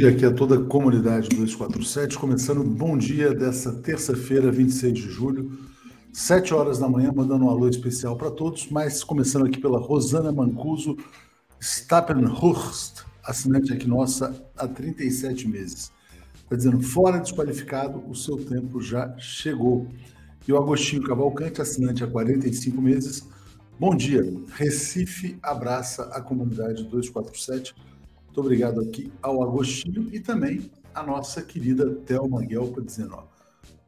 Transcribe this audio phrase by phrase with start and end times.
[0.00, 5.58] dia aqui a toda a comunidade 247, começando bom dia dessa terça-feira, 26 de julho,
[6.10, 10.32] 7 horas da manhã, mandando um alô especial para todos, mas começando aqui pela Rosana
[10.32, 10.96] Mancuso
[11.60, 15.92] Stappenhurst, assinante aqui nossa há 37 meses.
[16.44, 19.86] Está dizendo, fora desqualificado, o seu tempo já chegou.
[20.48, 23.28] E o Agostinho Cavalcante, assinante há 45 meses,
[23.78, 24.22] bom dia,
[24.54, 27.74] Recife abraça a comunidade 247,
[28.30, 33.24] muito obrigado aqui ao Agostinho e também a nossa querida Thelma Guelpa dizendo, ó,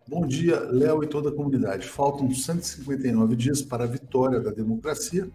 [0.09, 1.87] bom dia, Léo e toda a comunidade.
[1.87, 5.31] Faltam 159 dias para a vitória da democracia,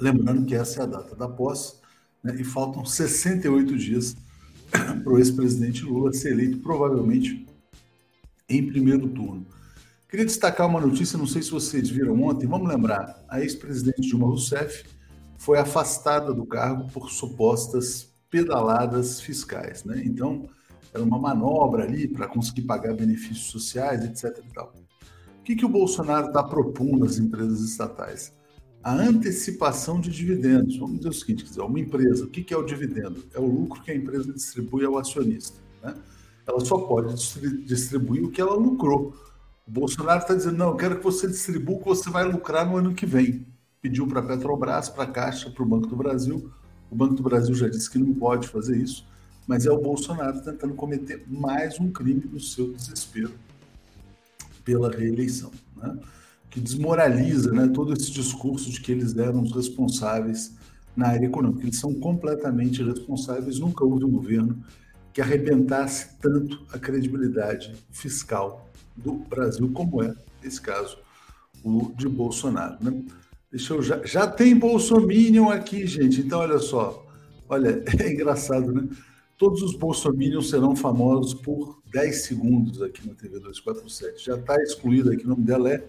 [0.00, 1.74] lembrando que essa é a data da posse,
[2.24, 4.16] né, e faltam 68 dias
[4.72, 7.46] para o ex-presidente Lula ser eleito provavelmente
[8.48, 9.46] em primeiro turno.
[10.08, 14.26] Queria destacar uma notícia, não sei se vocês viram ontem, vamos lembrar, a ex-presidente Dilma
[14.26, 14.86] Rousseff
[15.38, 19.84] foi afastada do cargo por supostas pedaladas fiscais.
[19.84, 20.02] Né?
[20.04, 20.48] Então,
[20.92, 24.42] era uma manobra ali para conseguir pagar benefícios sociais, etc.
[24.58, 28.32] O que, que o Bolsonaro está propondo às empresas estatais?
[28.82, 30.78] A antecipação de dividendos.
[30.78, 33.24] Vamos dizer o seguinte: dizer, uma empresa, o que, que é o dividendo?
[33.34, 35.58] É o lucro que a empresa distribui ao acionista.
[35.82, 35.94] Né?
[36.46, 37.14] Ela só pode
[37.64, 39.14] distribuir o que ela lucrou.
[39.66, 42.68] O Bolsonaro está dizendo: não, eu quero que você distribua o que você vai lucrar
[42.68, 43.44] no ano que vem
[43.86, 46.50] pediu para a Petrobras, para a Caixa, para o Banco do Brasil.
[46.90, 49.06] O Banco do Brasil já disse que não pode fazer isso,
[49.46, 53.32] mas é o Bolsonaro tentando cometer mais um crime no seu desespero
[54.64, 55.96] pela reeleição, né?
[56.50, 60.56] que desmoraliza né, todo esse discurso de que eles eram os responsáveis
[60.96, 61.62] na área econômica.
[61.62, 63.60] Eles são completamente responsáveis.
[63.60, 64.64] Nunca houve um governo
[65.12, 70.12] que arrebentasse tanto a credibilidade fiscal do Brasil, como é
[70.42, 70.98] esse caso,
[71.62, 72.78] o de Bolsonaro.
[72.80, 73.04] Né?
[73.56, 74.04] Deixa eu já.
[74.04, 76.20] Já tem Bolsominion aqui, gente.
[76.20, 77.06] Então, olha só.
[77.48, 78.86] Olha, é engraçado, né?
[79.38, 84.26] Todos os Bolsominions serão famosos por 10 segundos aqui na TV 247.
[84.26, 85.82] Já está excluído aqui, o nome dela é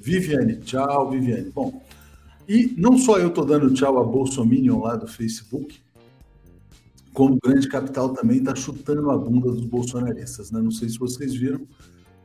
[0.00, 0.56] Viviane.
[0.56, 1.50] Tchau, Viviane.
[1.50, 1.82] Bom,
[2.48, 5.80] e não só eu estou dando tchau a Bolsominion lá do Facebook,
[7.12, 10.50] como o Grande Capital também está chutando a bunda dos bolsonaristas.
[10.50, 10.62] Né?
[10.62, 11.60] Não sei se vocês viram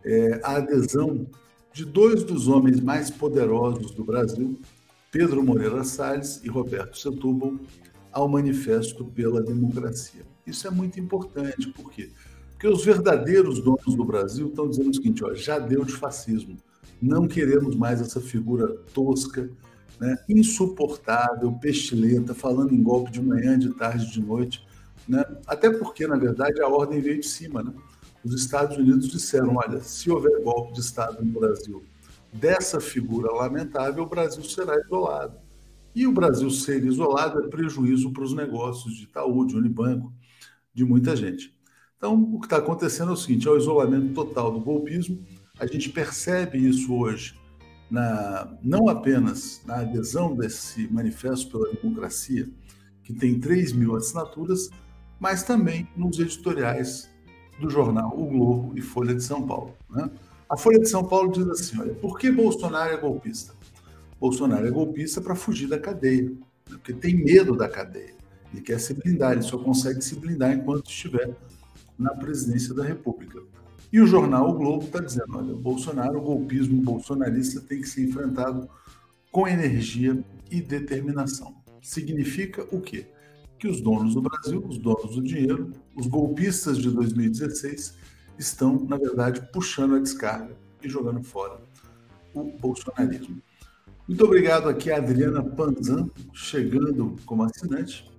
[0.06, 1.28] é, a adesão
[1.74, 4.58] de dois dos homens mais poderosos do Brasil,
[5.18, 7.56] Pedro Moreira Salles e Roberto Setúbal,
[8.12, 10.22] ao Manifesto pela Democracia.
[10.46, 12.12] Isso é muito importante, por quê?
[12.52, 16.56] Porque os verdadeiros donos do Brasil estão dizendo o seguinte: ó, já deu de fascismo,
[17.02, 19.50] não queremos mais essa figura tosca,
[20.00, 24.64] né, insuportável, pestilenta, falando em golpe de manhã, de tarde, de noite.
[25.10, 25.26] Né?
[25.48, 27.64] Até porque, na verdade, a ordem veio de cima.
[27.64, 27.74] Né?
[28.24, 31.82] os Estados Unidos disseram: olha, se houver golpe de Estado no Brasil
[32.40, 35.40] dessa figura lamentável, o Brasil será isolado.
[35.96, 40.14] E o Brasil ser isolado é prejuízo para os negócios de Itaú, de Unibanco,
[40.74, 41.56] de muita gente.
[41.98, 45.26] Então, o que está acontecendo é o seguinte: é o isolamento total do golpismo.
[45.60, 47.36] A gente percebe isso hoje,
[47.90, 52.48] na, não apenas na adesão desse manifesto pela democracia,
[53.04, 54.70] que tem 3 mil assinaturas,
[55.20, 57.10] mas também nos editoriais
[57.60, 59.76] do jornal O Globo e Folha de São Paulo.
[59.90, 60.12] Né?
[60.50, 63.54] A Folha de São Paulo diz assim: olha, por que Bolsonaro é golpista?
[64.20, 66.36] Bolsonaro é golpista para fugir da cadeia, né?
[66.70, 68.16] porque tem medo da cadeia.
[68.54, 71.36] Ele quer se blindar, ele só consegue se blindar enquanto estiver
[72.00, 73.42] na presidência da República.
[73.92, 78.04] E o jornal O Globo está dizendo: olha, Bolsonaro, o golpismo bolsonarista tem que ser
[78.04, 78.70] enfrentado
[79.32, 81.56] com energia e determinação.
[81.82, 83.06] Significa o quê?
[83.58, 87.96] que os donos do Brasil, os donos do dinheiro, os golpistas de 2016,
[88.38, 91.60] estão, na verdade, puxando a descarga e jogando fora
[92.34, 93.42] o bolsonarismo.
[94.08, 98.10] Muito obrigado aqui a Adriana Panzan, chegando como assinante,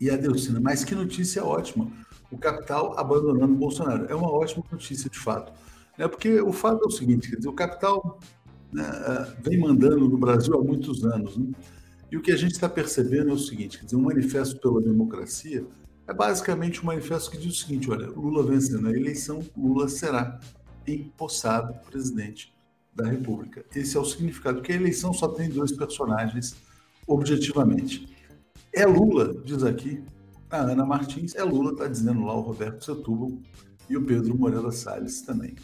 [0.00, 0.60] e a Delcina.
[0.60, 1.90] Mas que notícia ótima!
[2.30, 4.06] O capital abandonando o Bolsonaro.
[4.08, 5.52] É uma ótima notícia, de fato.
[5.98, 6.08] Né?
[6.08, 8.18] Porque o fato é o seguinte: quer dizer, o capital
[8.72, 8.84] né,
[9.42, 11.36] vem mandando no Brasil há muitos anos.
[11.36, 11.52] Né?
[12.10, 14.80] E o que a gente está percebendo é o seguinte: quer dizer, um manifesto pela
[14.80, 15.64] democracia
[16.06, 20.38] é basicamente um manifesto que diz o seguinte: olha, Lula vencendo a eleição, Lula será
[20.86, 22.54] empossado presidente
[22.94, 23.64] da República.
[23.74, 26.56] Esse é o significado, porque a eleição só tem dois personagens,
[27.06, 28.14] objetivamente.
[28.72, 30.02] É Lula, diz aqui
[30.50, 33.32] a Ana Martins, é Lula, está dizendo lá o Roberto Setúbal
[33.88, 35.56] e o Pedro Moreira Salles também.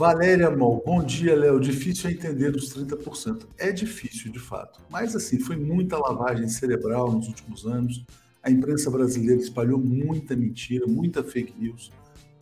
[0.00, 1.60] Valéria Mol, bom dia, Léo.
[1.60, 3.46] Difícil é entender os 30%.
[3.58, 4.80] É difícil, de fato.
[4.88, 8.02] Mas, assim, foi muita lavagem cerebral nos últimos anos.
[8.42, 11.92] A imprensa brasileira espalhou muita mentira, muita fake news.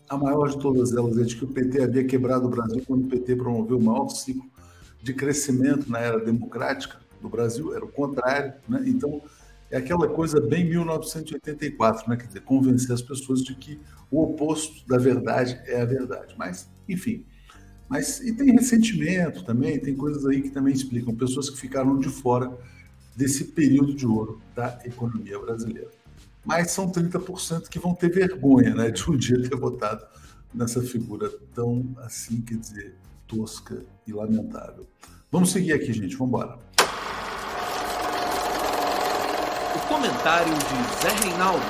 [0.08, 3.04] A maior de todas elas é de que o PT havia quebrado o Brasil quando
[3.04, 4.48] o PT promoveu o maior ciclo
[5.02, 7.74] de crescimento na era democrática do Brasil.
[7.74, 8.54] Era o contrário.
[8.68, 8.84] Né?
[8.86, 9.20] Então,
[9.70, 12.16] é aquela coisa bem 1984, né?
[12.16, 13.78] Quer dizer, convencer as pessoas de que
[14.10, 16.34] o oposto da verdade é a verdade.
[16.38, 17.26] Mas, enfim.
[17.88, 22.08] Mas e tem ressentimento também, tem coisas aí que também explicam pessoas que ficaram de
[22.08, 22.56] fora
[23.18, 25.90] desse período de ouro da economia brasileira.
[26.44, 30.06] Mas são 30% que vão ter vergonha, né, de um dia ter votado
[30.54, 32.94] nessa figura tão assim, quer dizer,
[33.26, 34.86] tosca e lamentável.
[35.32, 36.16] Vamos seguir aqui, gente.
[36.16, 36.58] Vamos embora.
[39.74, 41.66] O comentário de Zé Reinaldo.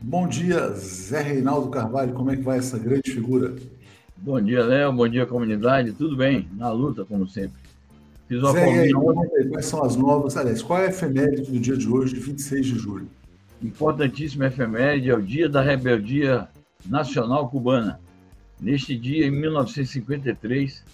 [0.00, 2.14] Bom dia, Zé Reinaldo Carvalho.
[2.14, 3.54] Como é que vai essa grande figura?
[4.16, 4.94] Bom dia, Léo.
[4.94, 5.92] Bom dia, comunidade.
[5.92, 6.48] Tudo bem?
[6.54, 7.59] Na luta, como sempre.
[8.30, 8.92] Fiz uma Zé, aí,
[9.50, 10.36] quais são as novas?
[10.36, 13.08] Aliás, qual é a efeméride do dia de hoje, de 26 de julho?
[13.60, 16.48] Importantíssima efeméride é o Dia da Rebeldia
[16.86, 17.98] Nacional Cubana.
[18.60, 20.84] Neste dia, em 1953,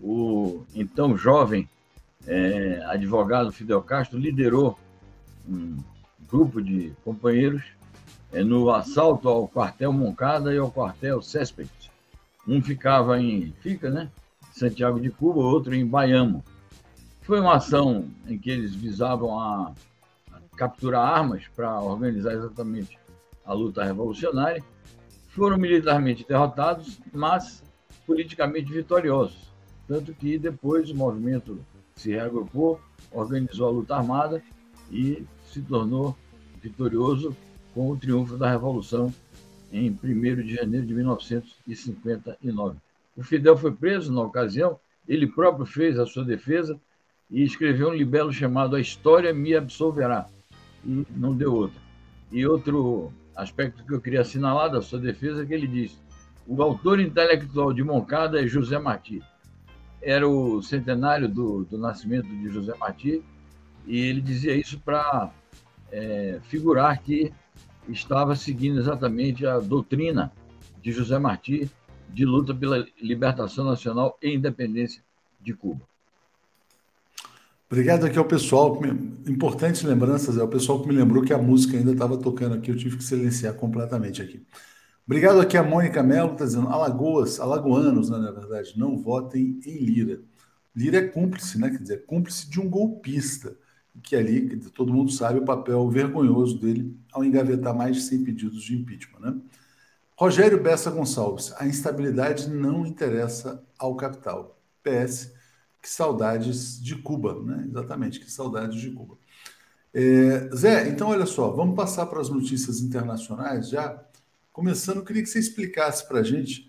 [0.00, 1.68] o então jovem
[2.24, 4.78] é, advogado Fidel Castro liderou
[5.48, 5.78] um
[6.30, 7.64] grupo de companheiros
[8.32, 11.68] é, no assalto ao quartel Moncada e ao quartel Césped.
[12.46, 14.08] Um ficava em, fica, né,
[14.52, 16.44] Santiago de Cuba, outro em Baiamo.
[17.26, 19.74] Foi uma ação em que eles visavam a,
[20.30, 22.96] a capturar armas para organizar exatamente
[23.44, 24.62] a luta revolucionária.
[25.30, 27.64] Foram militarmente derrotados, mas
[28.06, 29.52] politicamente vitoriosos.
[29.88, 31.58] Tanto que depois o movimento
[31.96, 32.80] se reagrupou,
[33.10, 34.40] organizou a luta armada
[34.88, 36.16] e se tornou
[36.62, 37.36] vitorioso
[37.74, 39.12] com o triunfo da Revolução
[39.72, 39.96] em 1
[40.44, 42.76] de janeiro de 1959.
[43.16, 44.78] O Fidel foi preso na ocasião,
[45.08, 46.80] ele próprio fez a sua defesa
[47.30, 50.26] e escreveu um libelo chamado A História Me Absolverá,
[50.84, 51.80] e não deu outra.
[52.30, 56.00] E outro aspecto que eu queria assinalar da sua defesa é que ele diz:
[56.46, 59.22] o autor intelectual de Moncada é José Martí.
[60.00, 63.22] Era o centenário do, do nascimento de José Martí,
[63.86, 65.30] e ele dizia isso para
[65.90, 67.32] é, figurar que
[67.88, 70.32] estava seguindo exatamente a doutrina
[70.82, 71.70] de José Martí
[72.08, 75.02] de luta pela libertação nacional e independência
[75.40, 75.80] de Cuba.
[77.68, 78.80] Obrigado aqui ao pessoal.
[79.26, 82.70] Importantes lembranças, é o pessoal que me lembrou que a música ainda estava tocando aqui,
[82.70, 84.46] eu tive que silenciar completamente aqui.
[85.04, 89.78] Obrigado aqui a Mônica Mello, está dizendo, Alagoas, alagoanos, né, na verdade, não votem em
[89.78, 90.20] Lira.
[90.74, 91.70] Lira é cúmplice, né?
[91.70, 93.56] Quer dizer, cúmplice de um golpista,
[94.02, 98.62] que ali, todo mundo sabe o papel vergonhoso dele ao engavetar mais de 100 pedidos
[98.62, 99.36] de impeachment, né?
[100.18, 104.58] Rogério Bessa Gonçalves, a instabilidade não interessa ao capital.
[104.82, 105.32] PS,
[105.86, 107.64] que saudades de Cuba, né?
[107.68, 109.16] Exatamente, que saudades de Cuba.
[109.94, 114.02] É, Zé, então olha só, vamos passar para as notícias internacionais já.
[114.52, 116.68] Começando, queria que você explicasse para a gente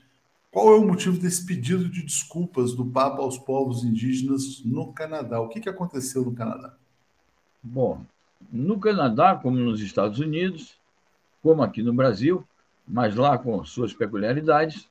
[0.52, 5.42] qual é o motivo desse pedido de desculpas do Papa aos povos indígenas no Canadá.
[5.42, 6.76] O que, que aconteceu no Canadá?
[7.64, 8.06] Bom,
[8.52, 10.78] no Canadá, como nos Estados Unidos,
[11.42, 12.48] como aqui no Brasil,
[12.88, 14.88] mas lá com suas peculiaridades,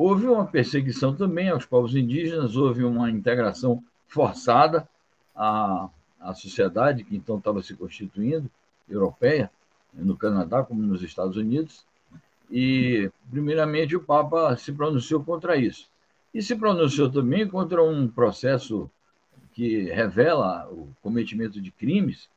[0.00, 4.88] Houve uma perseguição também aos povos indígenas, houve uma integração forçada
[5.34, 5.88] à,
[6.20, 8.48] à sociedade que então estava se constituindo,
[8.88, 9.50] europeia,
[9.92, 11.84] no Canadá como nos Estados Unidos,
[12.48, 15.90] e, primeiramente, o Papa se pronunciou contra isso.
[16.32, 18.88] E se pronunciou também contra um processo
[19.52, 22.28] que revela o cometimento de crimes,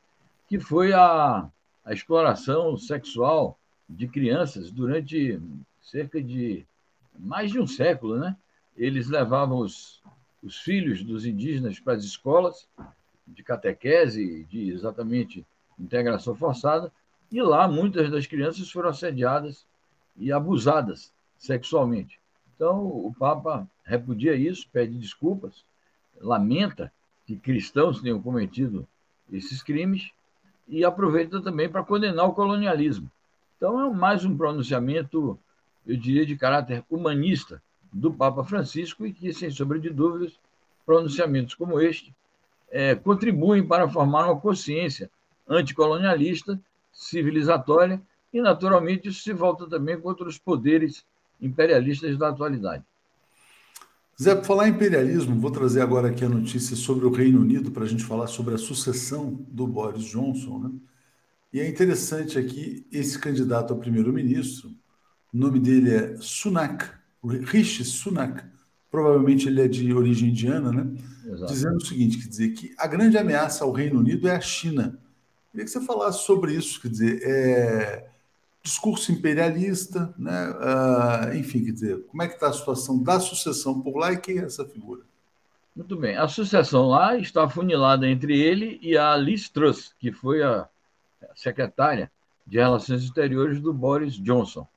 [0.49, 1.47] que foi a,
[1.85, 3.55] a exploração sexual
[3.87, 5.39] de crianças durante
[5.79, 6.65] cerca de
[7.17, 8.35] mais de um século, né?
[8.75, 10.01] Eles levavam os,
[10.41, 12.67] os filhos dos indígenas para as escolas
[13.27, 15.45] de catequese, de exatamente
[15.79, 16.91] integração forçada,
[17.31, 19.65] e lá muitas das crianças foram assediadas
[20.17, 22.19] e abusadas sexualmente.
[22.55, 25.65] Então, o Papa repudia isso, pede desculpas,
[26.19, 26.91] lamenta
[27.25, 28.87] que cristãos tenham cometido
[29.31, 30.11] esses crimes
[30.67, 33.09] e aproveita também para condenar o colonialismo.
[33.57, 35.39] Então, é mais um pronunciamento
[35.85, 37.61] eu diria, de caráter humanista
[37.91, 40.39] do Papa Francisco e que, sem sombra de dúvidas,
[40.85, 42.13] pronunciamentos como este
[42.69, 45.09] é, contribuem para formar uma consciência
[45.47, 46.59] anticolonialista,
[46.91, 48.01] civilizatória
[48.33, 51.05] e, naturalmente, isso se volta também contra os poderes
[51.41, 52.83] imperialistas da atualidade.
[54.21, 57.71] Zé, para falar em imperialismo, vou trazer agora aqui a notícia sobre o Reino Unido
[57.71, 60.59] para a gente falar sobre a sucessão do Boris Johnson.
[60.59, 60.71] Né?
[61.53, 64.71] E é interessante aqui esse candidato a primeiro-ministro,
[65.33, 66.85] o nome dele é Sunak,
[67.23, 68.43] Rishi Sunak.
[68.89, 70.93] Provavelmente ele é de origem indiana, né?
[71.25, 71.53] Exato.
[71.53, 74.99] Dizendo o seguinte, quer dizer, que a grande ameaça ao Reino Unido é a China.
[75.51, 78.09] Queria que você falasse sobre isso, quer dizer, é,
[78.63, 80.49] discurso imperialista, né?
[80.49, 84.17] Uh, enfim, quer dizer, como é que está a situação da sucessão por lá e
[84.17, 85.01] quem é essa figura?
[85.75, 86.17] Muito bem.
[86.17, 90.67] A sucessão lá está funilada entre ele e a Liz Truss, que foi a
[91.33, 92.11] secretária
[92.45, 94.67] de Relações Exteriores do Boris Johnson.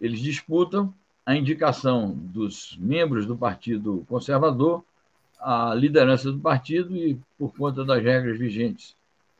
[0.00, 0.92] Eles disputam
[1.24, 4.84] a indicação dos membros do Partido Conservador
[5.40, 8.94] à liderança do partido e, por conta das regras vigentes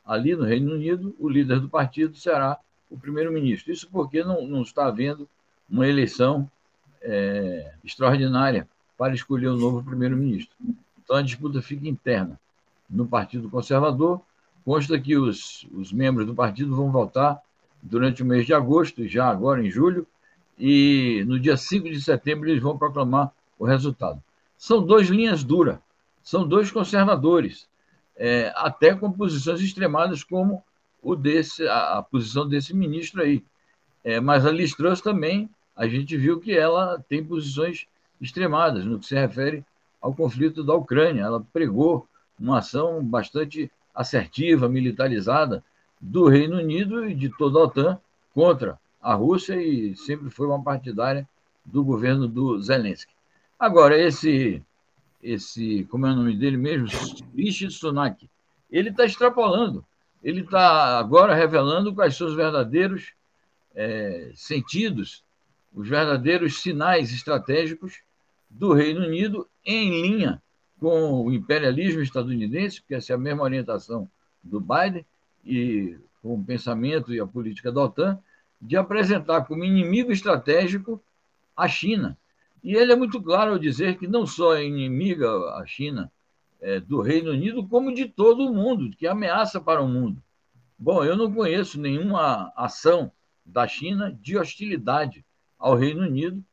[0.07, 2.57] ali no Reino Unido, o líder do partido será
[2.89, 3.71] o primeiro-ministro.
[3.71, 5.27] Isso porque não, não está havendo
[5.69, 6.49] uma eleição
[7.01, 10.55] é, extraordinária para escolher o novo primeiro-ministro.
[11.03, 12.39] Então a disputa fica interna.
[12.89, 14.21] No Partido Conservador,
[14.63, 17.41] consta que os, os membros do partido vão votar
[17.81, 20.07] durante o mês de agosto, já agora em julho,
[20.57, 24.21] e no dia 5 de setembro eles vão proclamar o resultado.
[24.57, 25.77] São duas linhas duras,
[26.23, 27.67] são dois conservadores,
[28.15, 30.63] é, até com posições extremadas como
[31.01, 33.43] o desse, a, a posição desse ministro aí.
[34.03, 34.73] É, mas a Liz
[35.03, 37.85] também, a gente viu que ela tem posições
[38.19, 39.63] extremadas no que se refere
[40.01, 41.21] ao conflito da Ucrânia.
[41.21, 42.07] Ela pregou
[42.39, 45.63] uma ação bastante assertiva, militarizada
[45.99, 47.99] do Reino Unido e de toda a OTAN
[48.33, 51.25] contra a Rússia e sempre foi uma partidária
[51.63, 53.13] do governo do Zelensky.
[53.57, 54.61] Agora, esse,
[55.23, 56.89] esse como é o nome dele mesmo?
[57.33, 58.29] Rishi Sunak,
[58.69, 59.85] ele está extrapolando.
[60.21, 63.13] Ele está agora revelando quais são os verdadeiros
[63.73, 65.23] é, sentidos,
[65.73, 68.01] os verdadeiros sinais estratégicos
[68.49, 70.43] do Reino Unido em linha
[70.81, 74.09] com o imperialismo estadunidense, porque essa é a mesma orientação
[74.43, 75.05] do Biden,
[75.45, 78.19] e com o pensamento e a política da OTAN,
[78.59, 81.01] de apresentar como inimigo estratégico
[81.55, 82.17] a China.
[82.63, 86.11] E ele é muito claro ao dizer que não só é inimiga a China
[86.59, 90.21] é, do Reino Unido, como de todo o mundo, que ameaça para o mundo.
[90.77, 93.11] Bom, eu não conheço nenhuma ação
[93.45, 95.25] da China de hostilidade
[95.57, 96.43] ao Reino Unido,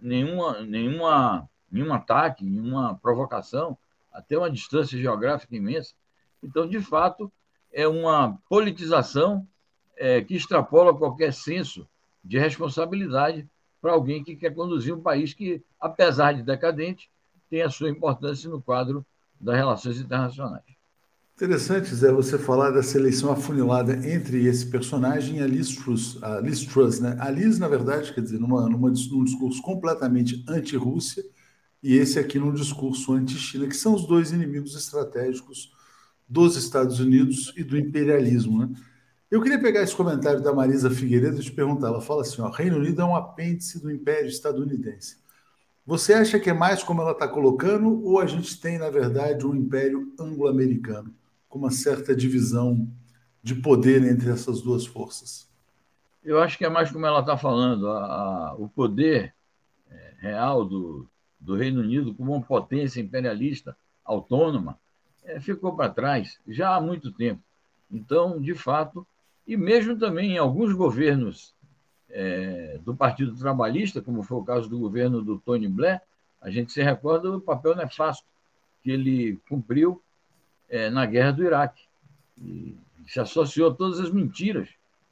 [0.00, 3.76] nenhuma, nenhuma, nenhum ataque, nenhuma provocação,
[4.12, 5.94] até uma distância geográfica imensa.
[6.42, 7.32] Então, de fato,
[7.72, 9.46] é uma politização
[9.96, 11.86] é, que extrapola qualquer senso
[12.24, 13.48] de responsabilidade
[13.80, 17.10] para alguém que quer conduzir um país que, apesar de decadente,
[17.50, 19.04] tem a sua importância no quadro
[19.40, 20.62] das relações internacionais.
[21.34, 26.22] Interessante, Zé, você falar dessa eleição afunilada entre esse personagem e a Liz Truss.
[26.22, 27.16] A Liz Truss, né?
[27.18, 31.24] A Liz, na verdade, quer dizer, numa, numa, num discurso completamente anti-Rússia
[31.82, 35.72] e esse aqui num discurso anti-China, que são os dois inimigos estratégicos
[36.28, 38.68] dos Estados Unidos e do imperialismo, né?
[39.32, 41.86] Eu queria pegar esse comentário da Marisa Figueiredo e te perguntar.
[41.86, 45.16] Ela fala assim: ó, Reino Unido é um apêndice do Império Estadunidense.
[45.86, 49.46] Você acha que é mais como ela está colocando, ou a gente tem, na verdade,
[49.46, 51.14] um Império Anglo-Americano,
[51.48, 52.86] com uma certa divisão
[53.42, 55.48] de poder entre essas duas forças?
[56.22, 57.88] Eu acho que é mais como ela está falando.
[57.88, 59.34] A, a, o poder
[59.90, 61.08] é, real do,
[61.40, 64.78] do Reino Unido, como uma potência imperialista autônoma,
[65.24, 67.40] é, ficou para trás já há muito tempo.
[67.90, 69.06] Então, de fato,
[69.46, 71.54] e mesmo também em alguns governos
[72.08, 76.00] é, do Partido Trabalhista, como foi o caso do governo do Tony Blair,
[76.40, 78.26] a gente se recorda do papel nefasto
[78.82, 80.02] que ele cumpriu
[80.68, 81.82] é, na guerra do Iraque.
[82.38, 82.76] E
[83.06, 84.68] se associou a todas as mentiras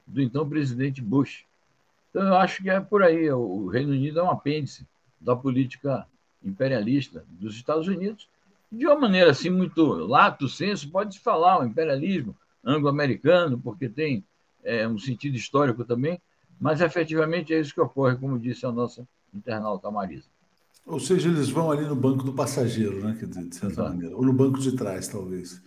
[0.06, 1.44] do então presidente Bush.
[2.10, 3.30] Então, eu acho que é por aí.
[3.30, 4.86] O Reino Unido é um apêndice
[5.20, 6.06] da política
[6.44, 8.28] imperialista dos Estados Unidos.
[8.70, 12.34] De uma maneira assim, muito lato senso, pode-se falar o imperialismo
[12.64, 14.25] anglo-americano, porque tem
[14.62, 16.20] é, um sentido histórico também,
[16.61, 20.29] mas efetivamente é isso que ocorre, como disse a nossa internauta Marisa.
[20.87, 23.16] Ou seja, eles vão ali no banco do passageiro, né?
[23.18, 24.16] Quer dizer, de certa maneira.
[24.16, 25.62] Ou no banco de trás, talvez.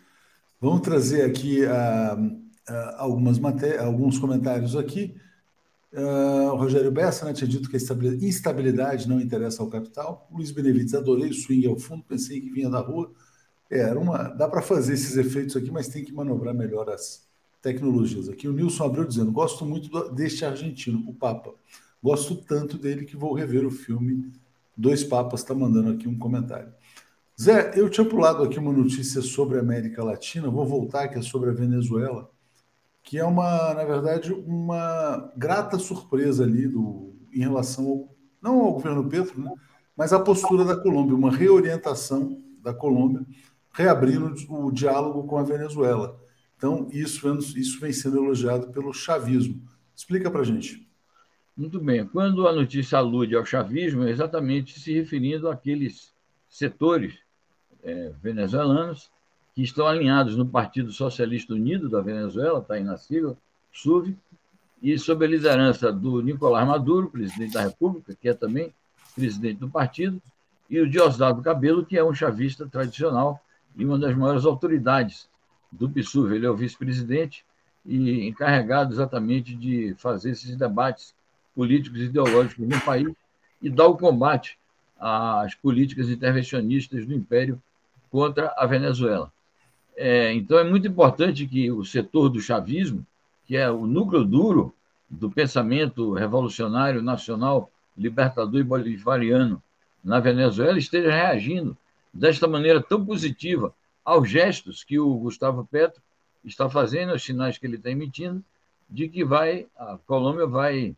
[0.60, 3.40] Vamos trazer aqui uh, uh, algumas
[3.80, 5.16] alguns comentários aqui.
[5.94, 7.80] Uh, o Rogério Bessa né, tinha dito que a
[8.26, 10.28] instabilidade não interessa ao capital.
[10.32, 13.12] Luiz Benevides, adorei o swing ao fundo, pensei que vinha da rua.
[13.80, 17.28] Era uma, dá para fazer esses efeitos aqui, mas tem que manobrar melhor as
[17.62, 18.30] tecnologias.
[18.30, 21.54] Aqui o Nilson abriu dizendo: gosto muito do, deste argentino, o Papa.
[22.02, 24.32] Gosto tanto dele que vou rever o filme
[24.76, 25.42] Dois Papas.
[25.42, 26.74] Está mandando aqui um comentário.
[27.42, 31.22] Zé, eu tinha pulado aqui uma notícia sobre a América Latina, vou voltar que é
[31.22, 32.30] sobre a Venezuela,
[33.02, 38.74] que é uma, na verdade, uma grata surpresa ali do, em relação ao, não ao
[38.74, 39.52] governo Petro, né,
[39.98, 43.26] mas à postura da Colômbia, uma reorientação da Colômbia
[43.74, 46.20] reabrindo o diálogo com a Venezuela.
[46.56, 49.62] Então, isso, isso vem sendo elogiado pelo chavismo.
[49.96, 50.88] Explica para a gente.
[51.58, 52.06] Muito bem.
[52.08, 56.14] Quando a notícia alude ao chavismo, é exatamente se referindo àqueles
[56.48, 57.16] setores
[57.84, 59.12] é, venezuelanos
[59.54, 63.38] que estão alinhados no Partido Socialista Unido da Venezuela, está aí na sigla,
[63.72, 64.16] SUV,
[64.82, 68.74] e sob a liderança do Nicolás Maduro, presidente da República, que é também
[69.16, 70.22] presidente do partido,
[70.70, 73.40] e o Diosdado Cabelo, que é um chavista tradicional
[73.76, 75.28] e uma das maiores autoridades
[75.72, 76.36] do PSUV.
[76.36, 77.46] Ele é o vice-presidente
[77.86, 81.14] e encarregado exatamente de fazer esses debates
[81.56, 83.14] políticos e ideológicos no país
[83.62, 84.58] e dar o combate
[85.00, 87.62] às políticas intervencionistas do Império
[88.10, 89.32] contra a Venezuela.
[89.96, 93.06] É, então, é muito importante que o setor do chavismo,
[93.46, 94.74] que é o núcleo duro
[95.10, 99.62] do pensamento revolucionário nacional, libertador e bolivariano
[100.04, 101.78] na Venezuela, esteja reagindo
[102.14, 103.74] desta maneira tão positiva
[104.06, 106.02] aos gestos que o Gustavo Petro
[106.44, 108.44] está fazendo, aos sinais que ele está emitindo,
[108.90, 110.96] de que vai a Colômbia vai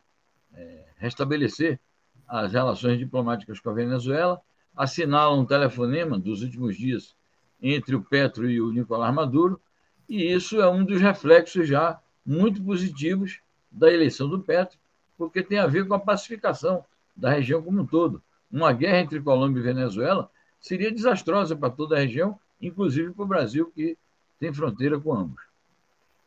[0.53, 1.79] é, restabelecer
[2.27, 4.41] as relações diplomáticas com a Venezuela,
[4.75, 7.15] assinala um telefonema dos últimos dias
[7.61, 9.61] entre o Petro e o Nicolás Maduro,
[10.09, 13.39] e isso é um dos reflexos já muito positivos
[13.71, 14.77] da eleição do Petro,
[15.17, 16.83] porque tem a ver com a pacificação
[17.15, 18.21] da região como um todo.
[18.51, 20.29] Uma guerra entre Colômbia e Venezuela
[20.65, 23.95] seria desastrosa para toda a região, inclusive para o Brasil, que
[24.39, 25.43] tem fronteira com ambos.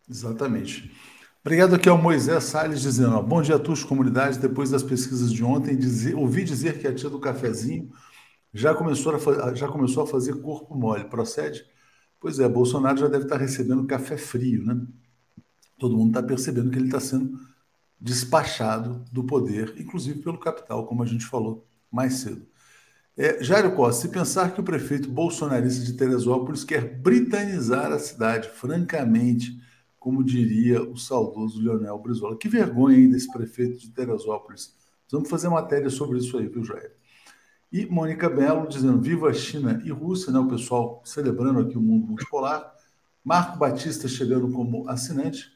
[0.08, 0.92] Exatamente.
[1.44, 4.38] Obrigado aqui ao Moisés Salles dizendo: ó, bom dia a todos, comunidade.
[4.38, 7.90] Depois das pesquisas de ontem, dizer, ouvi dizer que a tia do cafezinho
[8.54, 11.04] já começou, a, já começou a fazer corpo mole.
[11.06, 11.66] Procede?
[12.20, 14.80] Pois é, Bolsonaro já deve estar recebendo café frio, né?
[15.76, 17.38] Todo mundo está percebendo que ele está sendo
[18.00, 22.47] despachado do poder, inclusive pelo capital, como a gente falou mais cedo.
[23.20, 28.48] É, Jairo Costa, se pensar que o prefeito bolsonarista de Teresópolis quer britanizar a cidade,
[28.48, 29.60] francamente,
[29.98, 32.38] como diria o saudoso Leonel Brizola.
[32.38, 34.72] Que vergonha ainda esse prefeito de Teresópolis.
[35.10, 36.92] Vamos fazer matéria sobre isso aí, viu, Jair?
[37.72, 40.38] E Mônica Belo dizendo viva China e Rússia, né?
[40.38, 42.72] O pessoal celebrando aqui o mundo multipolar.
[43.24, 45.50] Marco Batista chegando como assinante.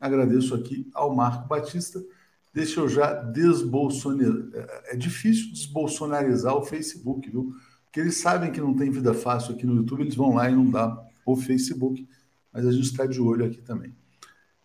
[0.00, 2.02] Agradeço aqui ao Marco Batista.
[2.52, 4.50] Deixa eu já desbolsonarizar.
[4.54, 7.52] É, é difícil desbolsonarizar o Facebook, viu?
[7.84, 10.54] Porque eles sabem que não tem vida fácil aqui no YouTube, eles vão lá e
[10.54, 12.06] não dá o Facebook
[12.52, 13.94] mas a gente está de olho aqui também.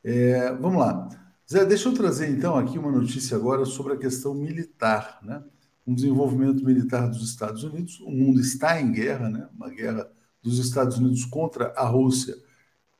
[0.03, 1.07] É, vamos lá.
[1.49, 5.41] Zé, deixa eu trazer então aqui uma notícia agora sobre a questão militar, né?
[5.85, 8.01] Um desenvolvimento militar dos Estados Unidos.
[8.01, 9.47] O mundo está em guerra, né?
[9.55, 10.09] Uma guerra
[10.43, 12.35] dos Estados Unidos contra a Rússia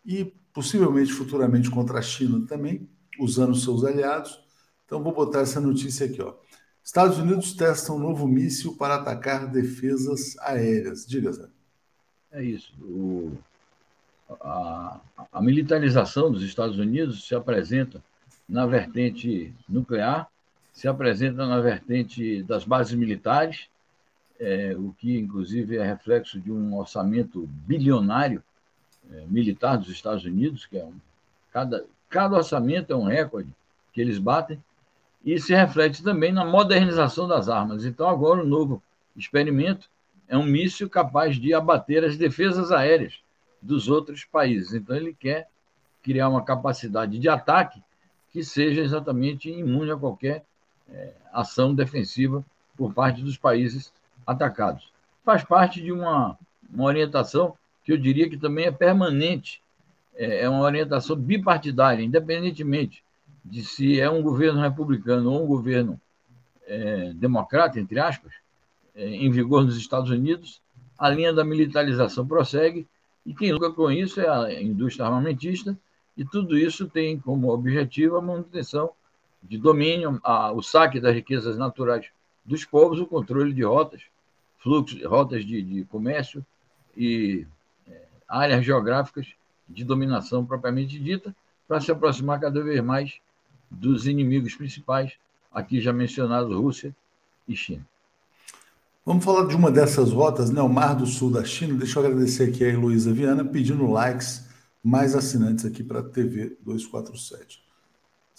[0.05, 4.39] e possivelmente futuramente contra a China também, usando seus aliados.
[4.87, 6.33] Então vou botar essa notícia aqui, ó.
[6.83, 11.05] Estados Unidos testam um novo míssil para atacar defesas aéreas.
[11.05, 11.47] Diga, Zé.
[12.31, 12.73] É isso.
[12.81, 13.37] O
[14.41, 14.99] a,
[15.31, 18.03] a militarização dos Estados Unidos se apresenta
[18.47, 20.29] na vertente nuclear,
[20.73, 23.67] se apresenta na vertente das bases militares,
[24.39, 28.43] é, o que inclusive é reflexo de um orçamento bilionário
[29.11, 30.93] é, militar dos Estados Unidos, que é um,
[31.51, 33.49] cada, cada orçamento é um recorde
[33.91, 34.61] que eles batem,
[35.23, 37.85] e se reflete também na modernização das armas.
[37.85, 38.81] Então, agora, o novo
[39.15, 39.89] experimento
[40.27, 43.19] é um míssil capaz de abater as defesas aéreas
[43.61, 44.73] dos outros países.
[44.73, 45.47] Então, ele quer
[46.01, 47.81] criar uma capacidade de ataque
[48.31, 50.43] que seja exatamente imune a qualquer
[50.89, 53.91] é, ação defensiva por parte dos países
[54.25, 54.91] atacados.
[55.25, 56.37] Faz parte de uma,
[56.71, 59.61] uma orientação que eu diria que também é permanente,
[60.15, 63.03] é, é uma orientação bipartidária, independentemente
[63.49, 65.99] de se é um governo republicano ou um governo
[66.65, 68.33] é, democrata, entre aspas,
[68.93, 70.61] é, em vigor nos Estados Unidos,
[70.97, 72.87] a linha da militarização prossegue
[73.25, 75.77] e quem lucra com isso é a indústria armamentista,
[76.15, 78.89] e tudo isso tem como objetivo a manutenção
[79.43, 82.07] de domínio, a, o saque das riquezas naturais
[82.43, 84.01] dos povos, o controle de rotas,
[84.57, 86.43] fluxos, rotas de, de comércio
[86.95, 87.45] e
[87.87, 89.27] é, áreas geográficas
[89.69, 91.35] de dominação propriamente dita,
[91.67, 93.19] para se aproximar cada vez mais
[93.69, 95.13] dos inimigos principais,
[95.51, 96.95] aqui já mencionados Rússia
[97.47, 97.85] e China.
[99.05, 100.61] Vamos falar de uma dessas rotas, né?
[100.61, 101.75] O Mar do Sul da China.
[101.75, 104.45] Deixa eu agradecer aqui a Heloísa Viana pedindo likes,
[104.83, 107.63] mais assinantes aqui para a TV 247.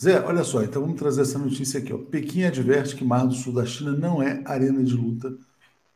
[0.00, 1.92] Zé, olha só, então vamos trazer essa notícia aqui.
[1.92, 1.98] Ó.
[1.98, 5.34] Pequim adverte que Mar do Sul da China não é arena de luta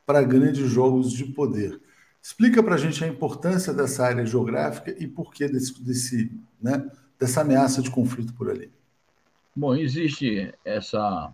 [0.06, 1.78] para grandes jogos de poder.
[2.22, 6.88] Explica para a gente a importância dessa área geográfica e por que desse, desse, né,
[7.18, 8.72] dessa ameaça de conflito por ali.
[9.54, 11.30] Bom, existe essa,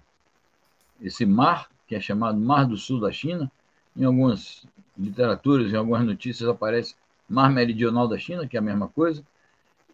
[1.00, 3.50] esse mar que é chamado Mar do Sul da China.
[3.96, 6.96] Em algumas literaturas, em algumas notícias aparece
[7.28, 9.24] Mar Meridional da China, que é a mesma coisa.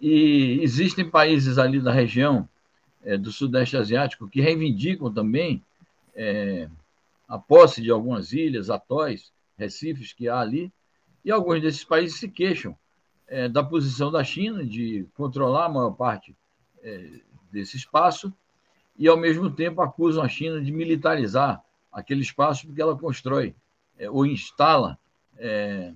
[0.00, 2.48] E existem países ali da região
[3.04, 5.62] é, do Sudeste Asiático que reivindicam também
[6.16, 6.68] é,
[7.28, 10.72] a posse de algumas ilhas, atóis, recifes que há ali.
[11.22, 12.74] E alguns desses países se queixam
[13.28, 16.34] é, da posição da China de controlar a maior parte
[16.82, 17.20] é,
[17.54, 18.32] desse espaço
[18.98, 23.54] e, ao mesmo tempo, acusam a China de militarizar aquele espaço porque ela constrói
[23.96, 24.98] é, ou instala,
[25.38, 25.92] é,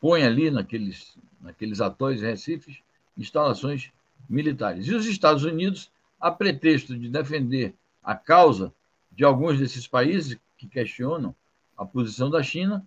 [0.00, 2.78] põe ali naqueles, naqueles atolls e recifes
[3.16, 3.92] instalações
[4.28, 4.88] militares.
[4.88, 8.72] E os Estados Unidos, a pretexto de defender a causa
[9.12, 11.34] de alguns desses países que questionam
[11.76, 12.84] a posição da China,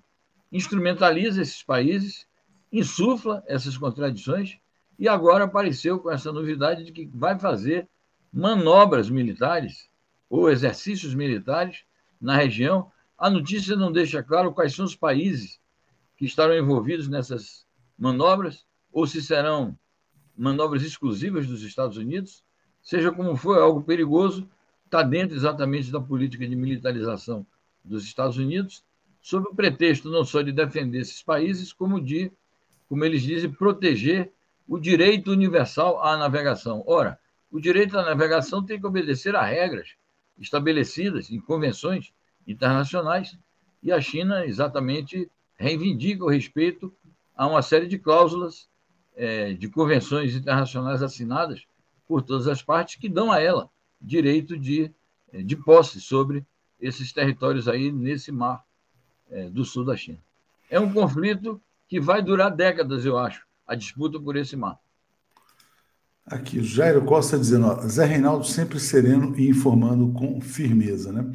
[0.52, 2.28] instrumentaliza esses países,
[2.71, 4.58] insufla essas contradições
[4.98, 7.88] e agora apareceu com essa novidade de que vai fazer
[8.32, 9.90] manobras militares
[10.30, 11.84] ou exercícios militares
[12.20, 12.92] na região.
[13.18, 15.60] A notícia não deixa claro quais são os países
[16.16, 17.66] que estarão envolvidos nessas
[17.98, 19.78] manobras ou se serão
[20.36, 22.44] manobras exclusivas dos Estados Unidos.
[22.82, 24.50] Seja como for, é algo perigoso,
[24.86, 27.46] está dentro exatamente da política de militarização
[27.84, 28.84] dos Estados Unidos,
[29.22, 32.32] sob o pretexto não só de defender esses países, como de,
[32.88, 34.32] como eles dizem, proteger
[34.68, 36.84] o direito universal à navegação.
[36.86, 39.96] Ora, o direito à navegação tem que obedecer a regras
[40.38, 42.14] estabelecidas em convenções
[42.46, 43.38] internacionais
[43.82, 46.94] e a China exatamente reivindica o respeito
[47.36, 48.68] a uma série de cláusulas
[49.16, 51.66] é, de convenções internacionais assinadas
[52.08, 54.92] por todas as partes que dão a ela direito de,
[55.34, 56.46] de posse sobre
[56.80, 58.64] esses territórios aí nesse mar
[59.30, 60.20] é, do sul da China.
[60.70, 64.80] É um conflito que vai durar décadas, eu acho, a disputa por esse mar.
[66.26, 71.32] Aqui, Jairo Costa dizendo, ó, Zé Reinaldo sempre sereno e informando com firmeza, né?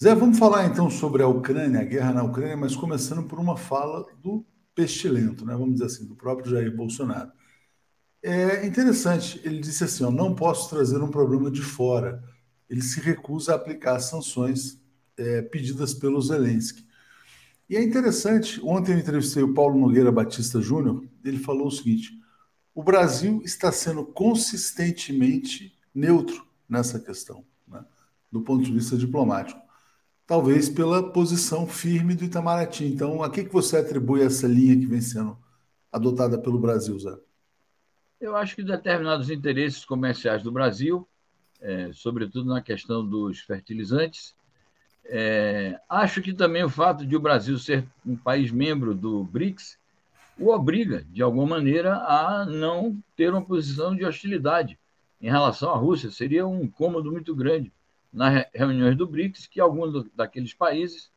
[0.00, 3.56] Zé, vamos falar então sobre a Ucrânia, a guerra na Ucrânia, mas começando por uma
[3.56, 5.54] fala do pestilento, né?
[5.54, 7.32] Vamos dizer assim, do próprio Jair Bolsonaro.
[8.22, 12.22] É interessante, ele disse assim, ó, não posso trazer um problema de fora.
[12.70, 14.80] Ele se recusa a aplicar sanções
[15.16, 16.86] é, pedidas pelo Zelensky.
[17.68, 22.18] E é interessante, ontem eu entrevistei o Paulo Nogueira Batista Júnior, ele falou o seguinte:
[22.74, 27.84] o Brasil está sendo consistentemente neutro nessa questão, né,
[28.32, 29.60] do ponto de vista diplomático.
[30.26, 32.84] Talvez pela posição firme do Itamaraty.
[32.84, 35.38] Então, a que, você atribui essa linha que vem sendo
[35.90, 37.16] adotada pelo Brasil, Zé?
[38.20, 41.08] Eu acho que determinados interesses comerciais do Brasil,
[41.60, 44.36] é, sobretudo na questão dos fertilizantes,
[45.08, 49.78] é, acho que também o fato de o Brasil ser um país membro do BRICS
[50.38, 54.78] o obriga, de alguma maneira, a não ter uma posição de hostilidade
[55.20, 56.10] em relação à Rússia.
[56.10, 57.72] Seria um incômodo muito grande
[58.12, 61.10] nas reuniões do BRICS que alguns daqueles países,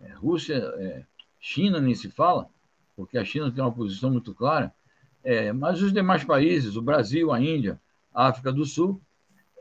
[0.00, 1.04] é, Rússia, é,
[1.38, 2.48] China nem se fala,
[2.96, 4.72] porque a China tem uma posição muito clara,
[5.22, 7.78] é, mas os demais países, o Brasil, a Índia,
[8.14, 8.98] a África do Sul,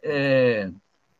[0.01, 0.71] é,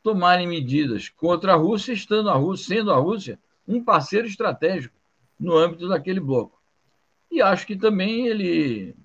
[0.04, 4.94] tomarem medidas contra a Rússia, estando a Rússia, sendo a Rússia um parceiro estratégico
[5.40, 6.62] no âmbito daquele bloco.
[7.32, 8.96] E acho que também ele,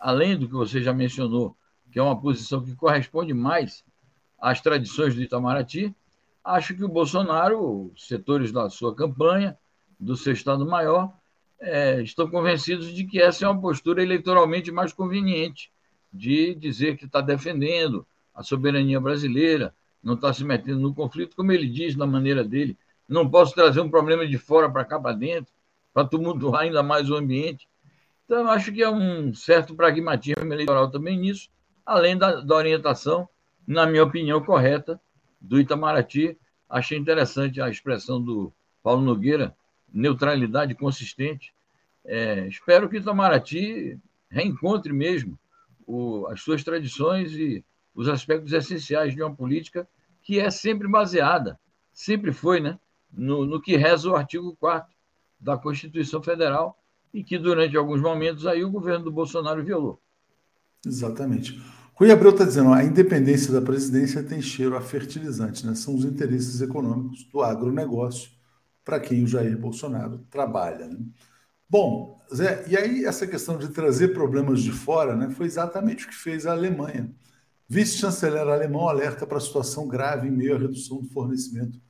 [0.00, 1.56] além do que você já mencionou,
[1.90, 3.84] que é uma posição que corresponde mais
[4.38, 5.94] às tradições do Itamaraty,
[6.44, 9.56] acho que o Bolsonaro, setores da sua campanha,
[9.98, 11.12] do seu Estado-Maior,
[11.60, 15.70] é, estão convencidos de que essa é uma postura eleitoralmente mais conveniente,
[16.12, 21.52] de dizer que está defendendo a soberania brasileira, não está se metendo no conflito, como
[21.52, 22.76] ele diz na maneira dele.
[23.08, 25.52] Não posso trazer um problema de fora para cá para dentro,
[25.92, 27.68] para tumultuar ainda mais o ambiente.
[28.24, 31.48] Então, acho que é um certo pragmatismo eleitoral também nisso,
[31.84, 33.28] além da, da orientação,
[33.66, 35.00] na minha opinião, correta
[35.40, 36.38] do Itamaraty.
[36.68, 39.54] Achei interessante a expressão do Paulo Nogueira,
[39.92, 41.52] neutralidade consistente.
[42.04, 43.98] É, espero que Itamaraty
[44.30, 45.36] reencontre mesmo
[45.86, 49.88] o, as suas tradições e os aspectos essenciais de uma política
[50.22, 51.58] que é sempre baseada,
[51.92, 52.78] sempre foi, né,
[53.12, 54.94] no, no que reza o artigo 4
[55.38, 56.78] da Constituição Federal,
[57.12, 60.00] e que durante alguns momentos aí o governo do Bolsonaro violou.
[60.86, 61.60] Exatamente.
[61.94, 65.74] Rui Abreu está dizendo, a independência da presidência tem cheiro a fertilizante, né?
[65.74, 68.30] São os interesses econômicos do agronegócio
[68.84, 70.86] para quem o Jair Bolsonaro trabalha.
[70.86, 70.98] Né?
[71.68, 76.08] Bom, Zé, e aí essa questão de trazer problemas de fora, né, foi exatamente o
[76.08, 77.10] que fez a Alemanha.
[77.70, 81.80] Vice-chanceler alemão alerta para a situação grave em meio à redução do fornecimento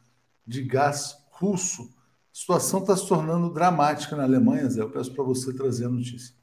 [0.47, 1.91] de gás russo
[2.31, 4.81] a situação está se tornando dramática na Alemanha, Zé.
[4.81, 6.35] Eu peço para você trazer a notícia.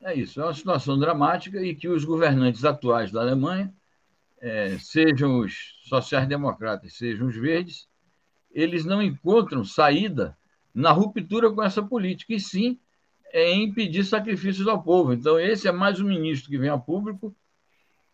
[0.00, 3.72] É isso, é uma situação dramática e que os governantes atuais da Alemanha,
[4.40, 7.88] é, sejam os sociais-democratas, sejam os verdes,
[8.50, 10.36] eles não encontram saída
[10.72, 12.78] na ruptura com essa política, e sim
[13.32, 15.12] é impedir sacrifícios ao povo.
[15.12, 17.36] Então, esse é mais um ministro que vem a público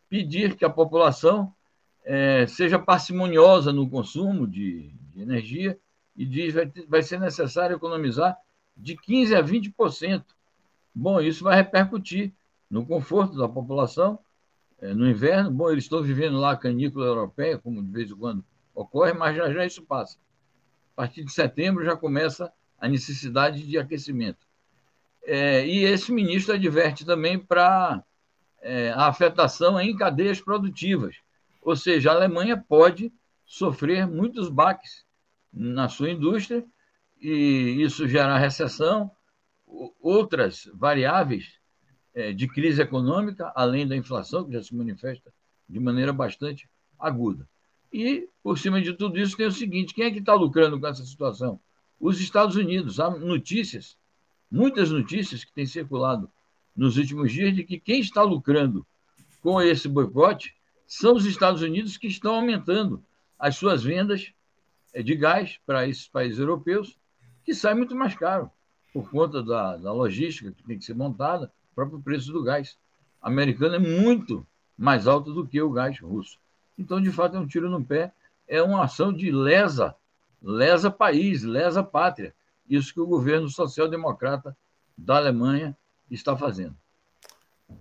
[0.08, 1.52] pedir que a população
[2.04, 5.78] é, seja parcimoniosa no consumo de, de energia
[6.16, 8.36] e diz que vai ser necessário economizar
[8.76, 10.24] de 15% a 20%.
[10.94, 12.32] Bom, isso vai repercutir
[12.70, 14.18] no conforto da população
[14.80, 15.50] é, no inverno.
[15.50, 19.36] Bom, eles estão vivendo lá a canícula europeia, como de vez em quando ocorre, mas
[19.36, 20.18] já já isso passa.
[20.92, 24.46] A partir de setembro já começa a necessidade de aquecimento.
[25.24, 28.04] É, e esse ministro adverte também para
[28.64, 31.16] é, a afetação em cadeias produtivas,
[31.61, 33.12] ou seja, a Alemanha pode
[33.44, 35.05] sofrer muitos baques
[35.53, 36.64] na sua indústria
[37.20, 39.11] e isso gera recessão,
[40.00, 41.59] outras variáveis
[42.14, 45.33] é, de crise econômica, além da inflação, que já se manifesta
[45.68, 47.46] de maneira bastante aguda.
[47.92, 50.87] E, por cima de tudo isso, tem o seguinte: quem é que está lucrando com
[50.87, 51.61] essa situação?
[52.00, 52.98] Os Estados Unidos.
[52.98, 53.96] Há notícias,
[54.50, 56.31] muitas notícias que têm circulado
[56.76, 58.87] nos últimos dias de que quem está lucrando
[59.40, 60.54] com esse boicote
[60.87, 63.02] são os Estados Unidos que estão aumentando
[63.38, 64.32] as suas vendas
[64.92, 66.98] é, de gás para esses países europeus,
[67.44, 68.50] que sai muito mais caro
[68.92, 72.78] por conta da, da logística que tem que ser montada, o próprio preço do gás
[73.20, 74.46] americano é muito
[74.78, 76.38] mais alto do que o gás russo.
[76.78, 78.12] Então, de fato, é um tiro no pé,
[78.46, 79.94] é uma ação de lesa,
[80.42, 82.34] lesa país, lesa pátria.
[82.68, 84.56] Isso que o governo social-democrata
[84.96, 85.76] da Alemanha
[86.14, 86.77] está fazendo.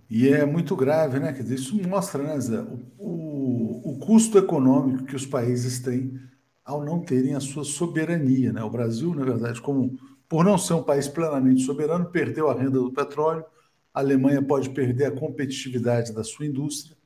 [0.08, 1.32] E é muito grave, né?
[1.32, 6.18] Quer dizer, isso mostra, né, Zé, o, o, o custo econômico que os países têm
[6.64, 8.52] ao não terem a sua soberania.
[8.52, 8.62] Né?
[8.62, 12.78] O Brasil, na verdade, como por não ser um país plenamente soberano, perdeu a renda
[12.78, 13.44] do petróleo,
[13.92, 16.96] a Alemanha pode perder a competitividade da sua indústria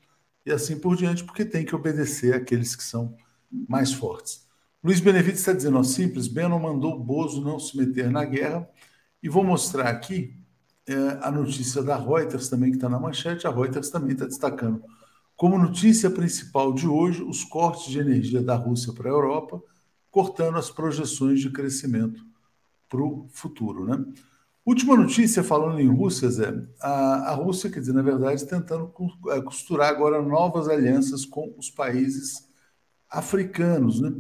[0.47, 3.15] e assim por diante, porque tem que obedecer àqueles que são
[3.69, 4.47] mais fortes.
[4.83, 8.69] Luiz Benevides está dizendo, ó, simples, Beno mandou Bozo não se meter na guerra,
[9.23, 10.38] e vou mostrar aqui
[10.89, 14.83] é, a notícia da Reuters também, que está na manchete, a Reuters também está destacando
[15.39, 19.63] como notícia principal de hoje os cortes de energia da Rússia para a Europa,
[20.11, 22.27] cortando as projeções de crescimento
[22.89, 23.87] para o futuro.
[23.87, 24.05] Né?
[24.67, 28.93] Última notícia falando em Rússia, Zé, a, a Rússia, quer dizer, na verdade, tentando
[29.29, 32.49] é, costurar agora novas alianças com os países
[33.09, 34.01] africanos.
[34.01, 34.13] Né?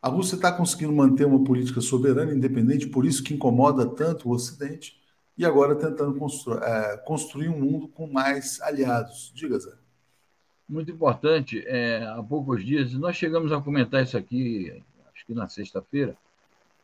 [0.00, 4.32] A Rússia está conseguindo manter uma política soberana, independente, por isso que incomoda tanto o
[4.32, 5.01] Ocidente,
[5.36, 9.32] e agora tentando constru é, construir um mundo com mais aliados.
[9.34, 9.82] Diga, Zé
[10.72, 11.62] muito importante.
[11.66, 14.82] É, há poucos dias, nós chegamos a comentar isso aqui,
[15.14, 16.16] acho que na sexta-feira,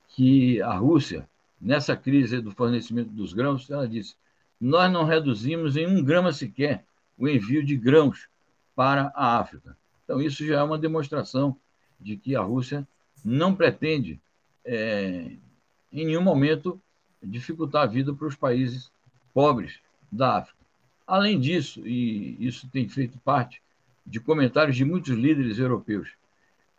[0.08, 1.28] que a Rússia,
[1.60, 4.14] nessa crise do fornecimento dos grãos, ela disse:
[4.60, 6.84] nós não reduzimos em um grama sequer
[7.16, 8.28] o envio de grãos
[8.76, 9.76] para a África.
[10.04, 11.56] Então, isso já é uma demonstração
[12.00, 12.86] de que a Rússia
[13.24, 14.20] não pretende,
[14.64, 15.32] é,
[15.92, 16.80] em nenhum momento,
[17.22, 18.90] dificultar a vida para os países
[19.34, 20.58] pobres da África.
[21.06, 23.62] Além disso, e isso tem feito parte
[24.06, 26.10] de comentários de muitos líderes europeus.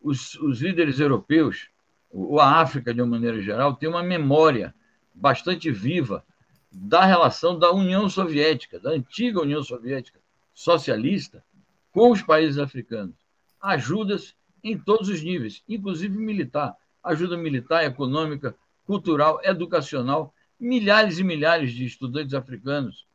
[0.01, 1.69] Os, os líderes europeus,
[2.11, 4.73] ou a África de uma maneira geral, tem uma memória
[5.13, 6.23] bastante viva
[6.71, 10.19] da relação da União Soviética, da antiga União Soviética
[10.53, 11.43] socialista,
[11.91, 13.15] com os países africanos.
[13.61, 16.75] Ajudas em todos os níveis, inclusive militar.
[17.03, 18.55] Ajuda militar, econômica,
[18.89, 20.33] cultural, educacional.
[20.59, 23.05] Milhares e milhares de estudantes africanos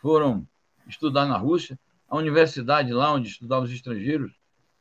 [0.00, 0.46] foram
[0.86, 1.76] estudar na Rússia
[2.08, 4.30] a universidade lá onde estudavam os estrangeiros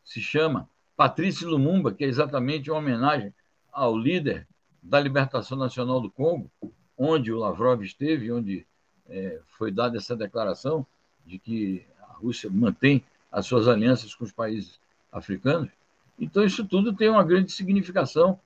[0.05, 3.33] se chama Patrícia Lumumba, que é exatamente uma homenagem
[3.71, 4.47] ao líder
[4.79, 6.51] da libertação nacional do Congo,
[6.95, 8.63] onde o Lavrov esteve, onde
[9.09, 10.85] é, foi dada essa declaração
[11.25, 14.79] de que a Rússia mantém as suas alianças com os países
[15.11, 15.71] africanos.
[16.19, 18.39] Então, isso tudo tem uma grande significação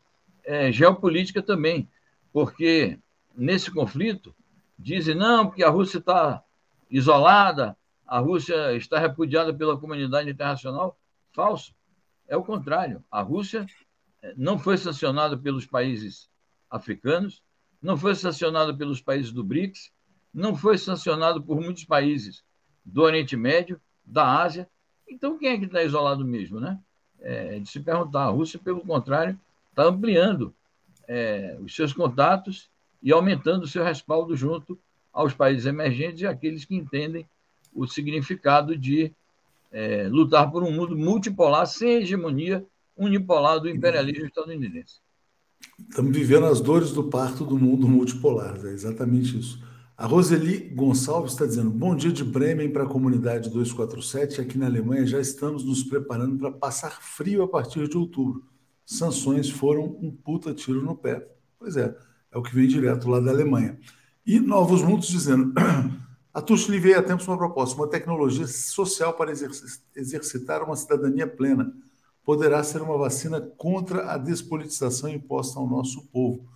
[0.45, 1.85] é, geopolítica também,
[2.37, 2.99] porque
[3.35, 4.31] nesse conflito
[4.77, 6.43] dizem, não, porque a Rússia está
[6.87, 10.99] isolada, a Rússia está repudiada pela comunidade internacional?
[11.31, 11.73] Falso.
[12.27, 13.03] É o contrário.
[13.09, 13.65] A Rússia
[14.21, 16.29] eh, não foi sancionada pelos países
[16.69, 17.41] africanos,
[17.81, 19.91] não foi sancionada pelos países do BRICS,
[20.31, 22.43] não foi sancionada por muitos países
[22.85, 24.69] do Oriente Médio, da Ásia.
[25.09, 26.59] Então, quem é que está isolado mesmo?
[26.59, 26.79] Né?
[27.19, 28.25] É de se perguntar.
[28.25, 29.39] A Rússia, pelo contrário,
[29.71, 30.53] está ampliando
[31.07, 32.69] é, os seus contatos
[33.01, 34.77] e aumentando o seu respaldo junto
[35.13, 37.27] aos países emergentes e àqueles que entendem
[37.73, 39.11] o significado de
[39.71, 42.65] é, lutar por um mundo multipolar sem hegemonia
[42.95, 44.99] unipolar do imperialismo estadunidense.
[45.89, 49.61] Estamos vivendo as dores do parto do mundo multipolar, é exatamente isso.
[49.95, 54.41] A Roseli Gonçalves está dizendo: Bom dia de Bremen para a comunidade 247.
[54.41, 58.43] Aqui na Alemanha já estamos nos preparando para passar frio a partir de outubro.
[58.87, 61.27] Sanções foram um puta tiro no pé.
[61.59, 61.93] Pois é,
[62.31, 63.77] é o que vem direto lá da Alemanha.
[64.25, 65.53] E Novos Mundos dizendo:
[66.33, 69.33] A Tuxli veio há tempos uma proposta, uma tecnologia social para
[69.93, 71.73] exercitar uma cidadania plena.
[72.23, 76.47] Poderá ser uma vacina contra a despolitização imposta ao nosso povo.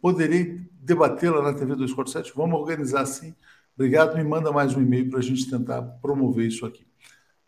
[0.00, 2.32] Poderei debatê-la na TV 247?
[2.34, 3.32] Vamos organizar assim.
[3.76, 6.84] Obrigado, me manda mais um e-mail para a gente tentar promover isso aqui.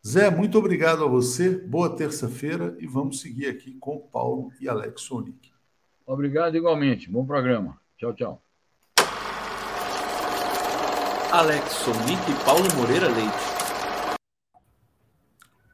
[0.06, 1.50] Zé, muito obrigado a você.
[1.50, 5.52] Boa terça-feira e vamos seguir aqui com Paulo e Alex Sonic.
[6.06, 7.10] Obrigado igualmente.
[7.10, 7.78] Bom programa.
[7.96, 8.42] Tchau, tchau.
[11.30, 13.58] Alex Sonic e Paulo Moreira Leite.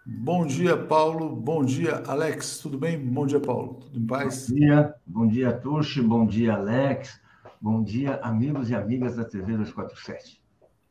[0.06, 1.36] Bom dia, Paulo.
[1.36, 2.58] Bom dia, Alex.
[2.58, 2.98] Tudo bem?
[2.98, 3.74] Bom dia, Paulo.
[3.74, 4.48] Tudo em paz?
[4.48, 6.02] Bom dia, bom dia, Tuxi.
[6.02, 7.20] Bom dia, Alex.
[7.60, 10.42] Bom dia, amigos e amigas da TV 247.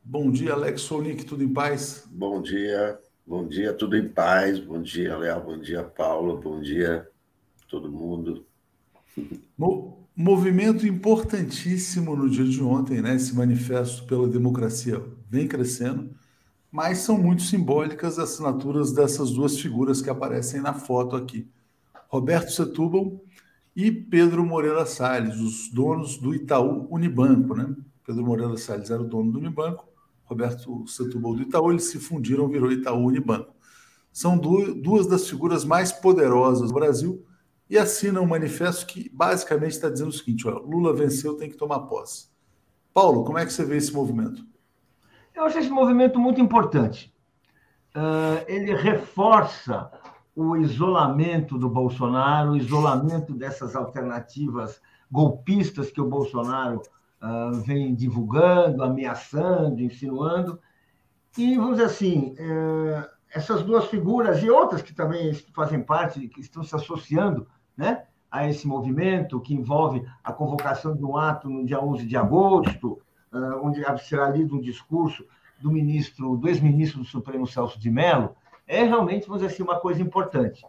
[0.03, 1.25] Bom dia, Alex Sonic.
[1.25, 2.07] Tudo em paz?
[2.09, 4.59] Bom dia, bom dia, tudo em paz.
[4.59, 5.41] Bom dia, Léo.
[5.41, 6.38] Bom dia, Paulo.
[6.38, 7.09] Bom dia,
[7.69, 8.45] todo mundo.
[10.15, 13.15] Movimento importantíssimo no dia de ontem, né?
[13.15, 16.15] Esse manifesto pela democracia vem crescendo,
[16.71, 21.47] mas são muito simbólicas as assinaturas dessas duas figuras que aparecem na foto aqui.
[22.07, 23.19] Roberto Setúbal
[23.76, 27.76] e Pedro Moreira Salles, os donos do Itaú Unibanco, né?
[28.05, 29.88] Pedro Moreira Salles era o dono do Unibanco,
[30.26, 33.53] Roberto Setúbal do Itaú, eles se fundiram, virou Itaú Unibanco.
[34.11, 37.26] São duas das figuras mais poderosas do Brasil
[37.69, 41.82] e assina um manifesto que basicamente está dizendo o seguinte: Lula venceu, tem que tomar
[41.82, 42.28] posse.
[42.93, 44.45] Paulo, como é que você vê esse movimento?
[45.34, 47.13] Eu acho esse movimento muito importante.
[47.95, 49.91] Uh, ele reforça
[50.36, 54.80] o isolamento do Bolsonaro, o isolamento dessas alternativas
[55.11, 56.82] golpistas que o Bolsonaro
[57.24, 60.59] uh, vem divulgando, ameaçando, insinuando.
[61.38, 66.41] E, vamos dizer assim, uh, essas duas figuras e outras que também fazem parte, que
[66.41, 71.65] estão se associando né, a esse movimento que envolve a convocação de um ato no
[71.65, 72.99] dia 11 de agosto,
[73.32, 75.26] uh, onde será lido um discurso
[75.61, 78.36] do ministro, do ex-ministro do Supremo Celso de Mello,
[78.67, 80.63] é realmente, vamos dizer assim, uma coisa importante.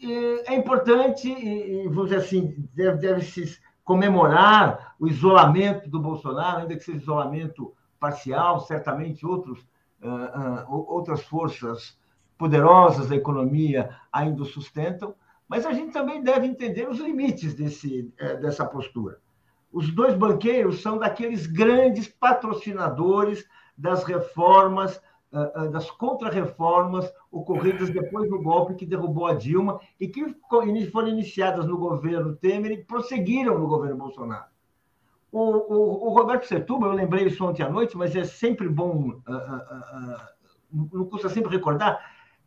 [0.00, 0.12] E
[0.46, 6.76] é importante, e, vamos dizer assim, deve, deve se comemorar o isolamento do Bolsonaro, ainda
[6.76, 9.60] que seja isolamento parcial, certamente outros,
[10.02, 11.98] uh, uh, outras forças
[12.36, 15.14] poderosas da economia ainda o sustentam,
[15.48, 19.20] mas a gente também deve entender os limites desse, é, dessa postura.
[19.72, 23.44] Os dois banqueiros são daqueles grandes patrocinadores
[23.76, 25.00] das reformas,
[25.70, 30.36] das contrarreformas ocorridas depois do golpe que derrubou a Dilma e que
[30.90, 34.52] foram iniciadas no governo Temer e prosseguiram no governo Bolsonaro.
[35.32, 39.08] O, o, o Roberto Setúbal, eu lembrei isso ontem à noite, mas é sempre bom,
[39.26, 40.16] uh, uh,
[40.76, 41.98] uh, não custa sempre recordar,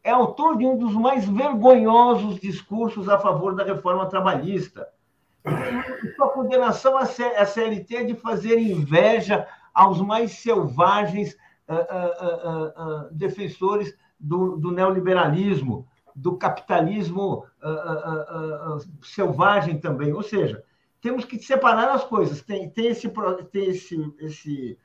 [0.04, 4.88] é autor de um dos mais vergonhosos discursos a favor da reforma trabalhista.
[6.16, 11.36] Sua condenação à CLT é de fazer inveja aos mais selvagens
[11.68, 17.45] uh, uh, uh, defensores do, do, neoliberalismo, do capitalismo
[19.01, 20.13] selvagem também.
[20.13, 20.63] Ou seja,
[21.01, 22.41] temos que separar as coisas.
[22.41, 23.11] Tem, tem esse,
[23.51, 24.78] tem esse, esse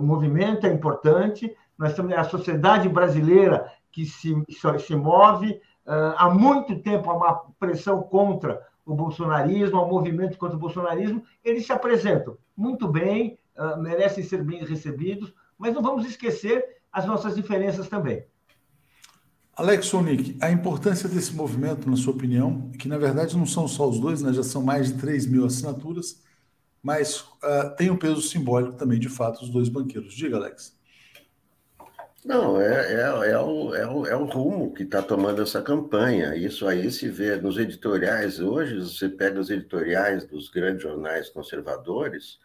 [0.00, 1.54] movimento, é importante.
[1.76, 4.34] Nós temos a sociedade brasileira que se,
[4.78, 5.60] se move.
[5.84, 11.24] Há muito tempo há uma pressão contra o bolsonarismo, um movimento contra o bolsonarismo.
[11.44, 13.36] Eles se apresentam muito bem,
[13.78, 18.26] merecem ser bem recebidos, mas não vamos esquecer as nossas diferenças também.
[19.54, 23.88] Alex Sonic, a importância desse movimento, na sua opinião, que na verdade não são só
[23.88, 26.20] os dois, né, já são mais de 3 mil assinaturas,
[26.82, 30.14] mas uh, tem um peso simbólico também, de fato, os dois banqueiros.
[30.14, 30.76] Diga, Alex.
[32.24, 36.34] Não, é, é, é, o, é, o, é o rumo que está tomando essa campanha.
[36.34, 38.40] Isso aí se vê nos editoriais.
[38.40, 42.40] Hoje, você pega os editoriais dos grandes jornais conservadores,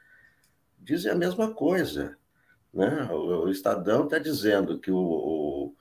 [0.78, 2.16] dizem a mesma coisa.
[2.74, 3.08] Né?
[3.12, 5.74] O, o Estadão está dizendo que o, o,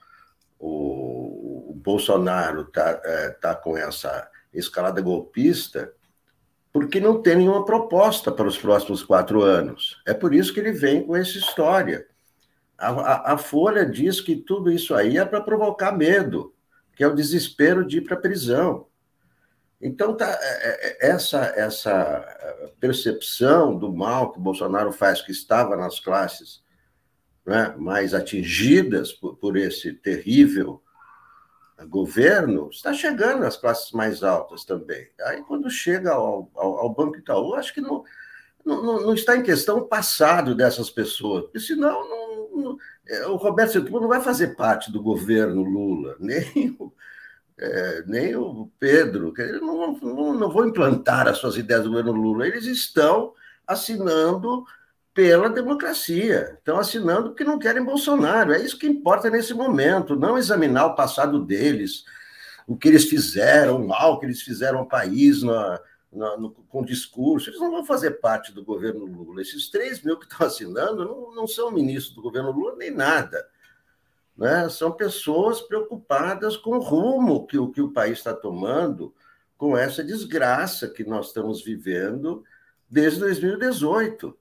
[0.59, 5.93] o Bolsonaro está é, tá com essa escalada golpista
[6.71, 10.01] porque não tem nenhuma proposta para os próximos quatro anos.
[10.05, 12.05] É por isso que ele vem com essa história.
[12.77, 16.53] A, a, Folha diz que tudo isso aí é para provocar medo,
[16.95, 18.85] que é o desespero de ir para a prisão.
[19.81, 25.99] Então, tá, é, é, essa, essa percepção do mal que Bolsonaro faz, que estava nas
[25.99, 26.61] classes
[27.47, 30.83] né, mais atingidas por, por esse terrível
[31.87, 35.07] governo, está chegando às classes mais altas também.
[35.21, 38.03] Aí, quando chega ao, ao, ao Banco Itaú, acho que não,
[38.65, 42.03] não, não, está em questão o passado dessas pessoas, porque senão
[42.53, 42.77] não,
[43.07, 46.91] é, o Roberto Setúbal não vai fazer parte do governo Lula, nem o,
[47.57, 52.11] é, nem o Pedro, eles não, não, não vão implantar as suas ideias do governo
[52.11, 53.33] Lula, eles estão
[53.65, 54.65] assinando
[55.17, 60.37] pela democracia, estão assinando porque não querem Bolsonaro, é isso que importa nesse momento, não
[60.37, 62.05] examinar o passado deles,
[62.67, 66.85] o que eles fizeram, o mal que eles fizeram ao país na, no, no, com
[66.85, 69.41] discurso, eles não vão fazer parte do governo Lula.
[69.41, 73.43] Esses 3 mil que estão assinando não, não são ministros do governo Lula nem nada.
[74.37, 74.69] Né?
[74.69, 79.11] São pessoas preocupadas com o rumo que que o país está tomando,
[79.57, 82.43] com essa desgraça que nós estamos vivendo
[82.87, 84.37] desde 2018.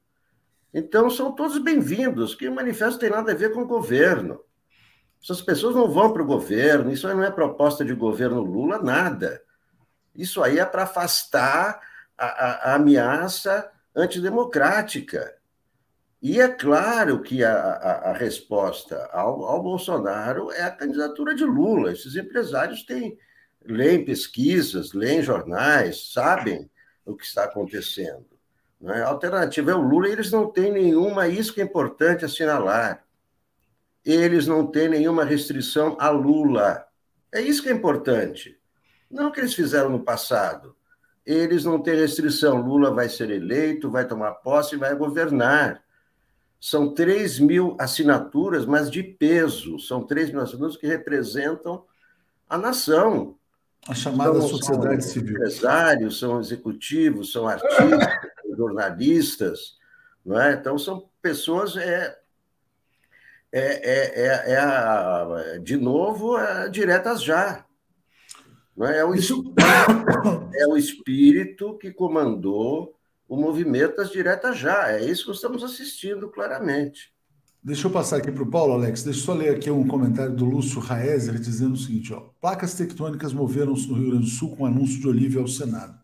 [0.78, 4.44] Então, são todos bem-vindos, que o manifesto tem nada a ver com o governo.
[5.22, 8.82] Essas pessoas não vão para o governo, isso aí não é proposta de governo Lula,
[8.82, 9.42] nada.
[10.14, 11.80] Isso aí é para afastar
[12.18, 15.38] a, a, a, ameaça antidemocrática.
[16.20, 21.92] E é claro que a, a resposta ao, ao, Bolsonaro é a candidatura de Lula.
[21.92, 23.16] Esses empresários têm,
[23.64, 26.70] leem pesquisas, leem jornais, sabem
[27.06, 28.35] o que está acontecendo.
[28.82, 29.02] É?
[29.02, 33.04] A alternativa é o Lula e eles não têm nenhuma, isso que é importante assinalar.
[34.04, 36.86] Eles não têm nenhuma restrição a Lula.
[37.32, 38.58] É isso que é importante.
[39.10, 40.76] Não o que eles fizeram no passado.
[41.24, 42.60] Eles não têm restrição.
[42.60, 45.82] Lula vai ser eleito, vai tomar posse e vai governar.
[46.60, 49.78] São 3 mil assinaturas, mas de peso.
[49.80, 51.84] São 3 mil assinaturas que representam
[52.48, 53.36] a nação.
[53.88, 55.36] A chamada são, sociedade são civil.
[55.36, 57.88] Empresários, são executivos, são artistas,
[58.56, 59.76] jornalistas.
[60.24, 60.54] Não é?
[60.54, 61.76] Então, são pessoas.
[61.76, 62.18] É,
[63.52, 67.64] é, é, é, é a, de novo, é diretas já.
[68.76, 68.98] Não é?
[68.98, 69.54] É, o espírito,
[70.54, 72.94] é o espírito que comandou
[73.28, 74.90] o movimento das diretas já.
[74.92, 77.14] É isso que estamos assistindo claramente.
[77.62, 79.02] Deixa eu passar aqui para o Paulo, Alex.
[79.02, 82.74] Deixa eu só ler aqui um comentário do Lúcio Raezer dizendo o seguinte: ó, placas
[82.74, 85.98] tectônicas moveram-se no Rio Grande do Sul com anúncio de Olívia ao Senado.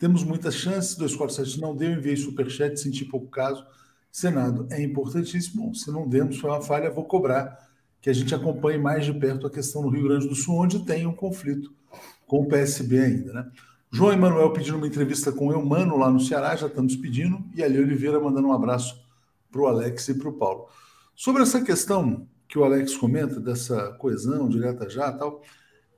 [0.00, 3.62] Temos muitas chances, 247 não deu, enviei superchat, senti pouco caso.
[4.10, 5.74] Senado, é importantíssimo.
[5.74, 7.68] Se não demos, foi uma falha, vou cobrar
[8.00, 10.86] que a gente acompanhe mais de perto a questão no Rio Grande do Sul, onde
[10.86, 11.70] tem um conflito
[12.26, 13.50] com o PSB ainda, né?
[13.92, 17.62] João Emanuel pedindo uma entrevista com o Eumano lá no Ceará, já estamos pedindo, e
[17.62, 18.98] Ali Oliveira mandando um abraço
[19.52, 20.68] para o Alex e para o Paulo.
[21.14, 25.42] Sobre essa questão que o Alex comenta, dessa coesão direta já tal,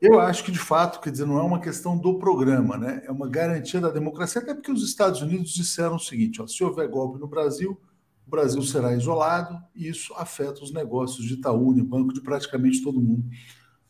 [0.03, 3.03] eu acho que de fato, quer dizer, não é uma questão do programa, né?
[3.07, 6.63] É uma garantia da democracia, até porque os Estados Unidos disseram o seguinte: ó, se
[6.63, 7.81] houver golpe no Brasil,
[8.27, 13.01] o Brasil será isolado, e isso afeta os negócios de Itaú, banco de praticamente todo
[13.01, 13.25] mundo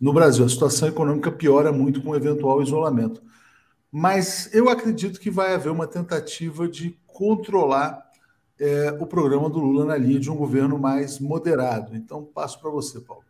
[0.00, 0.44] no Brasil.
[0.44, 3.22] A situação econômica piora muito com o eventual isolamento
[3.92, 8.10] mas eu acredito que vai haver uma tentativa de controlar
[8.58, 11.94] é, o programa do Lula na linha de um governo mais moderado.
[11.94, 13.22] Então, passo para você, Paulo.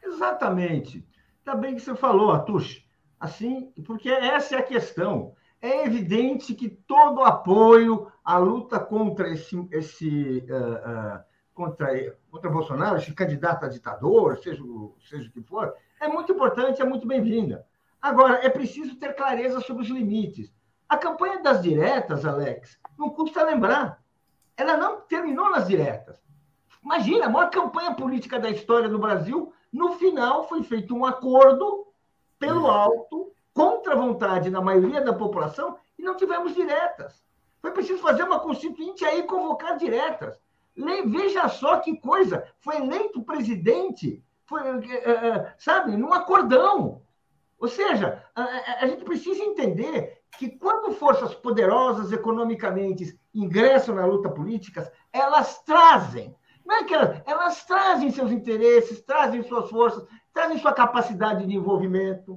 [0.00, 1.04] Exatamente.
[1.46, 2.84] Está bem que você falou, Atush.
[3.20, 5.32] Assim, porque essa é a questão.
[5.62, 11.24] É evidente que todo apoio à luta contra esse, esse uh, uh,
[11.54, 14.60] contra, contra Bolsonaro, esse candidato a ditador, seja,
[15.08, 17.64] seja o que for, é muito importante, é muito bem-vinda.
[18.02, 20.52] Agora, é preciso ter clareza sobre os limites.
[20.88, 24.02] A campanha das diretas, Alex, não custa lembrar.
[24.56, 26.20] Ela não terminou nas diretas.
[26.82, 31.86] Imagina, a maior campanha política da história do Brasil, no final foi feito um acordo
[32.38, 37.24] pelo alto, contra a vontade da maioria da população, e não tivemos diretas.
[37.60, 40.38] Foi preciso fazer uma constituinte aí convocar diretas.
[41.06, 44.60] Veja só que coisa, foi eleito presidente, foi,
[45.58, 47.02] sabe, num acordão.
[47.58, 54.28] Ou seja, a, a, gente precisa entender que quando forças poderosas economicamente ingressam na luta
[54.28, 56.36] política, elas trazem,
[56.66, 60.04] não é que elas, elas trazem seus interesses, trazem suas forças,
[60.34, 62.36] trazem sua capacidade de envolvimento.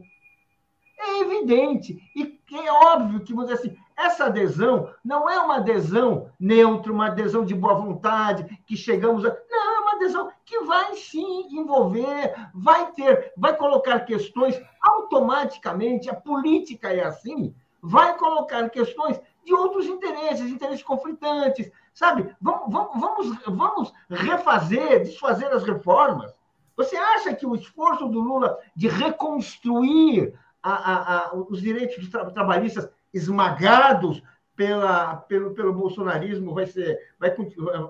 [0.99, 1.97] É evidente.
[2.15, 7.43] E é óbvio que, vamos assim, essa adesão não é uma adesão neutra, uma adesão
[7.43, 9.35] de boa vontade, que chegamos a.
[9.49, 16.15] Não, é uma adesão que vai sim envolver, vai ter, vai colocar questões automaticamente, a
[16.15, 22.35] política é assim, vai colocar questões de outros interesses, interesses conflitantes, sabe?
[22.41, 26.33] Vamos, vamos, vamos, refazer, desfazer as reformas.
[26.75, 30.33] Você acha que o esforço do Lula de reconstruir
[30.63, 34.23] a, a, a, os direitos tra trabalhistas esmagados
[34.55, 37.35] pela, pelo, pelo bolsonarismo vai ser, vai,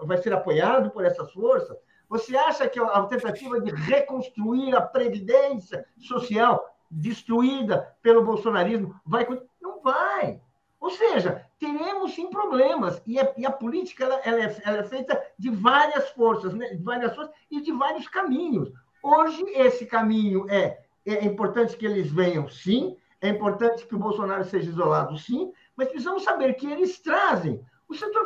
[0.04, 1.78] vai ser apoiado por essas forças?
[2.08, 9.28] Você acha que a tentativa de reconstruir a previdência social destruída pelo bolsonarismo vai
[9.62, 10.42] não vai
[10.80, 13.02] ou seja teremos sim problemas.
[13.06, 16.68] E a, e a política ela, ela, é, ela, é, feita de várias forças né?
[16.70, 18.72] de várias forças e de vários caminhos.
[19.04, 22.96] Hoje esse caminho é é importante que eles venham sim.
[23.22, 25.52] É importante que o Bolsonaro seja isolado sim.
[25.76, 27.64] Mas precisamos saber que eles trazem.
[27.92, 28.24] Setor,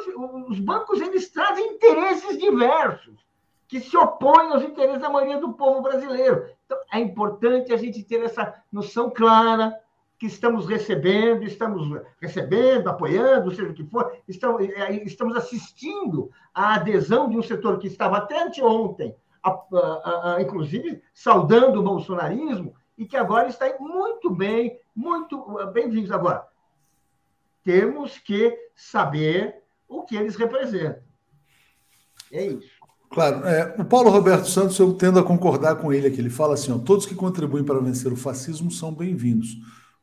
[0.50, 3.24] os bancos eles trazem interesses diversos
[3.68, 6.46] que se opõem aos interesses da maioria do povo brasileiro.
[6.66, 9.74] Então, é importante a gente ter essa noção clara
[10.18, 16.76] que estamos recebendo, estamos recebendo, apoiando, seja o que for, estamos, é, estamos assistindo à
[16.76, 22.74] adesão de um setor que estava até anteontem, a, a, a, inclusive, saudando o bolsonarismo,
[22.98, 25.44] e que agora está muito bem, muito
[25.74, 26.12] bem-vindos.
[26.12, 26.46] Agora,
[27.64, 31.02] temos que saber o que eles representam.
[32.32, 32.72] É isso.
[33.10, 36.20] Claro, é, o Paulo Roberto Santos, eu tendo a concordar com ele aqui.
[36.20, 39.50] Ele fala assim: ó, todos que contribuem para vencer o fascismo são bem-vindos.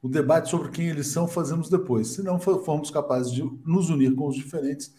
[0.02, 2.08] O debate sobre quem eles são fazemos depois.
[2.08, 4.94] Se não formos capazes de nos unir com os diferentes,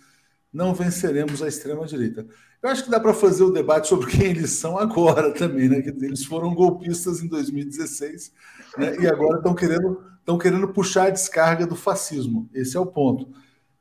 [0.53, 2.27] não venceremos a extrema-direita.
[2.61, 5.81] Eu acho que dá para fazer o debate sobre quem eles são agora também, né?
[5.81, 8.31] Que eles foram golpistas em 2016
[8.77, 8.97] né?
[8.99, 12.47] e agora estão querendo, estão querendo puxar a descarga do fascismo.
[12.53, 13.27] Esse é o ponto.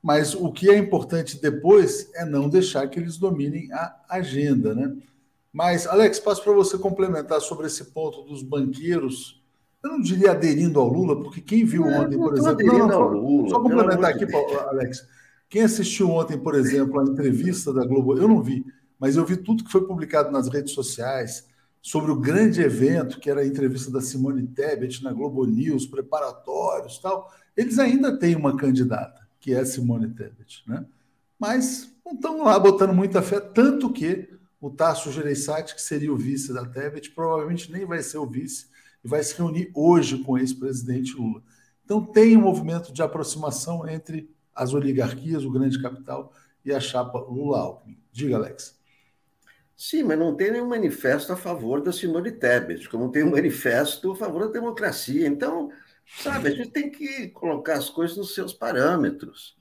[0.03, 4.97] Mas o que é importante depois é não deixar que eles dominem a agenda, né?
[5.53, 9.40] Mas, Alex, passo para você complementar sobre esse ponto dos banqueiros
[9.83, 12.67] eu não diria aderindo ao Lula, porque quem viu é, ontem, por exemplo.
[12.67, 14.27] Não, não, Lula, só complementar aqui,
[14.69, 15.07] Alex.
[15.49, 18.65] Quem assistiu ontem, por exemplo, a entrevista da Globo, eu não vi,
[18.99, 21.49] mas eu vi tudo que foi publicado nas redes sociais
[21.83, 26.99] sobre o grande evento, que era a entrevista da Simone Tebet na Globo News, preparatórios
[26.99, 27.33] tal.
[27.57, 30.85] Eles ainda têm uma candidata, que é a Simone Tebet, né?
[31.39, 34.29] Mas não estão lá botando muita fé, tanto que
[34.61, 38.67] o Tasso Gereissati, que seria o vice da Tebet, provavelmente nem vai ser o vice,
[39.05, 41.43] e vai se reunir hoje com o ex-presidente Lula.
[41.85, 46.33] Então, tem um movimento de aproximação entre as oligarquias, o grande capital
[46.65, 47.99] e a chapa Lula-Alckmin.
[48.13, 48.79] Diga, Alex.
[49.77, 54.13] Sim, mas não tem nenhum manifesto a favor da Simone Tebet, como tem um manifesto
[54.13, 55.27] a favor da democracia.
[55.27, 55.73] Então,
[56.19, 59.57] sabe, a gente tem que colocar as coisas nos seus parâmetros.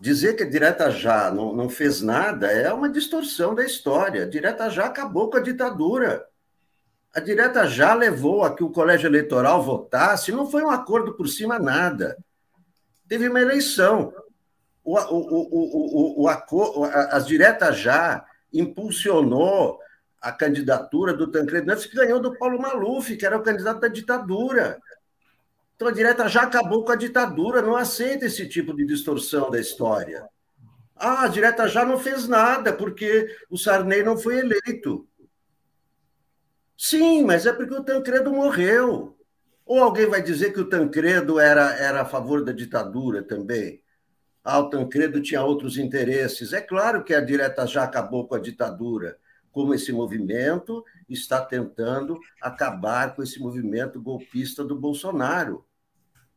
[0.00, 4.24] Dizer que a Direta Já não, não fez nada é uma distorção da história.
[4.24, 6.26] A Direta Já acabou com a ditadura.
[7.16, 11.26] A direta já levou a que o colégio eleitoral votasse, não foi um acordo por
[11.26, 12.14] cima, nada.
[13.08, 14.12] Teve uma eleição.
[14.84, 19.78] O, o, o, o, as diretas já impulsionou
[20.20, 23.88] a candidatura do Tancredo Neves, que ganhou do Paulo Maluf, que era o candidato da
[23.88, 24.78] ditadura.
[25.74, 29.58] Então a direta já acabou com a ditadura, não aceita esse tipo de distorção da
[29.58, 30.28] história.
[30.94, 35.08] Ah, a direta já não fez nada, porque o Sarney não foi eleito.
[36.76, 39.16] Sim, mas é porque o Tancredo morreu.
[39.64, 43.82] Ou alguém vai dizer que o Tancredo era, era a favor da ditadura também?
[44.44, 46.52] Ah, o Tancredo tinha outros interesses.
[46.52, 49.18] É claro que a direta já acabou com a ditadura,
[49.50, 55.66] como esse movimento está tentando acabar com esse movimento golpista do Bolsonaro.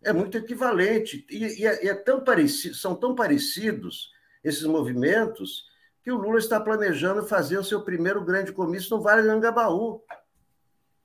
[0.01, 1.25] É muito equivalente.
[1.29, 4.09] E, e, é, é tão parecido, são tão parecidos
[4.43, 5.65] esses movimentos
[6.01, 10.01] que o Lula está planejando fazer o seu primeiro grande comício no Vale do Angabaú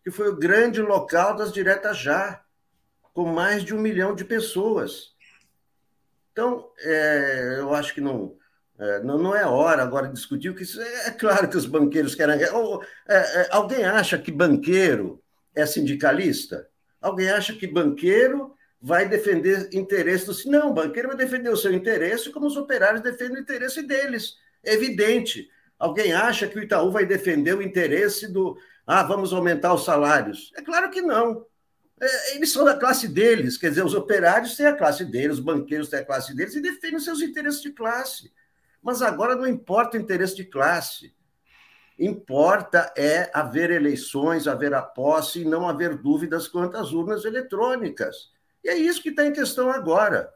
[0.05, 2.44] que foi o grande local das diretas já,
[3.14, 5.14] com mais de um milhão de pessoas.
[6.30, 8.36] Então, é, eu acho que não,
[8.78, 10.82] é, não, não é hora agora de discutir o que isso.
[10.82, 12.44] É, é claro que os banqueiros querem.
[12.50, 15.22] Ou, é, é, alguém acha que banqueiro
[15.55, 16.68] é sindicalista?
[17.00, 20.50] Alguém acha que banqueiro vai defender interesses do.
[20.50, 24.34] Não, banqueiro vai defender o seu interesse como os operários defendem o interesse deles.
[24.62, 25.48] É evidente.
[25.78, 28.57] Alguém acha que o Itaú vai defender o interesse do,
[28.87, 30.53] ah, vamos aumentar os salários.
[30.57, 31.45] É claro que não.
[32.01, 35.45] É, eles são da classe deles, quer dizer, os operários têm a classe deles, os
[35.45, 38.32] banqueiros têm a classe deles e defendem seus interesses de classe.
[38.82, 41.14] Mas agora não importa o interesse de classe.
[41.99, 48.32] Importa é haver eleições, haver a posse e não haver dúvidas quanto às urnas eletrônicas.
[48.62, 50.32] E é isso que está em questão agora.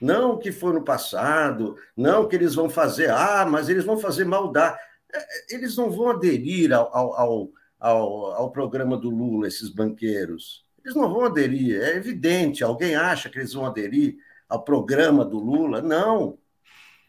[0.00, 3.98] Não o que foi no passado, não que eles vão fazer, ah, mas eles vão
[3.98, 4.78] fazer maldade.
[5.12, 7.48] É, é, eles não vão aderir ao, ao, ao,
[7.80, 10.64] ao programa do Lula, esses banqueiros.
[10.84, 12.64] Eles não vão aderir, é evidente.
[12.64, 14.16] Alguém acha que eles vão aderir
[14.48, 15.80] ao programa do Lula?
[15.80, 16.38] Não.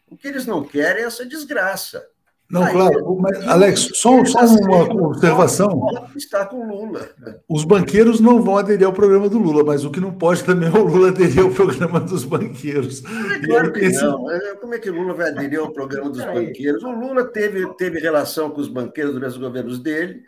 [0.08, 2.06] O que eles não querem é essa desgraça.
[2.50, 3.16] Não, Aí, claro.
[3.18, 5.86] Mas, Alex, só, só uma observação.
[6.14, 7.08] Está com Lula.
[7.48, 10.68] Os banqueiros não vão aderir ao programa do Lula, mas o que não pode também
[10.68, 13.02] é o Lula aderir ao programa dos banqueiros.
[13.04, 14.30] É claro que não.
[14.30, 16.82] É, como é que o Lula vai aderir ao programa dos banqueiros?
[16.82, 20.22] O Lula teve, teve relação com os banqueiros durante os governos dele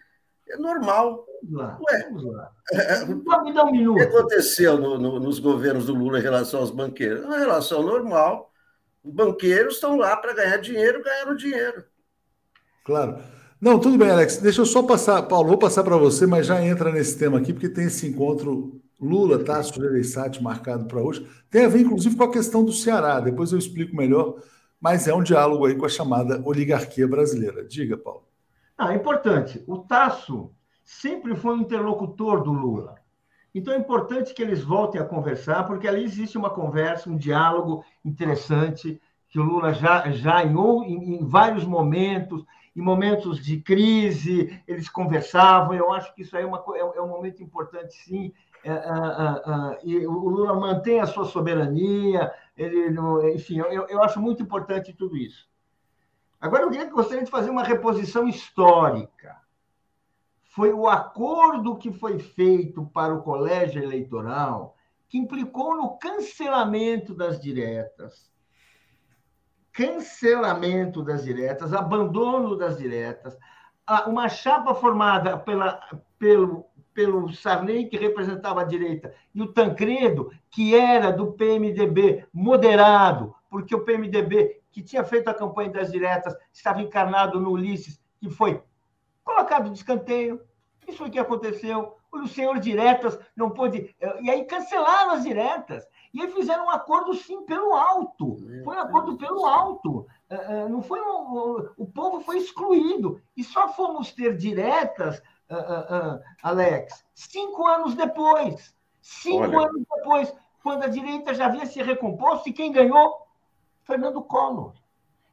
[0.54, 1.26] é normal.
[1.42, 1.78] Vamos lá.
[1.90, 2.50] Ué, vamos lá.
[2.72, 3.96] É, me dar um minuto.
[3.96, 7.22] O que aconteceu no, no, nos governos do Lula em relação aos banqueiros?
[7.22, 8.50] É uma relação normal.
[9.02, 11.84] Os banqueiros estão lá para ganhar dinheiro, ganharam dinheiro.
[12.84, 13.18] Claro.
[13.60, 14.38] Não, tudo bem, Alex.
[14.38, 17.52] Deixa eu só passar, Paulo, vou passar para você, mas já entra nesse tema aqui,
[17.52, 21.26] porque tem esse encontro Lula, Tasso Gereissati marcado para hoje.
[21.50, 23.20] Tem a ver, inclusive, com a questão do Ceará.
[23.20, 24.36] Depois eu explico melhor,
[24.80, 27.64] mas é um diálogo aí com a chamada oligarquia brasileira.
[27.64, 28.24] Diga, Paulo.
[28.76, 29.62] Ah, é importante.
[29.66, 30.52] O Tasso
[30.82, 32.96] sempre foi um interlocutor do Lula.
[33.54, 37.84] Então é importante que eles voltem a conversar, porque ali existe uma conversa, um diálogo
[38.04, 42.44] interessante, que o Lula já, já em, em, vários momentos,
[42.74, 45.74] em momentos de crise, eles conversavam.
[45.74, 48.32] Eu acho que isso aí é, uma, é, é um momento importante, sim,
[48.64, 52.96] é, é, e o Lula mantém a sua soberania, ele
[53.34, 55.48] enfim, eu, eu acho muito importante tudo isso.
[56.44, 59.40] Agora, eu queria, gostaria de fazer uma reposição histórica.
[60.42, 64.76] Foi o acordo que foi feito para o colégio eleitoral
[65.08, 68.30] que implicou no cancelamento das diretas,
[69.72, 73.38] cancelamento das diretas, abandono das diretas,
[74.06, 75.80] uma chapa formada pela,
[76.18, 83.34] pelo, pelo Sarney, que representava a direita, e o Tancredo, que era do PMDB moderado,
[83.48, 88.28] porque o PMDB, que tinha feito a campanha das diretas, estava encarnado no Ulisses, que
[88.28, 88.60] foi
[89.22, 90.42] colocado de escanteio.
[90.86, 91.96] Isso foi o que aconteceu.
[92.10, 93.94] O senhor diretas não pôde.
[94.00, 95.86] Eh, e aí cancelaram as diretas.
[96.12, 98.36] E aí fizeram um acordo, sim, pelo alto.
[98.64, 100.06] Foi um acordo pelo alto.
[100.28, 103.22] Eh, eh, não foi um, o povo foi excluído.
[103.36, 105.22] E só fomos ter diretas,
[106.42, 108.74] Alex, cinco anos depois.
[109.00, 109.68] Cinco Olha.
[109.68, 113.23] anos depois, quando a direita já havia se recomposto, e quem ganhou?
[113.84, 114.72] Fernando Collor.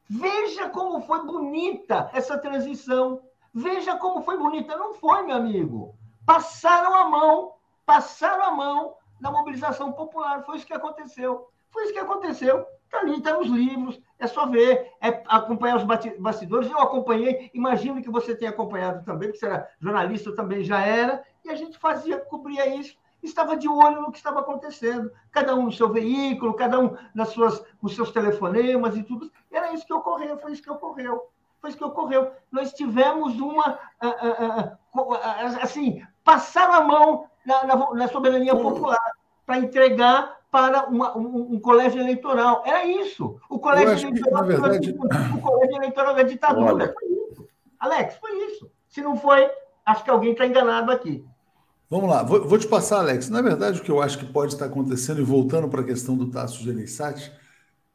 [0.08, 3.20] Veja como foi bonita essa transição.
[3.52, 4.76] Veja como foi bonita.
[4.76, 5.94] Não foi, meu amigo.
[6.24, 10.44] Passaram a mão, passaram a mão na mobilização popular.
[10.44, 11.48] Foi isso que aconteceu.
[11.70, 12.66] Foi isso que aconteceu.
[12.84, 15.84] Está ali, está nos livros, é só ver, é acompanhar os
[16.18, 16.70] bastidores.
[16.70, 21.24] Eu acompanhei, imagino que você tenha acompanhado também, porque você era jornalista, também já era,
[21.42, 25.64] e a gente fazia, cobria isso, estava de olho no que estava acontecendo, cada um
[25.64, 29.30] no seu veículo, cada um nas suas, nos seus telefonemas e tudo.
[29.50, 31.28] Era isso que ocorreu, foi isso que ocorreu.
[31.60, 32.32] Foi isso que ocorreu.
[32.50, 33.78] Nós tivemos uma.
[35.62, 38.98] Assim, passar a mão na, na, na soberania popular
[39.46, 42.62] para entregar para uma, um, um, colégio eleitoral.
[42.66, 43.40] Era isso.
[43.48, 44.90] O colégio eleitoral, que, verdade...
[45.34, 46.74] o colégio eleitoral da ditadura.
[46.74, 46.92] Olha.
[46.92, 47.48] Foi isso.
[47.78, 48.70] Alex, foi isso.
[48.88, 49.50] Se não foi,
[49.86, 51.24] acho que alguém está enganado aqui.
[51.92, 53.28] Vamos lá, vou, vou, te passar, Alex.
[53.28, 56.16] Na verdade, o que eu acho que pode estar acontecendo, e voltando para a questão
[56.16, 57.30] do Tasso Gereissati,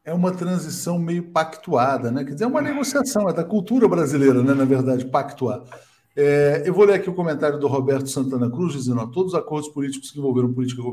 [0.05, 2.23] é uma transição meio pactuada, né?
[2.23, 4.53] Quer dizer, é uma negociação, é da cultura brasileira, né?
[4.53, 5.63] Na verdade, pactuar.
[6.15, 9.39] É, eu vou ler aqui o comentário do Roberto Santana Cruz, dizendo: ó, todos os
[9.39, 10.83] acordos políticos que envolveram política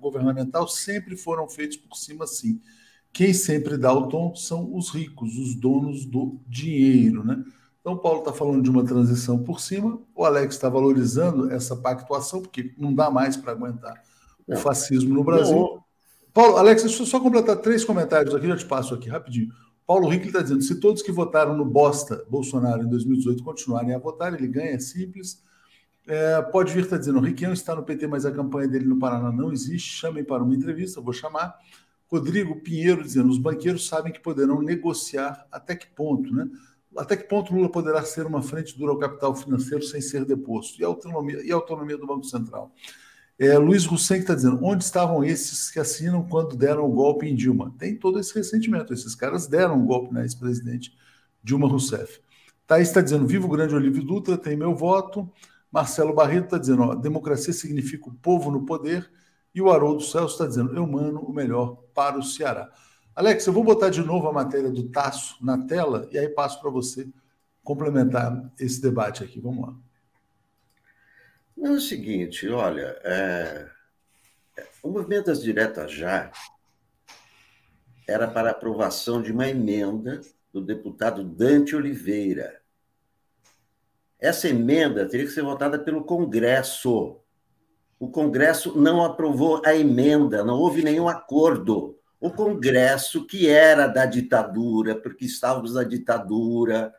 [0.00, 2.60] governamental sempre foram feitos por cima, sim.
[3.12, 7.24] Quem sempre dá o tom são os ricos, os donos do dinheiro.
[7.24, 7.42] Né?
[7.84, 12.40] Então, Paulo está falando de uma transição por cima, o Alex está valorizando essa pactuação,
[12.40, 14.02] porque não dá mais para aguentar
[14.46, 15.54] o fascismo no Brasil.
[15.54, 15.84] Não.
[16.32, 19.52] Paulo, Alex, deixa eu só completar três comentários aqui, já te passo aqui rapidinho.
[19.86, 23.98] Paulo Rick está dizendo: se todos que votaram no Bosta Bolsonaro em 2018 continuarem a
[23.98, 25.42] votar, ele ganha, é simples.
[26.06, 28.98] É, pode vir, está dizendo: o Riquião está no PT, mas a campanha dele no
[28.98, 29.90] Paraná não existe.
[29.90, 31.54] Chamem para uma entrevista, vou chamar.
[32.10, 36.48] Rodrigo Pinheiro dizendo: os banqueiros sabem que poderão negociar até que ponto, né?
[36.96, 40.80] Até que ponto Lula poderá ser uma frente dura ao capital financeiro sem ser deposto?
[40.80, 42.72] E a autonomia, e a autonomia do Banco Central?
[43.38, 47.34] É, Luiz Hussein está dizendo: onde estavam esses que assinam quando deram o golpe em
[47.34, 47.74] Dilma?
[47.78, 48.92] Tem todo esse ressentimento.
[48.92, 50.96] Esses caras deram um golpe na ex-presidente
[51.42, 52.20] Dilma Rousseff.
[52.66, 55.28] Thaís está dizendo: viva o grande Olívio Dutra, tem meu voto.
[55.70, 59.10] Marcelo Barreto está dizendo: ó, democracia significa o povo no poder.
[59.54, 62.70] E o Haroldo Celso está dizendo: eu mano o melhor para o Ceará.
[63.16, 66.60] Alex, eu vou botar de novo a matéria do Tasso na tela e aí passo
[66.60, 67.08] para você
[67.62, 69.40] complementar esse debate aqui.
[69.40, 69.74] Vamos lá.
[71.62, 73.68] É o seguinte, olha, é,
[74.82, 76.32] o movimento das diretas já
[78.06, 80.20] era para aprovação de uma emenda
[80.52, 82.60] do deputado Dante Oliveira.
[84.18, 87.20] Essa emenda teria que ser votada pelo Congresso.
[87.98, 91.98] O Congresso não aprovou a emenda, não houve nenhum acordo.
[92.24, 96.94] O Congresso, que era da ditadura, porque estávamos na ditadura,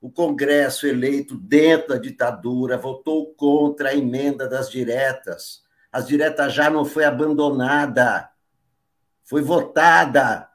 [0.00, 5.62] o Congresso eleito dentro da ditadura votou contra a emenda das diretas.
[5.92, 8.30] As diretas já não foi abandonada,
[9.24, 10.48] foi votada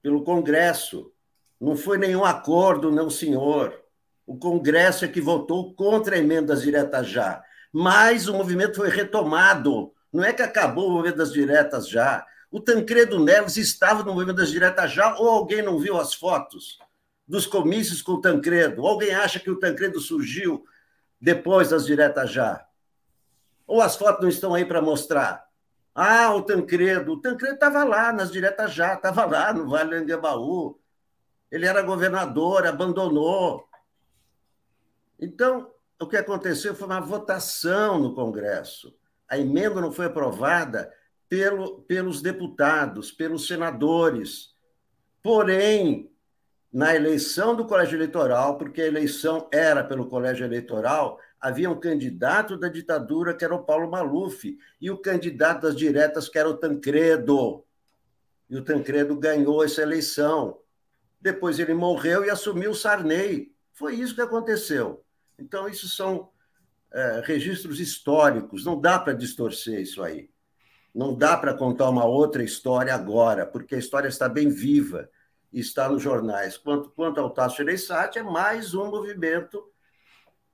[0.00, 1.12] pelo Congresso.
[1.60, 3.84] Não foi nenhum acordo, não, senhor.
[4.26, 7.44] O Congresso é que votou contra a emenda das diretas já.
[7.70, 9.92] Mas o movimento foi retomado.
[10.10, 12.26] Não é que acabou o movimento das diretas já.
[12.50, 16.78] O Tancredo Neves estava no movimento das diretas já, ou alguém não viu as fotos?
[17.30, 18.84] dos comícios com o Tancredo?
[18.84, 20.66] Alguém acha que o Tancredo surgiu
[21.20, 22.66] depois das diretas já?
[23.68, 25.46] Ou as fotos não estão aí para mostrar?
[25.94, 27.12] Ah, o Tancredo.
[27.12, 30.80] O Tancredo estava lá nas diretas já, estava lá no Vale do Anguebaú.
[31.52, 33.64] Ele era governador, abandonou.
[35.16, 35.70] Então,
[36.00, 38.92] o que aconteceu foi uma votação no Congresso.
[39.28, 40.92] A emenda não foi aprovada
[41.30, 44.52] pelo, pelos deputados, pelos senadores.
[45.22, 46.10] Porém,
[46.72, 52.58] na eleição do colégio eleitoral, porque a eleição era pelo colégio eleitoral, havia um candidato
[52.58, 56.56] da ditadura, que era o Paulo Maluf, e o candidato das diretas, que era o
[56.56, 57.64] Tancredo.
[58.48, 60.58] E o Tancredo ganhou essa eleição.
[61.20, 63.54] Depois ele morreu e assumiu o Sarney.
[63.72, 65.04] Foi isso que aconteceu.
[65.38, 66.30] Então, isso são
[66.92, 70.28] é, registros históricos, não dá para distorcer isso aí.
[70.94, 75.08] Não dá para contar uma outra história agora, porque a história está bem viva
[75.52, 76.56] e está nos jornais.
[76.56, 79.64] Quanto, quanto ao Tasso Gereissati, é mais um movimento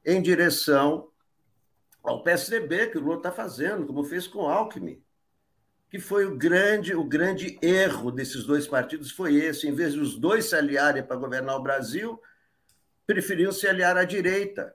[0.05, 1.09] em direção
[2.03, 5.03] ao PSDB que o Lula está fazendo, como fez com o Alckmin.
[5.91, 9.67] Que foi o grande, o grande erro desses dois partidos foi esse.
[9.67, 12.21] Em vez de os dois se aliarem para governar o Brasil,
[13.07, 14.75] preferiam se aliar à direita.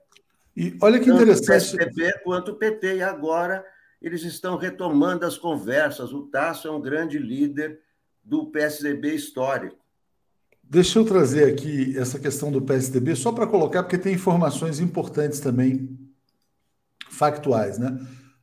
[0.56, 1.70] E olha que Tanto interessante.
[1.70, 2.96] Tanto o PSDB quanto o PT.
[2.96, 3.64] E agora
[4.02, 6.12] eles estão retomando as conversas.
[6.12, 7.80] O Tasso é um grande líder
[8.22, 9.78] do PSDB histórico.
[10.62, 15.38] Deixa eu trazer aqui essa questão do PSDB, só para colocar, porque tem informações importantes
[15.38, 15.98] também,
[17.08, 17.98] factuais, né?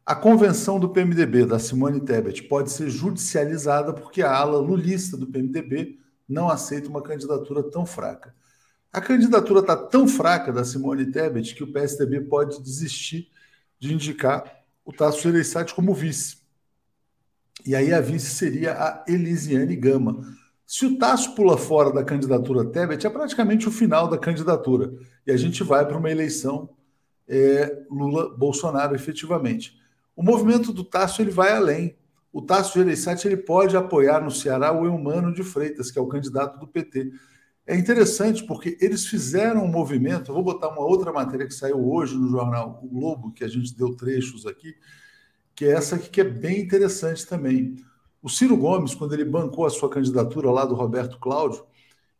[0.05, 5.27] A convenção do PMDB, da Simone Tebet, pode ser judicializada porque a ala lulista do
[5.27, 8.33] PMDB não aceita uma candidatura tão fraca.
[8.91, 13.29] A candidatura está tão fraca da Simone Tebet que o PSDB pode desistir
[13.79, 14.58] de indicar
[14.89, 16.37] o Tasso Gereissati como vice.
[17.65, 20.21] E aí a vice seria a Elisiane Gama
[20.71, 24.93] se o Tasso pula fora da candidatura Tebet, é praticamente o final da candidatura.
[25.25, 26.69] E a gente vai para uma eleição
[27.27, 29.73] é, Lula-Bolsonaro, efetivamente.
[30.15, 31.97] O movimento do Tasso ele vai além.
[32.31, 36.07] O Tasso Gereissati ele pode apoiar no Ceará o Eumano de Freitas, que é o
[36.07, 37.13] candidato do PT.
[37.69, 40.33] É interessante porque eles fizeram um movimento.
[40.33, 43.77] Vou botar uma outra matéria que saiu hoje no jornal O Globo, que a gente
[43.77, 44.73] deu trechos aqui,
[45.53, 47.75] que é essa aqui que é bem interessante também.
[48.23, 51.63] O Ciro Gomes, quando ele bancou a sua candidatura lá do Roberto Cláudio,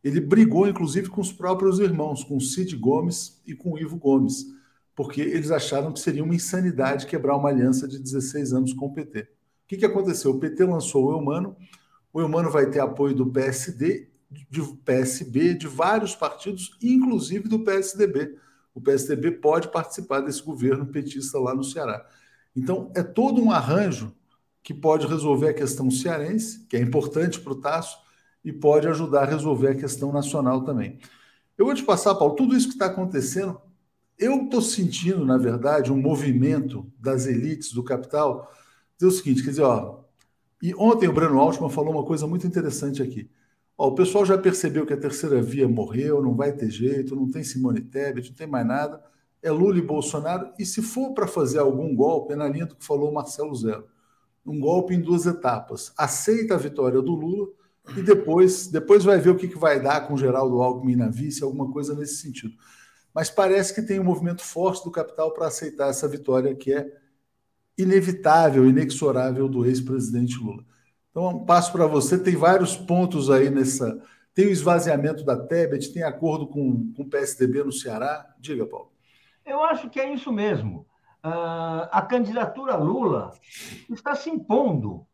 [0.03, 3.97] ele brigou inclusive com os próprios irmãos, com o Cid Gomes e com o Ivo
[3.97, 4.45] Gomes,
[4.95, 8.93] porque eles acharam que seria uma insanidade quebrar uma aliança de 16 anos com o
[8.93, 9.21] PT.
[9.21, 9.25] O
[9.67, 10.29] que, que aconteceu?
[10.29, 11.57] O PT lançou o Eumano,
[12.13, 18.37] o Eumano vai ter apoio do PSD, de PSB, de vários partidos, inclusive do PSDB.
[18.73, 22.05] O PSDB pode participar desse governo petista lá no Ceará.
[22.55, 24.13] Então, é todo um arranjo
[24.61, 27.97] que pode resolver a questão cearense, que é importante para o Tasso,
[28.43, 30.99] e pode ajudar a resolver a questão nacional também.
[31.57, 33.59] Eu vou te passar, Paulo, tudo isso que está acontecendo.
[34.17, 38.51] Eu estou sentindo, na verdade, um movimento das elites do capital.
[38.97, 40.03] Dizer o seguinte: quer dizer, ó,
[40.61, 43.29] e ontem o Breno Altman falou uma coisa muito interessante aqui.
[43.79, 47.31] Ó, o pessoal já percebeu que a terceira via morreu, não vai ter jeito, não
[47.31, 49.01] tem Simone Tebet, não tem mais nada.
[49.41, 50.51] É Lula e Bolsonaro.
[50.59, 53.55] E se for para fazer algum golpe, é na linha do que falou o Marcelo
[53.55, 53.87] Zero
[54.45, 55.93] um golpe em duas etapas.
[55.97, 57.47] Aceita a vitória do Lula
[57.95, 61.43] e depois, depois vai ver o que, que vai dar com Geraldo Alckmin na vice,
[61.43, 62.53] alguma coisa nesse sentido.
[63.13, 66.91] Mas parece que tem um movimento forte do capital para aceitar essa vitória que é
[67.77, 70.63] inevitável, inexorável do ex-presidente Lula.
[71.11, 72.17] Então, um passo para você.
[72.17, 74.01] Tem vários pontos aí nessa.
[74.33, 78.33] Tem o esvaziamento da Tebet, tem acordo com, com o PSDB no Ceará.
[78.39, 78.91] Diga, Paulo.
[79.45, 80.85] Eu acho que é isso mesmo.
[81.21, 83.33] Ah, a candidatura Lula
[83.89, 85.05] está se impondo,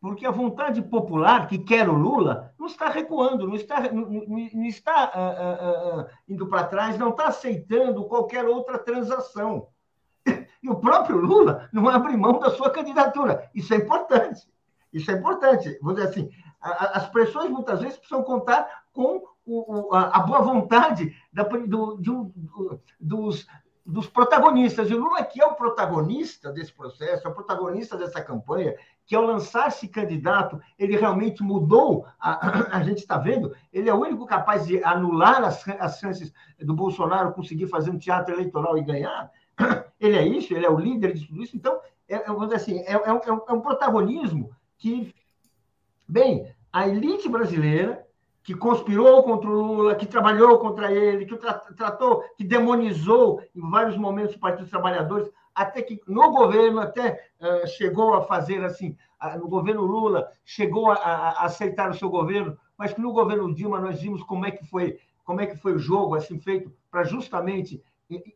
[0.00, 4.66] porque a vontade popular que quer o Lula não está recuando, não está, não, não
[4.66, 9.68] está uh, uh, uh, indo para trás, não está aceitando qualquer outra transação.
[10.60, 13.48] E o próprio Lula não abre mão da sua candidatura.
[13.54, 14.44] Isso é importante.
[14.92, 15.78] Isso é importante.
[15.82, 16.30] Vou dizer assim,
[16.60, 19.22] as pressões muitas vezes precisam contar com
[19.92, 22.32] a boa vontade da, do, do,
[23.00, 23.46] dos,
[23.84, 24.90] dos protagonistas.
[24.90, 28.74] E o Lula, que é o protagonista desse processo, é o protagonista dessa campanha,
[29.06, 34.00] que ao lançar-se candidato, ele realmente mudou, a, a gente está vendo, ele é o
[34.00, 38.82] único capaz de anular as, as chances do Bolsonaro conseguir fazer um teatro eleitoral e
[38.82, 39.30] ganhar.
[39.98, 41.56] Ele é isso, ele é o líder de tudo isso.
[41.56, 45.14] Então, é, é, vamos dizer assim, é, é, um, é um protagonismo que,
[46.08, 48.06] bem, a elite brasileira
[48.42, 51.36] que conspirou contra o Lula, que trabalhou contra ele, que
[51.76, 57.28] tratou, que demonizou em vários momentos o Partido dos Trabalhadores, até que no governo até
[57.40, 58.96] uh, chegou a fazer assim,
[59.38, 63.80] no governo Lula chegou a, a, aceitar o seu governo, mas que no governo Dilma
[63.80, 67.04] nós vimos como é que foi, como é que foi o jogo assim feito para
[67.04, 67.82] justamente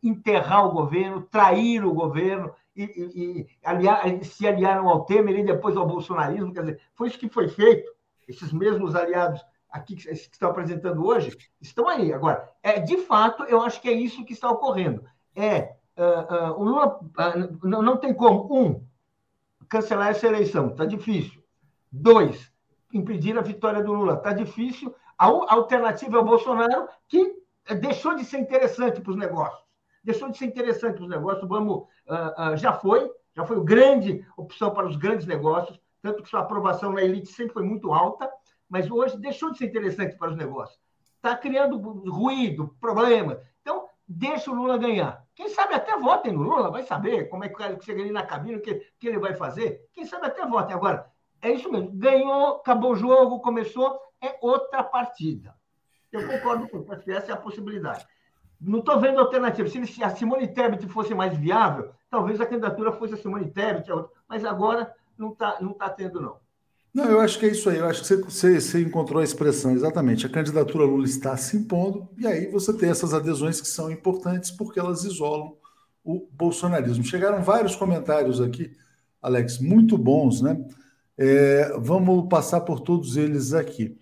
[0.03, 5.45] enterrar o governo, trair o governo e, e, e aliar, se aliaram ao Temer e
[5.45, 7.91] depois ao bolsonarismo, quer dizer, foi isso que foi feito.
[8.27, 12.13] Esses mesmos aliados aqui que estão apresentando hoje estão aí.
[12.13, 15.05] Agora, é, de fato, eu acho que é isso que está ocorrendo.
[15.35, 18.87] É, uh, uh, o Lula uh, não, não tem como, um,
[19.69, 21.43] cancelar essa eleição, está difícil.
[21.91, 22.53] Dois,
[22.93, 24.95] impedir a vitória do Lula, está difícil.
[25.19, 27.43] A alternativa é o Bolsonaro, que
[27.81, 29.62] deixou de ser interessante para os negócios.
[30.03, 31.49] Deixou de ser interessante para os negócios.
[31.49, 36.29] Vamos, uh, uh, já foi, já foi grande opção para os grandes negócios, tanto que
[36.29, 38.31] sua aprovação na elite sempre foi muito alta,
[38.69, 40.79] mas hoje deixou de ser interessante para os negócios.
[41.17, 41.79] Está criando
[42.11, 43.41] ruído, problema.
[43.61, 45.25] Então, deixa o Lula ganhar.
[45.35, 48.27] Quem sabe até votem no Lula, vai saber como é que ele chega ali na
[48.27, 49.89] cabine, o que, que ele vai fazer.
[49.93, 50.75] Quem sabe até votem.
[50.75, 51.07] Agora,
[51.41, 51.91] é isso mesmo.
[51.93, 55.55] Ganhou, acabou o jogo, começou, é outra partida.
[56.11, 58.07] Eu concordo com você, essa é a possibilidade.
[58.63, 59.69] Não estou vendo alternativa.
[59.69, 63.89] Se a Simone Tebet fosse mais viável, talvez a candidatura fosse a Simone Tebet,
[64.29, 66.37] mas agora não está não tá tendo, não.
[66.95, 67.79] Não, eu acho que é isso aí.
[67.79, 70.27] Eu acho que você, você, você, encontrou a expressão exatamente.
[70.27, 74.51] A candidatura Lula está se impondo, e aí você tem essas adesões que são importantes
[74.51, 75.57] porque elas isolam
[76.05, 77.03] o bolsonarismo.
[77.03, 78.77] Chegaram vários comentários aqui,
[79.23, 80.63] Alex, muito bons, né?
[81.17, 83.99] É, vamos passar por todos eles aqui.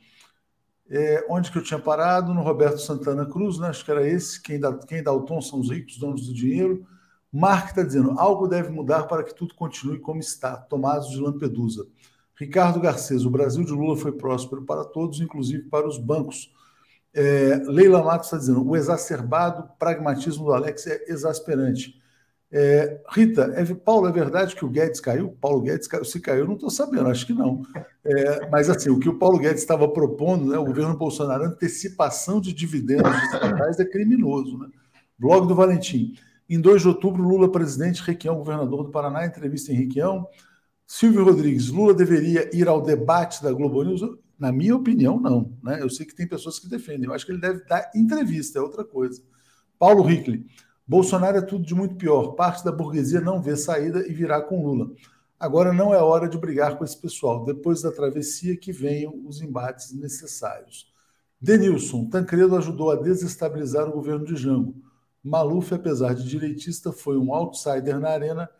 [0.90, 2.34] É, onde que eu tinha parado?
[2.34, 3.68] No Roberto Santana Cruz, né?
[3.68, 4.42] acho que era esse.
[4.42, 6.84] Quem dá, quem dá o tom são os ricos, donos do dinheiro.
[7.32, 10.56] Mark está dizendo: algo deve mudar para que tudo continue como está.
[10.56, 11.86] Tomás de Lampedusa.
[12.34, 16.52] Ricardo Garcês: o Brasil de Lula foi próspero para todos, inclusive para os bancos.
[17.14, 21.99] É, Leila Matos está dizendo: o exacerbado pragmatismo do Alex é exasperante.
[22.52, 25.36] É, Rita, é, Paulo, é verdade que o Guedes caiu?
[25.40, 26.04] Paulo Guedes caiu.
[26.04, 27.62] Se caiu, não estou sabendo, acho que não.
[28.04, 32.40] É, mas assim, o que o Paulo Guedes estava propondo, né, o governo Bolsonaro, antecipação
[32.40, 34.58] de dividendos estatais é criminoso.
[34.58, 34.68] Né?
[35.18, 36.14] Blog do Valentim.
[36.48, 40.26] Em 2 de outubro, Lula presidente, Requião, governador do Paraná, entrevista em Requião.
[40.84, 44.00] Silvio Rodrigues, Lula deveria ir ao debate da Globo News?
[44.36, 45.56] Na minha opinião, não.
[45.62, 45.80] Né?
[45.80, 47.04] Eu sei que tem pessoas que defendem.
[47.04, 49.22] Eu acho que ele deve dar entrevista, é outra coisa.
[49.78, 50.46] Paulo Rickley.
[50.90, 52.32] Bolsonaro é tudo de muito pior.
[52.32, 54.90] Parte da burguesia não vê saída e virá com Lula.
[55.38, 57.44] Agora não é hora de brigar com esse pessoal.
[57.44, 60.92] Depois da travessia que venham os embates necessários.
[61.40, 64.74] Denilson, Tancredo ajudou a desestabilizar o governo de Jango.
[65.22, 68.50] Maluf, apesar de direitista, foi um outsider na arena,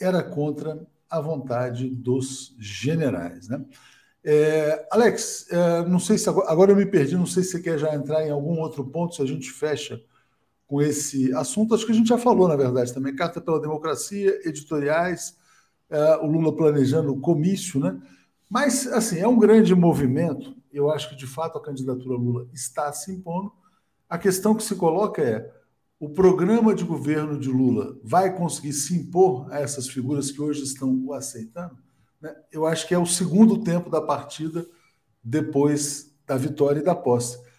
[0.00, 3.48] era contra a vontade dos generais.
[3.48, 3.60] Né?
[4.22, 7.60] É, Alex, é, não sei se agora, agora eu me perdi, não sei se você
[7.60, 10.00] quer já entrar em algum outro ponto, se a gente fecha
[10.72, 11.74] com esse assunto.
[11.74, 13.14] Acho que a gente já falou, na verdade, também.
[13.14, 15.36] Carta pela Democracia, editoriais,
[15.90, 18.00] é, o Lula planejando o comício, né?
[18.48, 20.56] Mas, assim, é um grande movimento.
[20.72, 23.52] Eu acho que, de fato, a candidatura Lula está se impondo.
[24.08, 25.52] A questão que se coloca é:
[26.00, 30.62] o programa de governo de Lula vai conseguir se impor a essas figuras que hoje
[30.62, 31.76] estão o aceitando?
[32.18, 32.34] Né?
[32.50, 34.64] Eu acho que é o segundo tempo da partida
[35.22, 37.51] depois da vitória e da posse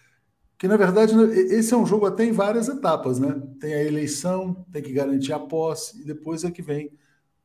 [0.58, 3.42] que na verdade né, esse é um jogo até em várias etapas, né?
[3.60, 6.92] Tem a eleição, tem que garantir a posse e depois é que vem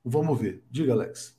[0.04, 0.64] vamos ver.
[0.70, 1.38] Diga, Alex.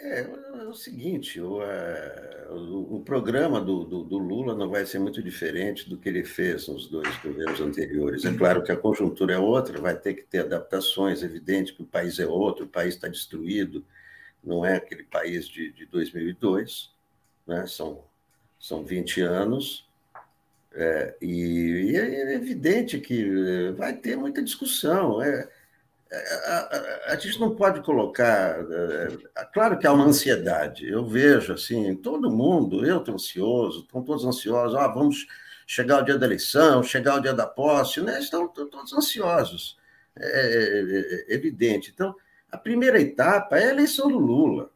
[0.00, 4.86] É, é o seguinte, o, é, o, o programa do, do, do, Lula não vai
[4.86, 8.24] ser muito diferente do que ele fez nos dois governos anteriores.
[8.24, 11.82] É claro que a conjuntura é outra, vai ter que ter adaptações, é evidente que
[11.82, 13.84] o país é outro, o país está destruído,
[14.42, 16.92] não é aquele país de, de 2002,
[17.44, 17.66] né?
[17.66, 18.04] são
[18.58, 19.88] são 20 anos,
[20.72, 25.20] é, e, e, é evidente que vai ter muita discussão.
[25.22, 25.48] É,
[26.10, 28.60] é a, a, a, gente não pode colocar.
[28.60, 30.88] É, claro que há uma ansiedade.
[30.88, 34.76] Eu vejo assim, todo mundo, eu estou ansioso, estão todos ansiosos.
[34.76, 35.26] Ah, vamos
[35.66, 38.20] chegar o dia da eleição, chegar o dia da posse, né?
[38.20, 39.76] Estão, todos ansiosos.
[40.16, 41.90] É, é, é evidente.
[41.92, 42.14] Então,
[42.50, 44.70] a primeira etapa é a eleição do Lula.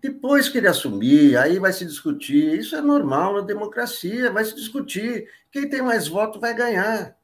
[0.00, 2.58] Depois que ele assumir, aí vai se discutir.
[2.58, 5.28] Isso é normal na democracia, vai se discutir.
[5.50, 7.16] Quem tem mais voto vai ganhar.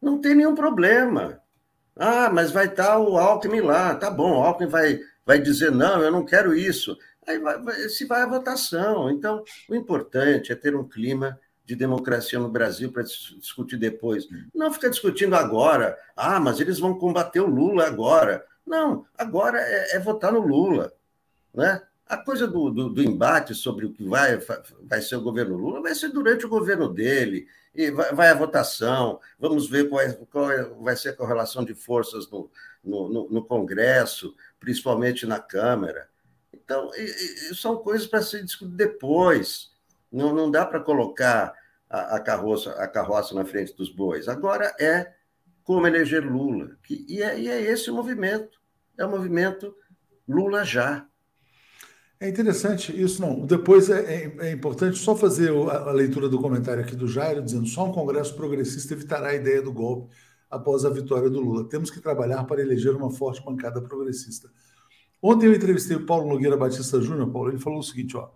[0.00, 1.42] Não tem nenhum problema.
[1.94, 3.94] Ah, mas vai estar o Alckmin lá.
[3.94, 6.96] Tá bom, o Alckmin vai, vai dizer, não, eu não quero isso.
[7.26, 9.10] Aí vai, vai, se vai a votação.
[9.10, 14.26] Então, o importante é ter um clima de democracia no Brasil para discutir depois.
[14.54, 15.98] Não ficar discutindo agora.
[16.16, 18.44] Ah, mas eles vão combater o Lula agora.
[18.66, 20.92] Não, agora é, é votar no Lula.
[21.52, 21.80] Né?
[22.10, 24.36] A coisa do, do, do, embate sobre o que vai,
[24.82, 28.34] vai ser o governo Lula vai ser durante o governo dele, e vai, vai a
[28.34, 32.50] votação, vamos ver qual, é, qual é, vai ser a correlação de forças no,
[32.82, 36.08] no, no, Congresso, principalmente na Câmara.
[36.52, 39.70] Então, e, e são coisas para ser discutidas depois.
[40.10, 41.54] Não, não dá para colocar
[41.88, 44.26] a, a, carroça, a carroça na frente dos bois.
[44.26, 45.12] Agora é
[45.62, 46.76] como eleger Lula.
[46.82, 48.60] Que, e, é, e é esse o movimento.
[48.98, 49.76] É o movimento
[50.28, 51.06] Lula já.
[52.22, 53.46] É interessante isso, não.
[53.46, 57.42] Depois é, é, é importante só fazer a, a, leitura do comentário aqui do Jairo,
[57.42, 60.14] dizendo só um Congresso progressista evitará a ideia do golpe
[60.50, 61.66] após a vitória do Lula.
[61.66, 64.50] Temos que trabalhar para eleger uma forte bancada progressista.
[65.22, 68.28] Ontem eu entrevistei o Paulo Nogueira Batista Júnior, Paulo, ele falou o seguinte, ó.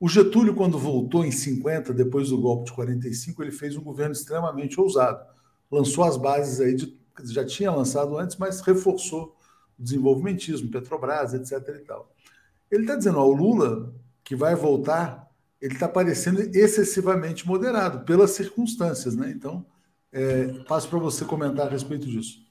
[0.00, 4.12] O Getúlio, quando voltou em 50, depois do golpe de 45, ele fez um governo
[4.12, 5.24] extremamente ousado.
[5.70, 9.36] lançou as bases aí de já tinha lançado antes, mas reforçou
[9.78, 11.52] o desenvolvimentismo, Petrobras, etc.
[11.80, 12.12] E tal.
[12.70, 15.28] Ele está dizendo, ó, o Lula, que vai voltar,
[15.60, 19.30] ele está parecendo excessivamente moderado pelas circunstâncias, né?
[19.30, 19.64] Então,
[20.12, 22.46] é, passo para você comentar a respeito disso.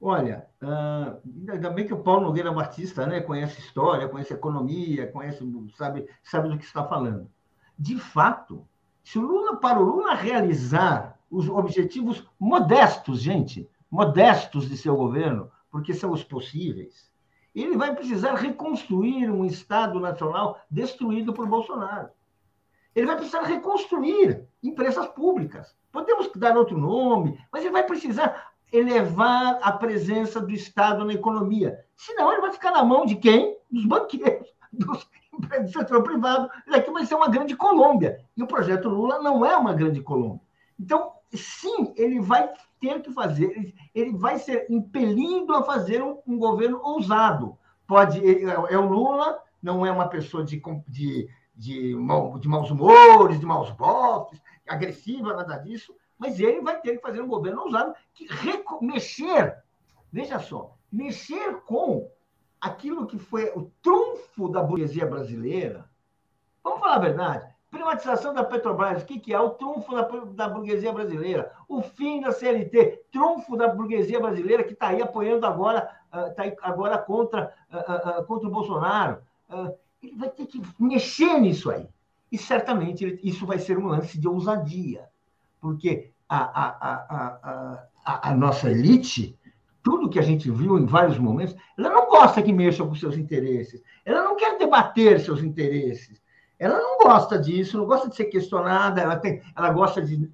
[0.00, 5.44] Olha, uh, ainda bem que o Paulo Nogueira Batista né, conhece história, conhece economia, conhece,
[5.76, 7.30] sabe, sabe do que está falando.
[7.78, 8.66] De fato,
[9.04, 15.50] se o Lula, para o Lula realizar os objetivos modestos, gente, modestos de seu governo,
[15.70, 17.09] porque são os possíveis,
[17.54, 22.10] ele vai precisar reconstruir um Estado nacional destruído por Bolsonaro.
[22.94, 25.74] Ele vai precisar reconstruir empresas públicas.
[25.92, 31.84] Podemos dar outro nome, mas ele vai precisar elevar a presença do Estado na economia.
[31.96, 33.56] Senão, ele vai ficar na mão de quem?
[33.70, 35.08] Dos banqueiros, dos
[35.40, 36.50] do setor privado.
[36.68, 38.20] Daqui vai ser uma grande Colômbia.
[38.36, 40.40] E o projeto Lula não é uma grande Colômbia.
[40.78, 46.38] Então, sim, ele vai ter que fazer, ele vai ser impelido a fazer um, um
[46.38, 47.56] governo ousado.
[47.86, 52.70] Pode, é, é, o Lula, não é uma pessoa de, de, de, mau, de maus
[52.70, 57.62] humores, de maus bofes, agressiva, nada disso, mas ele vai ter que fazer um governo
[57.62, 58.28] ousado que
[58.80, 59.56] mexer,
[60.12, 62.10] veja só, mexer com
[62.60, 65.88] aquilo que foi o trunfo da burguesia brasileira.
[66.62, 67.49] Vamos falar a verdade.
[67.80, 69.40] Privatização da Petrobras, o que, que é?
[69.40, 71.50] O trunfo da, da burguesia brasileira.
[71.66, 75.90] O fim da CLT, trunfo da burguesia brasileira que está aí apoiando agora,
[76.28, 79.22] está uh, agora contra, uh, uh, contra o Bolsonaro.
[80.02, 81.88] ele vai ter que mexer nisso aí.
[82.30, 85.08] E certamente isso vai ser um lance de ousadia,
[85.58, 89.38] porque a, a, a, a nossa elite,
[89.82, 93.16] tudo que a gente viu em vários momentos, ela não gosta que mexam com seus
[93.16, 96.20] interesses, ela não quer debater seus interesses,
[96.60, 100.30] ela não gosta disso, não gosta de ser questionada, ela, tem, ela gosta de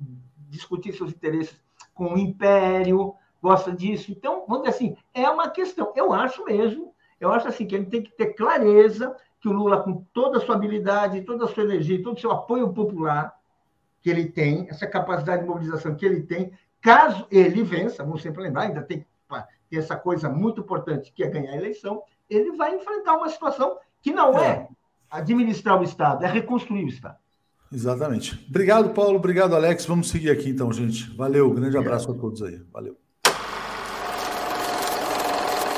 [0.49, 1.57] discutir seus interesses
[1.95, 4.11] com o império, gosta disso.
[4.11, 5.93] Então, vamos dizer assim, é uma questão.
[5.95, 9.85] Eu acho mesmo, eu acho assim que ele tem que ter clareza que o Lula,
[9.85, 13.39] com toda a sua habilidade, toda a sua energia, todo o seu apoio popular
[14.03, 18.43] que ele tem, essa capacidade de mobilização que ele tem, caso ele vença, vamos sempre
[18.43, 19.07] lembrar, ainda tem que
[19.70, 23.79] ter essa coisa muito importante que é ganhar a eleição, ele vai enfrentar uma situação
[24.03, 24.68] que não é, é
[25.11, 27.17] administrar o Estado, é reconstruir o Estado.
[27.73, 28.47] Exatamente.
[28.49, 29.17] Obrigado, Paulo.
[29.17, 29.87] Obrigado, Alex.
[29.87, 31.11] Vamos seguir aqui então, gente.
[31.17, 31.53] Valeu.
[31.53, 32.63] Grande abraço a todos aí.
[32.73, 32.97] Valeu.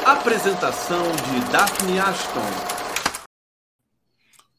[0.04, 2.40] Apresentação de Daphne Ashton.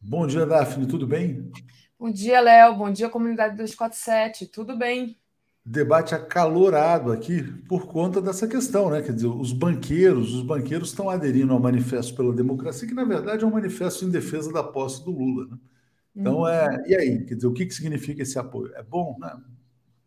[0.01, 0.87] Bom dia, Daphne.
[0.87, 1.51] Tudo bem?
[1.99, 2.75] Bom dia, Léo.
[2.75, 4.47] Bom dia, comunidade 247.
[4.47, 5.19] Tudo bem?
[5.65, 9.01] Debate acalorado aqui por conta dessa questão, né?
[9.01, 13.43] Quer dizer, os banqueiros, os banqueiros estão aderindo ao manifesto pela democracia, que na verdade
[13.43, 15.47] é um manifesto em defesa da posse do Lula.
[15.47, 15.57] Né?
[16.15, 18.73] Então é, e aí, quer dizer, o que, que significa esse apoio?
[18.75, 19.37] É bom, né?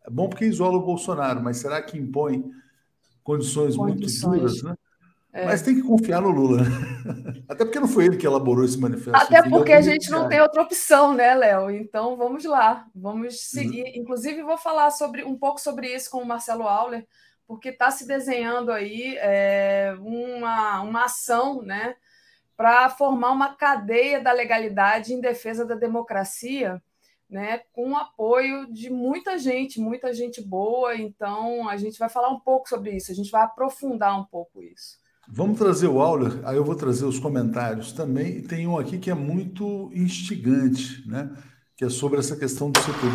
[0.04, 2.44] É bom porque isola o Bolsonaro, mas será que impõe
[3.22, 4.22] condições, condições.
[4.24, 4.74] muito duras, né?
[5.32, 5.46] É.
[5.46, 6.62] Mas tem que confiar no Lula.
[6.62, 6.68] Né?
[7.48, 9.16] Até porque não foi ele que elaborou esse manifesto.
[9.16, 11.70] Até porque a gente não tem outra opção, né, Léo?
[11.70, 13.84] Então vamos lá, vamos seguir.
[13.84, 13.92] Uhum.
[13.94, 17.06] Inclusive, vou falar sobre um pouco sobre isso com o Marcelo Auler,
[17.46, 21.96] porque está se desenhando aí é, uma, uma ação né,
[22.54, 26.80] para formar uma cadeia da legalidade em defesa da democracia.
[27.30, 30.94] Né, com o apoio de muita gente, muita gente boa.
[30.94, 34.62] Então, a gente vai falar um pouco sobre isso, a gente vai aprofundar um pouco
[34.62, 35.00] isso.
[35.28, 38.38] Vamos trazer o Auler, aí eu vou trazer os comentários também.
[38.38, 41.30] E tem um aqui que é muito instigante, né?
[41.76, 43.10] Que é sobre essa questão do setor.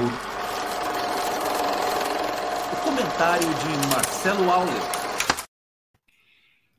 [2.73, 4.97] O comentário de Marcelo Auler.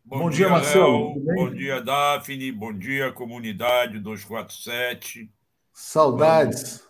[0.04, 1.20] Bom, bom dia, dia, Marcelo.
[1.20, 2.50] Bom dia, Daphne.
[2.50, 5.30] Bom dia, comunidade 247.
[5.72, 6.82] Saudades.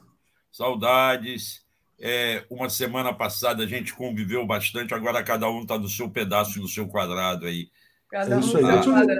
[0.50, 1.66] Saudades.
[2.00, 6.60] É, uma semana passada a gente conviveu bastante, agora cada um está no seu pedaço,
[6.60, 7.68] no seu quadrado aí.
[8.10, 8.64] Cada é isso aí.
[8.64, 9.18] Deixa eu, ler,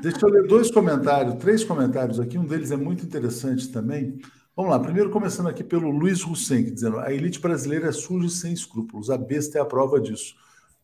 [0.00, 2.38] deixa eu ler dois comentários, três comentários aqui.
[2.38, 4.18] Um deles é muito interessante também.
[4.54, 8.30] Vamos lá, primeiro começando aqui pelo Luiz Hussein, dizendo a elite brasileira é suja e
[8.30, 9.08] sem escrúpulos.
[9.10, 10.34] A besta é a prova disso.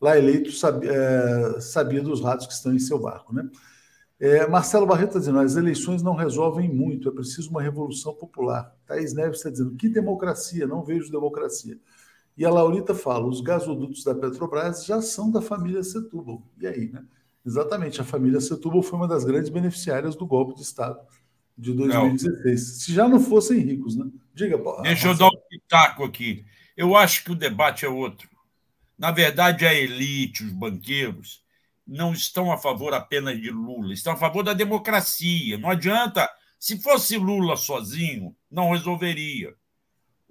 [0.01, 3.49] Lá eleito sabia, é, sabia dos ratos que estão em seu barco, né?
[4.20, 8.73] É, Marcelo Barreto está dizendo, as eleições não resolvem muito, é preciso uma revolução popular.
[8.86, 10.66] Thaís Neves está dizendo, que democracia?
[10.66, 11.77] Não vejo democracia.
[12.36, 16.43] E a Laurita fala: os gasodutos da Petrobras já são da família Setúbal.
[16.61, 17.05] E aí, né?
[17.47, 20.98] Exatamente, a família Setúbal foi uma das grandes beneficiárias do golpe de Estado
[21.56, 22.44] de 2016.
[22.44, 22.56] Não.
[22.56, 24.06] Se já não fossem ricos, né?
[24.35, 24.82] Diga, Paulo.
[24.82, 26.44] Deixa eu dar um pitaco aqui.
[26.77, 28.28] Eu acho que o debate é outro.
[28.98, 31.44] Na verdade, a elite, os banqueiros,
[31.86, 35.59] não estão a favor apenas de Lula, estão a favor da democracia.
[35.59, 36.28] Não adianta.
[36.59, 39.55] Se fosse Lula sozinho, não resolveria.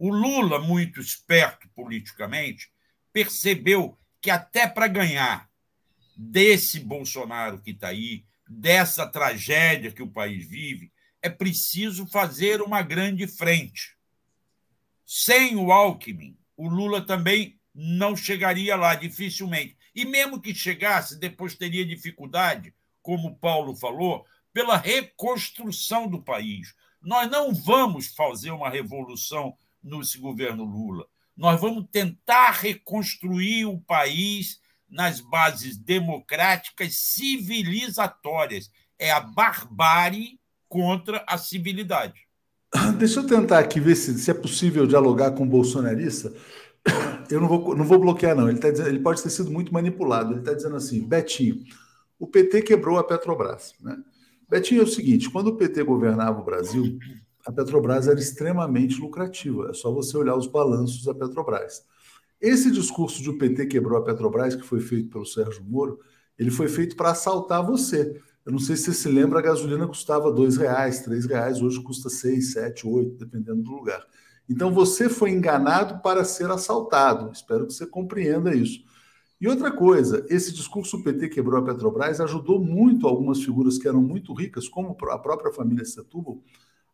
[0.05, 2.69] O Lula, muito esperto politicamente,
[3.13, 5.49] percebeu que até para ganhar
[6.17, 12.81] desse Bolsonaro que está aí, dessa tragédia que o país vive, é preciso fazer uma
[12.81, 13.95] grande frente.
[15.05, 19.77] Sem o Alckmin, o Lula também não chegaria lá, dificilmente.
[19.95, 26.75] E mesmo que chegasse, depois teria dificuldade, como o Paulo falou, pela reconstrução do país.
[27.01, 31.05] Nós não vamos fazer uma revolução nesse governo Lula.
[31.35, 38.72] Nós vamos tentar reconstruir o país nas bases democráticas civilizatórias.
[38.99, 40.39] É a barbárie
[40.69, 42.22] contra a civilidade.
[42.97, 46.34] Deixa eu tentar aqui ver se, se é possível dialogar com o bolsonarista.
[47.31, 48.49] Eu não vou, não vou bloquear, não.
[48.49, 50.34] Ele, tá dizendo, ele pode ter sido muito manipulado.
[50.34, 51.64] Ele está dizendo assim: Betinho,
[52.19, 53.73] o PT quebrou a Petrobras.
[53.80, 53.97] Né?
[54.47, 56.99] Betinho é o seguinte: quando o PT governava o Brasil,
[57.45, 59.70] a Petrobras era extremamente lucrativa.
[59.70, 61.86] É só você olhar os balanços da Petrobras.
[62.40, 65.99] Esse discurso de o PT quebrou a Petrobras, que foi feito pelo Sérgio Moro,
[66.38, 68.20] ele foi feito para assaltar você.
[68.45, 71.82] Eu não sei se você se lembra, a gasolina custava dois reais, três reais, hoje
[71.82, 74.06] custa sete, oito, dependendo do lugar.
[74.49, 77.32] Então você foi enganado para ser assaltado.
[77.32, 78.84] Espero que você compreenda isso.
[79.40, 83.88] E outra coisa, esse discurso o PT quebrou a Petrobras ajudou muito algumas figuras que
[83.88, 86.41] eram muito ricas, como a própria família Setúbal,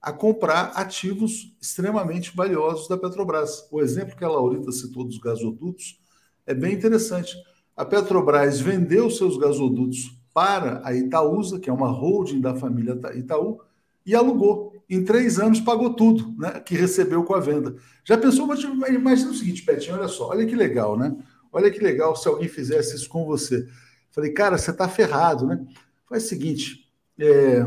[0.02, 3.68] a comprar ativos extremamente valiosos da Petrobras.
[3.72, 6.00] O exemplo que a Laurita citou dos gasodutos
[6.46, 7.36] é bem interessante.
[7.76, 13.60] A Petrobras vendeu seus gasodutos para a Itaúsa, que é uma holding da família Itaú,
[14.06, 14.74] e alugou.
[14.90, 16.60] Em três anos pagou tudo, né?
[16.62, 17.76] Que recebeu com a venda.
[18.04, 18.46] Já pensou?
[18.88, 21.16] Imagina o seguinte, Petinho, olha só, olha que legal, né?
[21.52, 23.68] Olha que legal se alguém fizesse isso com você.
[24.12, 25.64] Falei, cara, você está ferrado, né?
[26.08, 26.90] Faz o seguinte,
[27.20, 27.66] é,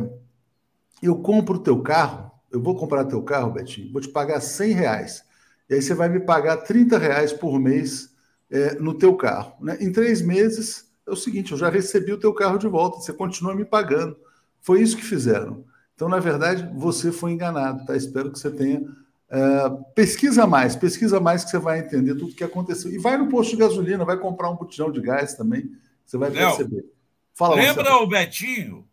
[1.07, 4.73] eu compro o teu carro, eu vou comprar teu carro, Betinho, vou te pagar 100
[4.73, 5.25] reais.
[5.69, 8.11] E aí você vai me pagar 30 reais por mês
[8.51, 9.55] é, no teu carro.
[9.61, 9.79] Né?
[9.81, 13.13] Em três meses, é o seguinte, eu já recebi o teu carro de volta, você
[13.13, 14.17] continua me pagando.
[14.61, 15.65] Foi isso que fizeram.
[15.95, 17.97] Então, na verdade, você foi enganado, tá?
[17.97, 18.81] Espero que você tenha.
[18.81, 22.93] Uh, pesquisa mais, pesquisa mais que você vai entender tudo o que aconteceu.
[22.93, 25.73] E vai no posto de gasolina, vai comprar um botijão de gás também,
[26.05, 26.85] você vai perceber.
[27.33, 28.85] Fala, lembra o Betinho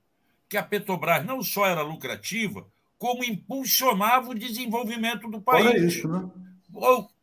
[0.50, 2.68] que a Petrobras não só era lucrativa,
[2.98, 5.68] como impulsionava o desenvolvimento do país.
[5.68, 6.30] Olha isso, né?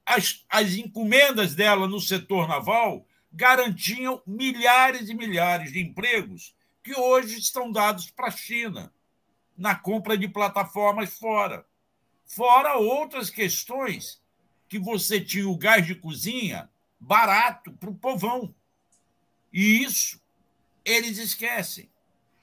[0.07, 7.37] As, as encomendas dela no setor naval garantiam milhares e milhares de empregos que hoje
[7.39, 8.93] estão dados para a China
[9.59, 11.67] na compra de plataformas fora.
[12.25, 14.23] Fora outras questões
[14.69, 16.71] que você tinha o gás de cozinha
[17.01, 18.55] barato para o povão.
[19.53, 20.21] E isso
[20.85, 21.91] eles esquecem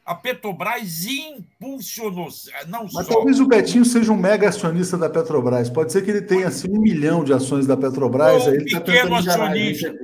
[0.06, 2.28] a Petrobras impulsionou.
[2.68, 3.14] Não Mas só...
[3.14, 5.70] talvez o Betinho seja um mega acionista da Petrobras.
[5.70, 8.46] Pode ser que ele tenha assim, um milhão de ações da Petrobras.
[8.46, 9.96] Ou aí tá pequeno tá acionista,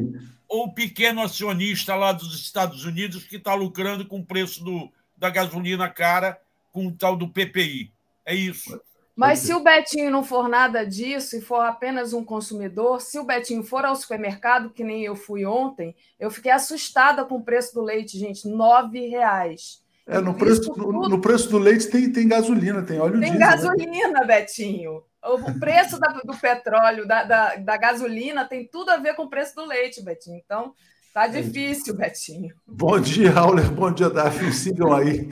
[0.47, 5.29] ou pequeno acionista lá dos Estados Unidos que está lucrando com o preço do, da
[5.29, 6.39] gasolina cara
[6.71, 7.91] com o tal do PPI.
[8.25, 8.79] É isso.
[9.19, 13.25] Mas se o Betinho não for nada disso e for apenas um consumidor, se o
[13.25, 17.73] Betinho for ao supermercado, que nem eu fui ontem, eu fiquei assustada com o preço
[17.73, 19.83] do leite, gente, nove reais.
[20.09, 23.39] É, no preço, no, no, preço do leite tem, tem gasolina, tem óleo Tem diesel,
[23.39, 23.47] né?
[23.47, 24.25] gasolina, né?
[24.25, 25.03] Betinho.
[25.23, 29.29] O preço da, do petróleo, da, da, da, gasolina, tem tudo a ver com o
[29.29, 30.41] preço do leite, Betinho.
[30.43, 30.73] Então,
[31.13, 32.55] tá difícil, Betinho.
[32.65, 33.69] Bom dia, Auler.
[33.71, 34.51] Bom dia, Daphne.
[34.51, 35.29] Sigam aí,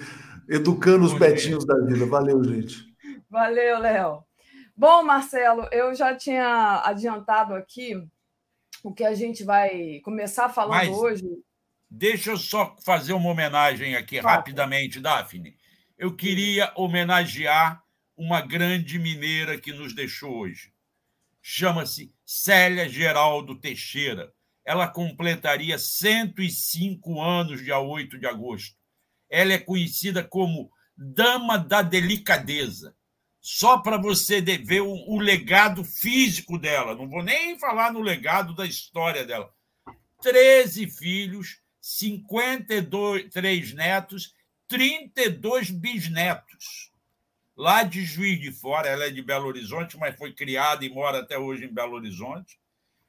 [0.47, 2.05] educando os Betinhos da vida.
[2.05, 2.85] Valeu, gente.
[3.27, 4.19] Valeu, Léo.
[4.75, 7.95] Bom, Marcelo, eu já tinha adiantado aqui
[8.83, 10.89] o que a gente vai começar falando Mas...
[10.89, 11.25] hoje
[11.89, 15.57] Deixa eu só fazer uma homenagem aqui rapidamente, Daphne.
[15.97, 17.81] Eu queria homenagear
[18.15, 20.73] uma grande mineira que nos deixou hoje.
[21.41, 24.33] Chama-se Célia Geraldo Teixeira.
[24.65, 28.75] Ela completaria 105 anos dia 8 de agosto.
[29.29, 32.93] Ela é conhecida como Dama da Delicadeza.
[33.39, 36.95] Só para você ver o, o legado físico dela.
[36.95, 39.49] Não vou nem falar no legado da história dela.
[40.21, 44.33] 13 filhos, 53 netos,
[44.67, 46.91] 32 bisnetos.
[47.55, 51.19] Lá de Juiz de Fora, ela é de Belo Horizonte, mas foi criada e mora
[51.19, 52.59] até hoje em Belo Horizonte.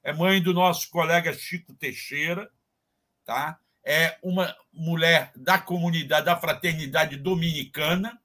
[0.01, 2.49] É mãe do nosso colega Chico Teixeira,
[3.25, 3.59] tá?
[3.85, 8.17] É uma mulher da comunidade, da fraternidade dominicana.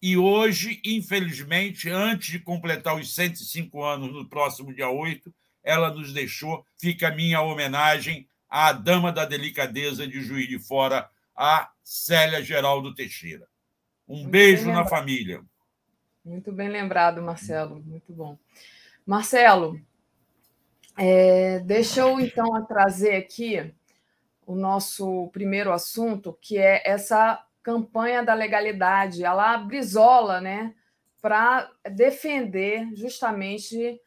[0.00, 5.34] E hoje, infelizmente, antes de completar os 105 anos, no próximo dia 8,
[5.64, 6.64] ela nos deixou.
[6.78, 12.94] Fica a minha homenagem a dama da delicadeza de Juiz de Fora, a Célia Geraldo
[12.94, 13.48] Teixeira.
[14.06, 15.42] Um Muito beijo na família.
[16.24, 17.82] Muito bem lembrado, Marcelo.
[17.84, 18.38] Muito bom.
[19.04, 19.80] Marcelo,
[20.96, 23.74] É, deixa eu então trazer aqui
[24.46, 29.24] o nosso primeiro assunto, que é essa campanha da legalidade.
[29.24, 30.76] Ela brisola, né,
[31.20, 34.00] para defender justamente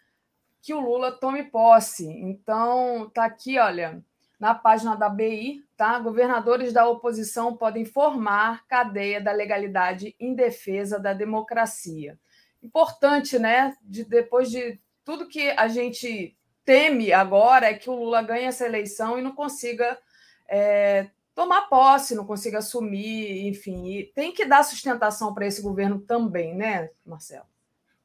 [0.61, 2.07] que o Lula tome posse.
[2.07, 4.02] Então, tá aqui, olha,
[4.39, 5.97] na página da BI, tá?
[5.99, 12.19] Governadores da oposição podem formar cadeia da legalidade em defesa da democracia.
[12.61, 13.76] Importante, né?
[13.81, 18.65] De, depois de tudo que a gente teme agora é que o Lula ganhe essa
[18.65, 19.97] eleição e não consiga
[20.47, 24.11] é, tomar posse, não consiga assumir, enfim.
[24.14, 27.45] tem que dar sustentação para esse governo também, né, Marcelo?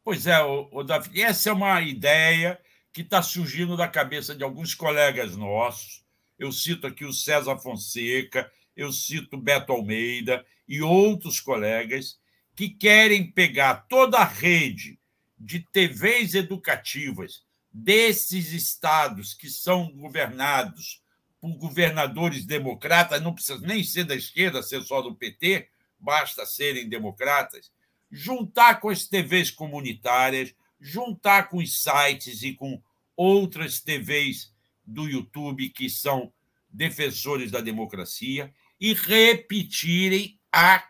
[0.04, 2.58] Pois é, o, o Davi, essa é uma ideia
[2.92, 6.01] que está surgindo da cabeça de alguns colegas nossos
[6.38, 12.18] eu cito aqui o César Fonseca, eu cito Beto Almeida e outros colegas
[12.54, 14.98] que querem pegar toda a rede
[15.38, 17.42] de TVs educativas
[17.72, 21.02] desses estados que são governados
[21.40, 25.68] por governadores democratas, não precisa nem ser da esquerda, ser só do PT,
[25.98, 27.72] basta serem democratas,
[28.10, 32.80] juntar com as TVs comunitárias, juntar com os sites e com
[33.16, 34.51] outras TVs
[34.84, 36.32] do YouTube que são
[36.68, 40.84] defensores da democracia e repetirem a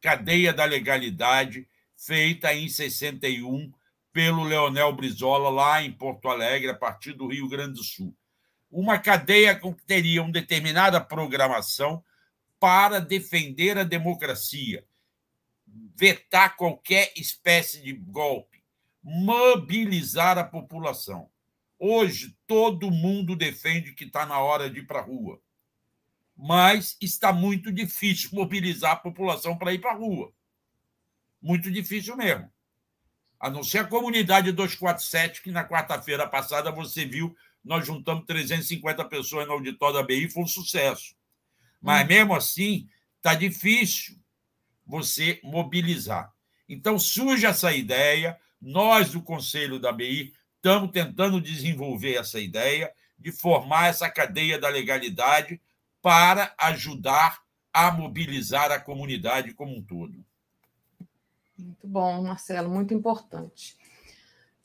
[0.00, 3.72] cadeia da legalidade feita em 61
[4.12, 8.16] pelo Leonel Brizola lá em Porto Alegre, a partir do Rio Grande do Sul.
[8.70, 12.02] Uma cadeia que teria uma determinada programação
[12.58, 14.86] para defender a democracia,
[15.94, 18.62] vetar qualquer espécie de golpe,
[19.02, 21.28] mobilizar a população.
[21.78, 25.40] Hoje, todo mundo defende que está na hora de ir para a rua.
[26.36, 30.32] Mas está muito difícil mobilizar a população para ir para a rua.
[31.40, 32.50] Muito difícil mesmo.
[33.38, 39.04] A não ser a comunidade 247, que na quarta-feira passada você viu, nós juntamos 350
[39.06, 41.14] pessoas no auditório da BI, foi um sucesso.
[41.80, 42.08] Mas hum.
[42.08, 44.16] mesmo assim, está difícil
[44.86, 46.32] você mobilizar.
[46.68, 50.32] Então surge essa ideia, nós do Conselho da BI
[50.66, 55.60] estamos tentando desenvolver essa ideia de formar essa cadeia da legalidade
[56.02, 57.40] para ajudar
[57.72, 60.24] a mobilizar a comunidade como um todo.
[61.56, 63.76] Muito bom, Marcelo, muito importante.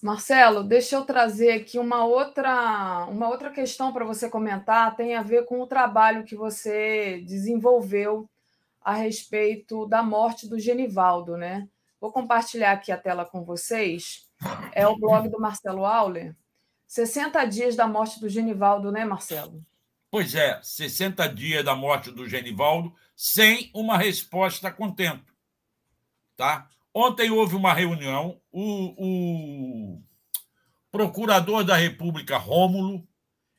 [0.02, 5.22] Marcelo, deixa eu trazer aqui uma outra, uma outra questão para você comentar, tem a
[5.22, 8.28] ver com o trabalho que você desenvolveu
[8.82, 11.69] a respeito da morte do Genivaldo, né?
[11.99, 14.31] Vou compartilhar aqui a tela com vocês
[14.73, 16.35] é o blog do Marcelo Auler.
[16.88, 19.65] 60 dias da morte do Genivaldo, né, Marcelo?
[20.09, 25.31] Pois é, 60 dias da morte do Genivaldo sem uma resposta a.
[26.35, 26.68] Tá?
[26.93, 30.03] Ontem houve uma reunião, o, o
[30.91, 33.07] procurador da República, Rômulo,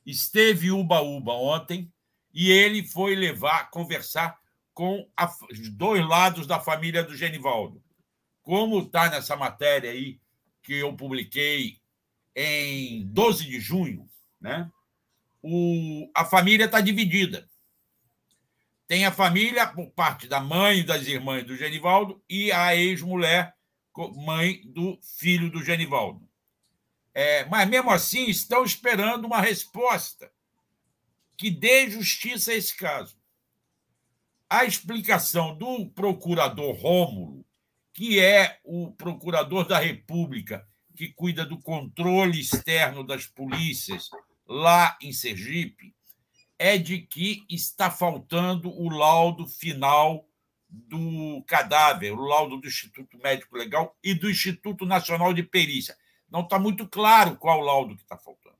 [0.05, 1.91] esteve uba-uba ontem
[2.35, 4.39] e ele foi levar, conversar
[4.75, 7.83] com a, os dois lados da família do Genivaldo.
[8.43, 10.21] Como está nessa matéria aí
[10.63, 11.81] que eu publiquei
[12.35, 14.09] em 12 de junho,
[14.41, 14.71] né?
[15.43, 17.49] O, a família está dividida.
[18.87, 23.55] Tem a família por parte da mãe das irmãs do Genivaldo e a ex-mulher,
[24.15, 26.29] mãe do filho do Genivaldo.
[27.15, 30.33] É, mas, mesmo assim, estão esperando uma resposta
[31.37, 33.17] que dê justiça a esse caso.
[34.49, 37.45] A explicação do procurador Rômulo
[37.93, 40.67] que é o procurador da República,
[40.97, 44.09] que cuida do controle externo das polícias
[44.47, 45.95] lá em Sergipe,
[46.59, 50.27] é de que está faltando o laudo final
[50.69, 55.97] do cadáver, o laudo do Instituto Médico Legal e do Instituto Nacional de Perícia.
[56.31, 58.57] Não está muito claro qual o laudo que está faltando.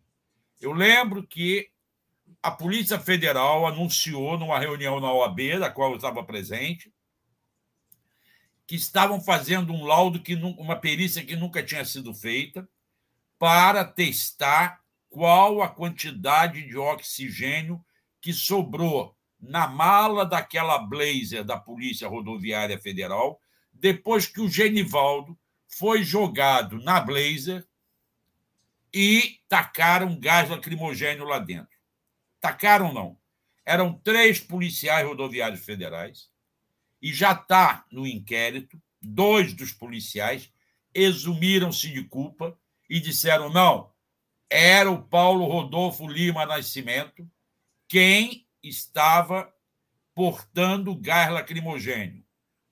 [0.61, 1.71] Eu lembro que
[2.43, 6.93] a Polícia Federal anunciou numa reunião na OAB, da qual eu estava presente,
[8.73, 12.67] que estavam fazendo um laudo, que uma perícia que nunca tinha sido feita,
[13.39, 14.81] para testar
[15.11, 17.85] qual a quantidade de oxigênio
[18.19, 23.39] que sobrou na mala daquela blazer da Polícia Rodoviária Federal,
[23.75, 25.39] depois que o Genivaldo
[25.69, 27.69] foi jogado na blazer
[28.91, 31.77] e tacaram gás lacrimogênio lá dentro.
[32.41, 33.19] Tacaram não.
[33.67, 36.32] Eram três policiais rodoviários federais
[37.03, 38.81] e já está no inquérito.
[39.01, 40.51] Dois dos policiais
[40.95, 42.57] exumiram-se de culpa
[42.89, 43.91] e disseram: não,
[44.49, 47.29] era o Paulo Rodolfo Lima Nascimento
[47.89, 49.53] quem estava
[50.15, 52.25] portando gás lacrimogênio.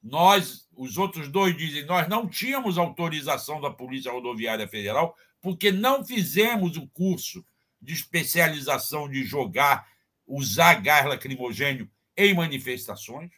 [0.03, 6.05] Nós, os outros dois dizem, nós não tínhamos autorização da Polícia Rodoviária Federal porque não
[6.05, 7.45] fizemos o curso
[7.81, 9.87] de especialização de jogar,
[10.27, 13.31] usar gás lacrimogênio em manifestações.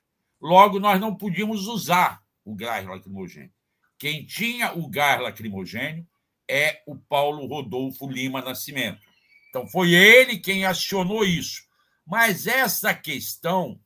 [0.42, 3.52] Logo, nós não podíamos usar o gás lacrimogênio.
[3.96, 6.04] Quem tinha o gás lacrimogênio
[6.50, 9.00] é o Paulo Rodolfo Lima Nascimento.
[9.48, 11.62] Então, foi ele quem acionou isso.
[12.04, 13.80] Mas essa questão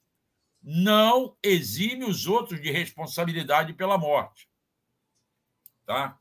[0.62, 4.48] não exime os outros de responsabilidade pela morte.
[5.84, 6.18] Tá?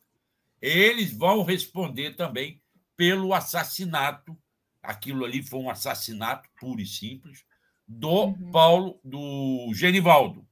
[0.62, 2.62] Eles vão responder também
[2.98, 4.38] pelo assassinato.
[4.84, 7.46] Aquilo ali foi um assassinato puro e simples
[7.88, 8.52] do uhum.
[8.52, 10.46] Paulo, do Genivaldo.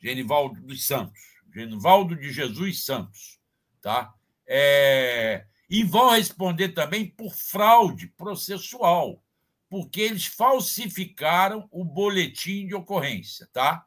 [0.00, 1.20] Genivaldo dos Santos.
[1.52, 3.38] Genivaldo de Jesus Santos.
[3.80, 4.14] Tá?
[4.46, 5.46] É...
[5.68, 9.22] E vão responder também por fraude processual,
[9.68, 13.48] porque eles falsificaram o boletim de ocorrência.
[13.52, 13.86] Tá?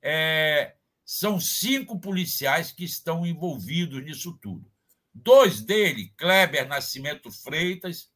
[0.00, 0.74] É...
[1.04, 4.70] São cinco policiais que estão envolvidos nisso tudo.
[5.14, 8.10] Dois dele, Kleber Nascimento Freitas,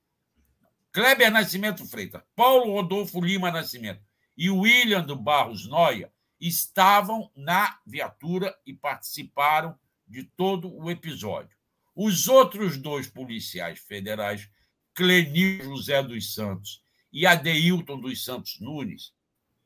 [0.96, 4.00] Kleber Nascimento Freitas, Paulo Rodolfo Lima Nascimento
[4.34, 6.10] e William do Barros Noia
[6.40, 9.78] estavam na viatura e participaram
[10.08, 11.54] de todo o episódio.
[11.94, 14.48] Os outros dois policiais federais,
[14.94, 16.82] Clenil José dos Santos
[17.12, 19.12] e Adeilton dos Santos Nunes,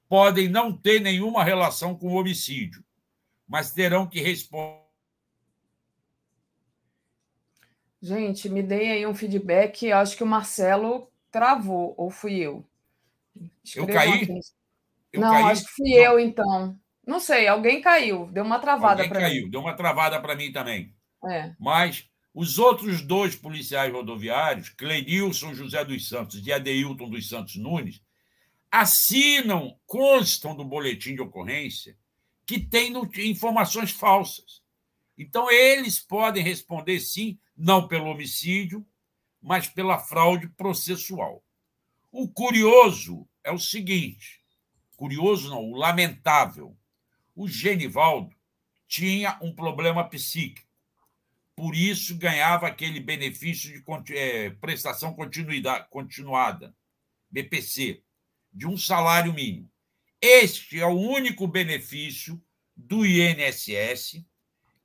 [0.09, 2.85] podem não ter nenhuma relação com o homicídio,
[3.47, 4.81] mas terão que responder
[8.03, 9.93] Gente, me deem aí um feedback.
[9.93, 12.65] Acho que o Marcelo travou, ou fui eu?
[13.75, 14.27] Eu caí?
[15.13, 15.45] Eu não, caí?
[15.45, 15.99] acho que fui não.
[15.99, 16.79] eu, então.
[17.07, 19.27] Não sei, alguém caiu, deu uma travada para mim.
[19.27, 20.95] caiu, deu uma travada para mim também.
[21.29, 21.55] É.
[21.59, 28.01] Mas os outros dois policiais rodoviários, Clenilson José dos Santos e Adeilton dos Santos Nunes,
[28.71, 31.97] assinam, constam do boletim de ocorrência
[32.47, 34.61] que tem informações falsas.
[35.17, 38.87] Então, eles podem responder sim não pelo homicídio,
[39.41, 41.43] mas pela fraude processual.
[42.13, 44.43] O curioso é o seguinte:
[44.97, 46.77] curioso não, o lamentável.
[47.35, 48.35] O Genivaldo
[48.87, 50.69] tinha um problema psíquico,
[51.55, 55.17] por isso ganhava aquele benefício de é, prestação
[55.89, 56.75] continuada,
[57.31, 58.03] BPC,
[58.53, 59.71] de um salário mínimo.
[60.21, 62.43] Este é o único benefício
[62.77, 64.25] do INSS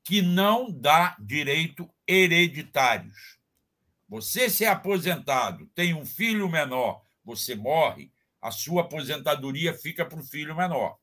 [0.04, 3.38] que não dá direito hereditários.
[4.08, 8.12] Você se é aposentado, tem um filho menor, você morre,
[8.42, 10.98] a sua aposentadoria fica para o filho menor.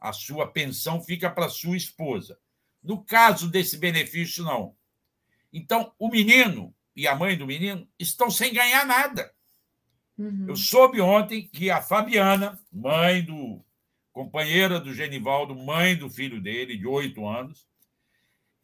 [0.00, 2.38] A sua pensão fica para sua esposa.
[2.82, 4.74] No caso desse benefício, não.
[5.52, 9.30] Então, o menino e a mãe do menino estão sem ganhar nada.
[10.16, 10.46] Uhum.
[10.48, 13.62] Eu soube ontem que a Fabiana, mãe do
[14.12, 17.66] companheira do Genivaldo, mãe do filho dele, de oito anos,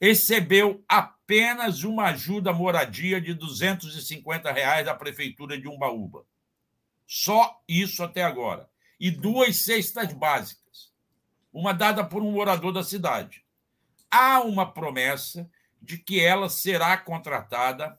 [0.01, 6.25] recebeu apenas uma ajuda moradia de 250 reais da prefeitura de Umbaúba.
[7.07, 8.69] Só isso até agora.
[8.99, 10.93] E duas cestas básicas,
[11.53, 13.45] uma dada por um morador da cidade.
[14.11, 15.49] Há uma promessa
[15.81, 17.99] de que ela será contratada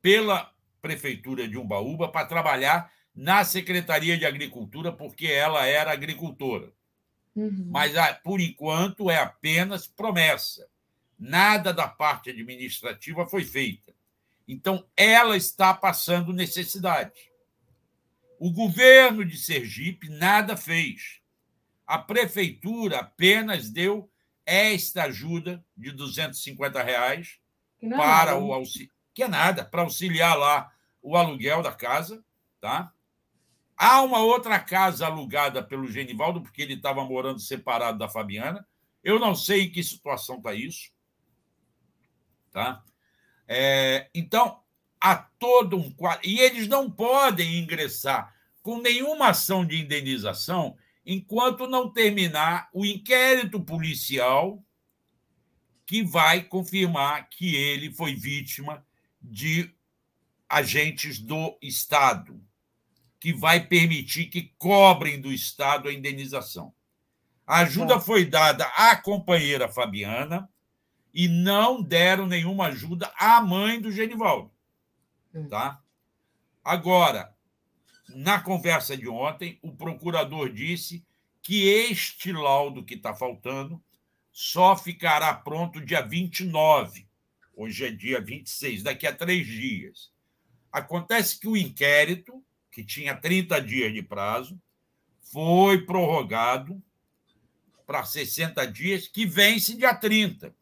[0.00, 6.72] pela prefeitura de Umbaúba para trabalhar na Secretaria de Agricultura, porque ela era agricultora.
[7.34, 7.68] Uhum.
[7.70, 10.68] Mas, ah, por enquanto, é apenas promessa.
[11.18, 13.94] Nada da parte administrativa foi feita.
[14.46, 17.12] Então, ela está passando necessidade.
[18.38, 21.20] O governo de Sergipe nada fez.
[21.86, 24.10] A prefeitura apenas deu
[24.44, 27.38] esta ajuda de 250 reais
[27.82, 28.38] é para nada.
[28.38, 30.70] o auxílio, que é nada, para auxiliar lá
[31.02, 32.24] o aluguel da casa,
[32.60, 32.92] tá?
[33.76, 38.66] Há uma outra casa alugada pelo Genivaldo, porque ele estava morando separado da Fabiana.
[39.02, 40.92] Eu não sei em que situação está isso.
[42.52, 42.84] Tá?
[43.48, 44.60] É, então,
[45.00, 46.26] há todo um quadro.
[46.26, 53.60] E eles não podem ingressar com nenhuma ação de indenização enquanto não terminar o inquérito
[53.60, 54.64] policial
[55.84, 58.86] que vai confirmar que ele foi vítima
[59.20, 59.70] de
[60.48, 62.40] agentes do Estado
[63.24, 66.74] que vai permitir que cobrem do Estado a indenização.
[67.46, 70.46] A ajuda foi dada à companheira Fabiana
[71.14, 74.52] e não deram nenhuma ajuda à mãe do Genivaldo.
[75.34, 75.48] Hum.
[75.48, 75.82] Tá?
[76.62, 77.34] Agora,
[78.10, 81.02] na conversa de ontem, o procurador disse
[81.40, 83.82] que este laudo que está faltando
[84.30, 87.08] só ficará pronto dia 29.
[87.56, 90.12] Hoje é dia 26, daqui a três dias.
[90.70, 92.44] Acontece que o inquérito
[92.74, 94.60] que tinha 30 dias de prazo,
[95.20, 96.82] foi prorrogado
[97.86, 100.52] para 60 dias, que vence dia 30,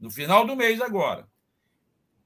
[0.00, 1.28] no final do mês agora.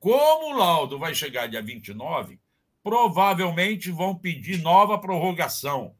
[0.00, 2.40] Como o laudo vai chegar dia 29,
[2.82, 5.94] provavelmente vão pedir nova prorrogação,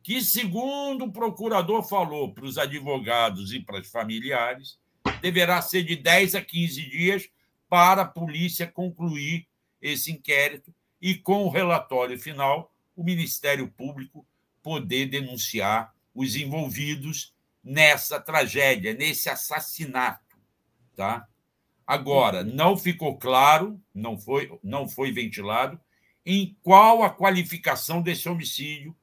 [0.00, 4.78] que, segundo o procurador falou para os advogados e para os familiares,
[5.20, 7.28] deverá ser de 10 a 15 dias
[7.68, 9.48] para a polícia concluir
[9.82, 14.26] esse inquérito e, com o relatório final, o Ministério Público
[14.62, 20.36] poder denunciar os envolvidos nessa tragédia, nesse assassinato,
[20.94, 21.28] tá?
[21.86, 25.80] Agora, não ficou claro, não foi, não foi ventilado
[26.24, 28.96] em qual a qualificação desse homicídio,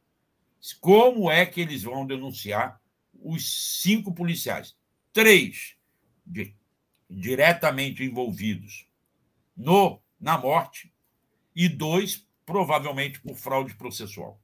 [0.82, 2.82] como é que eles vão denunciar
[3.14, 4.76] os cinco policiais.
[5.14, 5.76] Três
[6.26, 6.54] de,
[7.10, 8.88] diretamente envolvidos
[9.56, 10.93] no na morte
[11.56, 14.40] e dois provavelmente por fraude processual.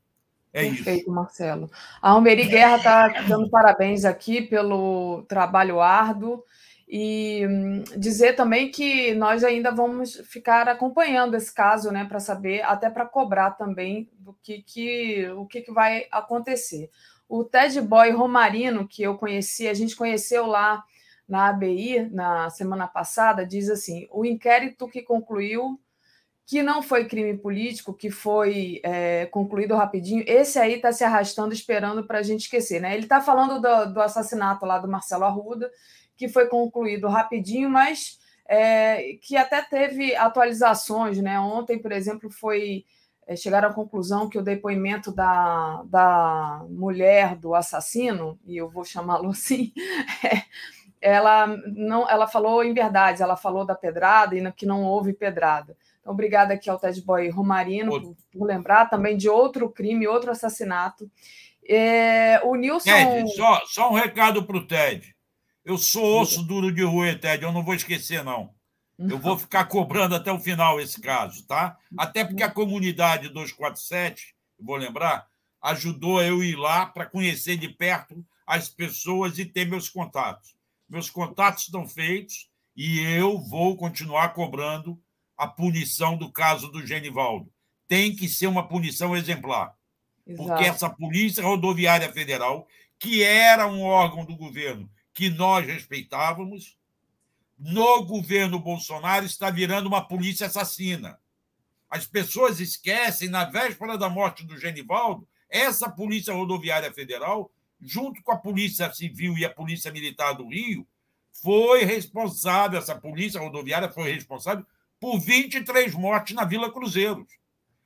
[0.51, 1.11] É Perfeito, isso.
[1.11, 1.69] Marcelo.
[2.01, 6.43] A Almeri Guerra está dando parabéns aqui pelo trabalho árduo
[6.87, 12.63] e hum, dizer também que nós ainda vamos ficar acompanhando esse caso, né, para saber,
[12.63, 16.89] até para cobrar também do que, que o que, que vai acontecer.
[17.27, 20.83] O Ted Boy Romarino, que eu conheci, a gente conheceu lá
[21.27, 25.79] na ABI na semana passada, diz assim: o inquérito que concluiu
[26.49, 31.53] que não foi crime político, que foi é, concluído rapidinho, esse aí está se arrastando,
[31.53, 32.81] esperando para a gente esquecer.
[32.81, 32.95] Né?
[32.95, 35.71] Ele está falando do, do, assassinato lá do Marcelo Arruda,
[36.17, 38.17] que foi concluído rapidinho, mas
[38.47, 41.19] é, que até teve atualizações.
[41.19, 41.39] Né?
[41.39, 42.83] Ontem, por exemplo, foi
[43.27, 48.83] é, chegaram à conclusão que o depoimento da, da mulher do assassino, e eu vou
[48.83, 49.71] chamá-lo assim,
[50.99, 55.77] ela não ela falou em verdade, ela falou da pedrada e que não houve pedrada.
[56.09, 61.09] Obrigada aqui ao Ted Boy Romarino por, por, lembrar também de outro crime, outro assassinato.
[61.67, 62.89] É, o Nilson.
[62.89, 65.15] Ted, só, só um recado para o Ted.
[65.63, 68.49] Eu sou osso duro de rua, Ted, eu não vou esquecer, não.
[68.97, 71.77] Eu vou ficar cobrando até o final esse caso, tá?
[71.95, 75.27] Até porque a comunidade 247, vou lembrar,
[75.61, 80.55] ajudou eu ir lá para conhecer de perto as pessoas e ter meus contatos.
[80.89, 84.99] Meus contatos estão feitos e eu vou continuar cobrando
[85.39, 87.49] a punição do caso do Genivaldo.
[87.87, 89.73] Tem que ser uma punição exemplar.
[90.27, 90.49] Exato.
[90.49, 92.67] Porque essa Polícia Rodoviária Federal,
[92.99, 96.77] que era um órgão do governo que nós respeitávamos,
[97.57, 101.17] no governo Bolsonaro está virando uma polícia assassina.
[101.89, 107.49] As pessoas esquecem, na véspera da morte do Genivaldo, essa Polícia Rodoviária Federal,
[107.81, 110.85] junto com a Polícia Civil e a Polícia Militar do Rio,
[111.31, 114.65] foi responsável, essa Polícia Rodoviária foi responsável
[114.99, 117.25] por 23 mortes na Vila Cruzeiros,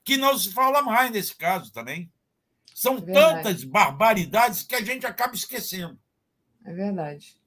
[0.04, 2.12] que não se fala mais nesse caso também.
[2.74, 5.98] São é tantas barbaridades que a gente acaba esquecendo.
[6.66, 7.38] É verdade.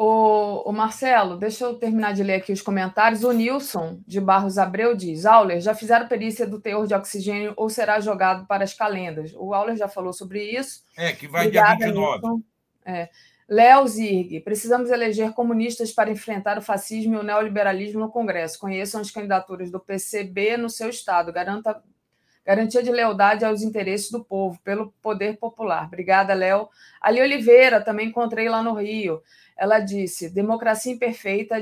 [0.00, 3.24] O, o, Marcelo, deixa eu terminar de ler aqui os comentários.
[3.24, 7.68] O Nilson, de Barros Abreu, diz: Auler, já fizeram perícia do teor de oxigênio ou
[7.68, 9.32] será jogado para as calendas?
[9.34, 10.84] O Auler já falou sobre isso.
[10.96, 12.20] É, que vai Obrigada, dia 29.
[12.20, 12.42] Nilson.
[12.84, 13.08] É.
[13.48, 18.58] Léo Zirg, precisamos eleger comunistas para enfrentar o fascismo e o neoliberalismo no Congresso.
[18.58, 21.32] Conheçam as candidaturas do PCB no seu estado.
[21.32, 21.82] Garanta,
[22.44, 25.86] garantia de lealdade aos interesses do povo, pelo poder popular.
[25.86, 26.68] Obrigada, Léo.
[27.00, 29.22] Ali Oliveira, também encontrei lá no Rio.
[29.56, 31.56] Ela disse: democracia imperfeita,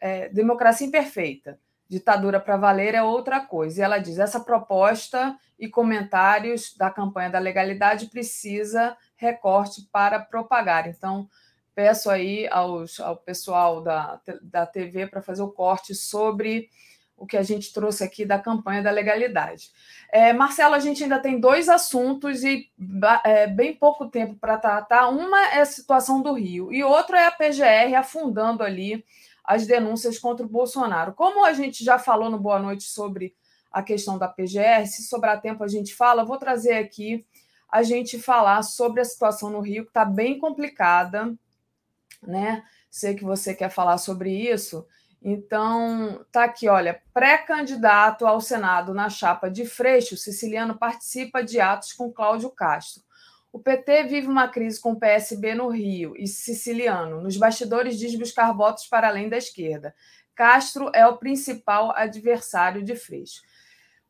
[0.00, 1.58] é, democracia imperfeita.
[1.88, 3.80] Ditadura para valer é outra coisa.
[3.80, 10.88] E ela diz: essa proposta e comentários da campanha da legalidade precisa recorte para propagar.
[10.88, 11.28] Então,
[11.74, 16.68] peço aí aos, ao pessoal da, da TV para fazer o corte sobre
[17.16, 19.70] o que a gente trouxe aqui da campanha da legalidade.
[20.10, 22.68] É, Marcelo, a gente ainda tem dois assuntos e
[23.24, 25.08] é, bem pouco tempo para tratar.
[25.08, 29.04] Uma é a situação do Rio e outro é a PGR afundando ali
[29.44, 31.12] as denúncias contra o Bolsonaro.
[31.12, 33.36] Como a gente já falou no Boa Noite sobre
[33.70, 37.24] a questão da PGR, se sobrar tempo a gente fala, vou trazer aqui
[37.72, 41.34] a gente falar sobre a situação no Rio, que está bem complicada,
[42.22, 42.62] né?
[42.90, 44.86] Sei que você quer falar sobre isso.
[45.24, 51.94] Então, tá aqui, olha, pré-candidato ao Senado na chapa de Freixo, Siciliano participa de atos
[51.94, 53.02] com Cláudio Castro.
[53.50, 58.14] O PT vive uma crise com o PSB no Rio e Siciliano, nos bastidores, diz
[58.18, 59.94] buscar votos para além da esquerda.
[60.34, 63.42] Castro é o principal adversário de Freixo.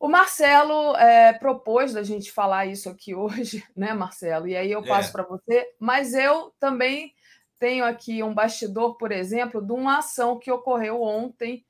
[0.03, 4.49] O Marcelo é, propôs da gente falar isso aqui hoje, né, Marcelo?
[4.49, 5.11] E aí eu passo é.
[5.13, 7.13] para você, mas eu também
[7.57, 11.65] tenho aqui um bastidor, por exemplo, de uma ação que ocorreu ontem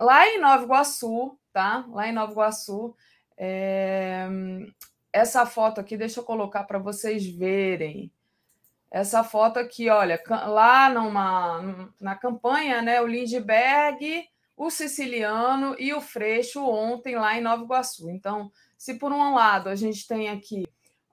[0.00, 1.84] lá em Nova Iguaçu, tá?
[1.90, 2.96] Lá em Nova Iguaçu.
[3.36, 4.26] É...
[5.12, 8.10] Essa foto aqui, deixa eu colocar para vocês verem.
[8.90, 13.02] Essa foto aqui, olha, lá numa, na campanha, né?
[13.02, 14.30] O Lindbergh
[14.60, 18.10] o Siciliano e o Freixo ontem lá em Nova Iguaçu.
[18.10, 20.66] Então, se por um lado a gente tem aqui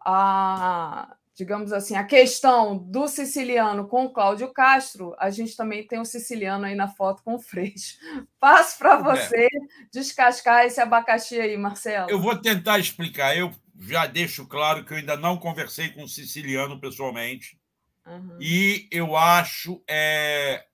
[0.05, 5.97] a, digamos assim, a questão do siciliano com o Cláudio Castro, a gente também tem
[5.97, 7.95] o siciliano aí na foto com o Freixo.
[8.37, 9.01] Passo para é.
[9.01, 9.49] você é.
[9.93, 12.11] descascar esse abacaxi aí, Marcelo.
[12.11, 13.37] Eu vou tentar explicar.
[13.37, 13.49] Eu
[13.79, 17.57] já deixo claro que eu ainda não conversei com o siciliano pessoalmente.
[18.05, 18.37] Uhum.
[18.41, 20.66] E eu acho é,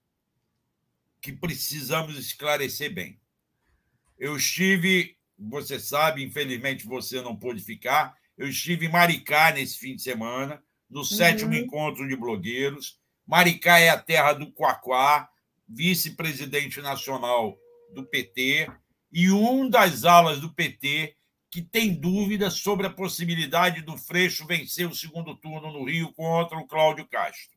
[1.24, 3.18] que precisamos esclarecer bem.
[4.20, 9.95] Eu estive, você sabe, infelizmente você não pôde ficar, eu estive em Maricá nesse fim
[9.95, 11.06] de semana, no uhum.
[11.06, 13.00] sétimo encontro de blogueiros.
[13.26, 15.30] Maricá é a terra do Quaquá,
[15.66, 17.58] vice-presidente nacional
[17.94, 18.70] do PT,
[19.10, 21.16] e um das alas do PT
[21.50, 26.58] que tem dúvidas sobre a possibilidade do Freixo vencer o segundo turno no Rio contra
[26.58, 27.52] o Cláudio Castro.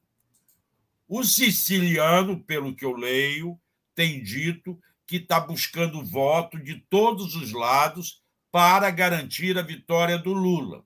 [1.08, 3.60] O siciliano, pelo que eu leio,
[3.94, 10.32] tem dito que está buscando voto de todos os lados para garantir a vitória do
[10.32, 10.84] Lula.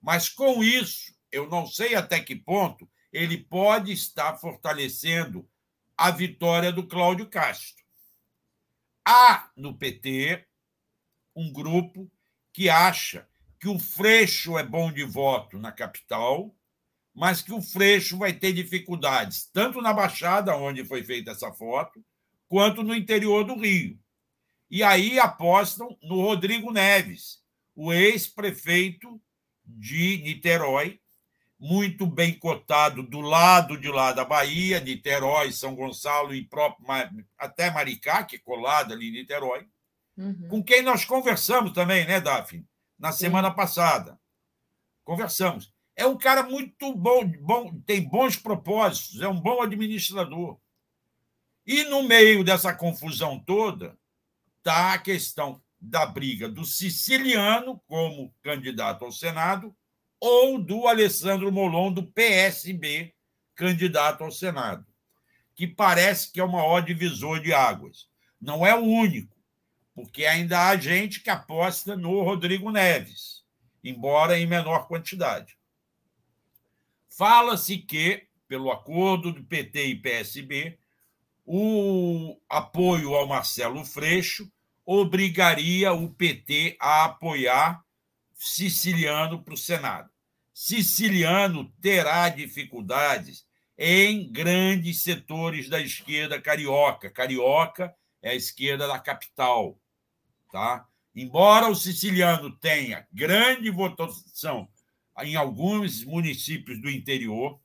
[0.00, 5.48] Mas com isso, eu não sei até que ponto ele pode estar fortalecendo
[5.96, 7.84] a vitória do Cláudio Castro.
[9.04, 10.46] Há no PT
[11.34, 12.10] um grupo
[12.52, 13.28] que acha
[13.58, 16.54] que o Freixo é bom de voto na capital,
[17.18, 22.00] mas que o Freixo vai ter dificuldades, tanto na Baixada, onde foi feita essa foto,
[22.46, 23.98] quanto no interior do Rio.
[24.70, 27.42] E aí apostam no Rodrigo Neves,
[27.74, 29.20] o ex-prefeito
[29.64, 31.00] de Niterói,
[31.58, 36.86] muito bem cotado do lado de lá da Bahia, Niterói, São Gonçalo e próprio,
[37.36, 39.66] até Maricá, que é colado ali em Niterói,
[40.16, 40.48] uhum.
[40.48, 42.64] com quem nós conversamos também, né, Daphne?
[42.96, 43.56] Na semana Sim.
[43.56, 44.20] passada.
[45.02, 45.76] Conversamos.
[45.98, 50.56] É um cara muito bom, bom, tem bons propósitos, é um bom administrador.
[51.66, 53.98] E no meio dessa confusão toda,
[54.58, 59.74] está a questão da briga do siciliano como candidato ao Senado
[60.20, 63.12] ou do Alessandro Molon, do PSB,
[63.56, 64.86] candidato ao Senado,
[65.52, 68.08] que parece que é o maior divisor de águas.
[68.40, 69.36] Não é o único,
[69.96, 73.42] porque ainda há gente que aposta no Rodrigo Neves,
[73.82, 75.57] embora em menor quantidade.
[77.18, 80.78] Fala-se que, pelo acordo do PT e PSB,
[81.44, 84.48] o apoio ao Marcelo Freixo
[84.86, 87.84] obrigaria o PT a apoiar
[88.34, 90.08] Siciliano para o Senado.
[90.54, 93.44] Siciliano terá dificuldades
[93.76, 97.10] em grandes setores da esquerda carioca.
[97.10, 97.92] Carioca
[98.22, 99.76] é a esquerda da capital,
[100.52, 100.86] tá?
[101.12, 104.68] Embora o siciliano tenha grande votação
[105.22, 107.58] em alguns municípios do interior,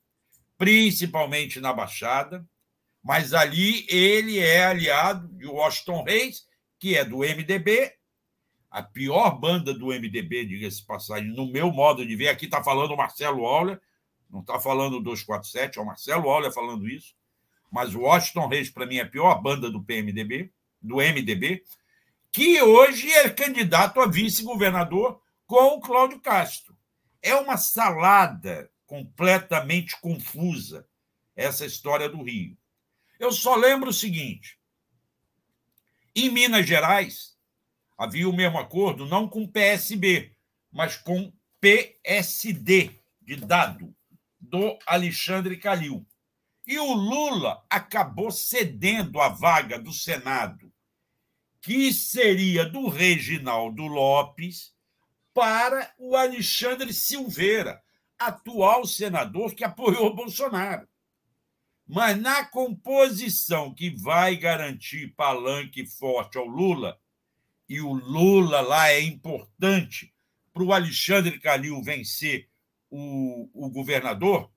[0.57, 2.45] principalmente na Baixada,
[3.03, 6.47] mas ali ele é aliado de Washington Reis,
[6.79, 7.93] que é do MDB,
[8.73, 12.29] a pior banda do MDB, diga-se passagem, no meu modo de ver.
[12.29, 13.79] Aqui está falando o Marcelo Auler,
[14.29, 17.13] não está falando o 247, é o Marcelo Auler falando isso.
[17.71, 20.51] Mas o Washington Reis, para mim, é a pior banda do PMDB,
[20.81, 21.63] do MDB,
[22.31, 26.72] que hoje é candidato a vice-governador com o Cláudio Castro.
[27.23, 30.85] É uma salada completamente confusa
[31.33, 32.57] essa história do Rio.
[33.17, 34.59] Eu só lembro o seguinte:
[36.13, 37.37] em Minas Gerais,
[37.97, 40.35] havia o mesmo acordo, não com PSB,
[40.69, 41.31] mas com
[41.61, 42.91] PSD,
[43.21, 43.95] de dado,
[44.37, 46.05] do Alexandre Calil.
[46.67, 50.71] E o Lula acabou cedendo a vaga do Senado,
[51.61, 54.72] que seria do Reginaldo Lopes,
[55.33, 57.81] para o Alexandre Silveira,
[58.17, 60.87] atual senador que apoiou Bolsonaro.
[61.87, 66.97] Mas na composição que vai garantir palanque forte ao Lula,
[67.67, 70.13] e o Lula lá é importante
[70.53, 72.47] para o Alexandre Calil vencer
[72.89, 74.51] o, o governador,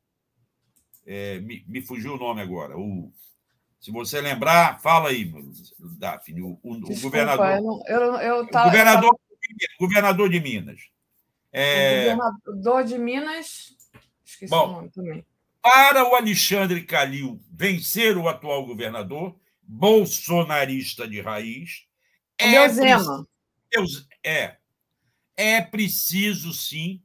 [1.07, 2.77] é, me, me, fugiu o nome agora.
[2.77, 3.13] O,
[3.81, 5.33] se você lembrar, fala aí,
[5.79, 6.43] Daphne.
[6.43, 7.47] O, o, Desculpa, o governador.
[7.47, 9.19] Eu não, eu, eu tava, governador,
[9.79, 10.81] governador de Minas.
[11.53, 12.13] É...
[12.13, 13.77] O governador de Minas.
[14.25, 15.25] Esqueci Bom, o nome também.
[15.63, 21.87] Para o Alexandre Calil vencer o atual governador, bolsonarista de raiz,
[22.39, 24.57] é preciso, é,
[25.37, 27.03] é preciso, sim,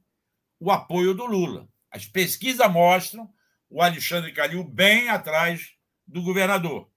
[0.60, 1.68] o apoio do Lula.
[1.90, 3.28] As pesquisas mostram
[3.68, 5.72] o Alexandre Calil bem atrás
[6.06, 6.90] do governador.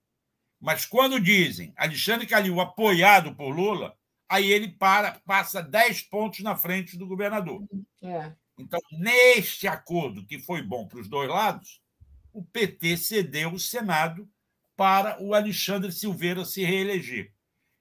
[0.60, 6.56] Mas quando dizem Alexandre Calil apoiado por Lula, aí ele para, passa 10 pontos na
[6.56, 7.64] frente do governador.
[8.02, 8.34] É.
[8.58, 11.82] Então, neste acordo, que foi bom para os dois lados,
[12.32, 14.30] o PT cedeu o Senado
[14.76, 17.32] para o Alexandre Silveira se reeleger.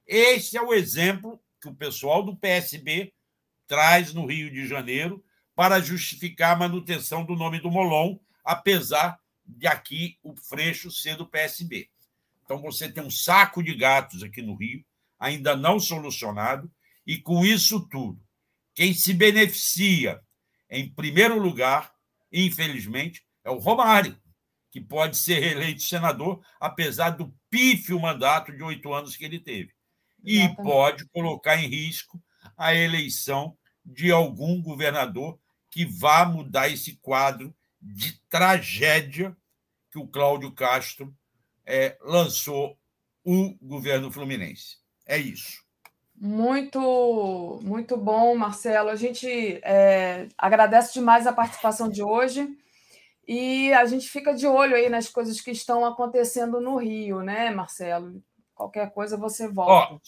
[0.06, 3.12] Esse é o exemplo que o pessoal do PSB
[3.66, 9.66] traz no Rio de Janeiro para justificar a manutenção do nome do Molon, apesar de
[9.66, 11.88] aqui o Freixo ser do PSB.
[12.44, 14.84] Então você tem um saco de gatos aqui no Rio,
[15.24, 16.70] ainda não solucionado,
[17.06, 18.22] e com isso tudo,
[18.74, 20.20] quem se beneficia,
[20.68, 21.94] em primeiro lugar,
[22.30, 24.20] infelizmente, é o Romário,
[24.70, 29.72] que pode ser reeleito senador, apesar do pífio mandato de oito anos que ele teve.
[30.22, 30.62] E Exatamente.
[30.62, 32.22] pode colocar em risco
[32.54, 35.38] a eleição de algum governador
[35.70, 39.34] que vá mudar esse quadro de tragédia
[39.90, 41.16] que o Cláudio Castro
[41.64, 42.78] é, lançou
[43.24, 44.83] o governo fluminense.
[45.06, 45.62] É isso.
[46.16, 48.88] Muito, muito bom, Marcelo.
[48.88, 49.28] A gente
[49.62, 52.56] é, agradece demais a participação de hoje
[53.26, 57.50] e a gente fica de olho aí nas coisas que estão acontecendo no Rio, né,
[57.50, 58.22] Marcelo?
[58.54, 59.94] Qualquer coisa você volta.
[59.94, 59.98] Ó,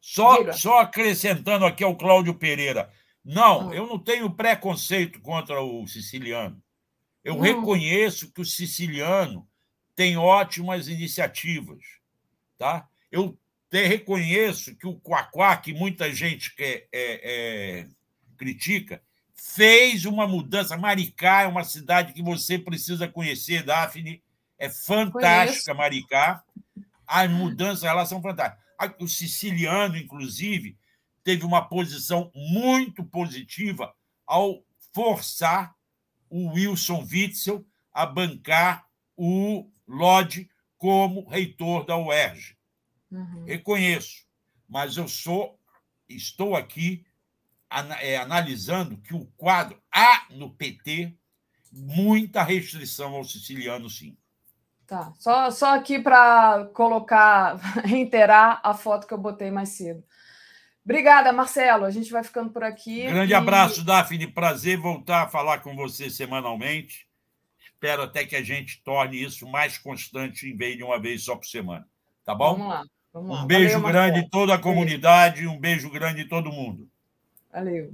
[0.00, 2.90] só, só acrescentando aqui ao Cláudio Pereira.
[3.24, 3.74] Não, hum.
[3.74, 6.60] eu não tenho preconceito contra o siciliano.
[7.22, 7.40] Eu hum.
[7.40, 9.46] reconheço que o siciliano
[9.94, 11.84] tem ótimas iniciativas.
[12.56, 12.88] Tá?
[13.12, 13.36] Eu
[13.70, 17.86] te reconheço que o Quaquá, que muita gente é, é,
[18.36, 19.00] critica,
[19.32, 20.76] fez uma mudança.
[20.76, 24.22] Maricá é uma cidade que você precisa conhecer, Daphne.
[24.58, 25.74] É fantástica, Conheço.
[25.74, 26.44] Maricá.
[27.06, 28.60] As mudanças elas são fantásticas.
[28.98, 30.76] O siciliano, inclusive,
[31.22, 33.94] teve uma posição muito positiva
[34.26, 35.74] ao forçar
[36.28, 38.86] o Wilson Witzel a bancar
[39.16, 42.56] o Lodge como reitor da UERJ.
[43.10, 43.44] Uhum.
[43.44, 44.24] Reconheço,
[44.68, 45.58] mas eu sou,
[46.08, 47.04] estou aqui
[48.00, 51.16] é, analisando que o quadro há no PT
[51.72, 54.16] muita restrição ao siciliano, sim.
[54.86, 60.02] Tá, só, só aqui para colocar, reiterar a foto que eu botei mais cedo.
[60.84, 61.84] Obrigada, Marcelo.
[61.84, 63.06] A gente vai ficando por aqui.
[63.06, 63.34] Grande e...
[63.34, 64.26] abraço, Daphne.
[64.26, 67.06] Prazer voltar a falar com você semanalmente.
[67.62, 71.36] Espero até que a gente torne isso mais constante em vez de uma vez só
[71.36, 71.86] por semana.
[72.24, 72.56] Tá bom?
[72.56, 72.84] Vamos lá.
[73.12, 76.88] Vamos um beijo Valeu, grande em toda a comunidade, um beijo grande todo mundo.
[77.52, 77.92] Valeu.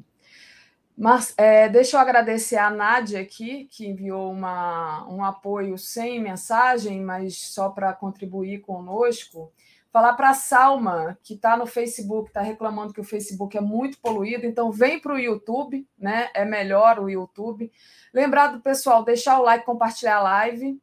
[0.97, 7.03] Mas é, deixa eu agradecer a Nádia aqui, que enviou uma, um apoio sem mensagem,
[7.03, 9.53] mas só para contribuir conosco.
[9.93, 13.99] Falar para a Salma, que está no Facebook, está reclamando que o Facebook é muito
[13.99, 16.29] poluído, então vem para o YouTube, né?
[16.35, 17.71] É melhor o YouTube.
[18.13, 20.79] Lembrar do pessoal, deixar o like, compartilhar a live.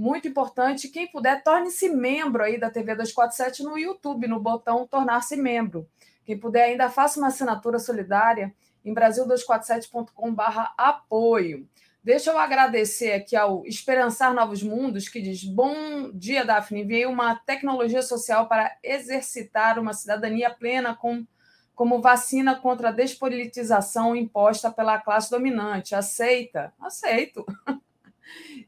[0.00, 0.88] Muito importante.
[0.88, 5.86] Quem puder, torne-se membro aí da TV 247 no YouTube, no botão tornar-se membro.
[6.24, 8.50] Quem puder ainda faça uma assinatura solidária
[8.82, 11.68] em brasil247.com/apoio.
[12.02, 16.80] Deixa eu agradecer aqui ao Esperançar Novos Mundos, que diz: Bom dia, Daphne.
[16.80, 21.26] Enviei uma tecnologia social para exercitar uma cidadania plena com,
[21.74, 25.94] como vacina contra a despolitização imposta pela classe dominante.
[25.94, 26.72] Aceita?
[26.80, 27.44] Aceito.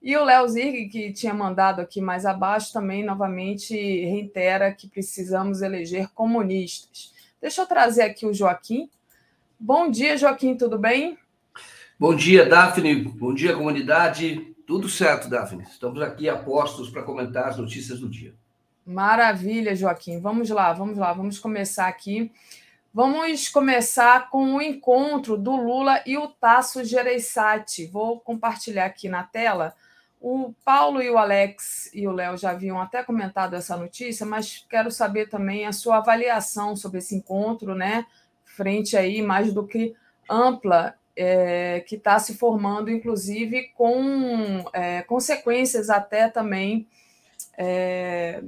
[0.02, 5.62] E o Léo Zirg, que tinha mandado aqui mais abaixo, também novamente reitera que precisamos
[5.62, 7.12] eleger comunistas.
[7.40, 8.90] Deixa eu trazer aqui o Joaquim.
[9.58, 11.18] Bom dia, Joaquim, tudo bem?
[11.98, 12.96] Bom dia, Daphne.
[12.96, 14.54] Bom dia, comunidade.
[14.66, 15.62] Tudo certo, Daphne.
[15.64, 18.34] Estamos aqui a postos para comentar as notícias do dia.
[18.84, 20.20] Maravilha, Joaquim.
[20.20, 22.32] Vamos lá, vamos lá, vamos começar aqui.
[22.94, 27.86] Vamos começar com o encontro do Lula e o Tasso Gereissati.
[27.86, 29.74] Vou compartilhar aqui na tela.
[30.20, 34.66] O Paulo e o Alex e o Léo já haviam até comentado essa notícia, mas
[34.68, 38.04] quero saber também a sua avaliação sobre esse encontro, né?
[38.44, 39.96] Frente aí mais do que
[40.28, 46.86] ampla, é, que está se formando, inclusive, com é, consequências até também
[47.56, 48.42] é,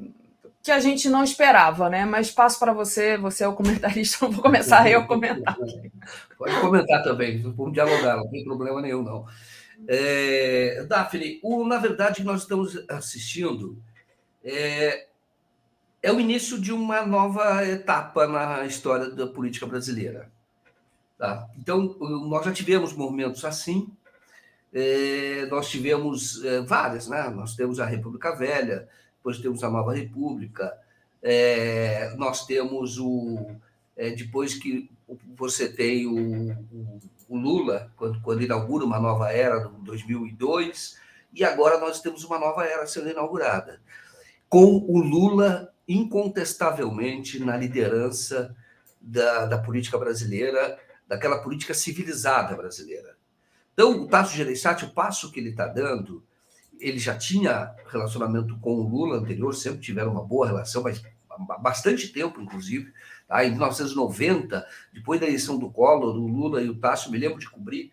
[0.65, 2.07] que a gente não esperava, né?
[2.07, 5.59] Mas passo para você, você é o comentarista, vou começar eu a comentar.
[6.39, 9.27] Pode comentar também, vamos dialogar, não tem problema nenhum, não.
[9.86, 13.77] É, Daphne, o, na verdade, nós estamos assistindo
[14.43, 15.07] é,
[16.03, 20.32] é o início de uma nova etapa na história da política brasileira.
[21.19, 21.47] Tá?
[21.59, 23.86] Então, nós já tivemos momentos assim,
[24.73, 27.28] é, nós tivemos é, várias, né?
[27.28, 28.89] Nós temos a República Velha,
[29.25, 30.77] depois temos a Nova República,
[31.23, 33.57] é, nós temos o.
[33.97, 34.91] É, depois que
[35.37, 40.99] você tem o, o o Lula, quando, quando inaugura uma nova era, em 2002,
[41.33, 43.81] e agora nós temos uma nova era sendo inaugurada,
[44.49, 48.55] com o Lula incontestavelmente na liderança
[49.01, 53.17] da, da política brasileira, daquela política civilizada brasileira.
[53.73, 56.25] Então, o Tasso Gereissati, o passo que ele está dando,
[56.81, 61.59] ele já tinha relacionamento com o Lula anterior, sempre tiveram uma boa relação, mas há
[61.59, 62.93] bastante tempo, inclusive.
[63.27, 63.45] Tá?
[63.45, 67.51] Em 1990, depois da eleição do Collor, o Lula e o Tasso, me lembro de
[67.51, 67.93] cobrir,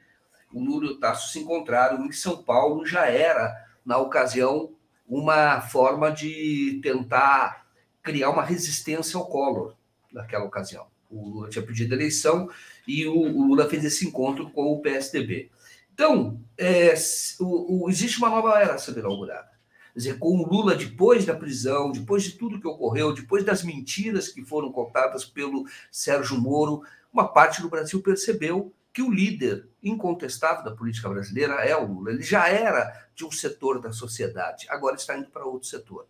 [0.54, 3.56] o Lula e o Tasso se encontraram em São Paulo, já era,
[3.86, 4.74] na ocasião,
[5.08, 7.66] uma forma de tentar
[8.02, 9.76] criar uma resistência ao Collor,
[10.12, 10.88] naquela ocasião.
[11.10, 12.50] O Lula tinha pedido eleição
[12.88, 15.52] e o, Lula fez esse encontro com o PSDB.
[15.94, 16.94] Então, é,
[17.40, 19.50] o, o, existe uma nova era sendo inaugurada.
[19.94, 23.64] Quer dizer, com o Lula, depois da prisão, depois de tudo que ocorreu, depois das
[23.64, 26.82] mentiras que foram contadas pelo Sérgio Moro,
[27.12, 32.12] uma parte do Brasil percebeu que o líder incontestável da política brasileira é o Lula.
[32.12, 36.08] Ele já era de um setor da sociedade, agora está indo para outro setor.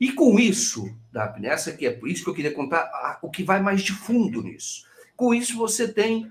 [0.00, 3.42] E com isso, Daphne, essa que é por isso que eu queria contar o que
[3.42, 4.86] vai mais de fundo nisso.
[5.16, 6.30] Com isso, você tem.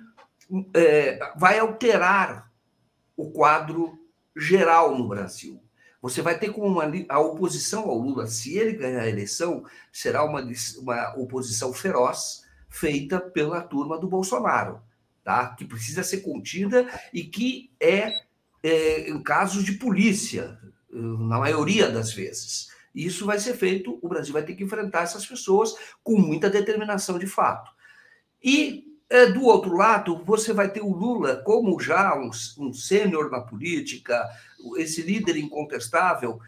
[0.74, 2.47] É, vai alterar
[3.18, 3.99] o quadro
[4.35, 5.60] geral no Brasil.
[5.99, 10.23] Você vai ter como uma, a oposição ao Lula, se ele ganhar a eleição, será
[10.23, 14.80] uma, uma oposição feroz feita pela turma do Bolsonaro,
[15.23, 15.56] tá?
[15.56, 18.11] que precisa ser contida e que é,
[18.61, 22.69] é em casos de polícia, na maioria das vezes.
[22.94, 27.18] Isso vai ser feito, o Brasil vai ter que enfrentar essas pessoas com muita determinação
[27.18, 27.72] de fato.
[28.44, 28.87] E
[29.28, 32.30] do outro lado, você vai ter o Lula como já um,
[32.60, 34.28] um sênior na política,
[34.76, 36.40] esse líder incontestável,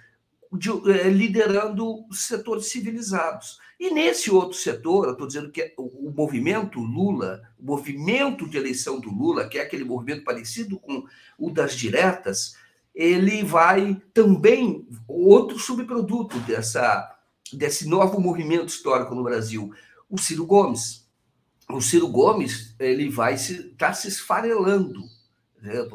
[0.52, 3.60] de, é, liderando setores civilizados.
[3.80, 8.58] E nesse outro setor, eu estou dizendo que é o movimento Lula, o movimento de
[8.58, 11.06] eleição do Lula, que é aquele movimento parecido com
[11.38, 12.58] o das diretas,
[12.94, 17.18] ele vai também, outro subproduto dessa,
[17.54, 19.72] desse novo movimento histórico no Brasil,
[20.10, 21.09] o Ciro Gomes
[21.72, 25.02] o Ciro Gomes ele vai se tá se esfarelando.
[25.62, 25.88] Né?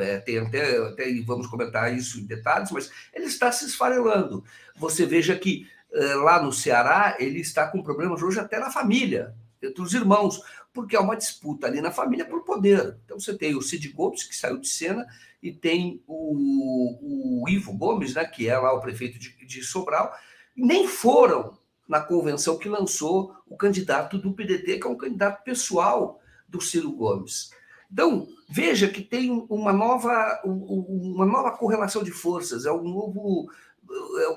[0.00, 4.44] É, tem até, até vamos comentar isso em detalhes, mas ele está se esfarelando.
[4.76, 9.34] Você veja que é, lá no Ceará ele está com problemas hoje até na família,
[9.60, 10.40] entre os irmãos,
[10.72, 12.96] porque há uma disputa ali na família por poder.
[13.04, 15.06] Então você tem o Cid Gomes, que saiu de cena,
[15.42, 20.14] e tem o, o Ivo Gomes, né, que é lá o prefeito de, de Sobral,
[20.56, 21.58] nem foram
[21.92, 26.90] na convenção que lançou o candidato do PDT, que é um candidato pessoal do Ciro
[26.90, 27.50] Gomes.
[27.92, 33.46] Então, veja que tem uma nova, uma nova correlação de forças, é um novo,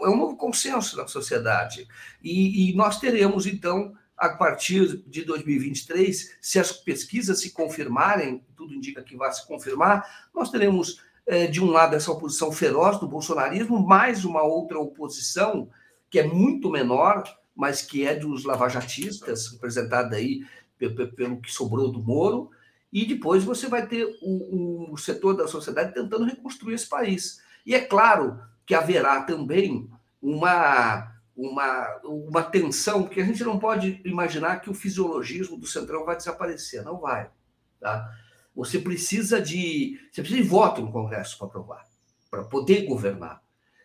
[0.04, 1.88] é um novo consenso na sociedade.
[2.22, 8.76] E, e nós teremos, então, a partir de 2023, se as pesquisas se confirmarem, tudo
[8.76, 13.08] indica que vai se confirmar, nós teremos, eh, de um lado, essa oposição feroz do
[13.08, 15.70] bolsonarismo, mais uma outra oposição
[16.10, 17.24] que é muito menor,
[17.56, 20.46] mas que é dos lavajatistas, representada aí
[20.78, 22.52] pelo que sobrou do Moro,
[22.92, 27.42] e depois você vai ter o, o, setor da sociedade tentando reconstruir esse país.
[27.66, 29.90] E é claro que haverá também
[30.22, 36.06] uma, uma, uma tensão, porque a gente não pode imaginar que o fisiologismo do Centrão
[36.06, 37.30] vai desaparecer, não vai.
[37.80, 38.10] Tá?
[38.56, 41.86] Você precisa de você precisa de voto no Congresso para aprovar,
[42.32, 43.42] para poder governar.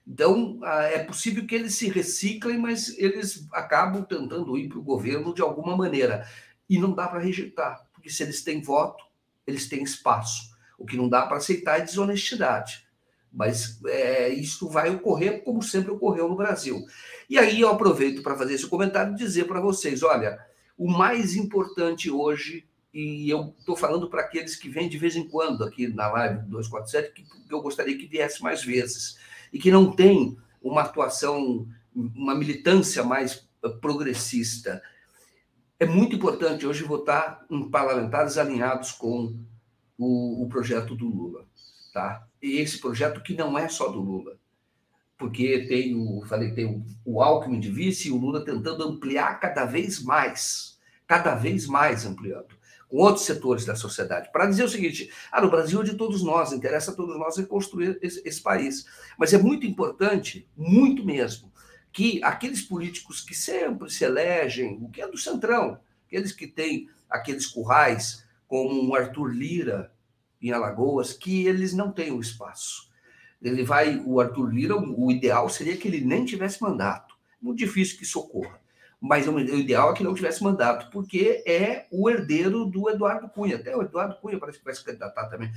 [0.06, 4.82] Então, ah, é possível que eles se reciclem, mas eles acabam tentando ir para o
[4.82, 6.26] governo de alguma maneira.
[6.68, 9.04] E não dá para rejeitar, porque se eles têm voto,
[9.46, 10.50] eles têm espaço.
[10.78, 12.86] O que não dá para aceitar é desonestidade.
[13.32, 16.84] Mas é, isso vai ocorrer como sempre ocorreu no Brasil.
[17.28, 20.38] E aí eu aproveito para fazer esse comentário e dizer para vocês: olha,
[20.76, 25.28] o mais importante hoje, e eu estou falando para aqueles que vêm de vez em
[25.28, 29.16] quando aqui na live 247, que eu gostaria que viesse mais vezes
[29.52, 34.82] e que não tem uma atuação, uma militância mais eh, progressista.
[35.78, 39.34] É muito importante hoje votar em parlamentares alinhados com
[39.98, 41.46] o, o projeto do Lula,
[41.92, 42.26] tá?
[42.42, 44.38] E esse projeto que não é só do Lula,
[45.18, 49.40] porque tem o, falei, tem o, o Alckmin de vice e o Lula tentando ampliar
[49.40, 52.59] cada vez mais, cada vez mais ampliando
[52.90, 56.22] com outros setores da sociedade, para dizer o seguinte: ah, no Brasil é de todos
[56.22, 58.84] nós, interessa a todos nós reconstruir esse, esse país.
[59.16, 61.52] Mas é muito importante, muito mesmo,
[61.92, 66.90] que aqueles políticos que sempre se elegem, o que é do Centrão, aqueles que têm
[67.08, 69.92] aqueles currais, como o Arthur Lira
[70.42, 72.90] em Alagoas, que eles não tenham espaço.
[73.40, 77.14] Ele vai, o Arthur Lira, o ideal seria que ele nem tivesse mandato.
[77.40, 78.59] Muito difícil que isso ocorra
[79.00, 83.56] mas o ideal é que não tivesse mandato, porque é o herdeiro do Eduardo Cunha.
[83.56, 85.50] Até o Eduardo Cunha parece que vai se candidatar também.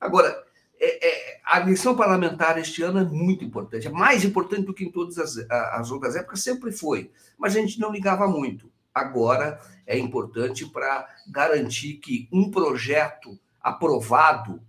[0.00, 0.44] Agora,
[0.80, 4.84] é, é, a eleição parlamentar este ano é muito importante, é mais importante do que
[4.84, 8.70] em todas as, as outras épocas, sempre foi, mas a gente não ligava muito.
[8.94, 14.60] Agora é importante para garantir que um projeto aprovado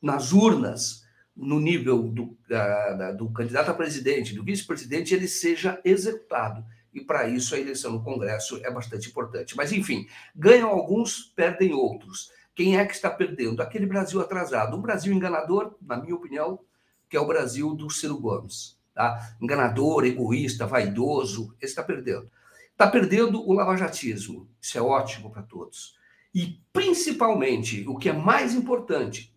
[0.00, 1.04] nas urnas
[1.36, 6.64] no nível do, da, do candidato a presidente, do vice-presidente, ele seja executado.
[6.92, 9.56] E para isso a eleição no Congresso é bastante importante.
[9.56, 12.30] Mas, enfim, ganham alguns, perdem outros.
[12.54, 13.62] Quem é que está perdendo?
[13.62, 14.76] Aquele Brasil atrasado.
[14.76, 16.60] Um Brasil enganador, na minha opinião,
[17.08, 18.78] que é o Brasil do Ciro Gomes.
[18.94, 19.36] Tá?
[19.40, 22.30] Enganador, egoísta, vaidoso, esse está perdendo.
[22.72, 24.48] Está perdendo o lavajatismo.
[24.60, 25.94] Isso é ótimo para todos.
[26.34, 29.34] E, principalmente, o que é mais importante,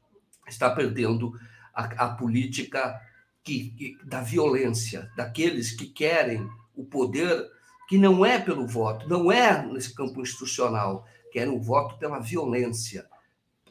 [0.47, 1.33] está perdendo
[1.73, 2.99] a, a política
[3.43, 7.49] que, que, da violência, daqueles que querem o poder,
[7.87, 13.05] que não é pelo voto, não é nesse campo institucional, querem o voto pela violência,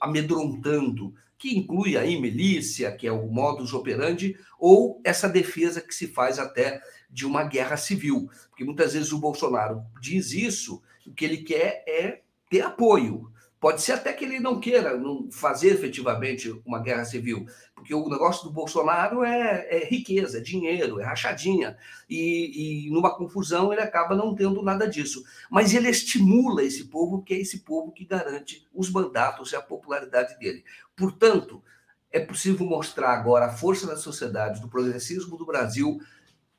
[0.00, 6.06] amedrontando, que inclui aí milícia, que é o modus operandi, ou essa defesa que se
[6.06, 6.80] faz até
[7.10, 8.30] de uma guerra civil.
[8.48, 13.31] Porque muitas vezes o Bolsonaro diz isso, o que ele quer é ter apoio.
[13.62, 18.42] Pode ser até que ele não queira fazer efetivamente uma guerra civil, porque o negócio
[18.42, 21.78] do Bolsonaro é, é riqueza, é dinheiro, é rachadinha.
[22.10, 25.22] E, e, numa confusão ele acaba não tendo nada disso.
[25.48, 29.62] Mas ele estimula esse povo, que é esse povo que garante os mandatos e a
[29.62, 30.64] popularidade dele.
[30.96, 31.62] Portanto,
[32.10, 36.00] é possível mostrar agora a força da sociedade, do progressismo do Brasil,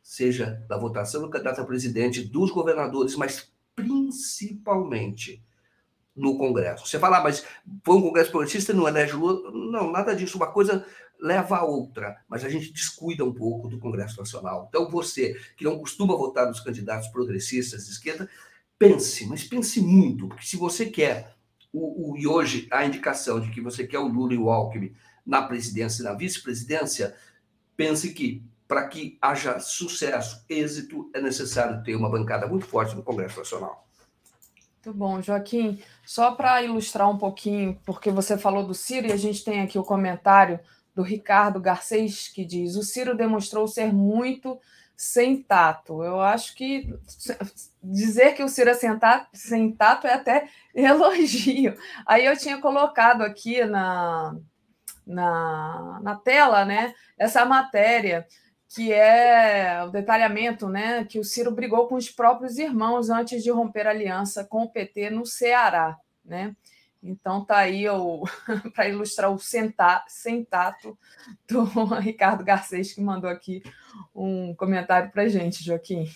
[0.01, 5.43] seja da votação do candidato a presidente, dos governadores, mas principalmente
[6.15, 6.88] no Congresso.
[6.88, 7.45] Você fala, ah, mas
[7.84, 9.52] foi um Congresso progressista não elege Lula?
[9.52, 10.38] Não, nada disso.
[10.38, 10.85] Uma coisa
[11.19, 14.68] leva a outra, mas a gente descuida um pouco do Congresso Nacional.
[14.69, 18.30] Então, você que não costuma votar nos candidatos progressistas de esquerda,
[18.77, 21.34] pense, mas pense muito, porque se você quer,
[21.72, 24.94] o, o, e hoje a indicação de que você quer o Lula e o Alckmin
[25.26, 27.15] na presidência e na vice-presidência,
[27.76, 33.03] pense que para que haja sucesso, êxito, é necessário ter uma bancada muito forte no
[33.03, 33.88] Congresso Nacional.
[34.85, 35.81] Muito bom, Joaquim.
[36.05, 39.80] Só para ilustrar um pouquinho, porque você falou do Ciro e a gente tem aqui
[39.80, 40.60] o comentário
[40.93, 44.60] do Ricardo Garcês que diz: o Ciro demonstrou ser muito
[44.93, 46.03] sem tato.
[46.03, 46.93] Eu acho que
[47.81, 51.77] dizer que o Ciro é sem tato, sem tato é até elogio.
[52.05, 54.35] Aí eu tinha colocado aqui na,
[55.07, 58.27] na, na tela né, essa matéria
[58.74, 63.52] que é o detalhamento, né, que o Ciro brigou com os próprios irmãos antes de
[63.52, 65.95] romper aliança com o PT no Ceará,
[66.26, 66.56] né?
[67.02, 67.86] Então tá aí
[68.74, 70.98] para ilustrar o senta, sentato
[71.48, 71.64] do
[72.00, 73.62] Ricardo Garcês que mandou aqui
[74.16, 76.10] um comentário para gente, Joaquim.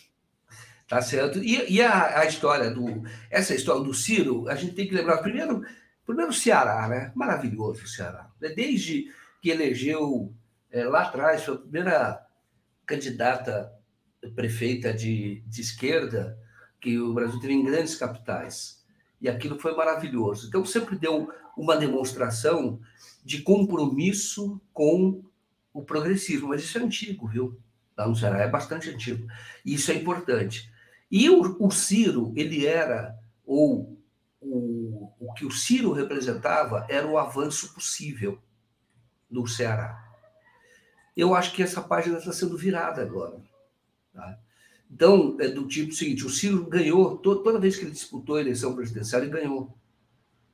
[0.88, 1.44] Tá certo.
[1.44, 5.18] E, e a, a, história do essa história do Ciro, a gente tem que lembrar
[5.18, 5.62] primeiro,
[6.06, 7.12] primeiro o Ceará, né?
[7.14, 8.32] Maravilhoso o Ceará.
[8.40, 9.12] Desde
[9.42, 10.34] que elegeu
[10.72, 12.27] é, lá atrás, foi a primeira
[12.88, 13.72] candidata
[14.34, 16.40] prefeita de, de esquerda
[16.80, 18.84] que o Brasil teve em grandes capitais.
[19.22, 20.48] E aquilo foi maravilhoso.
[20.48, 22.80] Então, sempre deu uma demonstração
[23.24, 25.24] de compromisso com
[25.74, 26.50] o progressismo.
[26.50, 27.60] Mas isso é antigo, viu?
[27.98, 29.28] Lá no Ceará, é bastante antigo.
[29.66, 30.72] E isso é importante.
[31.12, 34.00] E o, o Ciro, ele era, ou
[34.40, 38.40] o, o que o Ciro representava, era o avanço possível
[39.30, 40.07] no Ceará
[41.18, 43.42] eu acho que essa página está sendo virada agora.
[44.14, 44.40] Tá?
[44.90, 48.76] Então, é do tipo seguinte: o Ciro ganhou, toda vez que ele disputou a eleição
[48.76, 49.76] presidencial, ele ganhou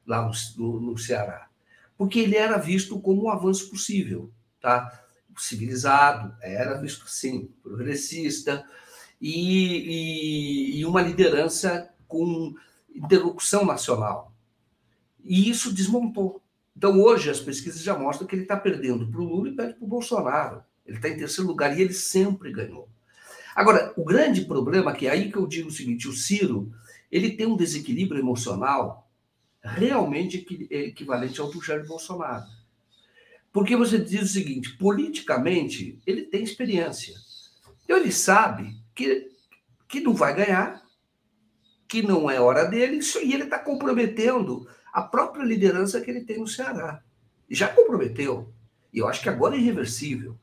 [0.08, 1.50] lá no, no, Ceará.
[1.98, 5.02] Porque ele era visto como um avanço possível, tá?
[5.38, 8.64] civilizado, era visto assim, progressista,
[9.20, 12.54] e, e, e uma liderança com
[12.94, 14.32] interlocução nacional.
[15.24, 16.43] E isso desmontou.
[16.76, 19.76] Então, hoje, as pesquisas já mostram que ele está perdendo para o Lula e perde
[19.76, 20.64] para o Bolsonaro.
[20.86, 22.90] Ele está em terceiro lugar e ele sempre ganhou.
[23.56, 26.74] Agora, o grande problema, que é aí que eu digo o seguinte: o Ciro
[27.12, 29.08] ele tem um desequilíbrio emocional
[29.62, 32.46] realmente equivalente ao do Jair Bolsonaro.
[33.52, 37.16] Porque você diz o seguinte: politicamente, ele tem experiência.
[37.84, 39.32] Então, ele sabe que,
[39.88, 40.82] que não vai ganhar,
[41.88, 46.40] que não é hora dele, e ele está comprometendo a própria liderança que ele tem
[46.40, 47.02] no Ceará.
[47.50, 48.54] Já comprometeu.
[48.94, 50.38] E eu acho que agora é irreversível.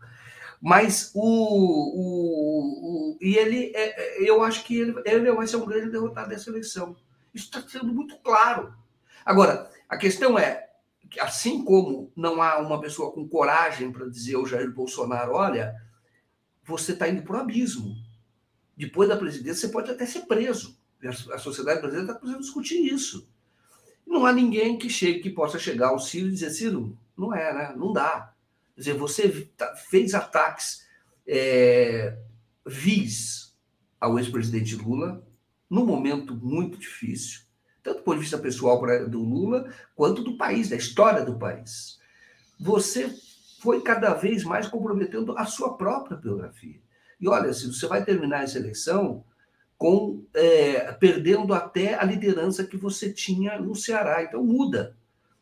[0.60, 1.22] Mas o.
[1.22, 3.72] o, o e ele.
[3.74, 6.96] É, é, eu acho que ele, ele vai ser um grande derrotado dessa eleição.
[7.32, 8.74] Isso está sendo muito claro.
[9.24, 10.68] Agora, a questão é
[11.20, 15.74] assim como não há uma pessoa com coragem para dizer ao Jair Bolsonaro: olha,
[16.64, 17.94] você está indo para o abismo.
[18.76, 20.78] Depois da presidência, você pode até ser preso.
[21.32, 23.28] A sociedade brasileira está precisando discutir isso.
[24.10, 27.54] Não há ninguém que chegue, que possa chegar ao Ciro e dizer, Ciro, não é,
[27.54, 27.74] né?
[27.76, 28.34] Não dá.
[28.74, 30.84] Quer dizer, você tá, fez ataques
[31.24, 32.18] é,
[32.66, 33.54] vis
[34.00, 35.24] ao ex-presidente Lula
[35.70, 37.42] num momento muito difícil,
[37.84, 42.00] tanto do ponto de vista pessoal do Lula, quanto do país, da história do país.
[42.58, 43.14] Você
[43.62, 46.80] foi cada vez mais comprometendo a sua própria biografia.
[47.20, 49.24] E olha, se você vai terminar essa eleição
[49.80, 54.94] com é, perdendo até a liderança que você tinha no Ceará, então muda,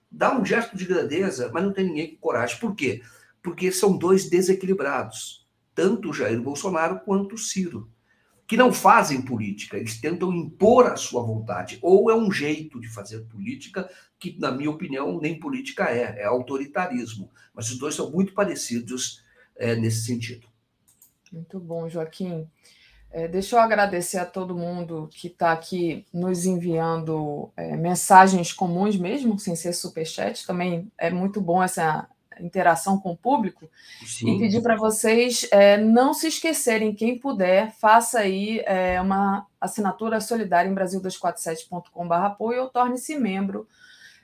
[0.09, 2.57] dá um gesto de grandeza, mas não tem ninguém com coragem.
[2.61, 3.03] Por quê?
[3.43, 5.45] Porque são dois desequilibrados,
[5.75, 7.91] tanto Jair Bolsonaro quanto Ciro
[8.47, 12.89] que não fazem política, eles tentam impor a sua vontade, ou é um jeito de
[12.89, 17.31] fazer política que, na minha opinião, nem política é, é autoritarismo.
[17.53, 19.23] Mas os dois são muito parecidos
[19.55, 20.49] é, nesse sentido.
[21.31, 22.49] Muito bom, Joaquim.
[23.11, 28.97] É, deixa eu agradecer a todo mundo que está aqui nos enviando é, mensagens comuns
[28.97, 30.47] mesmo, sem ser superchat.
[30.47, 32.07] Também é muito bom essa
[32.41, 33.69] interação com o público
[34.05, 34.37] Sim.
[34.37, 40.21] e pedir para vocês é, não se esquecerem, quem puder, faça aí é, uma assinatura
[40.21, 43.67] solidária em Brasil247.com.br apoio ou torne-se membro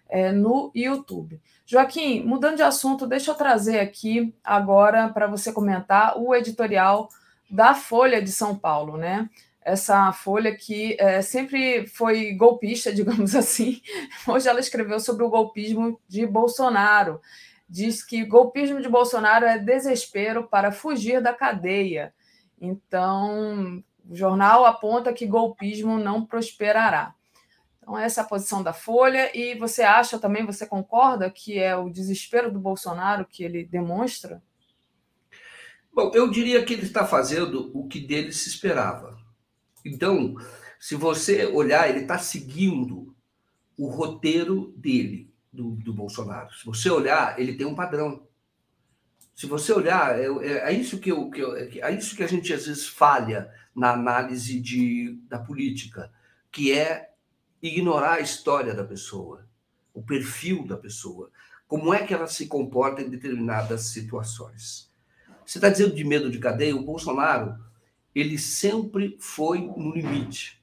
[0.09, 1.41] é, no YouTube.
[1.67, 7.09] Joaquim, mudando de assunto, deixa eu trazer aqui agora para você comentar o editorial
[7.51, 9.29] da Folha de São Paulo, né?
[9.61, 13.81] Essa folha que é, sempre foi golpista, digamos assim.
[14.27, 17.21] Hoje ela escreveu sobre o golpismo de Bolsonaro
[17.69, 22.15] diz que golpismo de Bolsonaro é desespero para fugir da cadeia.
[22.61, 27.15] Então, o jornal aponta que golpismo não prosperará.
[27.79, 29.37] Então, essa é a posição da Folha.
[29.37, 34.43] E você acha também, você concorda que é o desespero do Bolsonaro que ele demonstra?
[35.95, 39.17] Bom, eu diria que ele está fazendo o que dele se esperava.
[39.85, 40.35] Então,
[40.79, 43.15] se você olhar, ele está seguindo
[43.79, 46.53] o roteiro dele do, do Bolsonaro.
[46.53, 48.27] Se você olhar, ele tem um padrão.
[49.35, 52.27] Se você olhar, é, é, é isso que, eu, que eu, é isso que a
[52.27, 56.13] gente às vezes falha na análise de, da política,
[56.51, 57.13] que é
[57.63, 59.49] ignorar a história da pessoa,
[59.93, 61.31] o perfil da pessoa,
[61.67, 64.93] como é que ela se comporta em determinadas situações.
[65.47, 66.77] Você está dizendo de medo de cadeia?
[66.77, 67.59] O Bolsonaro,
[68.15, 70.63] ele sempre foi no limite.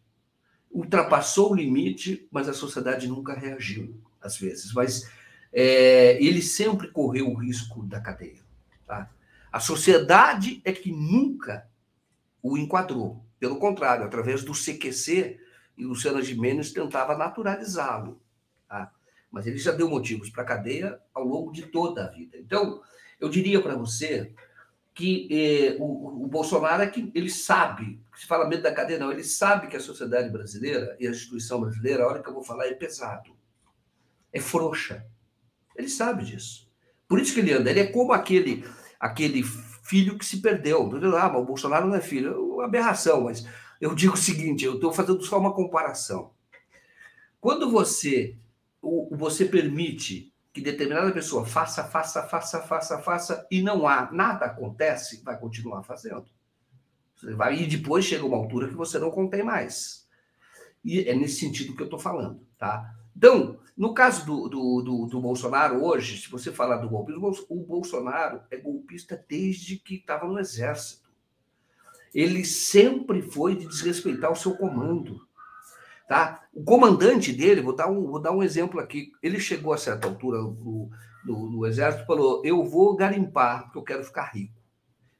[0.70, 5.10] Ultrapassou o limite, mas a sociedade nunca reagiu às vezes, mas
[5.52, 8.42] é, ele sempre correu o risco da cadeia.
[8.86, 9.10] Tá?
[9.52, 11.68] A sociedade é que nunca
[12.42, 13.26] o enquadrou.
[13.40, 15.40] Pelo contrário, através do CQC,
[15.78, 18.22] e Luciana Gimenez tentava naturalizá-lo.
[18.68, 18.92] Tá?
[19.32, 22.38] Mas ele já deu motivos para a cadeia ao longo de toda a vida.
[22.38, 22.82] Então,
[23.20, 24.34] eu diria para você
[24.94, 29.12] que eh, o, o, Bolsonaro é que ele sabe, se fala medo da cadeia, não,
[29.12, 32.44] ele sabe que a sociedade brasileira e a instituição brasileira, a hora que eu vou
[32.44, 33.36] falar, é pesado
[34.32, 35.06] é frouxa.
[35.76, 36.70] Ele sabe disso.
[37.08, 37.70] Por isso que ele anda.
[37.70, 38.64] Ele é como aquele
[39.00, 40.90] aquele filho que se perdeu.
[41.18, 42.32] Ah, mas o Bolsonaro não é filho.
[42.32, 43.46] É uma aberração, mas
[43.80, 46.32] eu digo o seguinte: eu estou fazendo só uma comparação.
[47.40, 48.38] Quando você,
[49.12, 55.24] você permite que determinada pessoa faça, faça, faça, faça, faça, e não há, nada acontece,
[55.24, 56.26] vai continuar fazendo.
[57.16, 60.08] Você vai, e depois chega uma altura que você não contém mais.
[60.84, 62.94] E é nesse sentido que eu estou falando, tá?
[63.16, 67.64] Então, no caso do, do, do, do, Bolsonaro hoje, se você falar do golpismo, o
[67.64, 71.10] Bolsonaro é golpista desde que estava no exército.
[72.14, 75.26] Ele sempre foi de desrespeitar o seu comando.
[76.12, 76.44] Tá?
[76.54, 80.10] O comandante dele, vou dar um, vou dar um exemplo aqui, ele chegou a certa
[80.10, 80.92] altura no,
[81.24, 84.54] no, no exército e falou: Eu vou garimpar, porque eu quero ficar rico.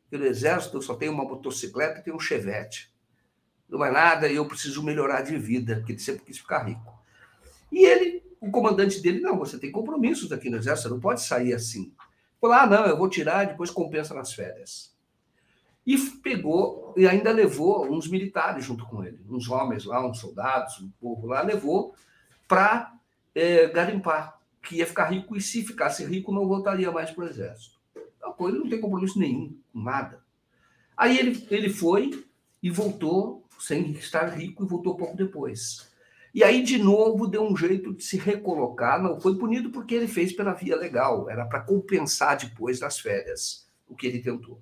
[0.10, 2.94] Pelo exército, eu só tenho uma motocicleta e tenho um chevette.
[3.70, 6.94] Não é nada, e eu preciso melhorar de vida, porque ele sempre quis ficar rico.
[7.72, 11.22] E ele, o comandante dele, não, você tem compromissos aqui no exército, você não pode
[11.22, 11.94] sair assim.
[12.42, 14.91] Falou, ah, não, eu vou tirar, depois compensa nas férias.
[15.86, 20.80] E pegou, e ainda levou uns militares junto com ele, uns homens lá, uns soldados,
[20.80, 21.96] um povo lá, levou
[22.48, 22.94] para
[23.34, 27.28] é, garimpar, que ia ficar rico, e se ficasse rico, não voltaria mais para o
[27.28, 27.80] exército.
[28.18, 30.22] Então, ele não tem compromisso nenhum, nada.
[30.96, 32.24] Aí ele, ele foi
[32.62, 35.90] e voltou sem estar rico e voltou pouco depois.
[36.34, 39.02] E aí, de novo, deu um jeito de se recolocar.
[39.02, 43.68] Não foi punido porque ele fez pela via legal, era para compensar depois das férias,
[43.88, 44.62] o que ele tentou.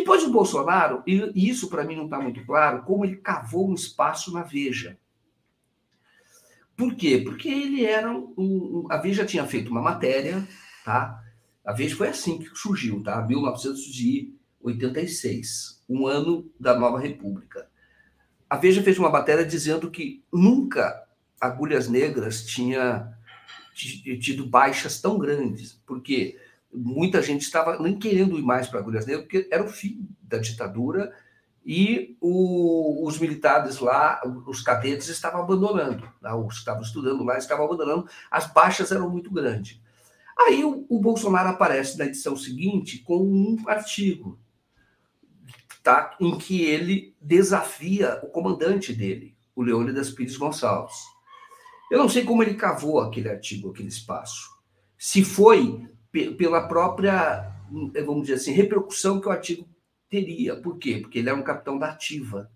[0.00, 3.74] Depois do Bolsonaro, e isso para mim não está muito claro, como ele cavou um
[3.74, 4.98] espaço na Veja.
[6.76, 7.20] Por quê?
[7.24, 10.46] Porque ele era um, um, a Veja tinha feito uma matéria,
[10.84, 11.22] tá?
[11.64, 13.20] A Veja foi assim que surgiu, tá?
[13.22, 17.68] 1986, um ano da Nova República
[18.48, 21.04] a Veja fez uma matéria dizendo que nunca
[21.40, 23.12] Agulhas Negras tinha
[23.74, 26.36] tido baixas tão grandes, porque
[26.72, 30.38] muita gente estava nem querendo ir mais para Agulhas Negras, porque era o fim da
[30.38, 31.12] ditadura
[31.64, 36.32] e o, os militares lá, os cadetes, estavam abandonando, né?
[36.32, 39.80] os que estavam estudando lá estavam abandonando, as baixas eram muito grandes.
[40.38, 44.38] Aí o, o Bolsonaro aparece na edição seguinte com um artigo
[45.82, 50.96] tá, em que ele desafia o comandante dele, o Leônidas Pires Gonçalves.
[51.90, 54.48] Eu não sei como ele cavou aquele artigo, aquele espaço.
[54.96, 57.52] Se foi pela própria,
[58.04, 59.66] vamos dizer assim, repercussão que o artigo
[60.08, 60.56] teria.
[60.56, 60.98] Por quê?
[61.00, 62.50] Porque ele é um capitão da ativa.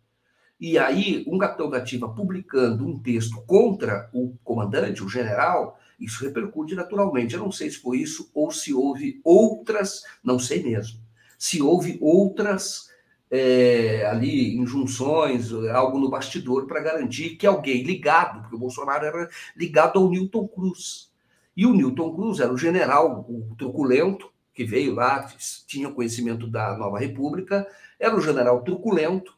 [0.59, 6.25] E aí, um capitão da ativa publicando um texto contra o comandante, o general, isso
[6.25, 7.35] repercute naturalmente.
[7.35, 11.01] Eu não sei se foi isso ou se houve outras, não sei mesmo,
[11.37, 12.91] se houve outras
[13.29, 19.29] é, ali injunções, algo no bastidor para garantir que alguém ligado, porque o Bolsonaro era
[19.57, 21.12] ligado ao Newton Cruz.
[21.57, 25.27] E o Newton Cruz era o general, o truculento, que veio lá,
[25.67, 27.67] tinha conhecimento da Nova República,
[27.99, 29.35] era o general truculento,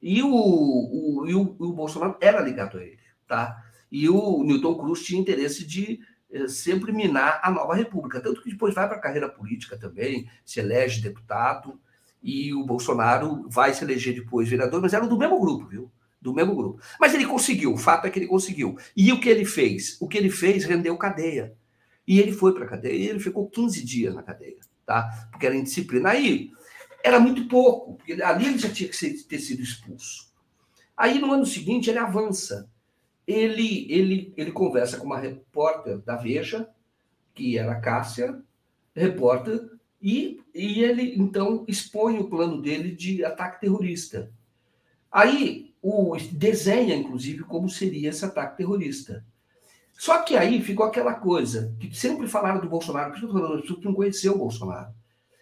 [0.00, 2.98] e o, o, e o, o Bolsonaro era ligado a ele.
[3.26, 3.64] Tá?
[3.90, 6.00] E o Newton Cruz tinha interesse de
[6.30, 8.20] eh, sempre minar a nova república.
[8.20, 11.80] Tanto que depois vai para a carreira política também, se elege deputado,
[12.22, 15.90] e o Bolsonaro vai se eleger depois vereador, mas era do mesmo grupo, viu?
[16.26, 16.82] Do mesmo grupo.
[16.98, 18.76] Mas ele conseguiu, o fato é que ele conseguiu.
[18.96, 19.96] E o que ele fez?
[20.00, 21.54] O que ele fez rendeu cadeia.
[22.06, 25.28] E ele foi para cadeia, e ele ficou 15 dias na cadeia, tá?
[25.30, 26.10] Porque era indisciplina.
[26.10, 26.50] Aí
[27.02, 30.32] era muito pouco, porque ali ele já tinha que ser, ter sido expulso.
[30.96, 32.68] Aí no ano seguinte ele avança
[33.26, 36.68] ele, ele, ele conversa com uma repórter da Veja,
[37.34, 38.40] que era Cássia,
[38.94, 39.68] repórter,
[40.00, 44.30] e, e ele então expõe o plano dele de ataque terrorista.
[45.10, 49.24] Aí o desenha, inclusive, como seria esse ataque terrorista.
[49.92, 53.94] Só que aí ficou aquela coisa que sempre falaram do Bolsonaro, porque as pessoas não
[53.94, 54.92] conheceu o Bolsonaro.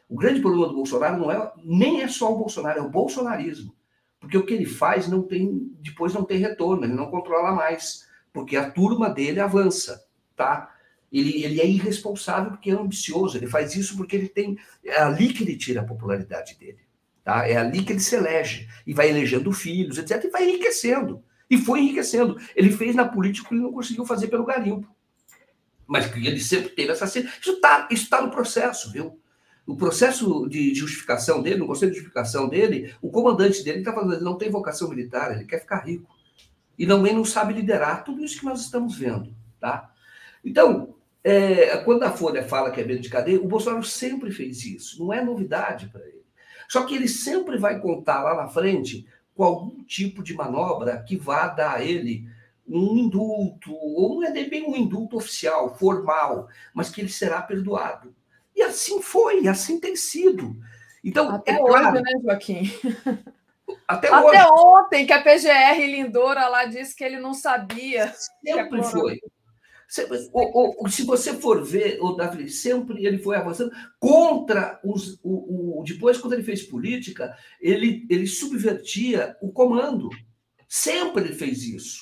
[0.07, 3.75] O grande problema do Bolsonaro não é nem é só o Bolsonaro, é o bolsonarismo.
[4.21, 8.07] Porque o que ele faz não tem, depois não tem retorno, ele não controla mais,
[8.31, 10.07] porque a turma dele avança,
[10.37, 10.75] tá?
[11.11, 15.33] Ele, ele é irresponsável porque é ambicioso, ele faz isso porque ele tem, é ali
[15.33, 16.81] que ele tira a popularidade dele,
[17.25, 17.49] tá?
[17.49, 21.23] É ali que ele se elege e vai elegendo filhos, etc, e vai enriquecendo.
[21.49, 22.39] E foi enriquecendo.
[22.55, 24.89] Ele fez na política o que ele não conseguiu fazer pelo garimpo.
[25.87, 27.05] Mas ele sempre teve essa.
[27.05, 29.21] Isso está isso tá no processo, viu?
[29.67, 34.15] o processo de justificação dele, no conselho de justificação dele, o comandante dele está falando,
[34.15, 36.15] ele não tem vocação militar, ele quer ficar rico.
[36.79, 39.35] E também não sabe liderar tudo isso que nós estamos vendo.
[39.59, 39.91] Tá?
[40.45, 44.65] Então, é, quando a Folha fala que é medo de cadeia, o Bolsonaro sempre fez
[44.65, 46.14] isso, não é novidade para ele.
[46.75, 51.17] Só que ele sempre vai contar lá na frente com algum tipo de manobra que
[51.17, 52.29] vá dar a ele
[52.69, 58.13] um indulto, ou não é bem um indulto oficial, formal, mas que ele será perdoado.
[58.57, 60.57] E assim foi, assim tem sido.
[61.05, 62.65] Então, Até é hoje, claro, né, Joaquim?
[63.87, 64.53] Até, Até hoje.
[64.53, 68.13] ontem que a PGR Lindora lá disse que ele não sabia.
[68.43, 69.21] Sempre foi.
[69.95, 75.21] Sempre, o, o, se você for ver, o Davi, sempre ele foi avançando contra os.
[75.23, 80.11] O, o, depois, quando ele fez política, ele, ele subvertia o comando.
[80.67, 82.01] Sempre ele fez isso.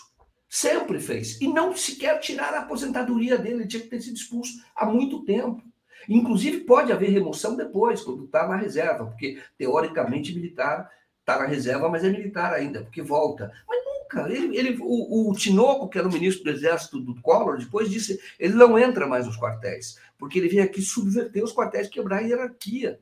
[0.48, 1.38] Sempre fez.
[1.38, 3.56] E não sequer tirar a aposentadoria dele.
[3.56, 5.62] Ele tinha que ter sido expulso há muito tempo.
[6.08, 10.90] Inclusive, pode haver remoção depois, quando está na reserva, porque, teoricamente, militar
[11.20, 13.52] está na reserva, mas é militar ainda, porque volta.
[13.68, 13.81] Mas
[14.12, 14.30] nunca.
[14.30, 18.20] Ele, ele, o, o Tinoco, que era o ministro do Exército do Collor, depois disse
[18.38, 22.20] ele não entra mais nos quartéis, porque ele vem aqui subverter os quartéis, quebrar a
[22.20, 23.00] hierarquia.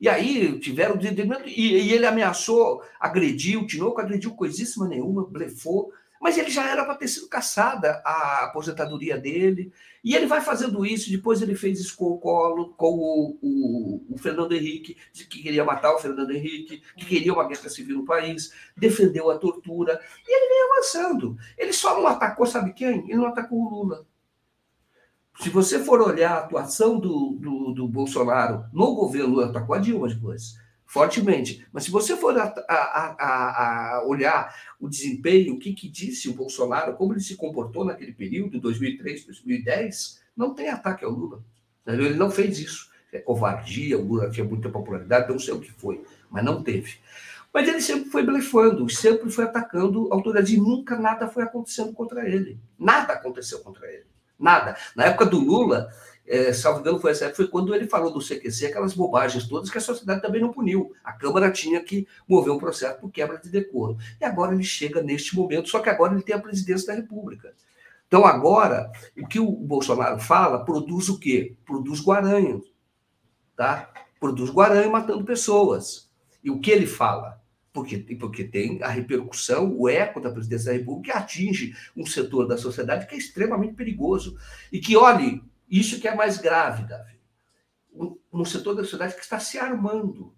[0.00, 0.98] E aí tiveram
[1.46, 5.90] e, e ele ameaçou, agrediu, o Tinoco agrediu coisíssima nenhuma, blefou,
[6.20, 9.72] mas ele já era para ter sido caçada a aposentadoria dele.
[10.02, 11.10] E ele vai fazendo isso.
[11.10, 15.64] Depois ele fez isso com o Colo, com o, o, o Fernando Henrique, que queria
[15.64, 20.00] matar o Fernando Henrique, que queria uma guerra civil no país, defendeu a tortura.
[20.26, 21.36] E ele vem avançando.
[21.56, 23.04] Ele só não atacou, sabe quem?
[23.08, 24.06] Ele não atacou o Lula.
[25.40, 30.08] Se você for olhar a atuação do, do, do Bolsonaro no governo, atacou a Dilma
[30.08, 30.54] depois
[30.86, 31.66] fortemente.
[31.72, 36.34] Mas se você for a, a, a, olhar o desempenho, o que, que disse o
[36.34, 41.42] Bolsonaro, como ele se comportou naquele período, 2003, 2010, não tem ataque ao Lula.
[41.86, 42.90] Ele não fez isso.
[43.12, 46.98] É covardia, o Lula tinha muita popularidade, não sei o que foi, mas não teve.
[47.52, 52.28] Mas ele sempre foi blefando, sempre foi atacando autoridades e nunca nada foi acontecendo contra
[52.28, 52.58] ele.
[52.78, 54.04] Nada aconteceu contra ele.
[54.38, 54.76] Nada.
[54.94, 55.90] Na época do Lula,
[56.26, 59.70] é, salvo engano, foi essa época, foi quando ele falou do CQC, aquelas bobagens todas
[59.70, 60.92] que a sociedade também não puniu.
[61.04, 63.96] A Câmara tinha que mover um processo por quebra de decoro.
[64.20, 67.54] E agora ele chega neste momento, só que agora ele tem a presidência da República.
[68.08, 71.56] Então, agora, o que o Bolsonaro fala produz o quê?
[71.64, 72.60] Produz Guaranha.
[73.56, 73.90] Tá?
[74.20, 76.08] Produz Guaranha matando pessoas.
[76.42, 77.40] E o que ele fala?
[77.72, 82.46] Porque, porque tem a repercussão, o eco da presidência da República que atinge um setor
[82.46, 84.36] da sociedade que é extremamente perigoso.
[84.72, 87.20] E que, olhe, Isso que é mais grave, Davi.
[88.32, 90.36] Um, setor da sociedade que está se armando.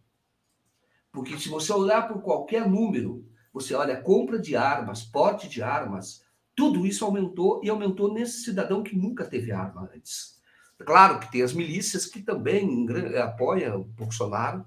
[1.13, 6.25] Porque se você olhar por qualquer número, você olha compra de armas, porte de armas,
[6.55, 10.39] tudo isso aumentou e aumentou nesse cidadão que nunca teve arma antes.
[10.79, 12.87] Claro que tem as milícias que também
[13.19, 14.65] apoiam o Bolsonaro,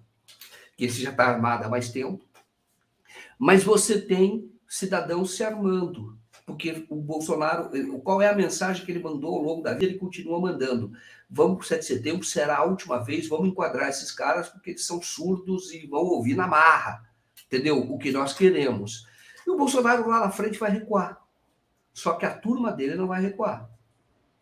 [0.76, 2.26] que esse já está armado há mais tempo,
[3.40, 7.70] mas você tem cidadãos se armando, porque o Bolsonaro,
[8.02, 9.86] qual é a mensagem que ele mandou ao longo da vida?
[9.86, 10.92] Ele continua mandando.
[11.30, 14.72] Vamos para o 7 de setembro, será a última vez, vamos enquadrar esses caras porque
[14.72, 17.04] eles são surdos e vão ouvir na marra,
[17.46, 17.80] entendeu?
[17.80, 19.08] O que nós queremos.
[19.46, 21.22] E o Bolsonaro lá na frente vai recuar.
[21.94, 23.70] Só que a turma dele não vai recuar.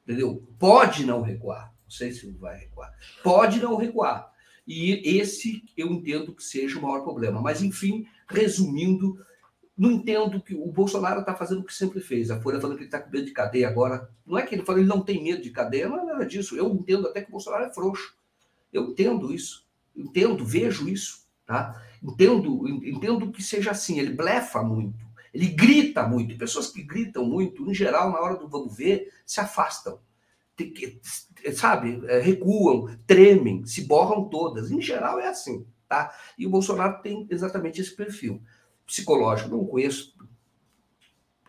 [0.04, 0.44] Entendeu?
[0.58, 1.74] Pode não recuar.
[1.84, 2.92] Não sei se vai recuar.
[3.24, 4.32] Pode não recuar.
[4.68, 7.42] E esse eu entendo que seja o maior problema.
[7.42, 9.18] Mas, enfim, resumindo,
[9.80, 12.30] não entendo que o Bolsonaro está fazendo o que sempre fez.
[12.30, 14.10] A Folha falando que ele está com medo de cadeia agora.
[14.26, 16.26] Não é que ele fala que ele não tem medo de cadeia, não é nada
[16.26, 16.58] disso.
[16.58, 18.14] Eu entendo até que o Bolsonaro é frouxo.
[18.74, 19.66] Eu entendo isso.
[19.96, 21.26] Entendo, vejo isso.
[21.46, 21.82] Tá?
[22.04, 23.98] Entendo, entendo que seja assim.
[24.00, 25.00] Ele blefa muito.
[25.34, 26.38] Ele grita muito.
[26.38, 29.98] Pessoas que gritam muito, em geral, na hora do vamos ver, se afastam.
[31.54, 32.02] Sabe?
[32.08, 34.72] É, recuam, tremem, se borram todas.
[34.72, 35.66] Em geral é assim.
[35.88, 36.14] Tá?
[36.38, 38.42] E o Bolsonaro tem exatamente esse perfil
[38.90, 39.52] psicológico.
[39.52, 40.16] Não conheço,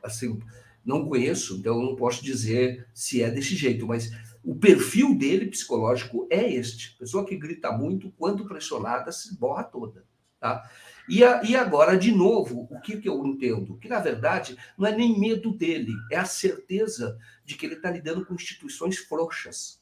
[0.03, 0.39] assim,
[0.85, 4.11] não conheço, então não posso dizer se é desse jeito, mas
[4.45, 6.97] o perfil dele psicológico é este.
[6.99, 10.05] Pessoa que grita muito, quando pressionada, se borra toda.
[10.39, 10.71] Tá?
[11.09, 13.77] E, a, e agora, de novo, o que, que eu entendo?
[13.79, 17.91] Que, na verdade, não é nem medo dele, é a certeza de que ele está
[17.91, 19.81] lidando com instituições frouxas.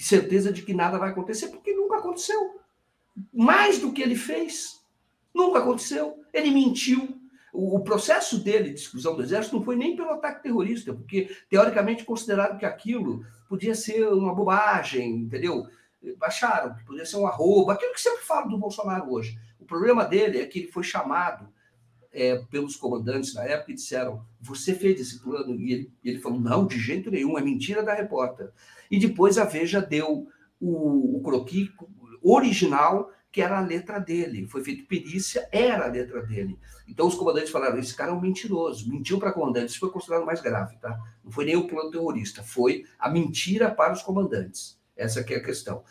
[0.00, 2.60] Certeza de que nada vai acontecer, porque nunca aconteceu.
[3.32, 4.79] Mais do que ele fez,
[5.34, 6.22] nunca aconteceu.
[6.32, 7.18] Ele mentiu.
[7.52, 11.30] O, o processo dele de exclusão do exército não foi nem pelo ataque terrorista, porque,
[11.48, 15.66] teoricamente, consideraram que aquilo podia ser uma bobagem, entendeu?
[16.22, 19.36] Acharam que podia ser um arroba, aquilo que sempre falo do Bolsonaro hoje
[19.70, 21.48] problema dele é que ele foi chamado
[22.12, 25.54] é, pelos comandantes na época e disseram: Você fez esse plano?
[25.54, 28.50] E ele, ele falou: Não, de jeito nenhum, é mentira da repórter.
[28.90, 30.26] E depois a Veja deu
[30.60, 31.70] o, o croquis
[32.20, 34.46] original, que era a letra dele.
[34.48, 36.58] Foi feito perícia, era a letra dele.
[36.88, 38.90] Então os comandantes falaram: Esse cara é um mentiroso.
[38.90, 39.72] Mentiu para comandantes.
[39.72, 40.98] Isso foi considerado mais grave, tá?
[41.22, 44.78] Não foi nem o plano terrorista, foi a mentira para os comandantes.
[44.96, 45.82] Essa que é a questão.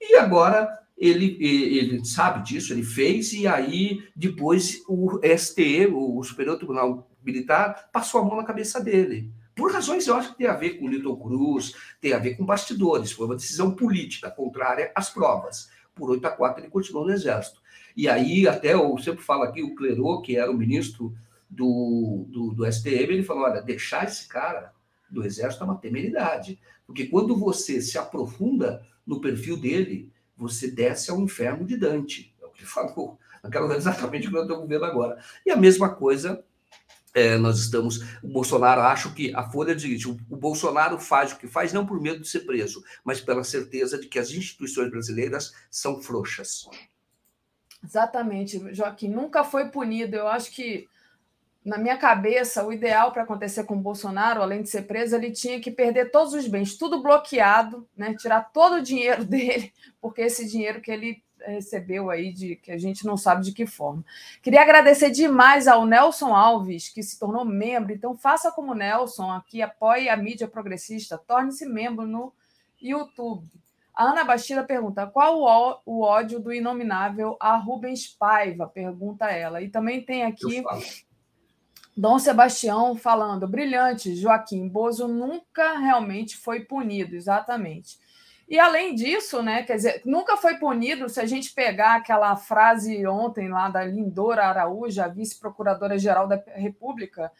[0.00, 6.58] E agora ele, ele sabe disso, ele fez, e aí depois o STM, o Superior
[6.58, 9.32] Tribunal Militar, passou a mão na cabeça dele.
[9.54, 12.44] Por razões, eu acho que tem a ver com o Cruz, tem a ver com
[12.44, 15.70] bastidores, foi uma decisão política contrária às provas.
[15.94, 17.60] Por 8 a 4 ele continuou no Exército.
[17.96, 21.14] E aí, até eu sempre falo aqui, o Clerô, que era o ministro
[21.48, 24.72] do, do, do STM, ele falou: olha, deixar esse cara
[25.10, 26.60] do Exército é uma temeridade.
[26.86, 32.34] Porque quando você se aprofunda no perfil dele, você desce ao inferno de Dante.
[32.40, 33.18] É o que ele falou.
[33.42, 35.18] Naquela exatamente o que nós estamos vendo agora.
[35.44, 36.44] E a mesma coisa
[37.14, 38.00] é, nós estamos.
[38.22, 41.86] O Bolsonaro, acho que a Folha diz: o, o, Bolsonaro faz o que faz não
[41.86, 46.68] por medo de ser preso, mas pela certeza de que as instituições brasileiras são frouxas.
[47.82, 49.08] Exatamente, Joaquim.
[49.08, 50.16] Nunca foi punido.
[50.16, 50.86] Eu acho que
[51.64, 55.30] na minha cabeça, o ideal para acontecer com o Bolsonaro, além de ser preso, ele
[55.30, 58.14] tinha que perder todos os bens, tudo bloqueado, né?
[58.14, 62.78] tirar todo o dinheiro dele, porque esse dinheiro que ele recebeu aí, de que a
[62.78, 64.04] gente não sabe de que forma.
[64.42, 67.92] Queria agradecer demais ao Nelson Alves, que se tornou membro.
[67.92, 72.32] Então, faça como Nelson aqui, apoie a mídia progressista, torne-se membro no
[72.80, 73.46] YouTube.
[73.94, 78.66] A Ana Bastida pergunta: qual o ódio do inominável a Rubens Paiva?
[78.66, 79.60] Pergunta ela.
[79.60, 80.62] E também tem aqui
[81.96, 87.98] Dom Sebastião falando, brilhante, Joaquim Bozo nunca realmente foi punido, exatamente.
[88.50, 93.06] E além disso, né, quer dizer, nunca foi punido se a gente pegar aquela frase
[93.06, 97.30] ontem lá da Lindora Araújo, a vice-procuradora-geral da República,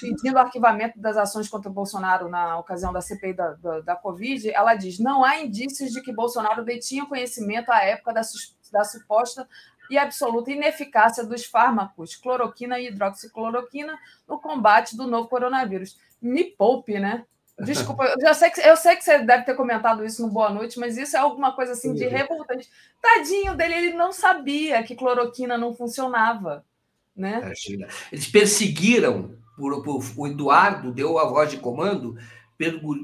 [0.00, 4.76] pedindo arquivamento das ações contra Bolsonaro na ocasião da CPI da, da, da Covid, ela
[4.76, 8.22] diz: não há indícios de que Bolsonaro detinha conhecimento à época da,
[8.70, 9.48] da suposta
[9.90, 13.98] e absoluta ineficácia dos fármacos cloroquina e hidroxicloroquina
[14.28, 15.98] no combate do novo coronavírus.
[16.22, 17.24] Me poupe, né?
[17.64, 20.50] Desculpa, eu, já sei que, eu sei que você deve ter comentado isso no Boa
[20.50, 22.68] Noite, mas isso é alguma coisa assim de revoltante.
[23.00, 26.64] Tadinho dele, ele não sabia que cloroquina não funcionava.
[27.14, 27.52] Né?
[28.10, 32.16] Eles perseguiram, por, por, o Eduardo deu a voz de comando,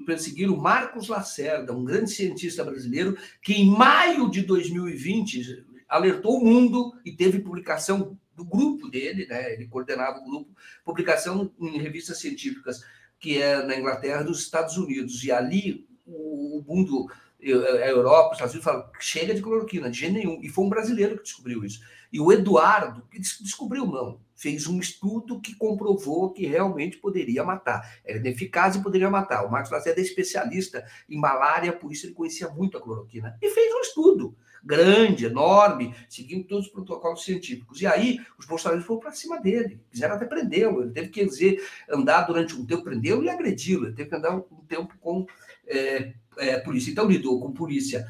[0.06, 6.94] perseguiram Marcos Lacerda, um grande cientista brasileiro, que em maio de 2020 alertou o mundo
[7.04, 9.54] e teve publicação do grupo dele, né?
[9.54, 10.54] Ele coordenava o grupo,
[10.84, 12.82] publicação em revistas científicas
[13.18, 15.22] que é na Inglaterra, dos Estados Unidos.
[15.24, 17.06] E ali o mundo,
[17.42, 20.40] a Europa, os Estados Unidos falaram, chega de cloroquina, de jeito nenhum.
[20.42, 21.80] E foi um brasileiro que descobriu isso.
[22.12, 28.00] E o Eduardo, que descobriu não, fez um estudo que comprovou que realmente poderia matar.
[28.04, 29.44] Era ineficaz e poderia matar.
[29.44, 33.36] O Marcos Lacerda é especialista em malária, por isso ele conhecia muito a cloroquina.
[33.42, 37.80] E fez um estudo grande, enorme, seguindo todos os protocolos científicos.
[37.80, 40.82] E aí os bolsonaristas foram para cima dele, quiseram até prendê-lo.
[40.82, 43.86] Ele teve que dizer, andar durante um tempo, prendê-lo e agredi-lo.
[43.86, 45.26] Ele teve que andar um tempo com
[45.66, 46.90] é, é, polícia.
[46.90, 48.06] Então lidou com polícia.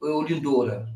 [0.00, 0.88] Ô, Lindora,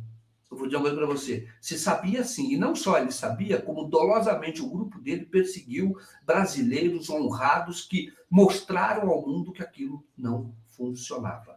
[0.55, 1.49] eu vou dizer uma coisa para você.
[1.61, 7.11] Se sabia sim, e não só ele sabia, como dolosamente o grupo dele perseguiu brasileiros
[7.11, 11.54] honrados que mostraram ao mundo que aquilo não funcionava.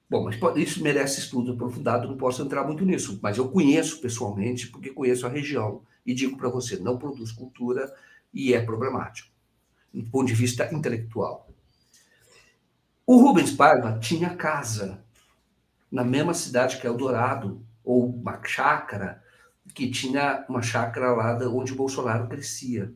[0.08, 4.68] Bom, mas isso merece estudo aprofundado, não posso entrar muito nisso, mas eu conheço pessoalmente,
[4.68, 7.92] porque conheço a região, e digo para você, não produz cultura
[8.32, 9.29] e é problemático,
[9.92, 11.48] do ponto de vista intelectual.
[13.06, 15.02] O Rubens Paiva tinha casa
[15.90, 19.22] na mesma cidade que Eldorado, ou uma chácara,
[19.74, 22.92] que tinha uma chácara lá onde o Bolsonaro crescia.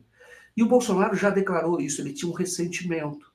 [0.55, 3.31] E o Bolsonaro já declarou isso, ele tinha um ressentimento.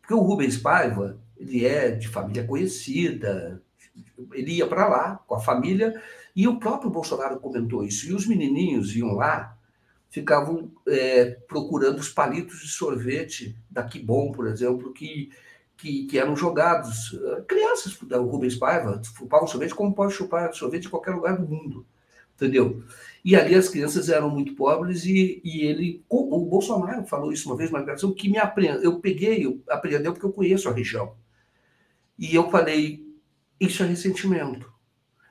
[0.00, 3.62] Porque o Rubens Paiva, ele é de família conhecida,
[4.32, 6.00] ele ia para lá com a família,
[6.36, 8.08] e o próprio Bolsonaro comentou isso.
[8.08, 9.56] E os menininhos iam lá,
[10.10, 15.30] ficavam é, procurando os palitos de sorvete da Bom, por exemplo, que,
[15.76, 17.16] que, que, eram jogados.
[17.46, 21.86] Crianças o Rubens Paiva chupavam sorvete como pode chupar sorvete em qualquer lugar do mundo,
[22.34, 22.82] entendeu?
[23.24, 27.56] E ali as crianças eram muito pobres e, e ele, o Bolsonaro falou isso uma
[27.56, 31.14] vez, uma declaração que me apreendeu, eu peguei, eu apreendeu porque eu conheço a região.
[32.18, 33.06] E eu falei,
[33.60, 34.69] isso é ressentimento.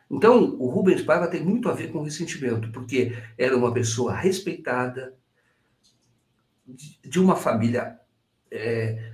[0.10, 5.16] Então, o Rubens Paiva tem muito a ver com ressentimento, porque era uma pessoa respeitada,
[7.04, 8.00] de uma família
[8.52, 9.14] é,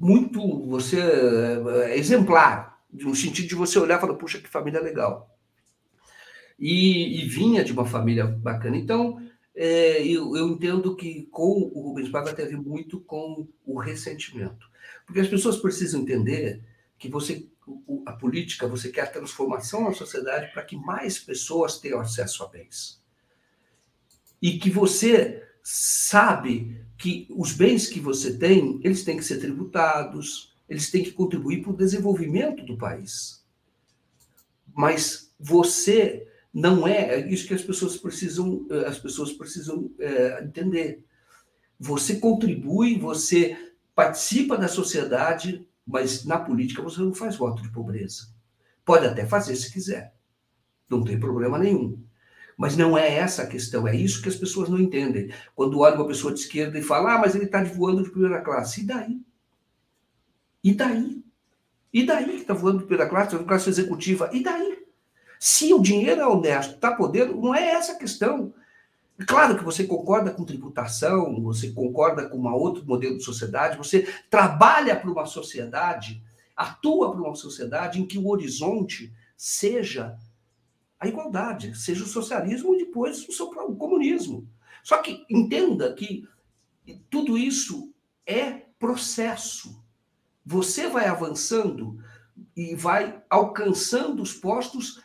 [0.00, 5.38] muito, você, é, exemplar, no sentido de você olhar e falar, puxa, que família legal
[6.58, 8.76] e, e vinha de uma família bacana.
[8.76, 9.22] Então,
[9.54, 14.68] é, eu, eu, entendo que com o Rubens Paiva teve muito com o ressentimento.
[15.06, 16.62] Porque as pessoas precisam entender
[16.98, 17.46] que você,
[18.06, 23.02] a política, você quer transformação na sociedade para que mais pessoas tenham acesso a bens.
[24.40, 30.54] E que você sabe que os bens que você tem, eles têm que ser tributados,
[30.68, 33.44] eles têm que contribuir para o desenvolvimento do país.
[34.74, 40.42] Mas você não é, é isso que as pessoas precisam, eh, as pessoas precisam é,
[40.42, 41.04] entender.
[41.78, 43.56] Você contribui, você
[43.94, 48.28] participa da sociedade, mas na política você não faz voto de pobreza.
[48.84, 50.14] Pode até fazer se quiser,
[50.88, 51.98] não tem problema nenhum.
[52.56, 55.32] Mas não é essa a questão, é isso que as pessoas não entendem.
[55.54, 58.40] Quando olha uma pessoa de esquerda e fala, ah, mas ele está voando de primeira
[58.42, 58.82] classe.
[58.82, 59.22] E daí?
[60.62, 61.24] E daí?
[61.92, 64.28] E daí que está voando de primeira classe, de classe executiva?
[64.32, 64.86] E daí?
[65.38, 68.52] Se o dinheiro é honesto, está podendo, não é essa a questão.
[69.26, 74.06] Claro que você concorda com tributação, você concorda com um outro modelo de sociedade, você
[74.30, 76.22] trabalha para uma sociedade,
[76.56, 80.16] atua para uma sociedade em que o horizonte seja
[81.00, 84.48] a igualdade, seja o socialismo e depois o, seu, o comunismo.
[84.84, 86.26] Só que entenda que
[87.10, 87.92] tudo isso
[88.24, 89.82] é processo.
[90.46, 91.98] Você vai avançando
[92.56, 95.02] e vai alcançando os postos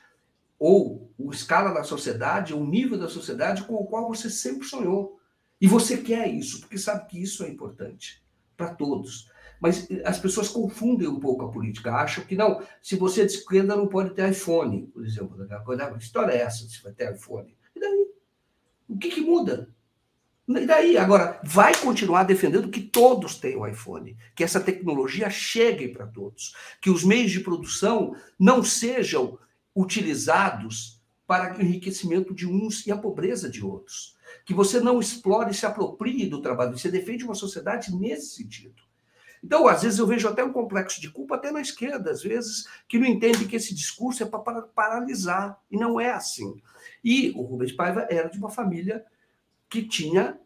[0.60, 5.20] ou o escala da sociedade, o nível da sociedade com o qual você sempre sonhou.
[5.60, 8.24] E você quer isso, porque sabe que isso é importante
[8.56, 9.32] para todos.
[9.60, 13.26] Mas eh, as pessoas confundem um pouco a política, acham que não, se você é
[13.26, 15.48] de esquerda não pode ter iPhone, por exemplo.
[15.64, 17.56] Coisa, a história é essa, se vai ter iPhone.
[17.74, 18.08] E daí?
[18.90, 19.70] O que, que muda?
[20.50, 20.98] E daí?
[20.98, 26.90] Agora, vai continuar defendendo que todos tenham iPhone, que essa tecnologia chegue para todos, que
[26.90, 29.40] os meios de produção não sejam
[29.76, 34.16] utilizados para o enriquecimento de uns e a pobreza de outros.
[34.46, 36.78] Que você não explore e se aproprie do trabalho.
[36.78, 38.82] Você defende uma sociedade nesse sentido.
[39.44, 42.66] Então, às vezes, eu vejo até um complexo de culpa, até na esquerda, às vezes,
[42.88, 45.60] que não entende que esse discurso é para paralisar.
[45.70, 46.62] E não é assim.
[47.04, 49.04] E o Rubens Paiva era de uma família
[49.70, 50.40] que tinha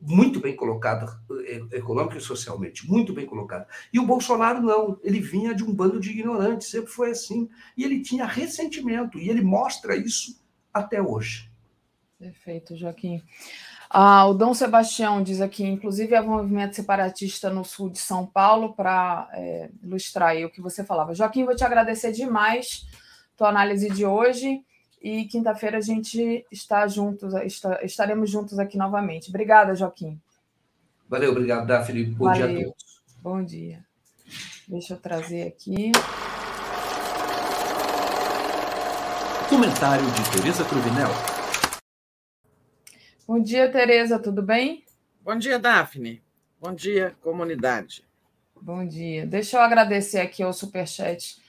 [0.00, 3.66] muito bem colocada eh, econômica e socialmente, muito bem colocada.
[3.92, 7.48] E o Bolsonaro não, ele vinha de um bando de ignorantes, sempre foi assim.
[7.76, 10.40] E ele tinha ressentimento, e ele mostra isso
[10.72, 11.50] até hoje.
[12.18, 13.22] Perfeito, Joaquim.
[13.88, 18.26] Ah, o Dom Sebastião diz aqui, inclusive, é um movimento separatista no sul de São
[18.26, 21.14] Paulo, para é, ilustrar o que você falava.
[21.14, 22.86] Joaquim, vou te agradecer demais
[23.36, 24.64] tua análise de hoje.
[25.04, 29.28] E quinta-feira a gente está juntos, está, estaremos juntos aqui novamente.
[29.28, 30.18] Obrigada, Joaquim.
[31.06, 32.06] Valeu, obrigado, Daphne.
[32.06, 32.48] Bom Valeu.
[32.48, 33.02] dia a todos.
[33.20, 33.84] Bom dia.
[34.66, 35.92] Deixa eu trazer aqui.
[39.50, 41.10] Comentário de Tereza Cruvinel.
[43.28, 44.86] Bom dia, Tereza, tudo bem?
[45.20, 46.22] Bom dia, Daphne.
[46.58, 48.02] Bom dia, comunidade.
[48.58, 49.26] Bom dia.
[49.26, 51.43] Deixa eu agradecer aqui ao Superchat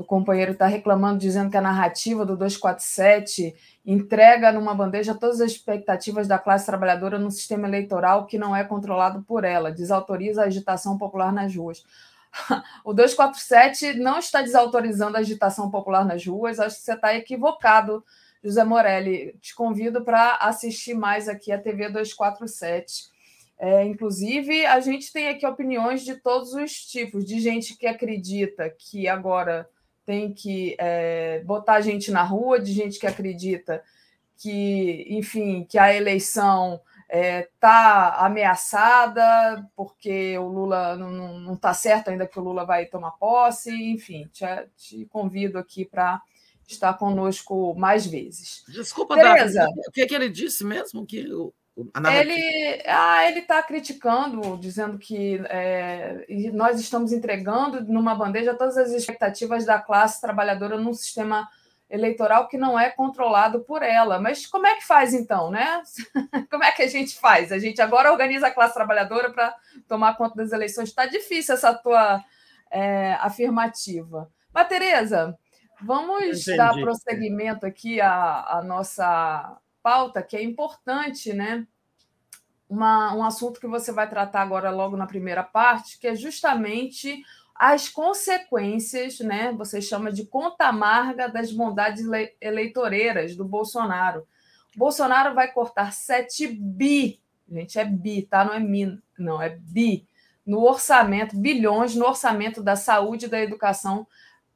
[0.00, 3.54] o companheiro está reclamando, dizendo que a narrativa do 247
[3.84, 8.64] entrega numa bandeja todas as expectativas da classe trabalhadora num sistema eleitoral que não é
[8.64, 11.84] controlado por ela, desautoriza a agitação popular nas ruas.
[12.82, 18.02] O 247 não está desautorizando a agitação popular nas ruas, acho que você está equivocado,
[18.42, 19.36] José Morelli.
[19.38, 23.10] Te convido para assistir mais aqui a TV 247.
[23.58, 28.70] É, inclusive, a gente tem aqui opiniões de todos os tipos, de gente que acredita
[28.70, 29.68] que agora
[30.10, 33.80] tem que é, botar gente na rua, de gente que acredita
[34.36, 42.08] que, enfim, que a eleição está é, tá ameaçada porque o Lula não está certo
[42.08, 44.44] ainda que o Lula vai tomar posse, enfim, te,
[44.76, 46.20] te convido aqui para
[46.66, 48.64] estar conosco mais vezes.
[48.66, 51.06] Desculpa, Tereza, o que, que ele disse mesmo?
[51.06, 51.54] Que o,
[52.12, 58.90] ele ah, ele está criticando, dizendo que é, nós estamos entregando numa bandeja todas as
[58.90, 61.48] expectativas da classe trabalhadora num sistema
[61.90, 64.20] eleitoral que não é controlado por ela.
[64.20, 65.82] Mas como é que faz então, né?
[66.50, 67.50] como é que a gente faz?
[67.50, 69.54] A gente agora organiza a classe trabalhadora para
[69.88, 70.88] tomar conta das eleições.
[70.88, 72.22] Está difícil essa tua
[72.70, 74.30] é, afirmativa.
[74.54, 75.36] Mas, Tereza,
[75.82, 76.56] vamos Entendi.
[76.56, 81.66] dar prosseguimento aqui à, à nossa pauta, que é importante, né?
[82.68, 87.22] Uma, um assunto que você vai tratar agora logo na primeira parte, que é justamente
[87.54, 89.52] as consequências, né?
[89.52, 92.04] Você chama de conta amarga das bondades
[92.40, 94.26] eleitoreiras do Bolsonaro.
[94.76, 97.20] Bolsonaro vai cortar 7 bi,
[97.50, 98.44] gente, é bi, tá?
[98.44, 100.06] Não é min, não, é bi,
[100.46, 104.06] no orçamento, bilhões no orçamento da saúde e da educação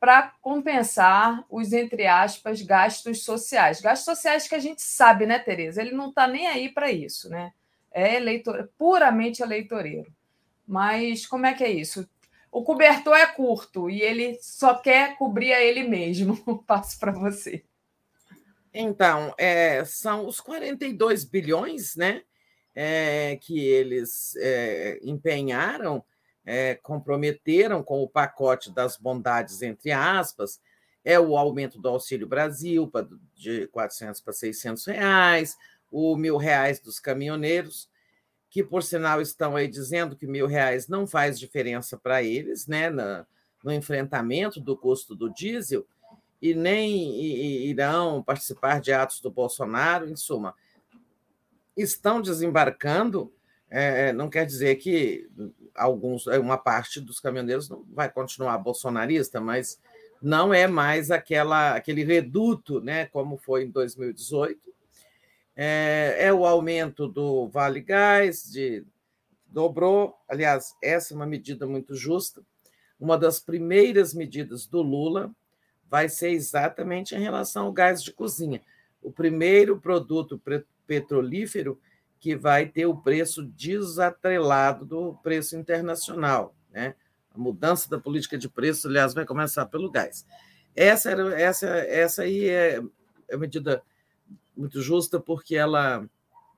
[0.04, 3.80] para compensar os, entre aspas, gastos sociais.
[3.80, 5.80] Gastos sociais que a gente sabe, né, Tereza?
[5.80, 7.54] Ele não está nem aí para isso, né?
[7.90, 10.12] É eleitor, puramente eleitoreiro.
[10.68, 12.06] Mas como é que é isso?
[12.52, 16.36] O cobertor é curto e ele só quer cobrir a ele mesmo.
[16.68, 17.64] Passo para você.
[18.74, 22.24] Então, é, são os 42 bilhões né,
[22.74, 26.04] é, que eles é, empenharam
[26.44, 30.60] é, comprometeram com o pacote das bondades, entre aspas,
[31.04, 35.56] é o aumento do Auxílio Brasil pra, de 400 para 600 reais,
[35.90, 37.88] o mil reais dos caminhoneiros,
[38.50, 42.88] que, por sinal, estão aí dizendo que mil reais não faz diferença para eles né,
[42.88, 43.26] no,
[43.64, 45.86] no enfrentamento do custo do diesel,
[46.40, 47.22] e nem
[47.66, 50.54] irão participar de atos do Bolsonaro, em suma.
[51.74, 53.32] Estão desembarcando,
[53.70, 55.26] é, não quer dizer que
[55.74, 59.80] alguns, é, uma parte dos caminhoneiros não vai continuar bolsonarista, mas
[60.22, 64.72] não é mais aquela, aquele reduto, né, como foi em 2018.
[65.56, 68.84] é, é o aumento do Vale Gás, de
[69.54, 70.18] dobrou.
[70.28, 72.42] Aliás, essa é uma medida muito justa.
[72.98, 75.30] Uma das primeiras medidas do Lula
[75.88, 78.60] vai ser exatamente em relação ao gás de cozinha.
[79.00, 80.42] O primeiro produto
[80.86, 81.80] petrolífero
[82.24, 86.54] que vai ter o preço desatrelado do preço internacional.
[86.72, 86.94] Né?
[87.34, 90.24] A mudança da política de preço, aliás, vai começar pelo gás.
[90.74, 92.80] Essa, era, essa, essa aí é,
[93.28, 93.82] é medida
[94.56, 96.08] muito justa, porque ela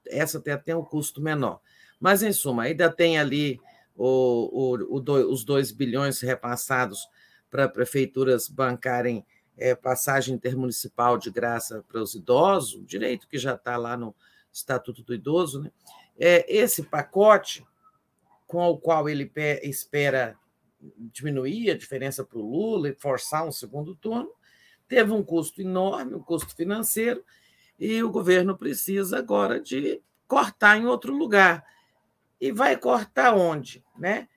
[0.07, 1.61] essa tem até um custo menor.
[1.99, 3.61] Mas, em suma, ainda tem ali
[3.97, 7.09] o, o, o do, os 2 bilhões repassados
[7.51, 9.27] para prefeituras bancarem
[9.59, 14.15] é, passagem intermunicipal de graça para os idosos, direito que já está lá no
[14.57, 15.63] Estatuto do Idoso.
[15.63, 15.71] Né?
[16.19, 17.67] É, esse pacote,
[18.47, 19.31] com o qual ele
[19.63, 20.39] espera
[21.13, 24.31] diminuir a diferença para o Lula e forçar um segundo turno,
[24.89, 27.25] teve um custo enorme, um custo financeiro,
[27.79, 31.65] e o governo precisa agora de cortar em outro lugar.
[32.41, 33.85] E vai cortar onde?
[33.99, 34.29] Né?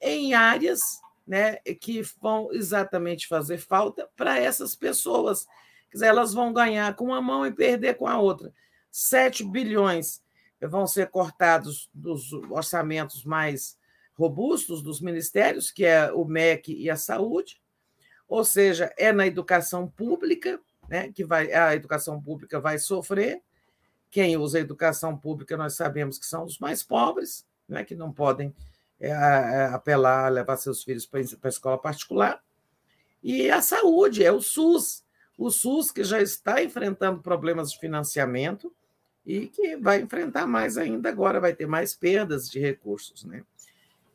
[0.00, 0.80] Em áreas
[1.26, 5.46] né, que vão exatamente fazer falta para essas pessoas.
[5.90, 8.52] Quer dizer, elas vão ganhar com uma mão e perder com a outra.
[8.90, 10.22] 7 bilhões
[10.60, 13.78] vão ser cortados dos orçamentos mais
[14.14, 17.60] robustos dos ministérios, que é o MEC e a saúde,
[18.28, 23.42] ou seja, é na educação pública, né, que vai, a educação pública vai sofrer.
[24.10, 28.12] Quem usa a educação pública, nós sabemos que são os mais pobres, né, que não
[28.12, 28.54] podem
[29.00, 32.42] é, é apelar, levar seus filhos para a escola particular.
[33.22, 35.02] E a saúde, é o SUS.
[35.38, 38.72] O SUS que já está enfrentando problemas de financiamento
[39.24, 43.24] e que vai enfrentar mais ainda agora, vai ter mais perdas de recursos.
[43.24, 43.44] Né?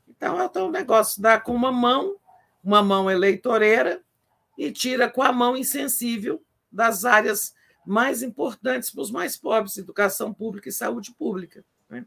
[0.08, 2.18] Então, é um negócio, dá com uma mão,
[2.64, 4.02] uma mão eleitoreira,
[4.58, 6.42] e tira com a mão insensível
[6.72, 7.54] das áreas
[7.86, 11.64] mais importantes para os mais pobres, educação pública e saúde pública.
[11.90, 12.06] Né?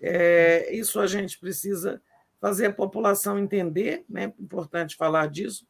[0.00, 2.00] É, isso a gente precisa
[2.40, 4.32] fazer a população entender, né?
[4.38, 5.66] importante falar disso,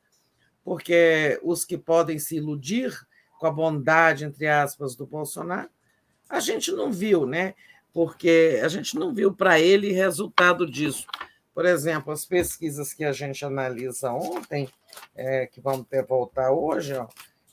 [0.63, 2.93] porque os que podem se iludir
[3.39, 5.71] com a bondade, entre aspas, do Bolsonaro,
[6.29, 7.55] a gente não viu, né?
[7.93, 11.07] Porque a gente não viu para ele resultado disso.
[11.55, 14.69] Por exemplo, as pesquisas que a gente analisa ontem,
[15.15, 17.09] é, que vamos ter voltar hoje, ó,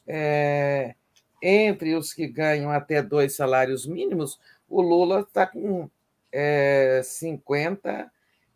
[0.05, 0.95] é,
[1.41, 5.89] entre os que ganham até dois salários mínimos, o Lula está com
[6.31, 8.09] é, 50%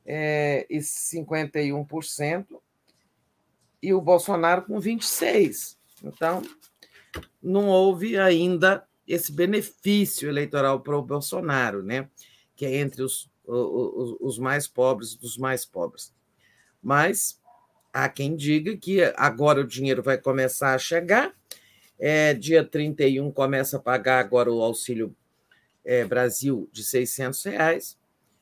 [0.05, 2.45] é, e 51%,
[3.81, 5.77] e o Bolsonaro com 26%.
[6.03, 6.41] Então,
[7.41, 12.09] não houve ainda esse benefício eleitoral para o Bolsonaro, né?
[12.55, 16.13] que é entre os os, os mais pobres dos mais pobres.
[16.81, 17.41] Mas
[17.93, 21.33] há quem diga que agora o dinheiro vai começar a chegar,
[21.99, 25.15] é, dia 31 começa a pagar agora o Auxílio
[25.83, 27.97] é, Brasil de 600 reais.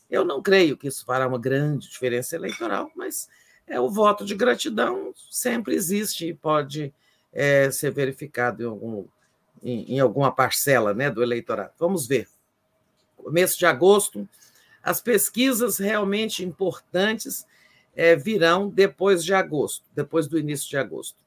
[0.09, 3.29] Eu não creio que isso fará uma grande diferença eleitoral, mas
[3.65, 6.93] é o voto de gratidão sempre existe e pode
[7.31, 9.05] é, ser verificado em, algum,
[9.63, 11.73] em, em alguma parcela né, do eleitorado.
[11.79, 12.27] Vamos ver.
[13.17, 14.27] Começo de agosto,
[14.83, 17.45] as pesquisas realmente importantes
[17.95, 21.17] é, virão depois de agosto, depois do início de agosto.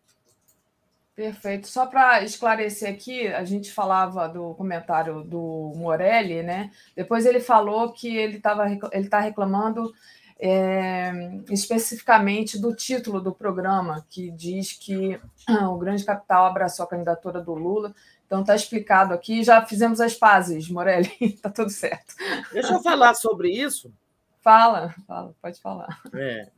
[1.19, 1.67] Perfeito.
[1.67, 6.71] Só para esclarecer aqui, a gente falava do comentário do Morelli, né?
[6.95, 9.93] Depois ele falou que ele estava ele está reclamando
[10.39, 11.11] é,
[11.51, 15.21] especificamente do título do programa, que diz que
[15.69, 17.93] o grande capital abraçou a candidatura do Lula.
[18.29, 22.15] Então está explicado aqui, já fizemos as pazes, Morelli, está tudo certo.
[22.53, 23.91] Deixa eu falar sobre isso.
[24.43, 25.99] Fala, fala, pode falar.
[26.13, 26.51] É.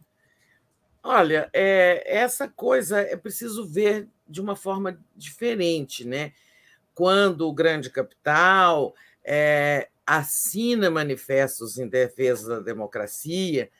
[1.00, 6.32] Olha, é, essa coisa é preciso ver de uma forma diferente, né?
[6.92, 8.92] Quando o grande capital
[9.24, 13.70] é, assina manifestos em defesa da democracia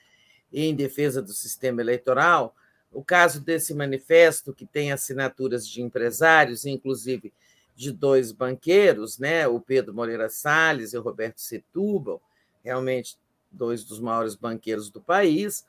[0.49, 2.55] e em defesa do sistema eleitoral,
[2.89, 7.33] o caso desse manifesto, que tem assinaturas de empresários, inclusive
[7.81, 12.21] de dois banqueiros, né, o Pedro Moreira Salles e o Roberto Setúbal,
[12.63, 13.17] realmente
[13.51, 15.65] dois dos maiores banqueiros do país.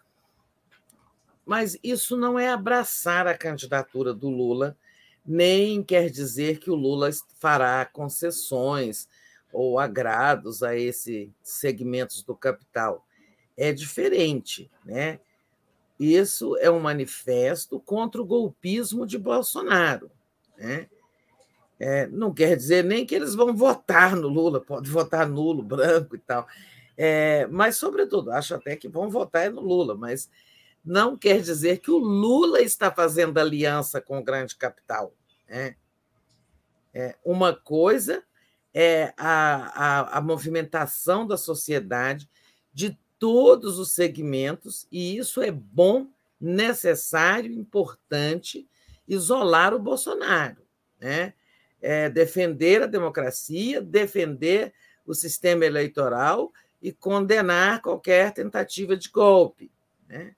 [1.47, 4.77] Mas isso não é abraçar a candidatura do Lula,
[5.25, 7.09] nem quer dizer que o Lula
[7.41, 9.09] fará concessões
[9.51, 13.07] ou agrados a esses segmentos do capital.
[13.57, 15.19] É diferente, né?
[15.99, 20.11] Isso é um manifesto contra o golpismo de Bolsonaro,
[20.59, 20.91] né?
[21.85, 26.15] É, não quer dizer nem que eles vão votar no Lula, pode votar nulo, branco
[26.15, 26.47] e tal.
[26.97, 30.31] É, mas, sobretudo, acho até que vão votar no Lula, mas
[30.85, 35.13] não quer dizer que o Lula está fazendo aliança com o grande capital.
[35.49, 35.75] Né?
[36.95, 38.23] É, uma coisa
[38.73, 42.31] é a, a, a movimentação da sociedade
[42.73, 46.07] de todos os segmentos, e isso é bom,
[46.41, 48.69] necessário, importante,
[49.09, 50.63] isolar o Bolsonaro,
[51.01, 51.35] né?
[51.83, 54.73] É defender a democracia, defender
[55.05, 59.71] o sistema eleitoral e condenar qualquer tentativa de golpe.
[60.09, 60.35] Né?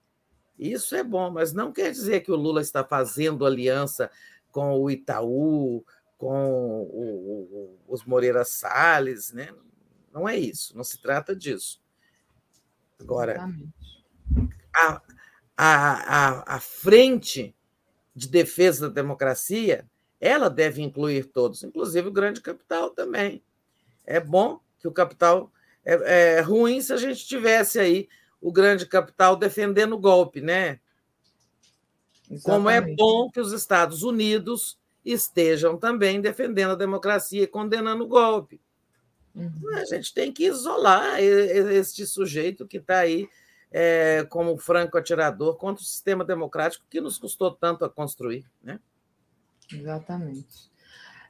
[0.57, 4.09] Isso é bom, mas não quer dizer que o Lula está fazendo aliança
[4.51, 5.85] com o Itaú,
[6.17, 9.49] com o, o, os Moreira Salles, né?
[10.13, 11.81] Não é isso, não se trata disso.
[12.99, 13.49] Agora,
[14.73, 15.01] a,
[15.57, 15.67] a,
[16.47, 17.53] a, a frente
[18.15, 19.85] de defesa da democracia,
[20.25, 23.43] ela deve incluir todos, inclusive o grande capital também.
[24.05, 25.51] É bom que o capital.
[25.83, 28.09] É, é ruim se a gente tivesse aí
[28.41, 30.79] o grande capital defendendo o golpe, né?
[32.29, 32.43] Exatamente.
[32.43, 38.07] Como é bom que os Estados Unidos estejam também defendendo a democracia e condenando o
[38.07, 38.59] golpe.
[39.35, 39.77] Uhum.
[39.77, 43.29] A gente tem que isolar este sujeito que está aí
[43.71, 48.45] é, como franco atirador contra o sistema democrático que nos custou tanto a construir.
[48.63, 48.79] Né?
[49.71, 50.73] Exatamente.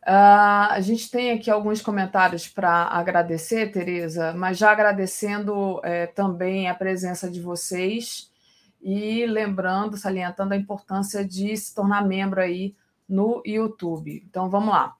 [0.05, 6.69] Uh, a gente tem aqui alguns comentários para agradecer, Tereza, mas já agradecendo é, também
[6.69, 8.31] a presença de vocês
[8.79, 12.75] e lembrando, salientando a importância de se tornar membro aí
[13.09, 14.23] no YouTube.
[14.29, 14.95] Então vamos lá.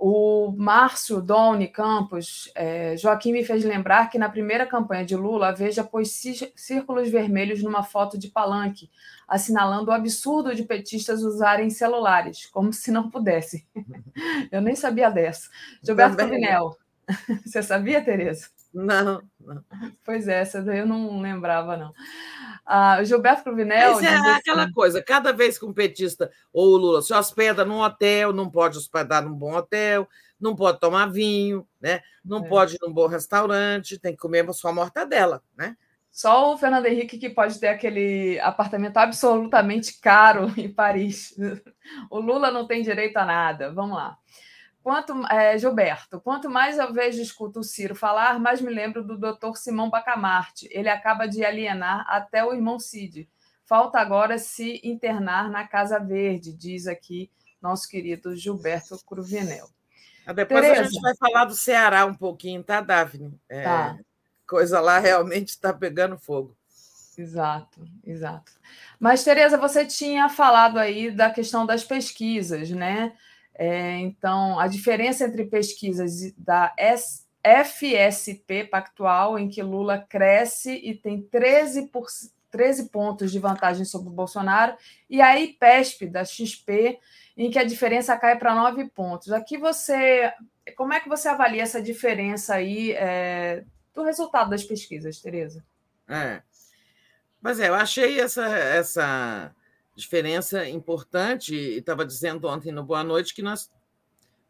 [0.00, 5.48] O Márcio Doni Campos, é, Joaquim me fez lembrar que na primeira campanha de Lula,
[5.48, 6.22] a Veja pôs
[6.54, 8.88] círculos vermelhos numa foto de palanque,
[9.26, 13.66] assinalando o absurdo de petistas usarem celulares, como se não pudessem.
[14.52, 15.50] Eu nem sabia dessa.
[15.82, 16.76] Gilberto Cruvinel,
[17.44, 18.50] você sabia, Tereza?
[18.72, 19.64] Não, não.
[20.04, 21.92] Pois é, essa daí eu não lembrava, não.
[22.70, 23.94] Ah, Gilberto Cruvinel.
[23.94, 27.64] Mas é aquela assim, coisa: cada vez que um petista ou o Lula se hospeda
[27.64, 30.06] num hotel, não pode hospedar num bom hotel,
[30.38, 32.02] não pode tomar vinho, né?
[32.22, 32.48] não é.
[32.48, 35.42] pode ir num bom restaurante, tem que comer sua mortadela.
[35.56, 35.74] Né?
[36.10, 41.34] Só o Fernando Henrique que pode ter aquele apartamento absolutamente caro em Paris.
[42.10, 43.72] O Lula não tem direito a nada.
[43.72, 44.18] Vamos lá.
[44.88, 49.04] Quanto, é, Gilberto, quanto mais eu vejo e escuto o Ciro falar, mais me lembro
[49.04, 50.66] do doutor Simão Bacamarte.
[50.70, 53.28] Ele acaba de alienar até o irmão Cid.
[53.66, 59.68] Falta agora se internar na Casa Verde, diz aqui nosso querido Gilberto Cruvinel.
[60.26, 60.80] Ah, depois Tereza.
[60.80, 63.38] a gente vai falar do Ceará um pouquinho, tá, Daphne?
[63.46, 63.98] É, tá.
[64.46, 66.56] Coisa lá realmente está pegando fogo.
[67.18, 68.52] Exato, exato.
[68.98, 73.12] Mas, Tereza, você tinha falado aí da questão das pesquisas, né?
[73.58, 76.72] É, então, a diferença entre pesquisas da
[77.42, 82.06] FSP Pactual, em que Lula cresce e tem 13, por,
[82.52, 84.76] 13 pontos de vantagem sobre o Bolsonaro,
[85.10, 87.00] e a IPESP da XP,
[87.36, 89.32] em que a diferença cai para 9 pontos.
[89.32, 90.32] Aqui você.
[90.76, 95.64] Como é que você avalia essa diferença aí é, do resultado das pesquisas, Tereza?
[96.06, 96.42] É.
[97.40, 99.54] Mas é, eu achei essa, essa
[99.98, 103.68] diferença importante, estava dizendo ontem no Boa Noite que nós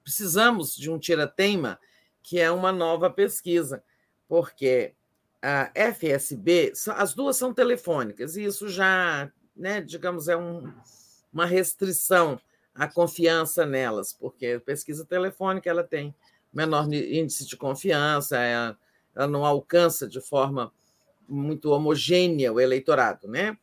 [0.05, 1.81] precisamos de um tira-teima,
[2.23, 3.83] que é uma nova pesquisa,
[4.29, 4.93] porque
[5.41, 10.71] a FSB, as duas são telefônicas, e isso já, né, digamos, é um,
[11.33, 12.39] uma restrição
[12.75, 16.15] à confiança nelas, porque a pesquisa telefônica ela tem
[16.53, 18.79] menor índice de confiança, ela,
[19.15, 20.71] ela não alcança de forma
[21.27, 23.57] muito homogênea o eleitorado, né?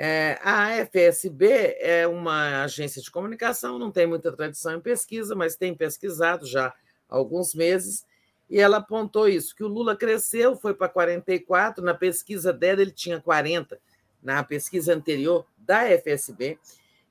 [0.00, 5.56] É, a FSB é uma agência de comunicação, não tem muita tradição em pesquisa, mas
[5.56, 6.74] tem pesquisado já há
[7.08, 8.06] alguns meses,
[8.48, 12.92] e ela apontou isso: que o Lula cresceu, foi para 44, na pesquisa dela ele
[12.92, 13.80] tinha 40,
[14.22, 16.60] na pesquisa anterior da FSB,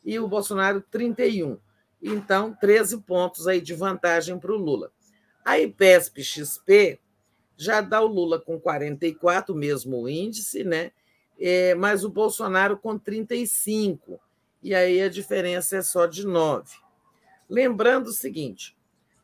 [0.06, 1.58] e o Bolsonaro 31.
[2.02, 4.92] Então, 13 pontos aí de vantagem para o Lula.
[5.44, 7.00] A IPESP XP
[7.58, 10.92] já dá o Lula com 44, o mesmo índice, né?
[11.40, 14.20] É, mas o Bolsonaro com 35,
[14.62, 16.76] e aí a diferença é só de 9.
[17.50, 18.76] Lembrando o seguinte: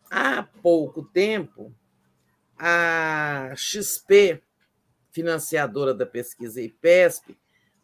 [0.10, 1.74] há pouco tempo,
[2.58, 4.42] a XP,
[5.12, 7.38] financiadora da pesquisa IPESP,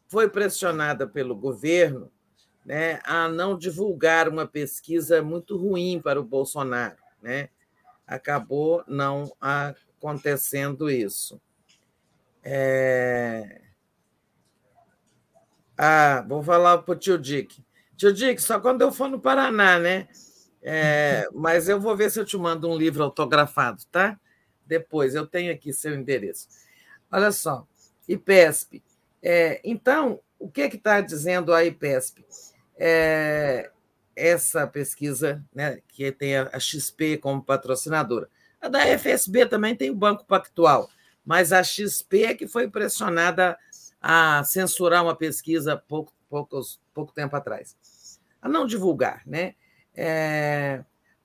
[0.08, 2.12] foi pressionada pelo governo
[2.66, 6.98] né, a não divulgar uma pesquisa muito ruim para o Bolsonaro.
[7.22, 7.50] Né?
[8.06, 11.42] Acabou não acontecendo isso.
[12.44, 13.69] É...
[15.82, 17.64] Ah, vou falar para o tio Dick.
[17.96, 20.10] Tio Dick, só quando eu for no Paraná, né?
[20.62, 24.20] É, mas eu vou ver se eu te mando um livro autografado, tá?
[24.66, 26.50] Depois, eu tenho aqui seu endereço.
[27.10, 27.66] Olha só,
[28.10, 28.84] IPESP.
[29.24, 32.26] É, então, o que está dizendo a IPESP?
[32.78, 33.72] É,
[34.14, 38.30] essa pesquisa, né, que tem a XP como patrocinadora.
[38.60, 40.90] A da FSB também tem o Banco Pactual,
[41.26, 43.58] mas a XP é que foi pressionada
[44.02, 47.76] a censurar uma pesquisa pouco, poucos, pouco tempo atrás,
[48.42, 49.22] a não divulgar.
[49.26, 49.56] Né?
[49.96, 50.84] É,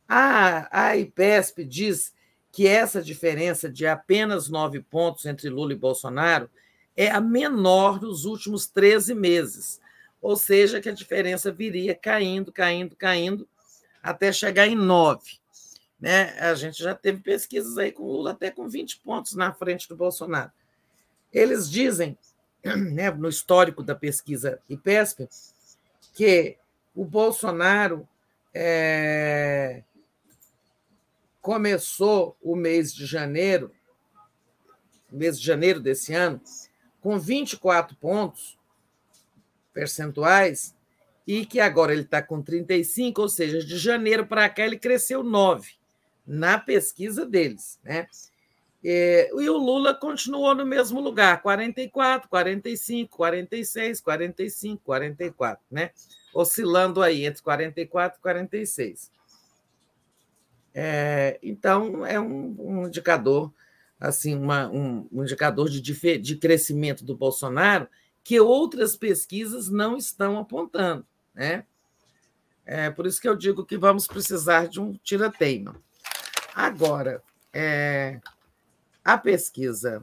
[0.09, 2.15] a, a IPESP diz
[2.51, 6.49] que essa diferença de apenas nove pontos entre Lula e Bolsonaro
[6.97, 9.81] é a menor dos últimos 13 meses.
[10.23, 13.49] Ou seja, que a diferença viria caindo, caindo, caindo,
[14.03, 15.39] até chegar em nove.
[16.01, 16.31] Né?
[16.39, 19.97] A gente já teve pesquisas aí com Lula até com 20 pontos na frente do
[19.97, 20.53] Bolsonaro.
[21.33, 22.17] Eles dizem,
[22.93, 25.29] né, no histórico da pesquisa IPESP,
[26.13, 26.57] que
[26.95, 28.09] o Bolsonaro
[28.53, 29.83] é,
[31.43, 33.71] começou o mês de janeiro,
[35.11, 36.41] mês de janeiro desse ano,
[37.01, 38.59] com 24 pontos
[39.73, 40.75] percentuais,
[41.27, 45.23] e que agora ele está com 35, ou seja, de janeiro para cá ele cresceu
[45.23, 45.73] 9
[46.27, 47.79] na pesquisa deles.
[47.83, 48.07] Né?
[48.85, 55.91] E, e o Lula continuou no mesmo lugar, 44, 45, 46, 45, 44, né?
[56.35, 59.11] oscilando aí entre 44 e 46.
[60.75, 63.51] É, então, é um, um indicador
[63.99, 65.81] assim uma, um, um, indicador de,
[66.19, 67.89] de crescimento do Bolsonaro
[68.23, 71.07] que outras pesquisas não estão apontando.
[71.35, 71.65] Né?
[72.67, 75.77] É por isso que eu digo que vamos precisar de um tirateima.
[76.55, 77.23] Agora,
[77.53, 78.21] é,
[79.05, 80.03] a pesquisa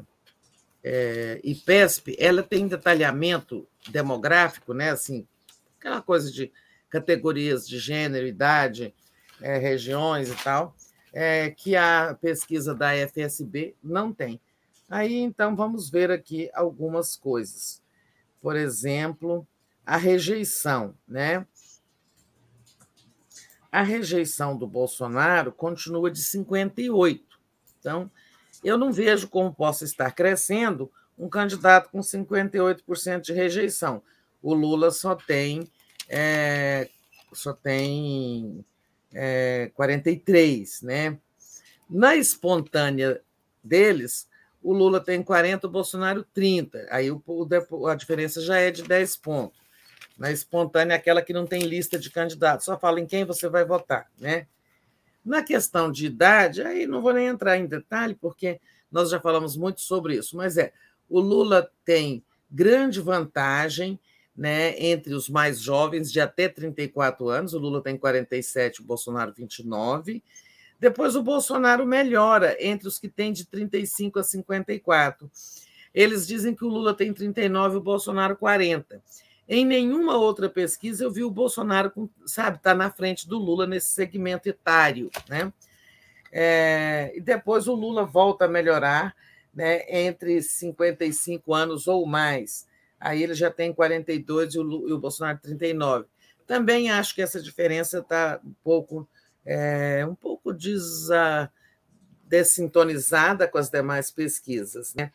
[0.84, 4.92] é, IPESP, ela tem detalhamento demográfico, né?
[4.92, 5.28] Assim,
[5.80, 6.52] aquela coisa de
[6.90, 8.94] categorias de gênero, idade,
[9.42, 10.76] é, regiões e tal,
[11.14, 14.40] é, que a pesquisa da FSB não tem.
[14.90, 17.82] Aí, então, vamos ver aqui algumas coisas.
[18.42, 19.48] Por exemplo,
[19.86, 21.46] a rejeição, né?
[23.72, 27.40] a rejeição do Bolsonaro continua de 58.
[27.80, 28.12] Então,
[28.64, 34.02] eu não vejo como possa estar crescendo um candidato com 58% de rejeição.
[34.42, 35.70] O Lula só tem
[36.10, 36.90] é,
[37.32, 38.66] só tem
[39.14, 41.18] é, 43, né?
[41.90, 43.22] Na espontânea
[43.64, 44.28] deles,
[44.64, 46.88] o Lula tem 40, o Bolsonaro 30.
[46.90, 47.22] Aí o,
[47.88, 49.60] a diferença já é de 10 pontos.
[50.18, 53.66] Na espontânea, aquela que não tem lista de candidatos, só fala em quem você vai
[53.66, 54.10] votar.
[54.20, 54.48] Né?
[55.24, 58.59] Na questão de idade, aí não vou nem entrar em detalhe, porque
[58.91, 60.74] nós já falamos muito sobre isso, mas é,
[61.08, 64.00] o Lula tem grande vantagem
[64.35, 69.33] né, entre os mais jovens, de até 34 anos, o Lula tem 47, o Bolsonaro
[69.33, 70.24] 29.
[70.80, 75.30] Depois o Bolsonaro melhora entre os que têm de 35 a 54.
[75.93, 79.01] Eles dizem que o Lula tem 39 e o Bolsonaro 40.
[79.54, 81.92] Em nenhuma outra pesquisa eu vi o Bolsonaro,
[82.26, 85.52] sabe, estar tá na frente do Lula nesse segmento etário, né?
[86.32, 89.14] É, e depois o Lula volta a melhorar,
[89.54, 92.66] né, entre 55 anos ou mais.
[92.98, 96.06] Aí ele já tem 42 e o, e o Bolsonaro 39.
[96.48, 99.06] Também acho que essa diferença está um pouco,
[99.46, 101.52] é, um pouco desa,
[102.24, 104.96] dessintonizada com as demais pesquisas.
[104.96, 105.12] Né?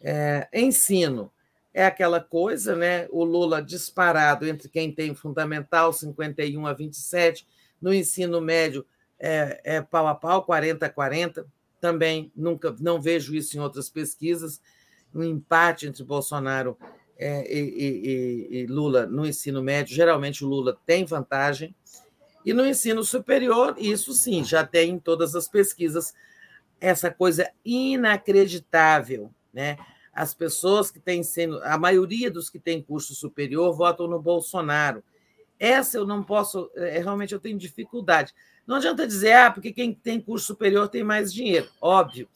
[0.00, 1.33] É, ensino
[1.74, 3.08] é aquela coisa, né?
[3.10, 7.46] O Lula disparado entre quem tem fundamental, 51 a 27,
[7.82, 8.86] no ensino médio
[9.18, 11.44] é, é pau a pau, 40 a 40.
[11.80, 14.62] Também nunca não vejo isso em outras pesquisas.
[15.12, 16.78] Um empate entre Bolsonaro
[17.18, 21.74] é, e, e, e Lula no ensino médio, geralmente o Lula tem vantagem.
[22.44, 26.14] E no ensino superior, isso sim, já tem em todas as pesquisas
[26.80, 29.76] essa coisa inacreditável, né?
[30.14, 35.02] As pessoas que têm sendo, a maioria dos que têm curso superior votam no Bolsonaro.
[35.58, 38.32] Essa eu não posso, é, realmente eu tenho dificuldade.
[38.66, 42.28] Não adianta dizer, ah, porque quem tem curso superior tem mais dinheiro, óbvio.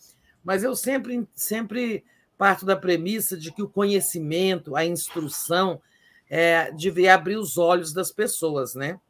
[0.43, 2.05] Mas eu sempre, sempre
[2.37, 5.81] parto da premissa de que o conhecimento, a instrução,
[6.29, 6.71] é,
[7.13, 9.01] abrir os olhos das pessoas, né?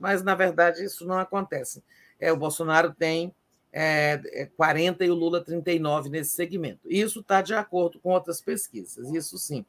[0.00, 1.82] Mas, na verdade, isso não acontece.
[2.18, 3.34] É, o Bolsonaro tem
[3.76, 6.80] é, 40 é e o Lula 39 nesse segmento.
[6.86, 9.64] Isso está de acordo com outras pesquisas, isso sim.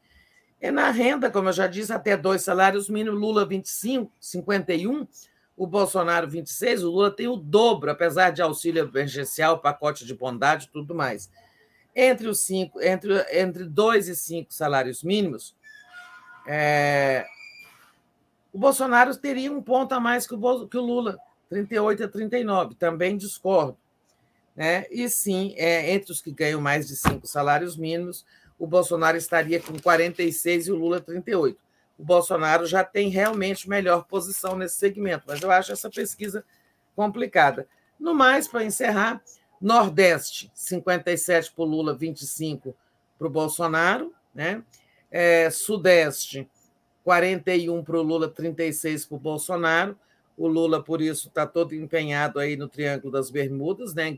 [0.61, 5.07] É na renda, como eu já disse, até dois salários mínimos, Lula 25, 51,
[5.57, 10.69] o Bolsonaro 26, o Lula tem o dobro, apesar de auxílio emergencial, pacote de bondade
[10.71, 11.29] tudo mais.
[11.95, 15.55] Entre os cinco, entre, entre dois e cinco salários mínimos,
[16.45, 17.25] é,
[18.53, 21.17] o Bolsonaro teria um ponto a mais que o, que o Lula,
[21.49, 22.75] 38 a 39.
[22.75, 23.77] Também discordo.
[24.55, 24.85] Né?
[24.89, 28.25] E sim, é, entre os que ganham mais de cinco salários mínimos,
[28.57, 31.59] o Bolsonaro estaria com 46 e o Lula 38.
[31.97, 36.43] O Bolsonaro já tem realmente melhor posição nesse segmento, mas eu acho essa pesquisa
[36.95, 37.67] complicada.
[37.99, 39.21] No mais, para encerrar,
[39.59, 42.75] Nordeste, 57 para o Lula, 25
[43.17, 44.13] para o Bolsonaro.
[44.33, 44.61] Né?
[45.09, 46.49] É, Sudeste,
[47.03, 49.97] 41 para o Lula, 36 para o Bolsonaro.
[50.37, 54.13] O Lula, por isso, está todo empenhado aí no Triângulo das Bermudas, né?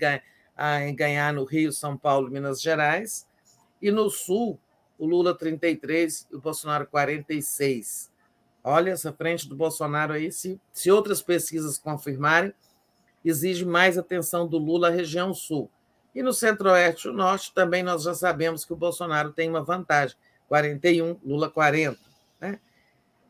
[0.86, 3.28] em ganhar no Rio, São Paulo Minas Gerais.
[3.82, 4.60] E no Sul,
[4.98, 8.12] o Lula 33 e o Bolsonaro 46.
[8.64, 12.54] Olha, essa frente do Bolsonaro aí, se, se outras pesquisas confirmarem,
[13.24, 15.70] exige mais atenção do Lula à região sul.
[16.14, 20.18] E no centro-oeste e norte também nós já sabemos que o Bolsonaro tem uma vantagem,
[20.48, 21.98] 41, Lula 40.
[22.42, 22.60] Né?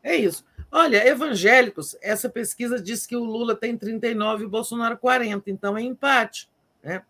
[0.02, 0.44] É isso.
[0.70, 5.76] Olha, evangélicos, essa pesquisa diz que o Lula tem 39 e o Bolsonaro 40, então
[5.76, 6.48] é empate.
[6.82, 7.02] Né?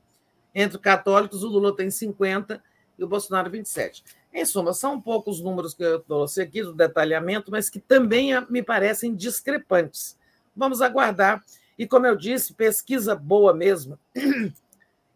[0.54, 2.62] Entre católicos, o Lula tem 50
[2.98, 4.04] e o Bolsonaro 27.
[4.32, 8.62] Em suma, são poucos números que eu trouxe aqui do detalhamento, mas que também me
[8.62, 10.16] parecem discrepantes.
[10.54, 11.42] Vamos aguardar.
[11.78, 13.98] E, como eu disse, pesquisa boa mesmo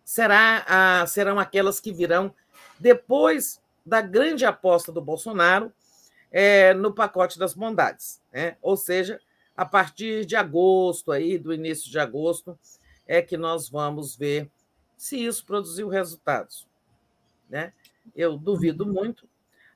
[0.04, 2.34] será a, serão aquelas que virão
[2.78, 5.72] depois da grande aposta do Bolsonaro
[6.32, 8.20] é, no pacote das bondades.
[8.32, 8.56] Né?
[8.62, 9.20] Ou seja,
[9.54, 12.58] a partir de agosto, aí, do início de agosto,
[13.06, 14.50] é que nós vamos ver
[14.96, 16.66] se isso produziu resultados.
[17.48, 17.72] Né?
[18.16, 19.28] Eu duvido muito.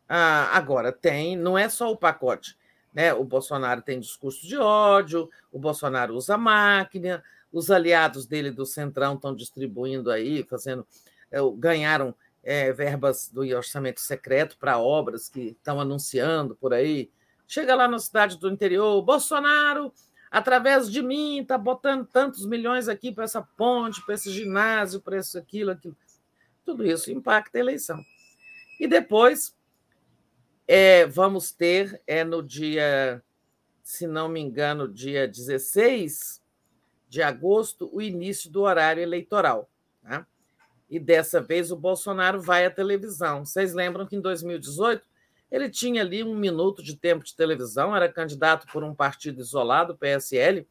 [0.09, 2.57] Ah, agora, tem, não é só o pacote.
[2.95, 3.13] Né?
[3.13, 9.15] O Bolsonaro tem discurso de ódio, o Bolsonaro usa máquina, os aliados dele do Centrão
[9.15, 10.87] estão distribuindo aí, fazendo,
[11.31, 12.15] é, ganharam
[12.47, 17.11] é, verbas do orçamento secreto para obras que estão anunciando por aí.
[17.45, 19.93] Chega lá na cidade do interior, Bolsonaro,
[20.31, 25.19] através de mim, está botando tantos milhões aqui para essa ponte, para esse ginásio, para
[25.19, 25.97] isso, aquilo, aquilo.
[26.65, 28.01] Tudo isso impacta a eleição.
[28.79, 29.57] E depois
[30.69, 33.25] é, vamos ter, é no dia,
[33.83, 36.41] se não me engano, dia 16
[37.09, 39.69] de agosto, o início do horário eleitoral.
[40.89, 43.45] E dessa vez o Bolsonaro vai à televisão.
[43.45, 45.03] Vocês lembram que em 2018
[45.51, 49.97] ele tinha ali um minuto de tempo de televisão, era candidato por um partido isolado,
[49.97, 50.67] PSL.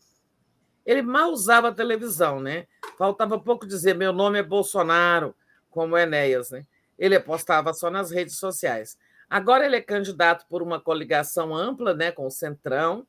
[0.85, 2.67] Ele mal usava a televisão, né?
[2.97, 5.35] Faltava pouco dizer: meu nome é Bolsonaro,
[5.69, 6.65] como Enéas, né?
[6.97, 8.97] Ele apostava só nas redes sociais.
[9.29, 13.05] Agora ele é candidato por uma coligação ampla, né, com o Centrão,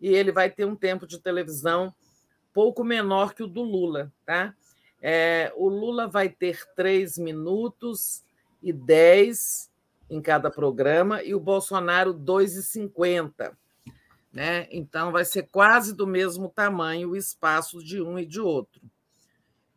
[0.00, 1.92] e ele vai ter um tempo de televisão
[2.52, 4.54] pouco menor que o do Lula, tá?
[5.00, 8.24] É, o Lula vai ter 3 minutos
[8.62, 9.70] e 10
[10.08, 13.56] em cada programa e o Bolsonaro 2,50.
[14.32, 14.66] Né?
[14.70, 18.82] Então, vai ser quase do mesmo tamanho o espaço de um e de outro.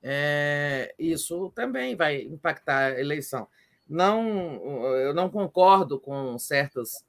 [0.01, 3.47] É, isso também vai impactar a eleição.
[3.87, 7.03] Não, eu não concordo com certas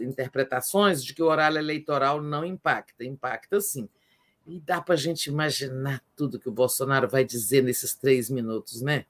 [0.00, 3.04] interpretações de que o horário eleitoral não impacta.
[3.04, 3.88] Impacta sim.
[4.46, 8.80] E dá para a gente imaginar tudo que o Bolsonaro vai dizer nesses três minutos,
[8.82, 9.04] né?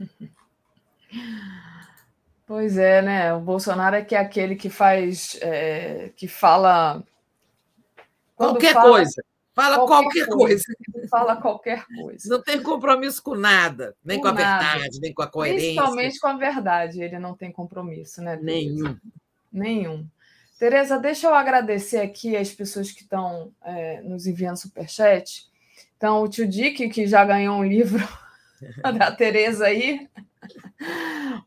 [2.46, 3.34] Pois é, né?
[3.34, 7.02] O Bolsonaro é que é aquele que faz, é, que fala
[8.36, 9.24] qualquer fala, coisa.
[9.52, 10.64] Fala qualquer, qualquer coisa.
[10.64, 11.08] coisa.
[11.10, 12.28] Fala qualquer coisa.
[12.28, 15.68] Não tem compromisso com nada, nem com, com a verdade, nem com a coerência.
[15.68, 18.38] Principalmente com a verdade, ele não tem compromisso, né?
[18.40, 18.96] Nenhum.
[19.52, 20.06] Nenhum.
[20.58, 25.46] Tereza, deixa eu agradecer aqui as pessoas que estão é, nos enviando superchat.
[25.96, 28.06] Então, o tio Dick, que já ganhou um livro
[28.96, 30.08] da Tereza aí.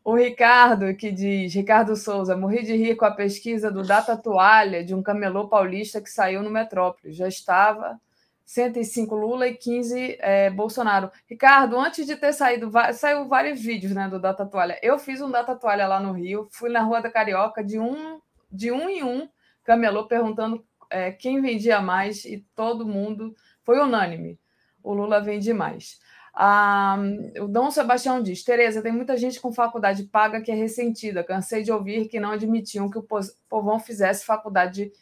[0.04, 4.84] O Ricardo, que diz, Ricardo Souza, morri de rir com a pesquisa do Data Toalha
[4.84, 7.12] de um camelô paulista que saiu no Metrópole.
[7.12, 8.00] Já estava
[8.44, 11.10] 105 Lula e 15 é, Bolsonaro.
[11.28, 14.78] Ricardo, antes de ter saído, saiu vários vídeos né, do Data Toalha.
[14.82, 18.20] Eu fiz um Data Toalha lá no Rio, fui na Rua da Carioca, de um,
[18.50, 19.28] de um em um,
[19.64, 24.38] camelô perguntando é, quem vendia mais e todo mundo foi unânime.
[24.82, 26.00] O Lula vende mais.
[26.34, 26.96] Ah,
[27.40, 31.24] o Dom Sebastião diz: Tereza, tem muita gente com faculdade paga que é ressentida.
[31.24, 33.06] Cansei de ouvir que não admitiam que o
[33.48, 34.92] povão fizesse faculdade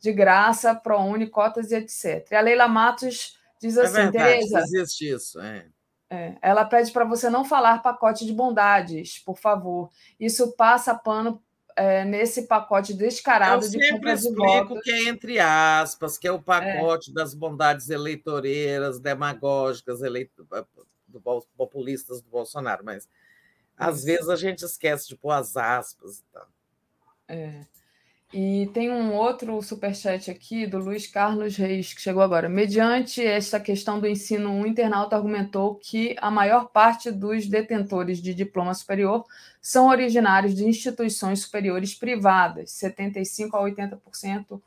[0.00, 2.30] de, graça, ProUni, cotas e etc.
[2.30, 4.60] E a Leila Matos diz assim: é verdade, Tereza.
[4.60, 5.66] Existe isso, é.
[6.10, 9.90] É, ela pede para você não falar pacote de bondades, por favor.
[10.20, 11.42] Isso passa pano
[11.76, 16.40] é, nesse pacote descarado Eu de sempre explico que é entre aspas, que é o
[16.40, 17.14] pacote é.
[17.14, 20.46] das bondades eleitoreiras, demagógicas, eleito...
[21.08, 23.08] do, populistas do Bolsonaro, mas
[23.76, 24.06] às Isso.
[24.06, 26.48] vezes a gente esquece de pôr as aspas e tal.
[27.28, 27.66] É.
[28.36, 32.48] E tem um outro superchat aqui do Luiz Carlos Reis, que chegou agora.
[32.48, 38.34] Mediante esta questão do ensino, um internauta argumentou que a maior parte dos detentores de
[38.34, 39.24] diploma superior
[39.62, 44.60] são originários de instituições superiores privadas, 75% a 80%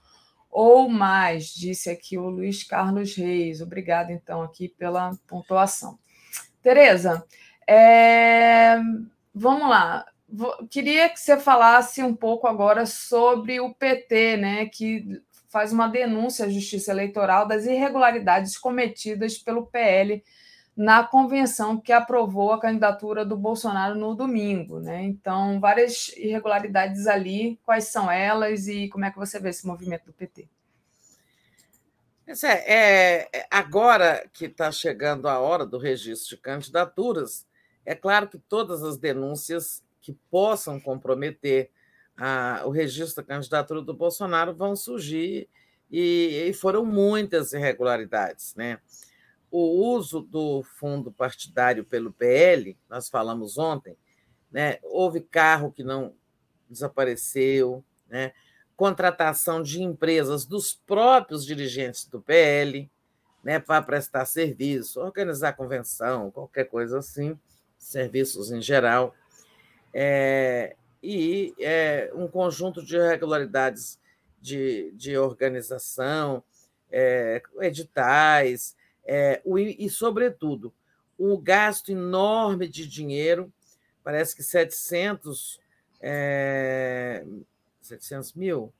[0.49, 3.59] ou mais, disse aqui o Luiz Carlos Reis.
[3.59, 5.99] Obrigado, então, aqui pela pontuação.
[6.63, 7.21] Tereza,
[7.67, 8.77] é...
[9.35, 10.05] vamos lá.
[10.69, 16.45] Queria que você falasse um pouco agora sobre o PT, né, que faz uma denúncia
[16.45, 20.23] à Justiça Eleitoral das irregularidades cometidas pelo PL
[20.75, 25.01] na convenção que aprovou a candidatura do Bolsonaro no domingo, né?
[25.01, 30.05] Então, várias irregularidades ali, quais são elas e como é que você vê esse movimento
[30.05, 30.47] do PT?
[32.27, 37.47] É, é, agora que está chegando a hora do registro de candidaturas,
[37.83, 41.69] é claro que todas as denúncias que possam comprometer
[42.15, 45.49] a, o registro da candidatura do Bolsonaro vão surgir
[45.91, 48.79] e, e foram muitas irregularidades, né?
[49.51, 53.97] O uso do fundo partidário pelo PL, nós falamos ontem,
[54.49, 54.77] né?
[54.81, 56.15] Houve carro que não
[56.69, 58.31] desapareceu, né?
[58.77, 62.89] contratação de empresas dos próprios dirigentes do PL,
[63.43, 67.37] né, para prestar serviço, organizar convenção, qualquer coisa assim,
[67.77, 69.15] serviços em geral,
[69.99, 73.99] é, e é, um conjunto de irregularidades
[74.39, 76.43] de, de organização,
[76.91, 80.71] é, editais, é, o, e, sobretudo,
[81.17, 83.51] o um gasto enorme de dinheiro,
[84.03, 85.59] parece que 700
[85.99, 87.25] é,
[87.81, 88.71] 700 mil,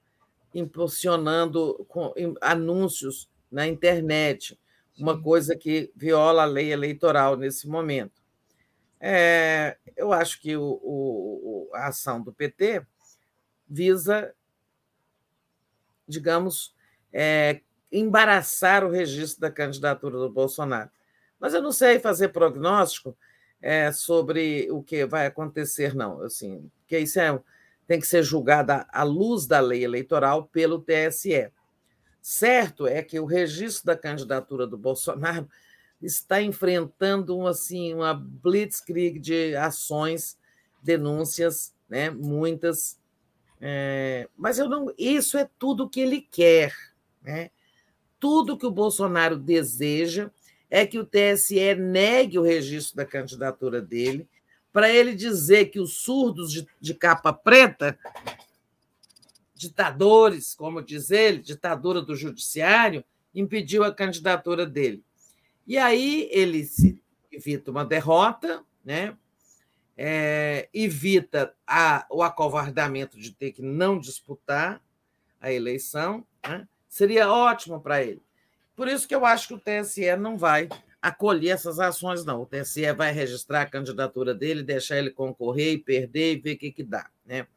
[0.54, 4.56] impulsionando com, anúncios na internet,
[4.96, 8.22] uma coisa que viola a lei eleitoral nesse momento.
[9.00, 12.86] É, eu acho que o, o, a ação do PT
[13.68, 14.34] visa,
[16.08, 16.76] digamos,
[17.12, 17.62] é,
[17.92, 20.90] embaraçar o registro da candidatura do Bolsonaro.
[21.40, 23.18] Mas eu não sei fazer prognóstico
[23.62, 26.22] é, sobre o que vai acontecer, não.
[26.22, 27.40] Assim, porque isso é
[27.88, 31.50] tem que ser julgada à luz da lei eleitoral pelo TSE.
[32.22, 35.48] Certo é que o registro da candidatura do Bolsonaro
[36.02, 40.38] está enfrentando um, assim, uma blitzkrieg de ações,
[40.82, 42.10] denúncias, né?
[42.10, 43.00] muitas.
[43.60, 46.74] É, mas eu não, isso é tudo que ele quer.
[47.22, 47.50] Né?
[48.20, 50.30] Tudo que o Bolsonaro deseja
[50.70, 54.28] é que o TSE negue o registro da candidatura dele
[54.72, 57.98] para ele dizer que os surdos de, de capa preta,
[59.56, 63.04] ditadores, como diz ele, ditadura do judiciário,
[63.34, 65.04] impediu a candidatura dele.
[65.68, 67.00] E aí ele se
[67.32, 69.16] evita uma derrota, né?
[69.98, 74.82] É, evita a, o acovardamento de ter que não disputar
[75.42, 76.68] a eleição, né?
[76.88, 78.22] seria ótimo para ele.
[78.76, 80.70] Por isso que eu acho que o TSE não vai
[81.02, 82.42] acolher essas ações, não.
[82.42, 86.58] O TSE vai registrar a candidatura dele, deixar ele concorrer e perder e ver o
[86.58, 87.10] que, que dá.
[87.26, 87.48] Né?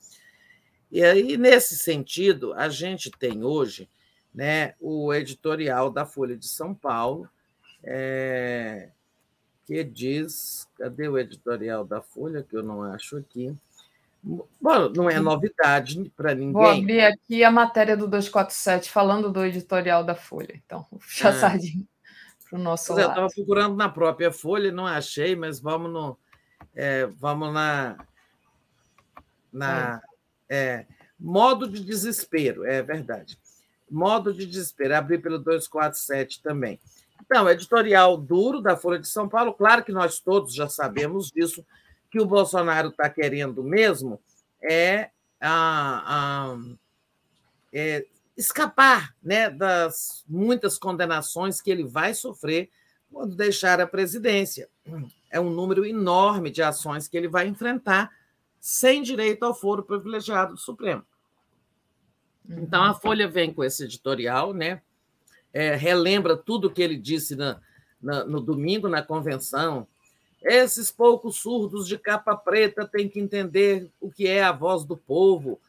[0.91, 3.89] E aí, nesse sentido, a gente tem hoje
[4.35, 7.29] né, o editorial da Folha de São Paulo,
[7.83, 8.91] é,
[9.67, 10.69] que diz.
[10.77, 13.55] Cadê o editorial da Folha, que eu não acho aqui?
[14.23, 16.53] Bom, não é novidade para ninguém.
[16.53, 20.61] Vou abrir aqui a matéria do 247, falando do editorial da Folha.
[20.65, 21.41] Então, vou puxar ah.
[21.41, 21.85] sardinha
[22.49, 23.03] para o nosso lado.
[23.03, 26.19] Eu estava procurando na própria Folha, não achei, mas vamos no,
[26.75, 27.97] é, vamos na,
[29.53, 30.03] na
[30.49, 30.85] é,
[31.19, 33.39] modo de desespero, é verdade.
[33.91, 36.79] Modo de desespero, abri pelo 247 também.
[37.31, 41.65] Então, editorial duro da Folha de São Paulo, claro que nós todos já sabemos disso,
[42.11, 44.21] que o Bolsonaro está querendo mesmo
[44.61, 45.11] é,
[45.41, 46.59] a, a,
[47.73, 48.05] é
[48.37, 52.69] escapar né, das muitas condenações que ele vai sofrer
[53.13, 54.69] quando deixar a presidência.
[55.31, 58.11] É um número enorme de ações que ele vai enfrentar
[58.59, 61.07] sem direito ao foro privilegiado do Supremo.
[62.49, 64.83] Então, a Folha vem com esse editorial, né?
[65.53, 67.61] É, relembra tudo que ele disse na,
[68.01, 69.87] na, no domingo na convenção.
[70.43, 74.97] Esses poucos surdos de capa preta têm que entender o que é a voz do
[74.97, 75.61] povo,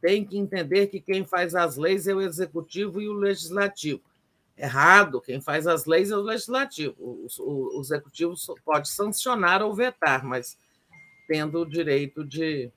[0.00, 4.00] tem que entender que quem faz as leis é o executivo e o legislativo.
[4.56, 6.94] Errado, quem faz as leis é o legislativo.
[6.98, 10.56] O, o, o executivo pode sancionar ou vetar, mas
[11.26, 12.70] tendo o direito de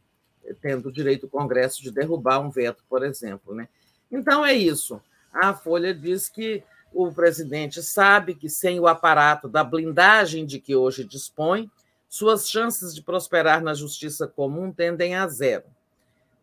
[0.62, 3.70] tendo o direito o Congresso de derrubar um veto, por exemplo, né?
[4.12, 5.02] Então é isso.
[5.34, 6.64] A Folha diz que
[6.94, 11.70] o presidente sabe que sem o aparato da blindagem de que hoje dispõe,
[12.08, 15.66] suas chances de prosperar na justiça comum tendem a zero.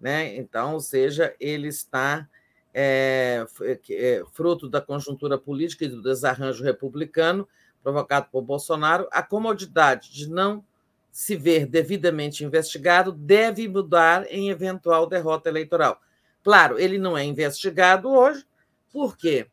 [0.01, 0.37] Né?
[0.37, 2.29] Então, ou seja, ele está
[2.75, 3.47] é,
[3.91, 7.47] é, fruto da conjuntura política e do desarranjo republicano
[7.83, 10.65] provocado por Bolsonaro, a comodidade de não
[11.11, 16.01] se ver devidamente investigado deve mudar em eventual derrota eleitoral.
[16.43, 18.47] Claro, ele não é investigado hoje,
[18.93, 19.47] porque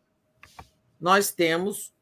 [0.99, 1.93] nós temos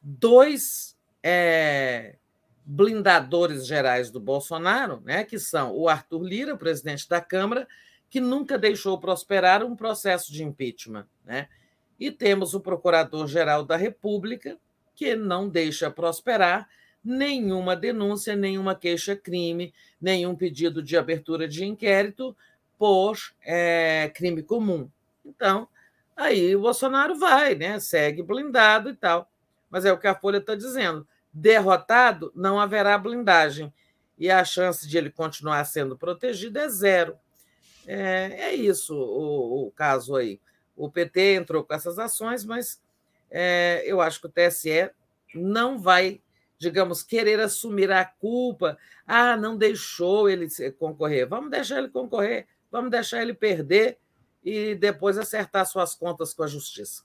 [0.00, 2.16] dois é,
[2.64, 7.66] blindadores gerais do Bolsonaro, né, que são o Arthur Lira, presidente da Câmara,
[8.08, 11.48] que nunca deixou prosperar um processo de impeachment, né?
[11.98, 14.56] E temos o Procurador-Geral da República,
[14.94, 16.68] que não deixa prosperar
[17.04, 22.36] nenhuma denúncia, nenhuma queixa-crime, nenhum pedido de abertura de inquérito
[22.78, 24.88] por é, crime comum.
[25.24, 25.68] Então,
[26.16, 27.78] aí o Bolsonaro vai, né?
[27.80, 29.30] segue blindado e tal.
[29.70, 31.06] Mas é o que a Folha está dizendo.
[31.32, 33.72] Derrotado, não haverá blindagem.
[34.16, 37.18] E a chance de ele continuar sendo protegido é zero.
[37.86, 40.40] É, é isso o, o, caso aí.
[40.76, 42.80] O PT entrou com essas ações, mas
[43.30, 44.90] é, eu acho que o TSE
[45.34, 46.20] não vai,
[46.58, 48.78] digamos, querer assumir a culpa.
[49.06, 51.28] Ah, não deixou ele concorrer.
[51.28, 53.98] Vamos deixar ele concorrer, vamos deixar ele perder
[54.44, 57.02] e depois acertar suas contas com a justiça.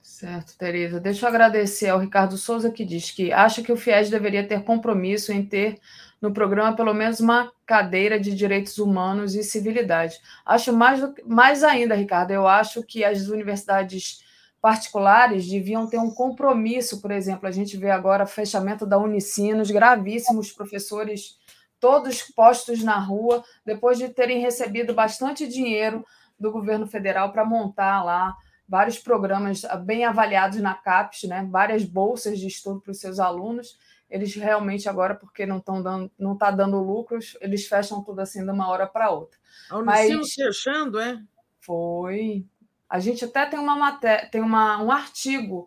[0.00, 0.98] Certo, Tereza.
[0.98, 4.62] Deixa eu agradecer ao Ricardo Souza, que diz que acha que o FIES deveria ter
[4.62, 5.78] compromisso em ter
[6.22, 10.18] no programa pelo menos uma cadeira de direitos humanos e civilidade.
[10.46, 14.24] Acho mais, mais ainda, Ricardo, eu acho que as universidades
[14.62, 20.50] particulares deviam ter um compromisso, por exemplo, a gente vê agora fechamento da Unicinos, gravíssimos
[20.50, 21.36] professores
[21.78, 26.04] todos postos na rua, depois de terem recebido bastante dinheiro
[26.38, 28.36] do governo federal para montar lá
[28.68, 31.48] vários programas bem avaliados na CAPES, né?
[31.50, 33.78] várias bolsas de estudo para os seus alunos.
[34.08, 38.44] Eles realmente agora, porque não estão dando, não está dando lucros, eles fecham tudo assim
[38.44, 39.38] de uma hora para outra.
[39.68, 41.20] A Unicinos Mas, fechando, é?
[41.60, 42.44] Foi.
[42.88, 45.66] A gente até tem uma matéria, tem uma, um artigo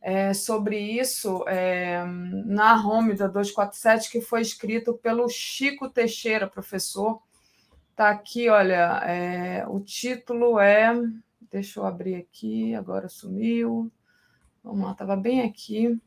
[0.00, 2.04] é, sobre isso é,
[2.46, 7.20] na home da 247 que foi escrito pelo Chico Teixeira, professor.
[7.90, 10.92] Está aqui, olha, é, o título é.
[11.50, 13.90] Deixa eu abrir aqui, agora sumiu.
[14.62, 16.00] Vamos lá, estava bem aqui.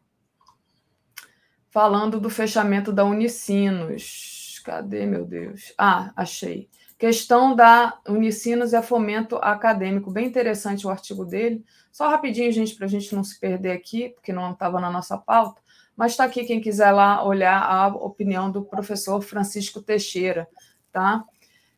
[1.69, 4.61] Falando do fechamento da Unicinos.
[4.63, 5.73] Cadê, meu Deus?
[5.77, 6.69] Ah, achei.
[6.97, 10.09] Questão da Unicinos é fomento acadêmico.
[10.09, 11.65] Bem interessante o artigo dele.
[11.91, 15.17] Só rapidinho, gente, para a gente não se perder aqui, porque não estava na nossa
[15.17, 15.61] pauta.
[15.97, 20.47] Mas está aqui quem quiser lá olhar a opinião do professor Francisco Teixeira,
[20.91, 21.25] tá?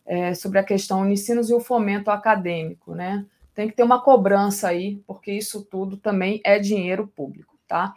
[0.06, 3.26] É, sobre a questão Unicinos e o fomento acadêmico, né?
[3.56, 7.96] Tem que ter uma cobrança aí, porque isso tudo também é dinheiro público, tá?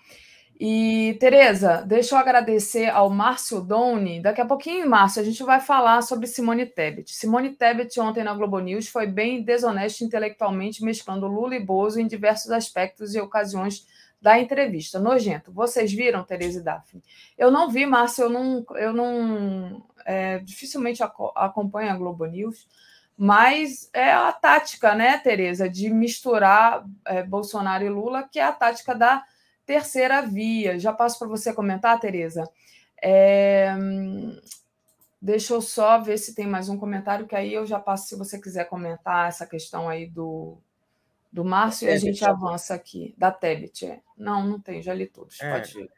[0.61, 4.21] E, Tereza, deixa eu agradecer ao Márcio Doni.
[4.21, 7.15] Daqui a pouquinho, Márcio, a gente vai falar sobre Simone Tebet.
[7.15, 12.09] Simone Tebet, ontem na Globo News, foi bem desonesta intelectualmente, mesclando Lula e Bozo em
[12.09, 13.87] diversos aspectos e ocasiões
[14.21, 14.99] da entrevista.
[14.99, 15.53] Nojento.
[15.53, 17.05] Vocês viram, Tereza e Daphne?
[17.37, 22.67] Eu não vi, Márcio, eu não, eu não é, dificilmente acompanho a Globo News,
[23.15, 28.53] mas é a tática, né, Tereza, de misturar é, Bolsonaro e Lula, que é a
[28.53, 29.23] tática da
[29.67, 30.79] terceira via.
[30.79, 32.43] Já passo para você comentar, Tereza.
[33.03, 33.75] É...
[35.21, 38.17] Deixa eu só ver se tem mais um comentário, que aí eu já passo, se
[38.17, 40.57] você quiser comentar essa questão aí do,
[41.31, 43.15] do Márcio, e a gente avança aqui.
[43.19, 43.85] Da Tebet.
[43.85, 44.01] É.
[44.17, 45.39] Não, não tem, já li todos.
[45.43, 45.53] É.
[45.53, 45.91] Pode ir.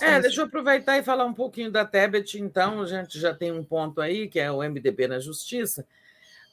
[0.00, 2.80] É, deixa eu aproveitar e falar um pouquinho da Tebet, então.
[2.80, 5.86] A gente já tem um ponto aí, que é o MDB na Justiça.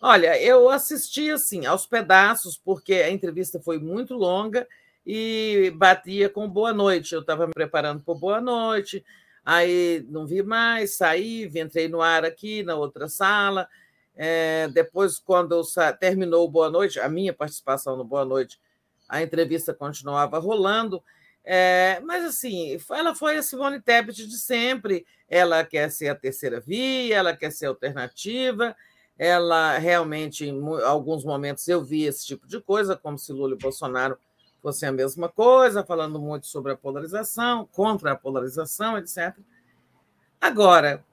[0.02, 4.68] Olha, eu assisti assim aos pedaços, porque a entrevista foi muito longa
[5.06, 7.14] e batia com boa noite.
[7.14, 9.06] Eu estava me preparando para boa noite,
[9.46, 13.68] aí não vi mais, saí, entrei no ar aqui na outra sala.
[14.16, 15.62] É, depois, quando
[16.00, 18.60] terminou o Boa Noite, a minha participação no Boa Noite,
[19.08, 21.02] a entrevista continuava rolando.
[21.44, 25.06] É, mas, assim, ela foi a Simone Tebet de sempre.
[25.28, 28.76] Ela quer ser a terceira via, ela quer ser alternativa.
[29.18, 33.58] Ela realmente, em alguns momentos, eu vi esse tipo de coisa, como se Lula e
[33.58, 34.18] Bolsonaro
[34.62, 39.36] fosse a mesma coisa, falando muito sobre a polarização, contra a polarização, etc.
[40.40, 41.04] Agora,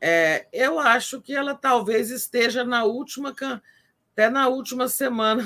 [0.00, 3.34] é, eu acho que ela talvez esteja na última,
[4.12, 5.42] até na última semana,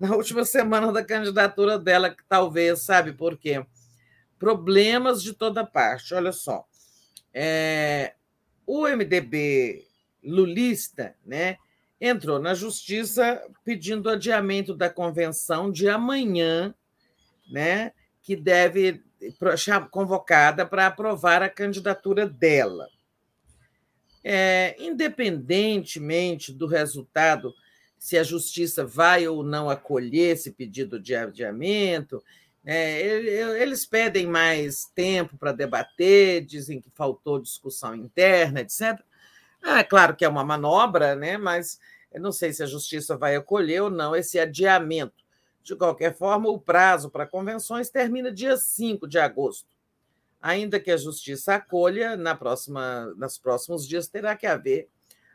[0.00, 3.64] na última semana da candidatura dela, que talvez, sabe por quê?
[4.38, 6.14] Problemas de toda parte.
[6.14, 6.64] Olha só,
[7.32, 8.14] é,
[8.66, 9.86] o MDB
[10.22, 11.58] lulista, né?
[12.00, 16.74] entrou na justiça pedindo adiamento da convenção de amanhã,
[17.50, 19.02] né, que deve
[19.90, 22.88] convocada para aprovar a candidatura dela.
[24.24, 27.54] É, independentemente do resultado,
[28.00, 32.24] se a justiça vai ou não acolher esse pedido de adiamento,
[32.64, 32.98] é,
[33.60, 38.98] eles pedem mais tempo para debater, dizem que faltou discussão interna, etc.
[39.62, 41.36] É claro que é uma manobra, né?
[41.36, 41.78] mas
[42.10, 45.22] eu não sei se a justiça vai acolher ou não esse adiamento.
[45.62, 49.68] De qualquer forma, o prazo para convenções termina dia 5 de agosto.
[50.40, 54.88] ainda que a justiça acolha, na próxima, nos próximos dias terá que haver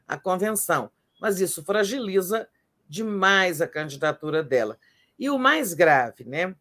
[0.07, 0.89] a convenção.
[1.21, 2.47] Mas isso fragiliza
[2.87, 4.77] demais a candidatura dela.
[5.17, 6.55] E o mais grave, né?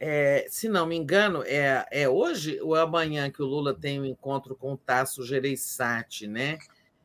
[0.00, 4.04] É, se não me engano, é, é hoje ou amanhã que o Lula tem um
[4.04, 6.58] encontro com o Tasso Gereissati, né?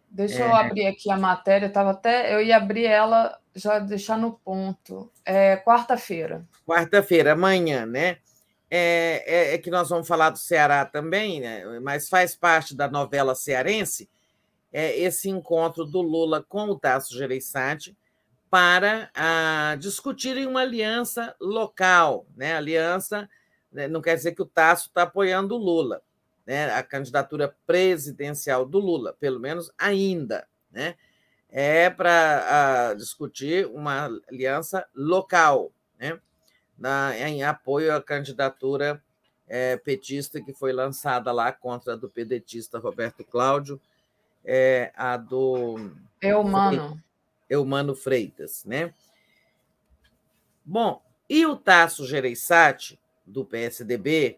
[0.10, 0.48] Deixa é...
[0.48, 5.12] eu abrir aqui a matéria, tava até eu ia abrir ela já deixar no ponto.
[5.24, 6.44] É quarta-feira.
[6.66, 8.18] Quarta-feira, amanhã, né?
[8.70, 11.80] É, é, é, que nós vamos falar do Ceará também, né?
[11.80, 14.10] mas faz parte da novela cearense
[14.74, 17.96] é, esse encontro do Lula com o Tasso Gereissati
[18.50, 22.56] para a, discutirem uma aliança local, né?
[22.56, 23.30] Aliança
[23.72, 23.88] né?
[23.88, 26.02] não quer dizer que o Tasso está apoiando o Lula,
[26.46, 26.72] né?
[26.74, 30.96] A candidatura presidencial do Lula, pelo menos ainda, né?
[31.50, 36.20] É para discutir uma aliança local, né?
[36.78, 39.02] Na, em apoio à candidatura
[39.48, 43.80] é, petista que foi lançada lá contra a do pedetista Roberto Cláudio,
[44.44, 45.92] é, a do.
[46.22, 47.02] Eumano.
[47.50, 48.94] Eumano Freitas, né?
[50.64, 54.38] Bom, e o Tasso Gereissati, do PSDB,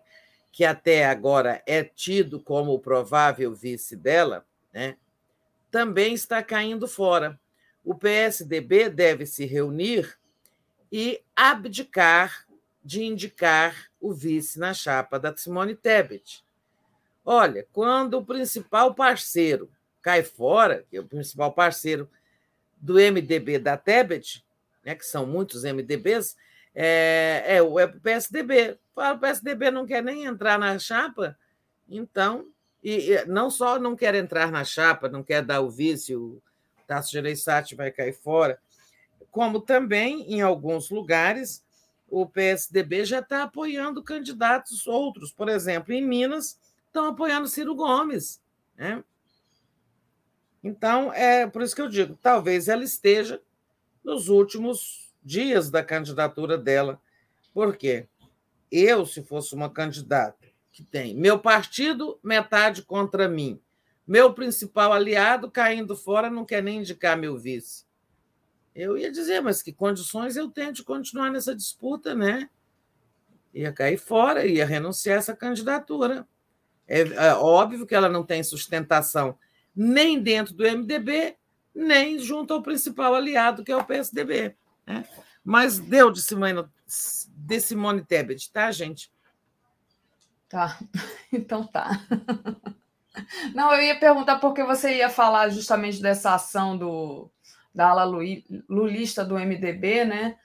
[0.52, 4.98] que até agora é tido como o provável vice dela, né?
[5.70, 7.40] também está caindo fora.
[7.84, 10.18] O PSDB deve se reunir
[10.92, 12.46] e abdicar
[12.84, 16.44] de indicar o vice na chapa da Simone Tebet.
[17.24, 19.70] Olha, quando o principal parceiro
[20.02, 22.10] cai fora, que é o principal parceiro
[22.80, 24.45] do MDB da Tebet,
[24.83, 26.35] né, que são muitos MDBs,
[26.74, 28.77] é, é, é o PSDB.
[28.95, 31.38] O PSDB não quer nem entrar na chapa,
[31.88, 32.48] então,
[32.83, 36.41] e, e, não só não quer entrar na chapa, não quer dar o vice, o
[36.88, 38.59] Tasso Gereissati vai cair fora,
[39.32, 41.64] como também, em alguns lugares,
[42.09, 45.32] o PSDB já está apoiando candidatos outros.
[45.32, 48.41] Por exemplo, em Minas, estão apoiando Ciro Gomes.
[48.75, 49.03] Né?
[50.64, 53.42] Então, é por isso que eu digo, talvez ela esteja
[54.04, 57.02] nos últimos dias da candidatura dela.
[57.54, 58.08] Por quê?
[58.72, 63.60] Eu, se fosse uma candidata que tem meu partido, metade contra mim,
[64.06, 67.86] meu principal aliado caindo fora, não quer nem indicar meu vice.
[68.76, 72.50] Eu ia dizer, mas que condições eu tenho de continuar nessa disputa, né?
[73.54, 76.28] Ia cair fora, ia renunciar essa candidatura.
[76.88, 79.38] É, é óbvio que ela não tem sustentação
[79.76, 81.36] nem dentro do MDB,
[81.74, 84.56] nem junto ao principal aliado, que é o PSDB.
[84.86, 85.06] Né?
[85.44, 86.66] Mas deu de Simone,
[87.28, 89.12] de Simone Tebet, tá, gente?
[90.50, 90.78] Tá,
[91.32, 92.02] então tá.
[93.54, 97.30] Não, eu ia perguntar porque você ia falar justamente dessa ação do,
[97.74, 98.04] da ala
[98.68, 100.38] lulista do MDB, né?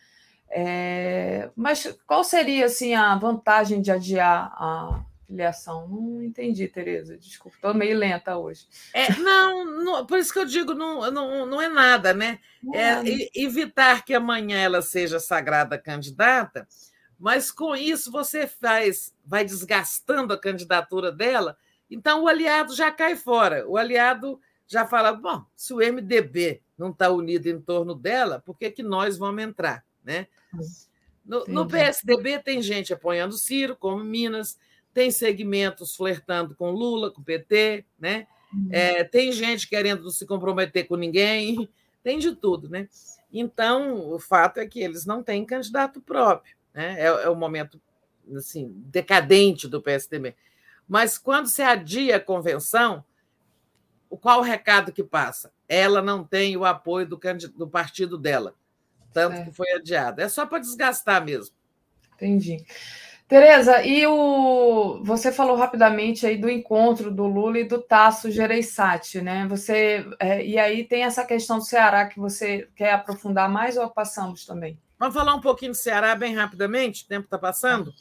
[0.51, 5.89] É, mas qual seria assim a vantagem de adiar a, filiação.
[5.89, 7.17] Não entendi, Tereza.
[7.17, 8.67] Desculpa, estou meio lenta hoje.
[8.93, 12.39] É, não, não, por isso que eu digo, não, não, não é nada, né?
[12.73, 13.03] É,
[13.35, 16.67] evitar que amanhã ela seja sagrada candidata,
[17.19, 21.57] mas com isso você faz, vai desgastando a candidatura dela,
[21.91, 23.67] então o aliado já cai fora.
[23.69, 28.57] O aliado já fala: bom, se o MDB não está unido em torno dela, por
[28.57, 29.85] que, que nós vamos entrar?
[30.03, 30.27] Né?
[31.25, 34.59] No, no PSDB tem gente apoiando Ciro, como Minas,
[34.94, 38.26] tem segmentos flertando com Lula, com PT, né?
[38.52, 38.68] Uhum.
[38.70, 41.68] É, tem gente querendo não se comprometer com ninguém,
[42.02, 42.89] tem de tudo, né?
[43.32, 46.94] Então, o fato é que eles não têm candidato próprio, né?
[47.00, 47.81] É, é o momento
[48.36, 50.34] assim decadente do PSDB.
[50.89, 53.05] Mas quando se adia a convenção,
[54.20, 55.52] qual o recado que passa?
[55.68, 57.18] Ela não tem o apoio do,
[57.56, 58.55] do partido dela,
[59.12, 59.44] tanto é.
[59.44, 60.23] que foi adiada.
[60.23, 61.55] É só para desgastar mesmo.
[62.14, 62.64] Entendi.
[63.27, 69.23] Tereza, e o você falou rapidamente aí do encontro do Lula e do Tasso Gereissati,
[69.23, 69.47] né?
[69.49, 73.89] Você é, e aí tem essa questão do Ceará que você quer aprofundar mais ou
[73.89, 74.78] passamos também?
[74.99, 77.94] Vamos falar um pouquinho do Ceará bem rapidamente, o tempo está passando.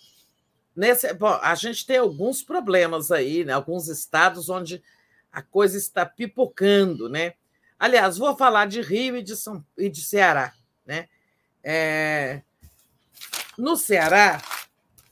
[0.75, 3.53] Nesse, bom, a gente tem alguns problemas aí, né?
[3.53, 4.83] Alguns estados onde
[5.31, 7.33] a coisa está pipocando, né?
[7.79, 10.53] Aliás, vou falar de Rio e de, São, e de Ceará,
[10.85, 11.07] né?
[11.63, 12.41] É,
[13.57, 14.41] no Ceará,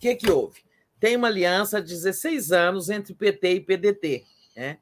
[0.02, 0.62] que, que houve?
[1.00, 4.24] Tem uma aliança há 16 anos entre PT e PDT,
[4.56, 4.78] né?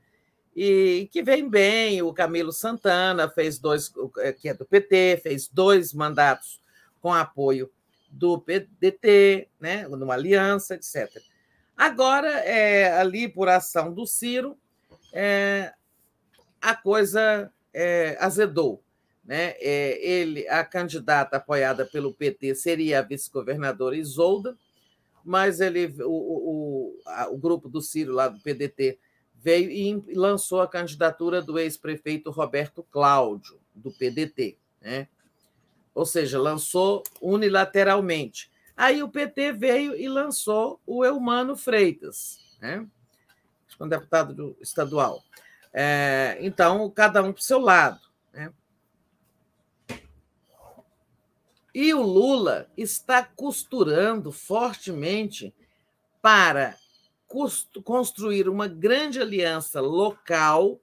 [0.56, 2.02] e que vem bem.
[2.02, 6.60] O Camilo Santana fez dois, é, que é do PT, fez dois mandatos
[7.02, 7.72] com apoio
[8.10, 11.22] do PDT, né, numa aliança, etc.
[11.78, 14.58] Agora, é, ali por ação do Ciro,
[15.14, 15.72] é,
[16.60, 18.84] a coisa é, azedou.
[19.24, 19.54] Né?
[19.60, 24.58] É, ele, a candidata apoiada pelo PT seria a vice-governadora Isolda,
[25.30, 26.96] mas ele, o, o,
[27.32, 28.98] o grupo do Ciro, lá do PDT,
[29.36, 34.58] veio e lançou a candidatura do ex-prefeito Roberto Cláudio, do PDT.
[34.82, 35.08] Né?
[35.94, 38.52] Ou seja, lançou unilateralmente.
[38.76, 42.88] Aí o PT veio e lançou o Eumano Freitas, né?
[43.80, 45.24] um deputado estadual.
[45.72, 48.02] É, então, cada um para o seu lado.
[48.34, 48.52] Né?
[51.74, 55.54] E o Lula está costurando fortemente
[56.22, 56.76] para
[57.84, 60.80] construir uma grande aliança local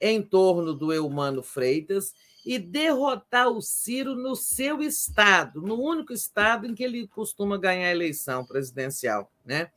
[0.00, 2.12] em torno do Eumano Freitas
[2.44, 7.88] e derrotar o Ciro no seu estado, no único estado em que ele costuma ganhar
[7.88, 9.70] a eleição presidencial, né?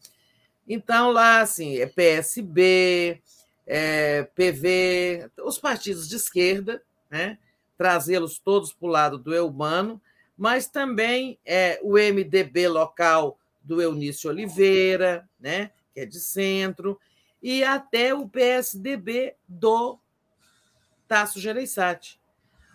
[0.68, 3.22] Então lá assim é PSB,
[3.68, 7.38] é PV, os partidos de esquerda, né?
[7.78, 10.02] Trazê-los todos para o lado do Eumano,
[10.42, 15.70] mas também é o MDB local do Eunício Oliveira, né?
[15.94, 17.00] que é de centro,
[17.44, 20.00] e até o PSDB do
[21.08, 22.20] Tasso Gereissati.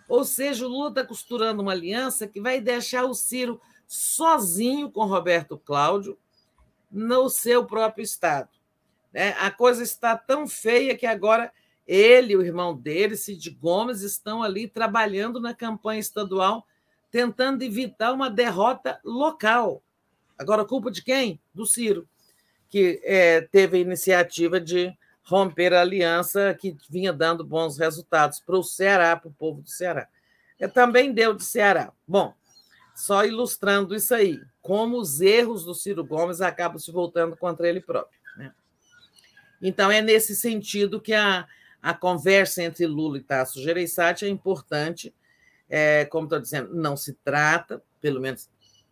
[0.07, 5.03] Ou seja, o Lula está costurando uma aliança que vai deixar o Ciro sozinho com
[5.03, 6.17] Roberto Cláudio
[6.89, 8.47] no seu próprio estado.
[9.11, 9.35] Né?
[9.39, 11.51] A coisa está tão feia que agora
[11.85, 16.65] ele o irmão dele, Cid Gomes, estão ali trabalhando na campanha estadual,
[17.11, 19.81] tentando evitar uma derrota local.
[20.37, 21.39] Agora, culpa de quem?
[21.53, 22.07] Do Ciro
[22.69, 28.57] que é, teve a iniciativa de romper a aliança que vinha dando bons resultados para
[28.57, 30.07] o Ceará, para o povo do Ceará.
[30.59, 31.91] É, também deu de Ceará.
[32.07, 32.33] Bom,
[32.95, 37.81] só ilustrando isso aí, como os erros do Ciro Gomes acabam se voltando contra ele
[37.81, 38.19] próprio.
[38.37, 38.51] Né?
[39.61, 41.47] Então, é nesse sentido que a,
[41.81, 45.13] a conversa entre Lula e Tasso Gereissati é importante.
[45.69, 48.49] É, como estou dizendo, não se trata, pelo menos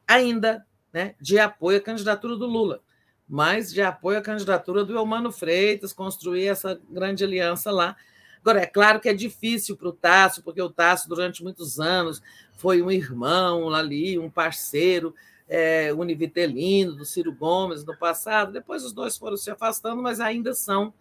[0.08, 2.82] ainda, né, de apoio à candidatura do Lula
[3.28, 7.96] mas de apoio à candidatura do Eumano Freitas, construir essa grande aliança lá.
[8.40, 12.22] Agora, é claro que é difícil para o Tasso, porque o Tasso, durante muitos anos,
[12.54, 15.16] foi um irmão ali, um parceiro
[15.50, 18.52] é, univitelino do Ciro Gomes no passado.
[18.52, 20.94] Depois os dois foram se afastando, mas ainda são,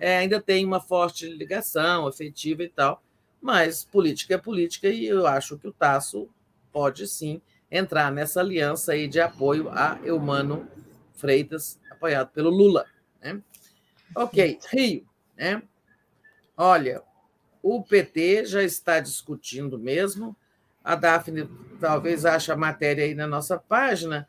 [0.00, 3.00] é, ainda tem uma forte ligação afetiva e tal.
[3.40, 6.28] Mas política é política e eu acho que o Tasso
[6.72, 10.66] pode sim entrar nessa aliança aí de apoio a Eumano
[11.14, 12.86] Freitas, apoiado pelo Lula.
[13.20, 13.40] Né?
[14.14, 15.06] Ok, Rio.
[15.36, 15.62] Né?
[16.56, 17.02] Olha,
[17.62, 20.36] o PT já está discutindo mesmo.
[20.82, 21.48] A Daphne
[21.80, 24.26] talvez ache a matéria aí na nossa página,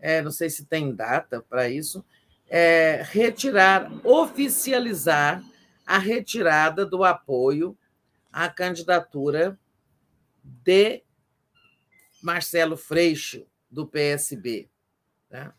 [0.00, 2.04] é, não sei se tem data para isso,
[2.50, 5.42] é, retirar, oficializar
[5.86, 7.76] a retirada do apoio
[8.32, 9.58] à candidatura
[10.42, 11.02] de
[12.22, 14.68] Marcelo Freixo, do PSB.
[15.28, 15.54] Tá?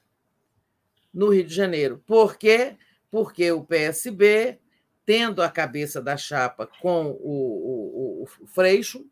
[1.13, 2.01] no Rio de Janeiro.
[2.05, 2.75] Por quê?
[3.11, 4.59] Porque o PSB,
[5.05, 9.05] tendo a cabeça da chapa com o, o, o Freixo,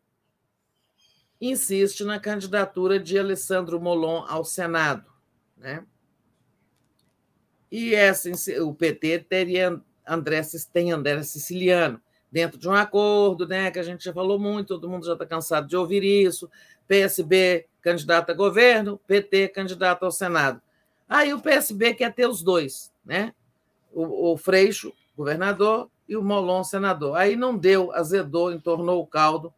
[1.40, 5.10] insiste na candidatura de Alessandro Molon ao Senado.
[5.56, 5.86] Né?
[7.70, 8.30] E essa,
[8.64, 10.42] o PT teria André,
[10.72, 12.02] tem André Siciliano,
[12.32, 15.26] dentro de um acordo, né, que a gente já falou muito, todo mundo já está
[15.26, 16.50] cansado de ouvir isso.
[16.88, 20.60] PSB candidato a governo, PT candidato ao Senado.
[21.08, 23.34] Aí o PSB quer ter os dois, né?
[23.92, 27.16] O, o Freixo, governador, e o Molon, senador.
[27.16, 29.52] Aí não deu, azedou, entornou o caldo.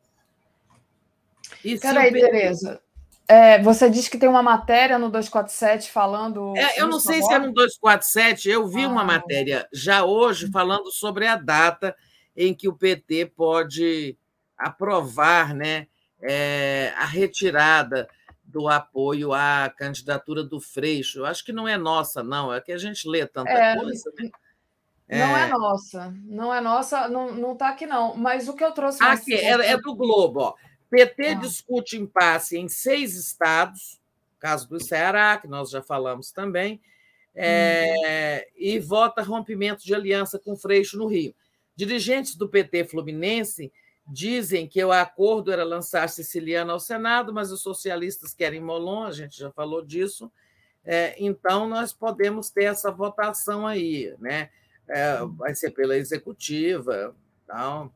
[1.64, 2.26] E Peraí, PT...
[2.26, 2.80] Tereza.
[3.26, 6.54] É, você disse que tem uma matéria no 247 falando.
[6.56, 8.88] É, eu não sei se é no 247, eu vi ah.
[8.88, 11.96] uma matéria já hoje falando sobre a data
[12.36, 14.16] em que o PT pode
[14.56, 15.86] aprovar né,
[16.20, 18.08] é, a retirada
[18.44, 21.20] do apoio à candidatura do Freixo.
[21.20, 24.12] Eu acho que não é nossa, não, é que a gente lê tanta é, coisa.
[24.18, 24.30] Né?
[25.08, 25.42] Não é.
[25.42, 25.48] é.
[25.48, 28.16] nossa, não é nossa, não está aqui, não.
[28.16, 29.02] Mas o que eu trouxe.
[29.02, 30.40] Aqui, é, é, do Globo.
[30.40, 30.54] Ó.
[30.88, 31.34] PT ah.
[31.34, 34.00] discute impasse em seis estados,
[34.38, 36.80] caso do Ceará, que nós já falamos também,
[37.34, 37.40] hum.
[38.56, 41.34] e vota rompimento de aliança com Freixo no Rio.
[41.76, 43.72] Dirigentes do PT Fluminense
[44.06, 49.12] Dizem que o acordo era lançar Siciliano ao Senado, mas os socialistas querem Molon, a
[49.12, 50.30] gente já falou disso.
[50.84, 54.50] É, então, nós podemos ter essa votação aí, né?
[54.86, 57.16] É, vai ser pela executiva.
[57.44, 57.90] Então,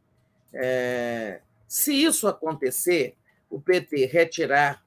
[0.55, 3.15] é, se isso acontecer,
[3.51, 4.83] o PT retirar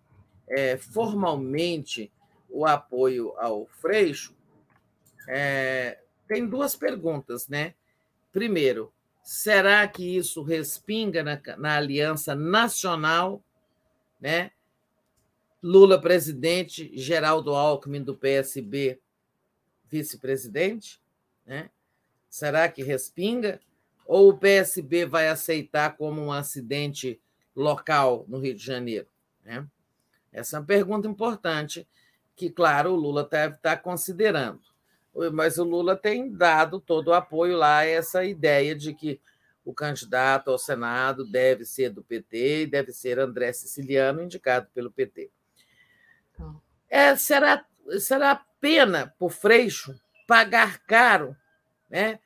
[0.49, 2.11] é, formalmente
[2.49, 4.35] o apoio ao Freixo,
[5.27, 7.75] é, tem duas perguntas, né?
[8.31, 8.93] Primeiro,
[9.23, 13.43] Será que isso respinga na, na aliança nacional,
[14.19, 14.51] né?
[15.61, 18.99] Lula presidente, Geraldo Alckmin do PSB
[19.87, 20.99] vice-presidente?
[21.45, 21.69] Né?
[22.27, 23.59] Será que respinga?
[24.07, 27.21] Ou o PSB vai aceitar como um acidente
[27.55, 29.07] local no Rio de Janeiro?
[29.45, 29.67] Né?
[30.33, 31.87] Essa é uma pergunta importante
[32.35, 34.61] que, claro, o Lula deve estar considerando.
[35.33, 39.19] Mas o Lula tem dado todo o apoio lá a essa ideia de que
[39.63, 44.91] o candidato ao Senado deve ser do PT e deve ser André Siciliano, indicado pelo
[44.91, 45.29] PT.
[46.33, 46.61] Então.
[46.89, 47.65] É, será,
[47.99, 49.95] será pena por Freixo
[50.27, 51.35] pagar caro
[51.89, 52.19] né,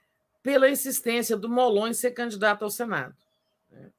[0.44, 3.16] pela insistência do Molon em ser candidato ao Senado.
[3.72, 3.92] Né?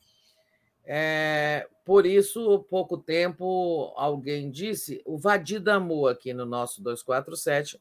[0.85, 7.81] É, por isso, pouco tempo, alguém disse, o Vadir Damu aqui no nosso 247,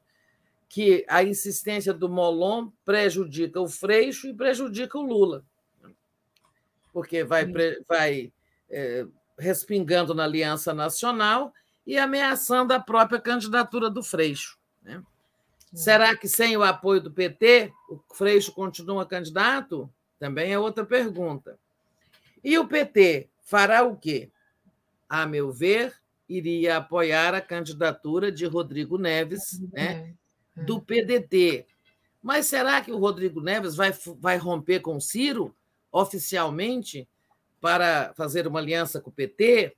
[0.67, 5.43] que a insistência do Molon prejudica o Freixo e prejudica o Lula,
[6.91, 7.45] porque vai,
[7.87, 8.33] vai
[8.69, 9.05] é,
[9.37, 11.53] respingando na Aliança Nacional
[11.85, 14.57] e ameaçando a própria candidatura do Freixo.
[14.81, 15.03] Né?
[15.73, 19.89] Será que sem o apoio do PT o Freixo continua candidato?
[20.17, 21.59] Também é outra pergunta.
[22.43, 24.29] E o PT fará o quê?
[25.07, 25.93] A meu ver,
[26.27, 30.13] iria apoiar a candidatura de Rodrigo Neves, né,
[30.55, 31.65] do PDT.
[32.21, 35.55] Mas será que o Rodrigo Neves vai, vai romper com o Ciro
[35.91, 37.07] oficialmente
[37.61, 39.75] para fazer uma aliança com o PT?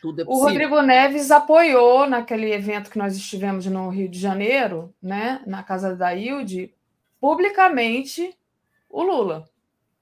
[0.00, 4.94] Tudo é o Rodrigo Neves apoiou naquele evento que nós estivemos no Rio de Janeiro,
[5.02, 6.74] né, na casa da Hilde,
[7.20, 8.36] publicamente
[8.88, 9.48] o Lula.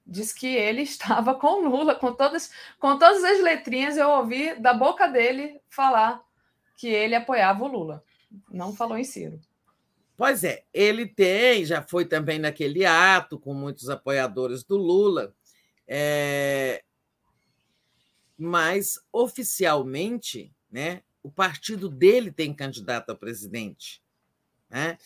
[0.05, 4.53] Diz que ele estava com o Lula, com todas, com todas as letrinhas, eu ouvi
[4.59, 6.21] da boca dele falar
[6.77, 8.03] que ele apoiava o Lula.
[8.51, 9.39] Não falou em Ciro.
[10.17, 15.35] Pois é, ele tem, já foi também naquele ato com muitos apoiadores do Lula.
[15.87, 16.83] É,
[18.37, 24.01] mas oficialmente, né, o partido dele tem candidato a presidente.
[24.69, 24.97] Né?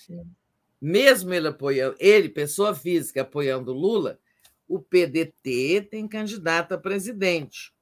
[0.82, 4.20] Mesmo ele apoiando, ele, pessoa física, apoiando Lula,
[4.68, 7.74] o PDT tem candidato a presidente.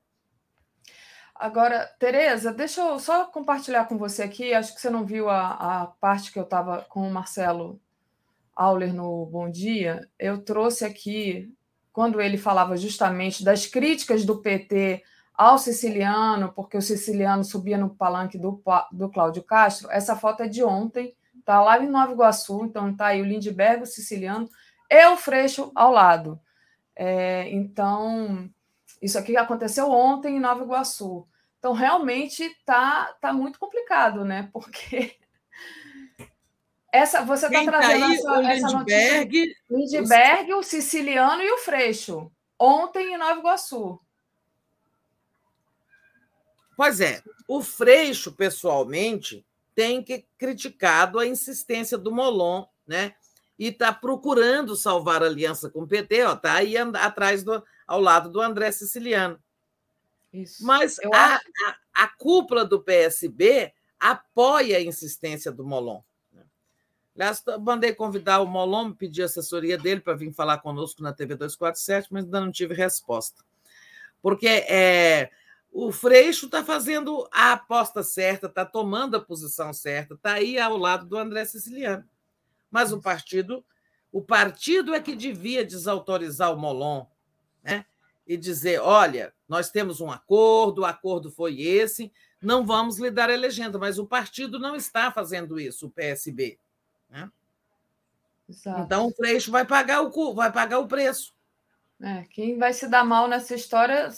[1.40, 4.54] Agora, Tereza, deixa eu só compartilhar com você aqui.
[4.54, 7.80] Acho que você não viu a, a parte que eu estava com o Marcelo
[8.56, 10.08] Auler no Bom Dia.
[10.18, 11.54] Eu trouxe aqui,
[11.94, 15.04] quando ele falava justamente das críticas do PT
[15.38, 19.92] ao siciliano, porque o siciliano subia no palanque do, do Cláudio Castro.
[19.92, 23.84] Essa foto é de ontem, tá lá em Nova Iguaçu, então tá aí o Lindbergh,
[23.84, 24.50] o siciliano,
[24.90, 26.40] e o Freixo ao lado.
[26.96, 28.50] É, então,
[29.02, 31.28] isso aqui aconteceu ontem em Nova Iguaçu.
[31.60, 34.50] Então, realmente tá, tá muito complicado, né?
[34.54, 35.18] Porque
[36.92, 40.00] essa, você está tá trazendo tá essa, o essa Lindbergh, notícia.
[40.00, 42.32] Lindbergh, o siciliano e o Freixo.
[42.60, 44.00] Ontem em Nova Iguaçu.
[46.76, 53.16] Pois é, o Freixo, pessoalmente, tem que, criticado a insistência do Molon, né?
[53.60, 58.30] E está procurando salvar a aliança com o PT, está aí atrás do, ao lado
[58.30, 59.42] do André Siciliano.
[60.32, 60.64] Isso.
[60.66, 61.42] Mas a, a,
[61.94, 66.02] a, cúpula do PSB apoia a insistência do Molon.
[66.32, 66.44] Né?
[67.16, 72.10] Aliás, mandei convidar o Molon, pedir assessoria dele para vir falar conosco na TV 247,
[72.12, 73.44] mas ainda não tive resposta.
[74.22, 75.32] Porque é,
[75.72, 80.78] o Freixo está fazendo a aposta certa, está tomando a posição certa, está aí ao
[80.78, 82.04] lado do André Siciliano.
[82.70, 83.64] Mas o partido,
[84.12, 87.06] o partido é que devia desautorizar o Molon,
[87.68, 87.86] né?
[88.26, 93.30] E dizer, olha, nós temos um acordo, o acordo foi esse, não vamos lhe dar
[93.30, 96.58] a legenda, mas o partido não está fazendo isso, o PSB.
[97.10, 97.30] Né?
[98.80, 101.34] Então o Freixo vai pagar o, vai pagar o preço.
[102.02, 104.12] É, quem vai se dar mal nessa história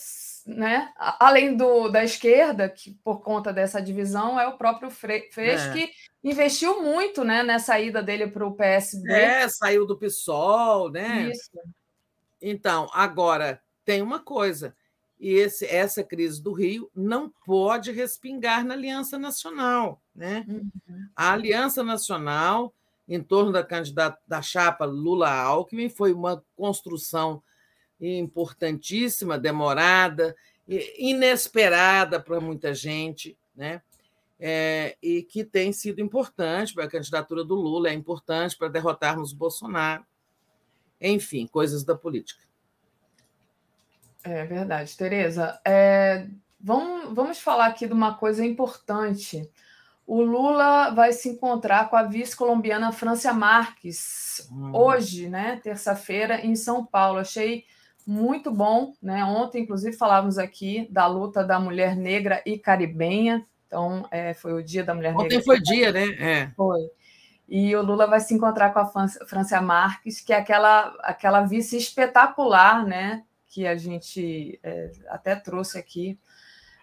[0.46, 0.92] né?
[0.98, 5.74] Além do, da esquerda, que por conta dessa divisão, é o próprio Freixo é.
[5.74, 5.92] que
[6.24, 9.12] investiu muito né, nessa ida dele para o PSB.
[9.12, 11.30] É, saiu do PSOL, né?
[11.32, 11.52] Isso.
[12.42, 14.76] Então, agora, tem uma coisa,
[15.20, 20.02] e esse, essa crise do Rio não pode respingar na Aliança Nacional.
[20.16, 20.46] Né?
[20.48, 20.70] Uhum.
[21.16, 22.74] A Aliança Nacional,
[23.08, 27.44] em torno da candidata da chapa Lula-Alckmin, foi uma construção
[28.00, 30.36] importantíssima, demorada,
[30.98, 33.82] inesperada para muita gente, né?
[34.42, 39.34] É, e que tem sido importante para a candidatura do Lula, é importante para derrotarmos
[39.34, 40.06] o Bolsonaro.
[41.02, 42.44] Enfim, coisas da política.
[44.24, 45.60] É verdade, Tereza.
[45.66, 46.28] É,
[46.60, 49.50] vamos, vamos falar aqui de uma coisa importante.
[50.06, 54.72] O Lula vai se encontrar com a vice-colombiana Francia Marques hum.
[54.76, 57.20] hoje, né, terça-feira, em São Paulo.
[57.20, 57.64] Achei
[58.06, 59.24] muito bom, né?
[59.24, 63.46] Ontem, inclusive, falávamos aqui da luta da mulher negra e caribenha.
[63.68, 65.38] Então, é, foi o dia da mulher Ontem negra.
[65.38, 66.06] Ontem foi dia, né?
[66.20, 66.52] É.
[66.58, 66.90] Foi.
[67.50, 71.76] E o Lula vai se encontrar com a Francia Marques, que é aquela, aquela vice
[71.78, 73.24] espetacular, né?
[73.48, 76.20] Que a gente é, até trouxe aqui.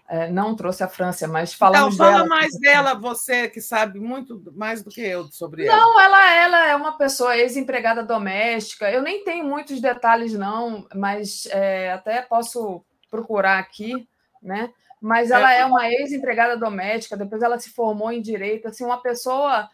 [0.09, 2.29] É, não trouxe a França, mas falamos então, fala dela.
[2.29, 5.77] mais dela, você que sabe muito mais do que eu sobre ela.
[5.77, 8.91] Não, ela, ela é uma pessoa ex-empregada doméstica.
[8.91, 14.09] Eu nem tenho muitos detalhes, não, mas é, até posso procurar aqui,
[14.43, 14.71] né?
[15.01, 19.01] Mas ela é, é uma ex-empregada doméstica, depois ela se formou em direito, assim, uma
[19.01, 19.69] pessoa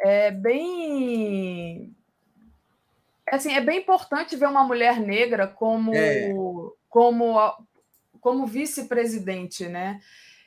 [0.00, 1.94] é, bem.
[3.30, 6.32] Assim, é bem importante ver uma mulher negra como, é.
[6.88, 7.36] como
[8.20, 10.00] como vice-presidente, né?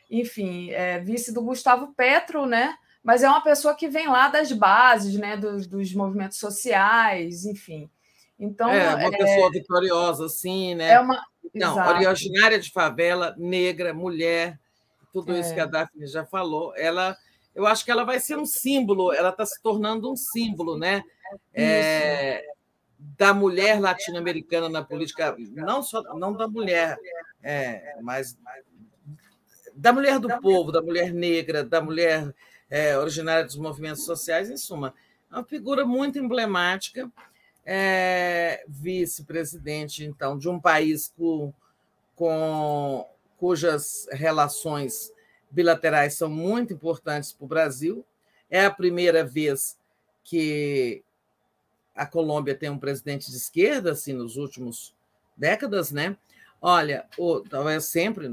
[0.10, 2.76] Enfim, é, vice do Gustavo Petro, né?
[3.04, 5.38] Mas é uma pessoa que vem lá das bases, né?
[5.38, 7.90] Dos, dos movimentos sociais, enfim.
[8.38, 10.92] Então, é uma é, pessoa vitoriosa, sim, né?
[10.92, 11.24] É uma
[11.54, 12.08] não, Exato.
[12.08, 14.60] originária de favela, negra, mulher,
[15.12, 15.40] tudo é.
[15.40, 16.74] isso que a Daphne já falou.
[16.78, 17.18] Ela,
[17.54, 19.14] eu acho que ela vai ser um símbolo.
[19.14, 21.04] Ela está se tornando um símbolo, né?
[21.54, 22.46] É,
[23.18, 26.98] da mulher latino-americana na política, não só não da mulher,
[27.42, 28.38] é, mas
[29.74, 32.34] da mulher do povo, da mulher negra, da mulher
[32.70, 34.94] é, originária dos movimentos sociais, em suma,
[35.32, 37.10] é uma figura muito emblemática,
[37.66, 41.54] é, vice-presidente, então, de um país com,
[42.16, 43.08] com,
[43.38, 45.12] cujas relações
[45.52, 48.06] bilaterais são muito importantes para o Brasil.
[48.50, 49.78] É a primeira vez
[50.24, 51.04] que
[51.96, 54.96] a Colômbia tem um presidente de esquerda, assim, nos últimos
[55.36, 56.18] décadas, né?
[56.62, 58.30] Olha, o, talvez sempre,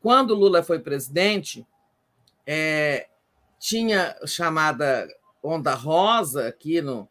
[0.00, 1.66] quando Lula foi presidente,
[2.46, 3.08] é,
[3.58, 5.08] tinha chamada
[5.42, 7.08] onda rosa aqui no,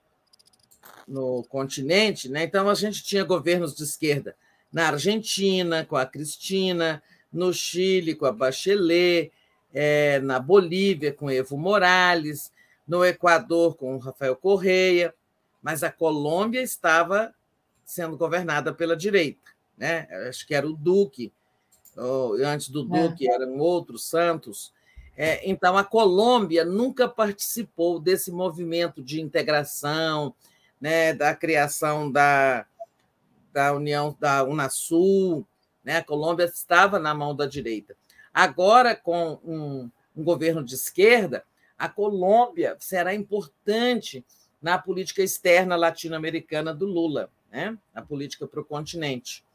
[1.08, 2.44] no continente, né?
[2.44, 4.36] Então a gente tinha governos de esquerda
[4.72, 9.32] na Argentina com a Cristina, no Chile com a Bachelet,
[9.74, 12.52] é, na Bolívia com Evo Morales,
[12.88, 15.14] no Equador com Rafael Correia,
[15.62, 17.34] mas a Colômbia estava
[17.86, 20.08] sendo governada pela direita, né?
[20.28, 21.32] Acho que era o Duque,
[22.46, 23.08] antes do é.
[23.08, 24.74] Duque eram outros Santos.
[25.16, 30.34] É, então a Colômbia nunca participou desse movimento de integração,
[30.80, 31.14] né?
[31.14, 32.66] Da criação da,
[33.52, 35.46] da União da Unasul,
[35.88, 35.98] né?
[35.98, 37.96] A Colômbia estava na mão da direita.
[38.34, 41.44] Agora com um, um governo de esquerda
[41.78, 44.26] a Colômbia será importante
[44.62, 47.78] na política externa latino-americana do Lula, né?
[47.94, 49.46] a política para o continente.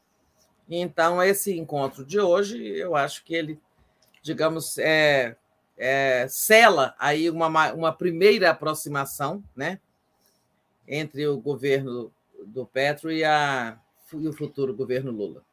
[0.69, 3.59] Então, esse encontro de hoje, eu acho que ele,
[4.21, 5.35] digamos, é,
[5.77, 9.79] é, sela aí uma, uma primeira aproximação né?
[10.87, 12.09] entre o governo
[12.45, 13.77] do Petro e, a,
[14.13, 15.43] e o futuro governo Lula.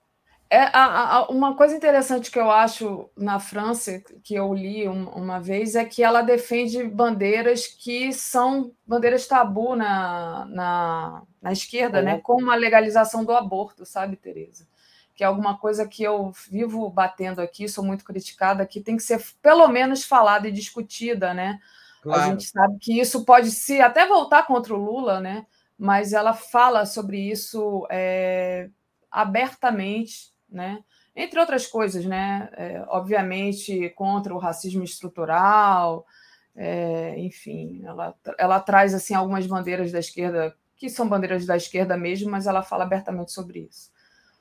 [0.53, 5.09] É, a, a, uma coisa interessante que eu acho na França, que eu li um,
[5.11, 12.03] uma vez, é que ela defende bandeiras que são bandeiras tabu na, na, na esquerda,
[12.03, 12.19] né?
[12.19, 14.67] como a legalização do aborto, sabe, Tereza?
[15.15, 19.05] Que é alguma coisa que eu vivo batendo aqui, sou muito criticada, que tem que
[19.05, 21.61] ser pelo menos falada e discutida, né?
[22.03, 22.23] Claro.
[22.23, 25.47] A gente sabe que isso pode se até voltar contra o Lula, né?
[25.79, 28.69] Mas ela fala sobre isso é,
[29.13, 30.83] abertamente né?
[31.15, 32.49] entre outras coisas, né?
[32.57, 36.07] É, obviamente contra o racismo estrutural,
[36.55, 41.95] é, enfim, ela, ela traz assim algumas bandeiras da esquerda que são bandeiras da esquerda
[41.97, 43.91] mesmo, mas ela fala abertamente sobre isso.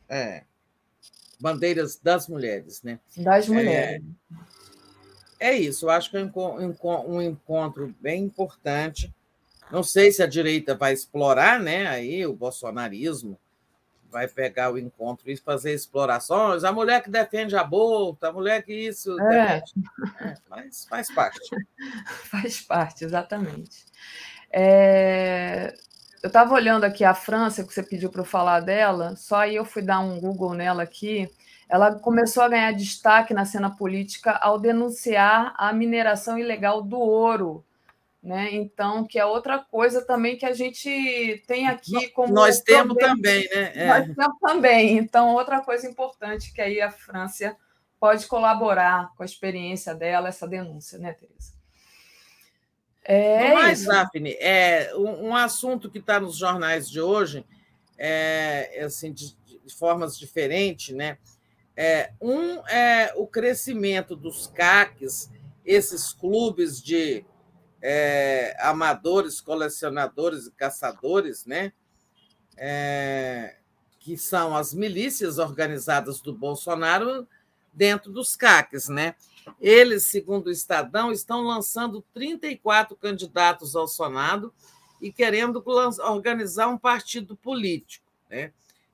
[0.08, 0.44] É,
[1.40, 3.00] bandeiras das mulheres, né?
[3.18, 4.06] Das é, mulheres.
[5.38, 9.14] É, é isso, eu acho que é um encontro bem importante.
[9.70, 11.88] Não sei se a direita vai explorar, né?
[11.88, 13.38] Aí o bolsonarismo
[14.12, 16.64] vai pegar o encontro e fazer explorações.
[16.64, 19.20] A mulher que defende aborto, a mulher que isso.
[19.22, 19.62] É.
[20.22, 21.50] É, mas faz parte.
[22.30, 23.86] faz parte, exatamente.
[24.52, 25.74] É...
[26.22, 29.56] Eu estava olhando aqui a França, que você pediu para eu falar dela, só aí
[29.56, 31.30] eu fui dar um Google nela aqui.
[31.70, 37.64] Ela começou a ganhar destaque na cena política ao denunciar a mineração ilegal do ouro
[38.22, 38.54] né?
[38.54, 42.34] Então, que é outra coisa também que a gente tem aqui como.
[42.34, 43.72] Nós temos também, né?
[43.76, 43.88] É.
[43.88, 44.98] Nós temos também.
[44.98, 47.56] Então, outra coisa importante que aí a França
[48.00, 51.58] pode colaborar com a experiência dela, essa denúncia, né, Teresa?
[53.04, 57.44] É mais, Daphne, é um, um assunto que está nos jornais de hoje,
[57.98, 61.18] é, assim, de, de formas diferentes, né?
[61.76, 65.32] É, um é o crescimento dos CACs,
[65.66, 67.26] esses clubes de
[67.82, 71.74] é, amadores, colecionadores e caçadores, né?
[72.58, 73.58] É,
[74.00, 77.28] que são as milícias organizadas do Bolsonaro
[77.74, 79.16] dentro dos CACs, né?
[79.60, 84.54] Eles, segundo o Estadão, estão lançando 34 candidatos ao Senado
[85.02, 88.06] e querendo organizar um partido político.
[88.30, 88.52] Né?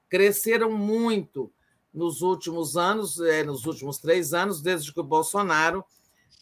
[0.08, 1.52] Cresceram muito
[1.94, 5.84] nos últimos anos, é, nos últimos três anos, desde que o Bolsonaro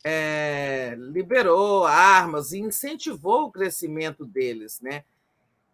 [0.03, 4.81] é, liberou armas e incentivou o crescimento deles.
[4.81, 5.05] Né?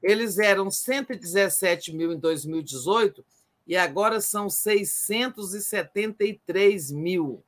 [0.01, 3.25] Eles eram 117 mil em 2018
[3.65, 7.43] e agora são 673 mil.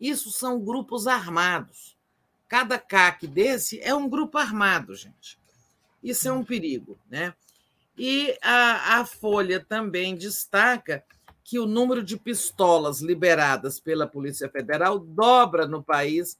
[0.00, 1.96] Isso são grupos armados.
[2.46, 5.38] Cada CAC desse é um grupo armado, gente.
[6.02, 6.98] Isso é um perigo.
[7.10, 7.34] Né?
[7.96, 11.04] E a, a Folha também destaca
[11.48, 16.38] que o número de pistolas liberadas pela Polícia Federal dobra no país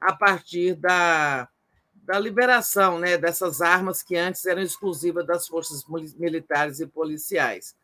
[0.00, 1.48] a partir da,
[1.94, 5.84] da liberação né, dessas armas que antes eram exclusivas das forças
[6.18, 7.76] militares e policiais.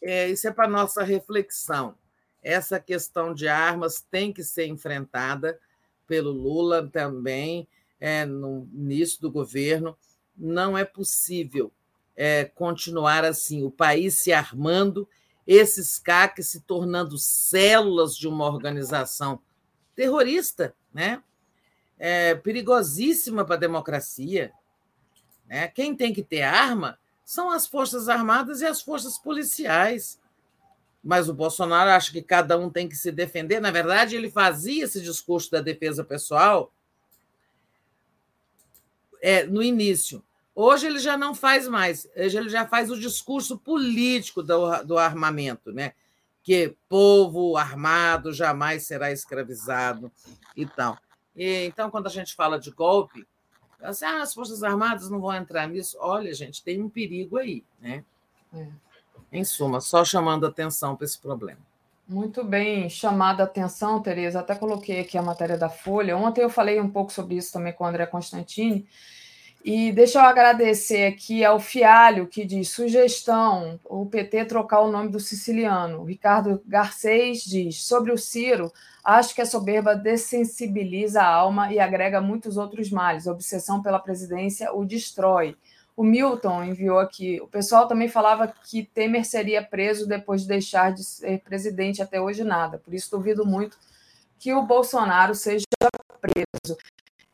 [0.00, 1.96] É, isso é para nossa reflexão.
[2.40, 5.58] Essa questão de armas tem que ser enfrentada
[6.06, 7.66] pelo Lula também
[7.98, 9.98] é, no início do governo.
[10.36, 11.72] Não é possível
[12.14, 15.08] é, continuar assim, o país se armando,
[15.46, 19.40] esses CACs se tornando células de uma organização
[19.94, 21.22] terrorista, né?
[21.98, 24.52] É, perigosíssima para a democracia.
[25.46, 25.68] Né?
[25.68, 30.20] Quem tem que ter arma são as Forças Armadas e as forças policiais.
[31.02, 33.60] Mas o Bolsonaro acha que cada um tem que se defender.
[33.60, 36.72] Na verdade, ele fazia esse discurso da defesa pessoal
[39.20, 40.22] é, no início.
[40.54, 44.98] Hoje ele já não faz mais, hoje ele já faz o discurso político do, do
[44.98, 45.92] armamento, né?
[46.42, 50.10] que povo armado jamais será escravizado
[50.56, 50.98] e tal.
[51.36, 53.26] E, então, quando a gente fala de golpe,
[53.80, 55.96] assim, ah, as Forças Armadas não vão entrar nisso.
[56.00, 57.64] Olha, gente, tem um perigo aí.
[57.80, 58.04] Né?
[58.52, 58.66] É.
[59.30, 61.60] Em suma, só chamando atenção para esse problema.
[62.06, 64.40] Muito bem, chamada a atenção, Tereza.
[64.40, 66.16] Até coloquei aqui a matéria da Folha.
[66.16, 68.86] Ontem eu falei um pouco sobre isso também com o André Constantini.
[69.64, 75.08] E deixa eu agradecer aqui ao Fialho, que diz: sugestão, o PT trocar o nome
[75.08, 76.02] do siciliano.
[76.04, 78.72] Ricardo Garcês diz: sobre o Ciro,
[79.04, 83.28] acho que a soberba dessensibiliza a alma e agrega muitos outros males.
[83.28, 85.56] A obsessão pela presidência o destrói.
[85.96, 87.40] O Milton enviou aqui.
[87.40, 92.20] O pessoal também falava que Temer seria preso depois de deixar de ser presidente, até
[92.20, 92.78] hoje nada.
[92.78, 93.76] Por isso, duvido muito
[94.40, 95.64] que o Bolsonaro seja
[96.20, 96.76] preso.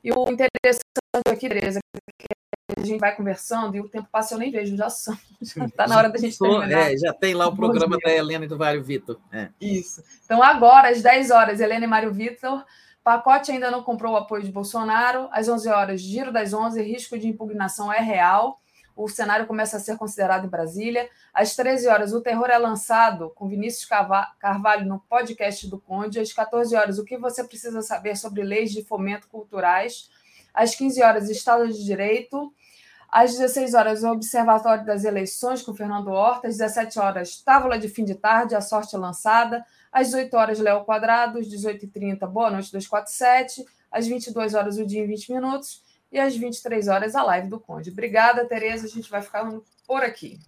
[0.09, 0.81] E o interessante
[1.29, 1.81] aqui, Tereza,
[2.19, 2.27] que
[2.75, 5.15] a gente vai conversando e o tempo passa, eu nem vejo, já são.
[5.43, 6.93] Já está na hora da gente terminar.
[6.93, 9.21] É, já tem lá o programa da Helena e do Mário Vitor.
[9.31, 9.51] É.
[9.61, 10.03] Isso.
[10.25, 12.65] Então, agora, às 10 horas, Helena e Mário Vitor.
[13.05, 15.29] Pacote ainda não comprou o apoio de Bolsonaro.
[15.31, 18.63] Às 11 horas, giro das 11, risco de impugnação é real.
[18.99, 21.09] O cenário começa a ser considerado em Brasília.
[21.33, 23.89] Às 13 horas, o terror é lançado com Vinícius
[24.41, 26.19] Carvalho no podcast do Conde.
[26.19, 30.11] Às 14 horas, o que você precisa saber sobre leis de fomento culturais
[30.53, 32.53] às 15 horas, Estado de Direito.
[33.09, 36.49] Às 16 horas, o Observatório das Eleições com Fernando Horta.
[36.49, 39.65] Às 17 horas, Távola de Fim de Tarde, a sorte é lançada.
[39.93, 41.39] Às 18 horas, Léo Quadrado.
[41.39, 43.65] Às 18h30, Boa Noite 247.
[43.93, 45.87] Às 22 horas, o dia em 20 minutos.
[46.11, 47.91] E às 23 horas, a live do Conde.
[47.91, 48.87] Obrigada, Tereza.
[48.87, 50.39] A gente vai ficando por aqui.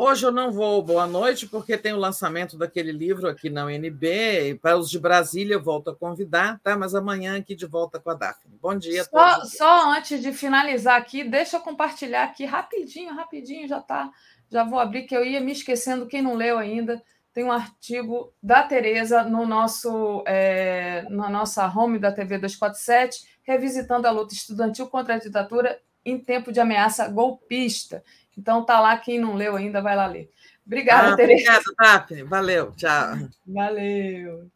[0.00, 4.56] Hoje eu não vou boa noite, porque tem o lançamento daquele livro aqui na UNB.
[4.62, 6.76] Para os de Brasília, eu volto a convidar, tá?
[6.76, 8.56] Mas amanhã aqui de volta com a Daphne.
[8.62, 9.56] Bom dia só, a todos.
[9.56, 14.08] Só antes de finalizar aqui, deixa eu compartilhar aqui rapidinho, rapidinho, já tá.
[14.48, 17.02] Já vou abrir, que eu ia me esquecendo, quem não leu ainda.
[17.32, 24.08] Tem um artigo da Tereza no nosso, é, na nossa home da TV 247, revisitando
[24.08, 28.02] a luta estudantil contra a ditadura em tempo de ameaça golpista.
[28.36, 30.30] Então tá lá, quem não leu ainda vai lá ler.
[30.66, 31.50] Obrigada, ah, Tereza.
[31.50, 32.22] Obrigada, Daphne.
[32.24, 33.16] Valeu, tchau.
[33.46, 34.50] Valeu.